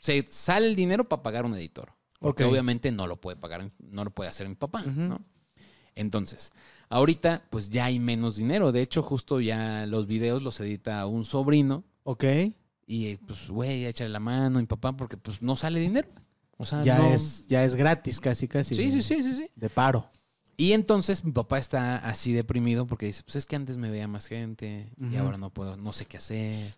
se 0.00 0.26
sale 0.30 0.66
el 0.66 0.76
dinero 0.76 1.08
para 1.08 1.22
pagar 1.22 1.44
un 1.44 1.54
editor. 1.54 1.92
Porque 2.18 2.44
obviamente 2.44 2.92
no 2.92 3.06
lo 3.06 3.18
puede 3.20 3.36
pagar, 3.38 3.70
no 3.78 4.04
lo 4.04 4.10
puede 4.10 4.28
hacer 4.28 4.46
mi 4.48 4.54
papá. 4.54 4.82
¿no? 4.82 5.22
Entonces, 5.94 6.50
ahorita 6.88 7.44
pues 7.50 7.68
ya 7.68 7.86
hay 7.86 7.98
menos 7.98 8.36
dinero. 8.36 8.72
De 8.72 8.82
hecho, 8.82 9.02
justo 9.02 9.40
ya 9.40 9.86
los 9.86 10.06
videos 10.06 10.42
los 10.42 10.60
edita 10.60 11.06
un 11.06 11.24
sobrino 11.24 11.84
Ok. 12.04 12.24
y 12.86 13.16
pues, 13.18 13.48
güey, 13.48 13.86
échale 13.86 14.10
la 14.10 14.20
mano 14.20 14.58
a 14.58 14.60
mi 14.60 14.66
papá 14.66 14.96
porque 14.96 15.16
pues 15.16 15.40
no 15.42 15.56
sale 15.56 15.80
dinero. 15.80 16.08
O 16.58 16.64
sea, 16.66 16.82
Ya, 16.82 16.98
no- 16.98 17.14
es, 17.14 17.46
ya 17.46 17.64
es 17.64 17.74
gratis, 17.74 18.20
casi, 18.20 18.46
casi. 18.46 18.74
Sí, 18.74 18.84
de- 18.90 18.92
sí, 18.92 19.02
sí, 19.02 19.22
sí, 19.22 19.34
sí. 19.34 19.50
De 19.56 19.70
paro. 19.70 20.06
Y 20.58 20.72
entonces 20.72 21.24
mi 21.24 21.32
papá 21.32 21.58
está 21.58 21.96
así 21.96 22.34
deprimido 22.34 22.86
porque 22.86 23.06
dice, 23.06 23.22
pues 23.22 23.36
es 23.36 23.46
que 23.46 23.56
antes 23.56 23.78
me 23.78 23.90
veía 23.90 24.06
más 24.08 24.26
gente 24.26 24.92
y 25.10 25.16
ahora 25.16 25.38
no 25.38 25.48
puedo, 25.50 25.78
no 25.78 25.94
sé 25.94 26.04
qué 26.04 26.18
hacer. 26.18 26.74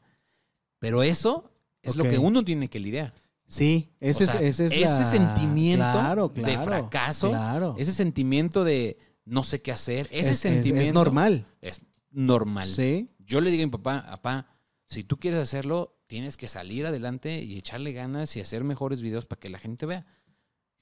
Pero 0.79 1.03
eso 1.03 1.51
es 1.83 1.97
lo 1.97 2.05
que 2.05 2.19
uno 2.19 2.45
tiene 2.45 2.69
que 2.69 2.79
lidiar. 2.81 3.15
Sí, 3.47 3.91
ese, 4.01 4.25
O 4.25 4.27
sea, 4.29 4.41
es, 4.41 4.61
ese 4.61 4.67
es 4.67 4.73
ese 4.73 4.81
la- 4.85 5.05
sentimiento 5.05 5.85
Claro, 5.93 6.29
de 6.29 6.59
fracaso, 6.59 7.29
Claro. 7.31 7.75
Ese 7.79 7.93
sentimiento 7.93 8.65
de 8.65 8.99
no 9.27 9.43
sé 9.43 9.61
qué 9.61 9.73
hacer, 9.73 10.09
ese 10.11 10.31
Es- 10.31 10.39
sentimiento 10.39 10.89
Es, 10.89 10.95
normal. 10.95 11.47
es 11.61 11.83
normal. 12.11 12.67
Sí. 12.69 13.11
Yo 13.19 13.41
le 13.43 13.51
digo 13.51 13.63
a 13.63 13.67
mi 13.67 13.71
papá, 13.73 14.05
papá, 14.07 14.47
si 14.87 15.05
tú 15.05 15.19
quieres 15.19 15.41
hacerlo, 15.41 15.99
tienes 16.07 16.37
que 16.37 16.49
salir 16.49 16.87
adelante 16.87 17.43
y 17.43 17.57
echarle 17.59 17.93
ganas 17.93 18.35
y 18.37 18.41
hacer 18.41 18.65
mejores 18.65 19.03
videos 19.03 19.27
para 19.27 19.41
que 19.41 19.51
la 19.51 19.59
gente 19.59 19.85
vea. 19.87 20.07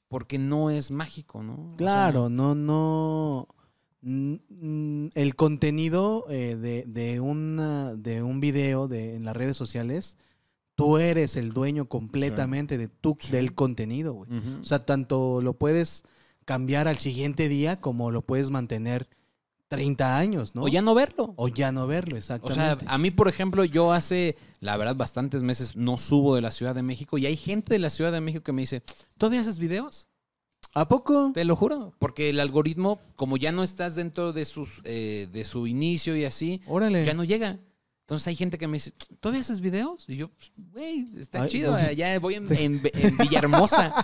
Porque 0.09 0.39
no 0.39 0.71
es 0.71 0.91
mágico, 0.91 1.43
¿no? 1.43 1.55
O 1.67 1.69
sea, 1.71 1.77
Claro, 1.77 2.29
no, 2.29 2.55
no. 2.55 3.49
El 5.15 5.35
contenido 5.37 6.25
eh, 6.31 6.57
de, 6.57 6.85
de, 6.87 7.21
una, 7.21 7.95
de 7.95 8.23
un 8.23 8.41
video 8.41 8.89
de, 8.89 9.15
en 9.17 9.25
las 9.25 9.37
redes 9.37 9.57
sociales, 9.57 10.17
tú 10.81 10.99
eres 10.99 11.37
el 11.37 11.53
dueño 11.53 11.87
completamente 11.87 12.79
de 12.79 12.89
tu, 12.89 13.17
Sí. 13.21 13.33
del 13.33 13.55
contenido, 13.55 14.13
güey. 14.15 14.31
O 14.61 14.65
sea, 14.65 14.85
tanto 14.85 15.41
lo 15.43 15.53
puedes 15.55 16.03
cambiar 16.45 16.89
al 16.89 16.99
siguiente 16.99 17.49
día 17.49 17.81
como 17.81 18.11
lo 18.11 18.23
puedes 18.23 18.51
mantener 18.51 19.09
30 19.69 20.19
años, 20.19 20.57
¿no? 20.57 20.65
o 20.65 20.69
ya 20.69 20.83
no 20.83 20.95
verlo. 20.95 21.33
O 21.37 21.47
ya 21.47 21.71
no 21.71 21.87
verlo, 21.87 22.17
O 22.17 22.19
exactamente. 22.19 22.85
sea, 22.85 22.93
a 22.93 22.99
mí, 22.99 23.13
por 23.13 23.29
ejemplo, 23.29 23.65
yo 23.65 23.93
hace, 23.93 24.37
la 24.59 24.77
verdad, 24.77 24.97
bastantes 24.97 25.45
meses 25.45 25.77
no 25.77 25.97
subo 25.97 26.35
de 26.35 26.41
la 26.41 26.51
Ciudad 26.51 26.75
de 26.75 26.83
México 26.83 27.19
y 27.19 27.27
hay 27.27 27.37
gente 27.37 27.75
de 27.75 27.79
la 27.79 27.89
Ciudad 27.91 28.11
de 28.11 28.21
México 28.21 28.43
que 28.43 28.53
me 28.53 28.63
dice, 28.63 28.83
¿todavía 29.17 29.41
haces 29.43 29.61
videos? 29.61 30.09
¿A 30.75 30.89
poco? 30.89 31.31
Te 31.33 31.45
lo 31.45 31.55
juro. 31.55 31.93
Porque 32.01 32.31
el 32.31 32.41
algoritmo, 32.41 32.99
como 33.17 33.37
ya 33.37 33.53
no 33.53 33.63
estás 33.63 33.95
dentro 33.95 34.33
de, 34.33 34.45
sus, 34.45 34.81
eh, 34.85 35.29
de 35.33 35.45
su 35.45 35.67
inicio 35.69 36.17
y 36.17 36.25
así, 36.25 36.61
Órale. 36.67 37.05
ya 37.05 37.15
no 37.15 37.23
llega. 37.25 37.59
Entonces 38.11 38.27
hay 38.27 38.35
gente 38.35 38.59
que 38.59 38.67
me 38.67 38.75
dice, 38.79 38.93
¿todavía 39.21 39.41
haces 39.41 39.61
videos? 39.61 40.05
Y 40.09 40.17
yo, 40.17 40.31
pues, 40.31 40.51
güey, 40.73 41.09
está 41.17 41.43
Ay, 41.43 41.49
chido, 41.49 41.79
no. 41.79 41.93
ya 41.93 42.19
voy 42.19 42.35
en, 42.35 42.53
en- 42.53 42.81
en 42.93 43.17
Villahermosa. 43.19 43.95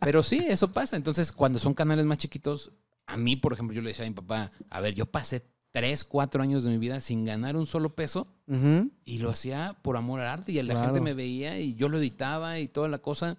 Pero 0.00 0.22
sí, 0.22 0.38
eso 0.46 0.70
pasa. 0.70 0.94
Entonces, 0.94 1.32
cuando 1.32 1.58
son 1.58 1.74
canales 1.74 2.06
más 2.06 2.18
chiquitos, 2.18 2.70
a 3.06 3.16
mí, 3.16 3.34
por 3.34 3.52
ejemplo, 3.52 3.74
yo 3.74 3.82
le 3.82 3.88
decía 3.88 4.04
a 4.04 4.08
mi 4.08 4.14
papá, 4.14 4.52
a 4.70 4.80
ver, 4.80 4.94
yo 4.94 5.06
pasé 5.06 5.44
tres, 5.72 6.04
cuatro 6.04 6.44
años 6.44 6.62
de 6.62 6.70
mi 6.70 6.78
vida 6.78 7.00
sin 7.00 7.24
ganar 7.24 7.56
un 7.56 7.66
solo 7.66 7.96
peso 7.96 8.28
Ujú. 8.46 8.92
y 9.04 9.18
lo 9.18 9.30
hacía 9.30 9.76
por 9.82 9.96
amor 9.96 10.20
al 10.20 10.28
arte 10.28 10.52
y 10.52 10.62
la 10.62 10.72
Claro. 10.74 10.84
gente 10.94 11.00
me 11.00 11.12
veía 11.14 11.58
y 11.58 11.74
yo 11.74 11.88
lo 11.88 11.98
editaba 11.98 12.60
y 12.60 12.68
toda 12.68 12.86
la 12.86 12.98
cosa. 12.98 13.36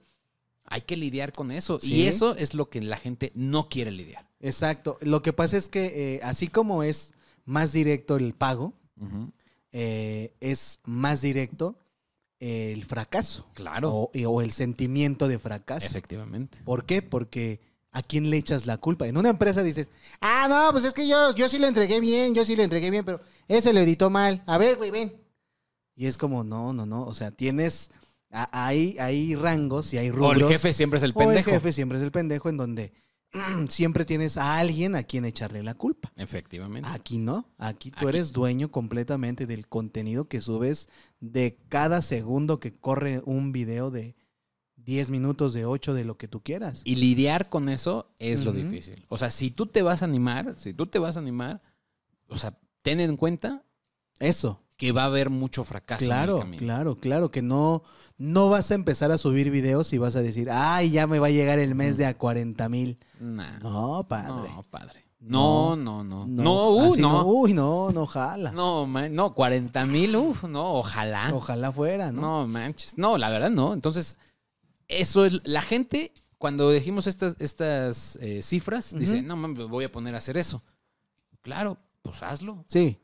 Hay 0.65 0.81
que 0.81 0.97
lidiar 0.97 1.31
con 1.31 1.51
eso. 1.51 1.79
Sí. 1.79 1.93
Y 1.93 2.07
eso 2.07 2.35
es 2.35 2.53
lo 2.53 2.69
que 2.69 2.81
la 2.81 2.97
gente 2.97 3.31
no 3.33 3.69
quiere 3.69 3.91
lidiar. 3.91 4.27
Exacto. 4.41 4.97
Lo 4.99 5.21
que 5.21 5.31
pasa 5.31 5.55
es 5.55 5.69
que 5.69 6.15
eh, 6.15 6.19
así 6.21 6.49
como 6.49 6.83
es 6.83 7.13
más 7.45 7.71
directo 7.71 8.17
el 8.17 8.33
pago, 8.33 8.73
eh, 9.77 10.33
es 10.39 10.79
más 10.85 11.19
directo 11.21 11.77
el 12.39 12.85
fracaso. 12.85 13.45
Claro. 13.53 13.91
O, 13.93 14.11
o 14.27 14.41
el 14.41 14.53
sentimiento 14.53 15.27
de 15.27 15.37
fracaso. 15.37 15.85
Efectivamente. 15.85 16.59
¿Por 16.63 16.85
qué? 16.85 17.01
Porque 17.01 17.59
¿a 17.91 18.01
quién 18.01 18.29
le 18.29 18.37
echas 18.37 18.65
la 18.65 18.77
culpa? 18.77 19.05
En 19.05 19.17
una 19.17 19.29
empresa 19.29 19.63
dices, 19.63 19.89
ah, 20.21 20.47
no, 20.49 20.71
pues 20.71 20.85
es 20.85 20.93
que 20.93 21.07
yo, 21.09 21.35
yo 21.35 21.49
sí 21.49 21.59
lo 21.59 21.67
entregué 21.67 21.99
bien, 21.99 22.33
yo 22.33 22.45
sí 22.45 22.55
lo 22.55 22.63
entregué 22.63 22.89
bien, 22.89 23.03
pero 23.03 23.19
ese 23.49 23.73
lo 23.73 23.81
editó 23.81 24.09
mal. 24.09 24.41
A 24.45 24.57
ver, 24.57 24.77
güey, 24.77 24.91
ven. 24.91 25.13
Y 25.93 26.05
es 26.05 26.17
como, 26.17 26.45
no, 26.45 26.71
no, 26.71 26.85
no. 26.85 27.03
O 27.03 27.13
sea, 27.13 27.31
tienes, 27.31 27.91
hay, 28.29 28.95
hay 28.99 29.35
rangos 29.35 29.93
y 29.93 29.97
hay 29.97 30.09
O 30.09 30.13
rubros. 30.13 30.41
el 30.41 30.47
jefe 30.47 30.71
siempre 30.71 30.97
es 30.97 31.03
el 31.03 31.11
o 31.15 31.19
el 31.21 31.27
pendejo. 31.27 31.51
jefe 31.51 31.73
siempre 31.73 31.97
es 31.97 32.03
el 32.05 32.11
pendejo 32.11 32.47
en 32.47 32.55
donde 32.57 32.93
siempre 33.69 34.05
tienes 34.05 34.37
a 34.37 34.57
alguien 34.59 34.95
a 34.95 35.03
quien 35.03 35.25
echarle 35.25 35.63
la 35.63 35.73
culpa. 35.73 36.11
Efectivamente. 36.15 36.87
Aquí 36.91 37.17
no, 37.17 37.49
aquí 37.57 37.91
tú 37.91 37.97
Aquí- 37.99 38.07
eres 38.09 38.31
dueño 38.33 38.71
completamente 38.71 39.45
del 39.45 39.67
contenido 39.67 40.27
que 40.27 40.41
subes 40.41 40.87
de 41.19 41.57
cada 41.69 42.01
segundo 42.01 42.59
que 42.59 42.71
corre 42.71 43.21
un 43.25 43.51
video 43.51 43.91
de 43.91 44.15
10 44.77 45.09
minutos, 45.09 45.53
de 45.53 45.65
8, 45.65 45.93
de 45.93 46.05
lo 46.05 46.17
que 46.17 46.27
tú 46.27 46.41
quieras. 46.43 46.81
Y 46.85 46.95
lidiar 46.95 47.49
con 47.49 47.69
eso 47.69 48.13
es 48.19 48.45
lo 48.45 48.51
difícil. 48.51 49.05
O 49.09 49.17
sea, 49.17 49.31
si 49.31 49.49
tú 49.49 49.65
te 49.65 49.81
vas 49.81 50.01
a 50.01 50.05
animar, 50.05 50.53
si 50.59 50.73
tú 50.73 50.85
te 50.85 50.99
vas 50.99 51.17
a 51.17 51.19
animar, 51.19 51.61
o 52.27 52.35
sea, 52.35 52.57
ten 52.81 52.99
en 52.99 53.17
cuenta 53.17 53.63
Eso, 54.19 54.61
que 54.77 54.91
va 54.91 55.03
a 55.03 55.05
haber 55.05 55.29
mucho 55.29 55.63
fracaso 55.63 56.03
en 56.05 56.11
el 56.11 56.17
claro, 56.17 56.39
camino. 56.39 56.57
claro, 56.59 56.95
claro, 56.97 57.31
que 57.31 57.41
no, 57.41 57.83
no 58.17 58.49
vas 58.49 58.71
a 58.71 58.75
empezar 58.75 59.11
a 59.11 59.17
subir 59.17 59.49
videos 59.51 59.93
y 59.93 59.97
vas 59.97 60.15
a 60.15 60.21
decir, 60.21 60.49
ay, 60.51 60.91
ya 60.91 61.07
me 61.07 61.19
va 61.19 61.27
a 61.27 61.31
llegar 61.31 61.59
el 61.59 61.75
mes 61.75 61.97
de 61.97 62.05
a 62.05 62.17
40 62.17 62.67
mil. 62.69 62.97
Nah, 63.19 63.59
No, 63.59 64.05
padre. 64.07 64.49
No, 64.49 64.63
padre. 64.63 65.05
No, 65.19 65.75
No, 65.75 66.03
no, 66.03 66.27
no. 66.27 66.43
No, 66.43 66.69
uh, 66.71 66.91
así 66.91 67.01
no. 67.01 67.25
Uy, 67.25 67.53
no, 67.53 67.91
no, 67.91 68.05
jala. 68.05 68.51
No, 68.51 68.85
man, 68.85 69.15
no, 69.15 69.33
40 69.33 69.85
mil, 69.85 70.15
uf, 70.15 70.43
no, 70.43 70.73
ojalá. 70.75 71.31
Ojalá 71.33 71.71
fuera, 71.71 72.11
¿no? 72.11 72.21
No, 72.21 72.47
manches. 72.47 72.97
No, 72.97 73.17
la 73.17 73.29
verdad 73.29 73.49
no. 73.49 73.73
Entonces, 73.73 74.17
eso 74.87 75.25
es. 75.25 75.41
La 75.45 75.61
gente, 75.61 76.13
cuando 76.37 76.69
dijimos 76.69 77.07
estas, 77.07 77.37
estas 77.39 78.17
eh, 78.21 78.41
cifras, 78.43 78.93
dice, 78.93 79.23
no 79.23 79.35
mames, 79.35 79.57
me 79.57 79.63
voy 79.63 79.85
a 79.85 79.91
poner 79.91 80.13
a 80.13 80.19
hacer 80.19 80.37
eso. 80.37 80.61
Claro, 81.41 81.77
pues 82.03 82.21
hazlo. 82.21 82.63
Sí, 82.67 82.99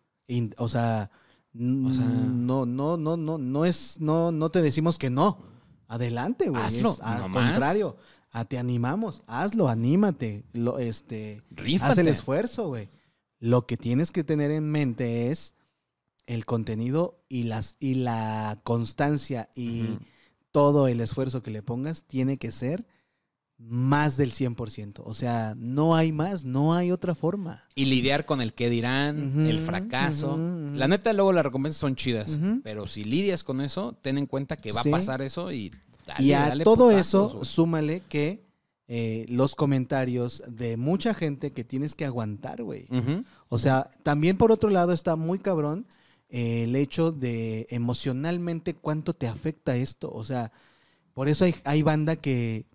o 0.57 0.69
sea, 0.69 1.09
O 1.53 1.93
sea- 1.93 2.05
no, 2.05 2.65
no, 2.65 2.97
no, 2.97 3.17
no, 3.17 3.37
no 3.37 3.65
es, 3.65 3.99
no, 3.99 4.31
no 4.31 4.49
te 4.51 4.61
decimos 4.61 4.97
que 4.97 5.09
no. 5.09 5.37
Adelante, 5.87 6.49
güey. 6.49 6.61
Hazlo, 6.61 6.93
Es 6.93 6.99
al 7.01 7.21
nomás. 7.23 7.51
contrario, 7.51 7.97
a- 8.31 8.45
te 8.45 8.57
animamos, 8.57 9.23
hazlo, 9.27 9.67
anímate, 9.67 10.45
lo, 10.53 10.79
este, 10.79 11.43
Rífate. 11.51 11.91
haz 11.91 11.97
el 11.97 12.07
esfuerzo, 12.07 12.67
güey. 12.69 12.87
Lo 13.39 13.65
que 13.67 13.75
tienes 13.75 14.11
que 14.11 14.23
tener 14.23 14.51
en 14.51 14.69
mente 14.69 15.31
es 15.31 15.53
el 16.27 16.45
contenido 16.45 17.21
y 17.27 17.43
las 17.43 17.75
y 17.79 17.95
la 17.95 18.57
constancia 18.63 19.49
y 19.55 19.97
todo 20.51 20.87
el 20.87 21.01
esfuerzo 21.01 21.41
que 21.43 21.51
le 21.51 21.61
pongas 21.63 22.03
tiene 22.03 22.37
que 22.37 22.51
ser 22.53 22.85
más 23.63 24.17
del 24.17 24.31
100%. 24.31 25.01
O 25.05 25.13
sea, 25.13 25.53
no 25.57 25.95
hay 25.95 26.11
más, 26.11 26.43
no 26.43 26.73
hay 26.73 26.91
otra 26.91 27.15
forma. 27.15 27.63
Y 27.75 27.85
lidiar 27.85 28.25
con 28.25 28.41
el 28.41 28.53
qué 28.53 28.69
dirán, 28.69 29.45
el 29.47 29.59
fracaso. 29.61 30.37
La 30.73 30.87
neta, 30.87 31.13
luego 31.13 31.31
las 31.31 31.45
recompensas 31.45 31.79
son 31.79 31.95
chidas. 31.95 32.39
Pero 32.63 32.87
si 32.87 33.03
lidias 33.03 33.43
con 33.43 33.61
eso, 33.61 33.93
ten 34.01 34.17
en 34.17 34.25
cuenta 34.25 34.57
que 34.57 34.71
va 34.71 34.81
Sí. 34.83 34.89
a 34.89 34.91
pasar 34.91 35.21
eso 35.21 35.51
y 35.51 35.71
dale, 36.07 36.23
y 36.25 36.33
a 36.33 36.47
dale 36.49 36.63
todo 36.63 36.89
putazos, 36.89 37.33
eso, 37.33 37.45
súmale 37.45 38.01
que 38.09 38.43
eh, 38.87 39.25
los 39.29 39.55
comentarios 39.55 40.43
de 40.47 40.75
mucha 40.75 41.13
gente 41.13 41.51
que 41.53 41.63
tienes 41.63 41.95
que 41.95 42.05
aguantar, 42.05 42.61
güey. 42.63 42.87
O 43.47 43.57
sea, 43.57 43.89
también 44.03 44.37
por 44.37 44.51
otro 44.51 44.69
lado 44.69 44.91
está 44.91 45.15
muy 45.15 45.39
cabrón 45.39 45.85
eh, 46.29 46.63
el 46.63 46.75
hecho 46.75 47.11
de 47.13 47.67
emocionalmente 47.69 48.73
cuánto 48.73 49.13
te 49.13 49.27
afecta 49.27 49.75
esto. 49.77 50.11
O 50.11 50.23
sea, 50.25 50.51
por 51.13 51.29
eso 51.29 51.45
hay, 51.45 51.55
hay 51.63 51.83
banda 51.83 52.15
que 52.17 52.65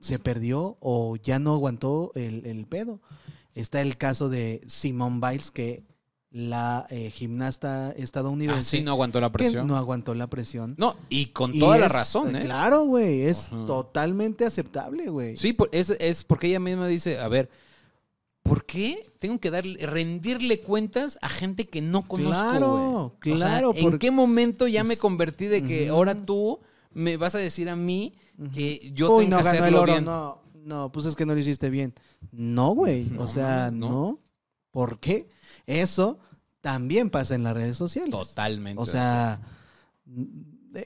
se 0.00 0.18
perdió 0.18 0.76
o 0.80 1.16
ya 1.16 1.38
no 1.38 1.54
aguantó 1.54 2.10
el, 2.14 2.44
el 2.46 2.66
pedo. 2.66 3.00
Está 3.54 3.80
el 3.82 3.96
caso 3.96 4.28
de 4.28 4.60
Simone 4.68 5.20
Biles, 5.20 5.50
que 5.50 5.82
la 6.32 6.86
eh, 6.90 7.10
gimnasta 7.10 7.90
estadounidense 7.92 8.60
Así 8.60 8.78
Ah, 8.78 8.82
no 8.84 8.90
aguantó 8.92 9.20
la 9.20 9.32
presión. 9.32 9.66
no 9.66 9.74
No, 9.74 9.78
aguantó 9.78 10.14
la 10.14 10.28
presión. 10.28 10.76
y 11.08 11.26
con 11.26 11.52
Y 11.54 11.58
toda 11.58 11.76
la 11.78 11.86
es, 11.86 11.92
razón, 11.92 12.36
¿eh? 12.36 12.40
Claro, 12.40 12.84
güey, 12.84 13.22
es 13.22 13.48
Ajá. 13.48 13.66
totalmente 13.66 14.44
aceptable, 14.44 15.08
güey. 15.10 15.36
Sí, 15.36 15.56
es, 15.72 15.90
es 15.90 16.22
porque 16.22 16.46
ella 16.46 16.60
misma 16.60 16.86
dice, 16.86 17.18
a 17.18 17.26
ver, 17.26 17.50
¿por 18.44 18.64
qué 18.64 19.10
tengo 19.18 19.38
que 19.40 19.50
darle, 19.50 19.84
rendirle 19.84 20.60
cuentas 20.60 21.18
a 21.20 21.28
gente 21.28 21.68
que 21.68 21.82
no 21.82 22.06
conozco? 22.06 22.32
Claro, 22.50 23.12
güey? 23.22 23.34
O 23.34 23.38
sea, 23.38 23.46
claro, 23.48 23.72
¿En 23.74 23.82
porque- 23.82 23.98
qué 23.98 24.10
momento 24.12 24.68
ya 24.68 24.84
me 24.84 24.96
convertí 24.96 25.46
de 25.46 25.64
que 25.64 25.88
ahora 25.88 26.14
tú 26.14 26.60
me 26.92 27.16
vas 27.16 27.34
a 27.34 27.38
decir 27.38 27.68
a 27.68 27.76
mí. 27.76 28.14
Que 28.52 28.90
yo 28.94 29.14
Uy, 29.16 29.24
tengo 29.24 29.36
no 29.38 29.42
que 29.44 29.44
ganó 29.44 29.64
el 29.66 29.74
oro, 29.74 29.92
bien? 29.92 30.04
no, 30.04 30.42
no, 30.64 30.92
pues 30.92 31.06
es 31.06 31.16
que 31.16 31.26
no 31.26 31.34
lo 31.34 31.40
hiciste 31.40 31.70
bien. 31.70 31.94
No, 32.32 32.70
güey, 32.74 33.04
No, 33.10 33.22
o 33.22 33.28
sea, 33.28 33.70
no. 33.72 33.88
no. 33.88 34.18
¿Por 34.70 34.98
qué? 35.00 35.28
Eso 35.66 36.18
también 36.60 37.10
pasa 37.10 37.34
en 37.34 37.42
las 37.42 37.54
redes 37.54 37.76
sociales. 37.76 38.10
Totalmente. 38.10 38.80
O 38.80 38.86
sea, 38.86 39.40
mm, 40.06 40.24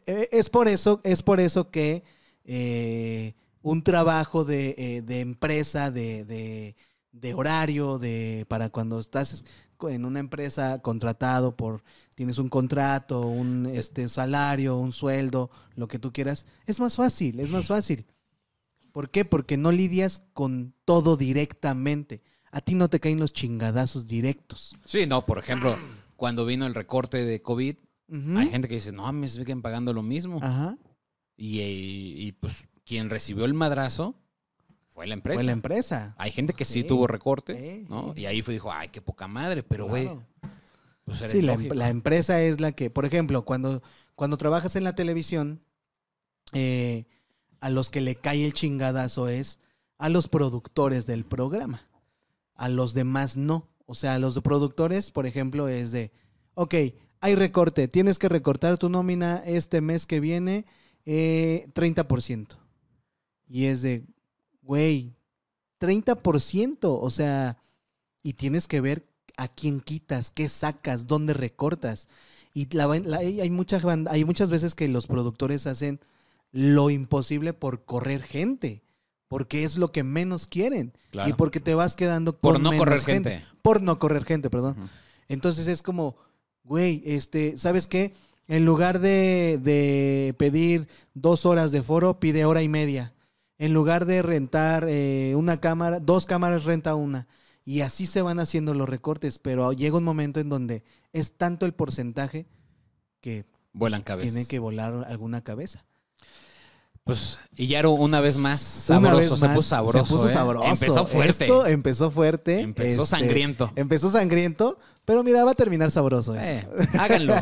eh, 0.06 0.28
es 0.32 0.48
por 0.50 0.68
eso, 0.68 1.00
es 1.04 1.22
por 1.22 1.40
eso 1.40 1.70
que 1.70 2.04
eh, 2.44 3.34
un 3.62 3.82
trabajo 3.82 4.44
de, 4.44 4.74
eh, 4.78 5.02
de 5.02 5.20
empresa, 5.20 5.90
de, 5.90 6.24
de- 6.24 6.76
de 7.12 7.32
horario, 7.34 7.98
de 7.98 8.44
para 8.48 8.70
cuando 8.70 8.98
estás 8.98 9.44
en 9.88 10.04
una 10.04 10.20
empresa 10.20 10.80
contratado 10.82 11.56
por, 11.56 11.82
tienes 12.14 12.38
un 12.38 12.48
contrato, 12.48 13.20
un 13.26 13.66
este, 13.66 14.08
salario, 14.08 14.76
un 14.78 14.92
sueldo, 14.92 15.50
lo 15.76 15.88
que 15.88 15.98
tú 15.98 16.12
quieras, 16.12 16.46
es 16.66 16.80
más 16.80 16.96
fácil, 16.96 17.40
es 17.40 17.50
más 17.50 17.66
fácil. 17.66 18.06
¿Por 18.92 19.10
qué? 19.10 19.24
Porque 19.24 19.56
no 19.56 19.72
lidias 19.72 20.20
con 20.32 20.74
todo 20.84 21.16
directamente. 21.16 22.22
A 22.52 22.60
ti 22.60 22.74
no 22.76 22.88
te 22.88 23.00
caen 23.00 23.18
los 23.18 23.32
chingadazos 23.32 24.06
directos. 24.06 24.76
Sí, 24.84 25.06
no, 25.06 25.26
por 25.26 25.38
ejemplo, 25.38 25.76
cuando 26.16 26.46
vino 26.46 26.66
el 26.66 26.74
recorte 26.74 27.24
de 27.24 27.42
COVID, 27.42 27.76
hay 28.36 28.48
gente 28.48 28.68
que 28.68 28.74
dice, 28.76 28.92
no, 28.92 29.12
me 29.12 29.28
siguen 29.28 29.60
pagando 29.62 29.92
lo 29.92 30.02
mismo. 30.02 30.38
Ajá. 30.40 30.78
Y, 31.36 31.60
y- 31.60 32.26
y, 32.28 32.32
pues 32.32 32.68
quien 32.86 33.10
recibió 33.10 33.44
el 33.46 33.54
madrazo 33.54 34.14
fue 34.94 35.06
la 35.06 35.14
empresa. 35.14 35.34
Fue 35.36 35.44
la 35.44 35.52
empresa. 35.52 36.14
Hay 36.18 36.30
gente 36.30 36.52
que 36.54 36.64
sí, 36.64 36.82
Sí, 36.82 36.88
tuvo 36.88 37.06
recorte, 37.06 37.60
sí, 37.60 37.86
¿no? 37.88 38.14
sí. 38.14 38.22
Y 38.22 38.26
ahí 38.26 38.42
fue, 38.42 38.54
dijo, 38.54 38.72
ay, 38.72 38.88
qué 38.88 39.02
poca 39.02 39.26
madre, 39.28 39.62
pero 39.62 39.86
güey, 39.88 40.04
Claro. 40.04 40.22
pues 41.04 41.18
Sí, 41.30 41.42
la, 41.42 41.54
em- 41.54 41.68
la 41.72 41.88
empresa 41.90 42.40
es 42.40 42.60
la 42.60 42.72
que, 42.72 42.90
por 42.90 43.04
ejemplo, 43.04 43.44
cuando, 43.44 43.82
cuando 44.14 44.36
trabajas 44.36 44.76
en 44.76 44.84
la 44.84 44.94
televisión, 44.94 45.60
eh, 46.52 47.06
a 47.60 47.70
los 47.70 47.90
que 47.90 48.00
le 48.00 48.14
cae 48.14 48.44
el 48.44 48.52
chingadazo 48.52 49.28
es 49.28 49.58
a 49.98 50.08
los 50.08 50.28
productores 50.28 51.06
del 51.06 51.24
programa. 51.24 51.88
A 52.54 52.68
los 52.68 52.94
demás 52.94 53.36
no. 53.36 53.68
O 53.86 53.94
sea, 53.94 54.14
a 54.14 54.18
los 54.18 54.40
productores, 54.40 55.10
por 55.10 55.26
ejemplo, 55.26 55.68
es 55.68 55.90
de, 55.92 56.12
ok, 56.54 56.74
hay 57.20 57.34
recorte, 57.34 57.88
tienes 57.88 58.18
que 58.18 58.28
recortar 58.28 58.78
tu 58.78 58.88
nómina 58.88 59.42
este 59.44 59.80
mes 59.80 60.06
que 60.06 60.20
viene 60.20 60.64
eh, 61.04 61.66
30%. 61.74 62.56
Y 63.48 63.64
es 63.66 63.82
de, 63.82 64.04
güey, 64.64 65.14
30%. 65.80 66.78
O 67.00 67.10
sea, 67.10 67.58
y 68.22 68.34
tienes 68.34 68.66
que 68.66 68.80
ver 68.80 69.06
a 69.36 69.48
quién 69.48 69.80
quitas, 69.80 70.30
qué 70.30 70.48
sacas, 70.48 71.06
dónde 71.06 71.34
recortas. 71.34 72.08
Y 72.52 72.72
la 72.74 72.86
la- 72.86 73.18
hay, 73.18 73.50
muchas, 73.50 73.84
hay 73.84 74.24
muchas 74.24 74.50
veces 74.50 74.74
que 74.74 74.88
los 74.88 75.06
productores 75.06 75.66
hacen 75.66 76.00
lo 76.52 76.90
imposible 76.90 77.52
por 77.52 77.84
correr 77.84 78.22
gente, 78.22 78.82
porque 79.26 79.64
es 79.64 79.76
lo 79.76 79.88
que 79.90 80.04
menos 80.04 80.46
quieren. 80.46 80.92
Claro. 81.10 81.28
Y 81.30 81.32
porque 81.32 81.58
te 81.60 81.74
vas 81.74 81.94
quedando 81.96 82.38
Por 82.38 82.54
con 82.54 82.62
no 82.62 82.70
menos 82.70 82.84
correr 82.86 83.00
gente. 83.00 83.44
Por 83.60 83.82
no 83.82 83.98
correr 83.98 84.24
gente, 84.24 84.50
perdón. 84.50 84.88
Entonces 85.26 85.66
es 85.66 85.82
como, 85.82 86.16
güey, 86.62 87.02
este, 87.04 87.58
¿sabes 87.58 87.88
qué? 87.88 88.14
En 88.46 88.64
lugar 88.64 89.00
de, 89.00 89.58
de 89.62 90.34
pedir 90.38 90.86
dos 91.14 91.46
horas 91.46 91.72
de 91.72 91.82
foro, 91.82 92.20
pide 92.20 92.44
hora 92.44 92.62
y 92.62 92.68
media. 92.68 93.12
En 93.58 93.72
lugar 93.72 94.04
de 94.04 94.22
rentar 94.22 94.86
eh, 94.88 95.34
una 95.36 95.60
cámara, 95.60 96.00
dos 96.00 96.26
cámaras 96.26 96.64
renta 96.64 96.94
una. 96.94 97.28
Y 97.64 97.80
así 97.80 98.06
se 98.06 98.20
van 98.20 98.40
haciendo 98.40 98.74
los 98.74 98.88
recortes, 98.88 99.38
pero 99.38 99.72
llega 99.72 99.96
un 99.96 100.04
momento 100.04 100.40
en 100.40 100.48
donde 100.48 100.84
es 101.12 101.36
tanto 101.36 101.64
el 101.64 101.72
porcentaje 101.72 102.46
que 103.20 103.46
Vuelan 103.72 104.02
cabezas. 104.02 104.32
tiene 104.32 104.46
que 104.46 104.58
volar 104.58 105.06
alguna 105.08 105.42
cabeza. 105.42 105.84
Pues, 107.04 107.38
y 107.54 107.66
Yaro, 107.66 107.92
una 107.92 108.20
vez 108.20 108.38
más, 108.38 108.60
sabroso, 108.60 109.16
vez 109.16 109.28
se 109.40 109.48
puso 109.48 109.62
sabroso. 109.62 110.06
Se 110.06 110.12
puso 110.12 110.28
¿eh? 110.28 110.32
sabroso. 110.32 110.66
Empezó 110.66 111.06
fuerte. 111.06 111.44
Esto 111.44 111.66
empezó 111.66 112.10
fuerte. 112.10 112.60
Empezó 112.60 113.02
este, 113.02 113.16
sangriento. 113.16 113.70
Empezó 113.76 114.10
sangriento, 114.10 114.78
pero 115.04 115.22
mira, 115.22 115.44
va 115.44 115.50
a 115.50 115.54
terminar 115.54 115.90
sabroso. 115.90 116.34
eso. 116.34 116.42
Eh, 116.42 116.66
háganlo. 116.98 117.34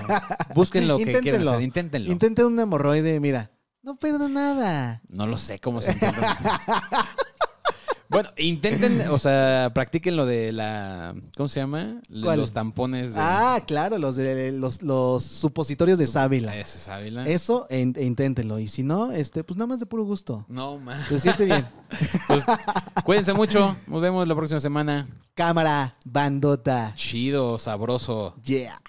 Busquen 0.57 0.89
lo 0.89 0.99
que 0.99 1.21
quieran 1.21 1.47
hacer. 1.47 1.63
Inténtenlo. 1.63 2.11
Intenten 2.11 2.47
un 2.47 2.59
hemorroide, 2.59 3.21
mira. 3.21 3.53
No 3.83 3.97
pierdo 3.97 4.29
nada. 4.29 5.03
No 5.09 5.27
lo 5.27 5.37
sé 5.37 5.59
cómo 5.59 5.81
se 5.81 5.91
intenta. 5.91 6.37
bueno, 8.09 8.29
intenten, 8.37 9.09
o 9.11 9.19
sea, 9.19 9.73
practiquen 9.75 10.15
lo 10.15 10.25
de 10.25 10.53
la. 10.53 11.17
¿Cómo 11.37 11.49
se 11.49 11.59
llama? 11.59 12.01
¿Cuál? 12.23 12.39
Los 12.39 12.53
tampones 12.53 13.13
de. 13.15 13.21
Ah, 13.21 13.61
claro, 13.67 13.99
los 13.99 14.15
de 14.15 14.53
los, 14.53 14.83
los 14.83 15.25
supositorios 15.25 15.99
de 15.99 16.07
sábila. 16.07 16.57
Ese 16.57 16.79
es 16.79 16.89
Ávila. 16.89 17.25
Eso, 17.25 17.67
e 17.71 17.81
inténtenlo. 17.81 18.61
Y 18.61 18.69
si 18.69 18.85
no, 18.85 19.11
este, 19.11 19.43
pues 19.43 19.57
nada 19.57 19.67
más 19.67 19.81
de 19.81 19.87
puro 19.87 20.05
gusto. 20.05 20.45
No, 20.49 20.79
man. 20.79 21.03
Se 21.09 21.19
siente 21.19 21.45
bien. 21.45 21.67
Pues, 22.27 22.45
cuídense 23.05 23.35
mucho. 23.35 23.77
Nos 23.87 24.01
vemos 24.01 24.27
la 24.27 24.35
próxima 24.35 24.61
semana. 24.61 25.09
Cámara, 25.35 25.95
bandota. 26.07 26.93
Chido, 26.95 27.59
sabroso. 27.59 28.35
Yeah. 28.45 28.81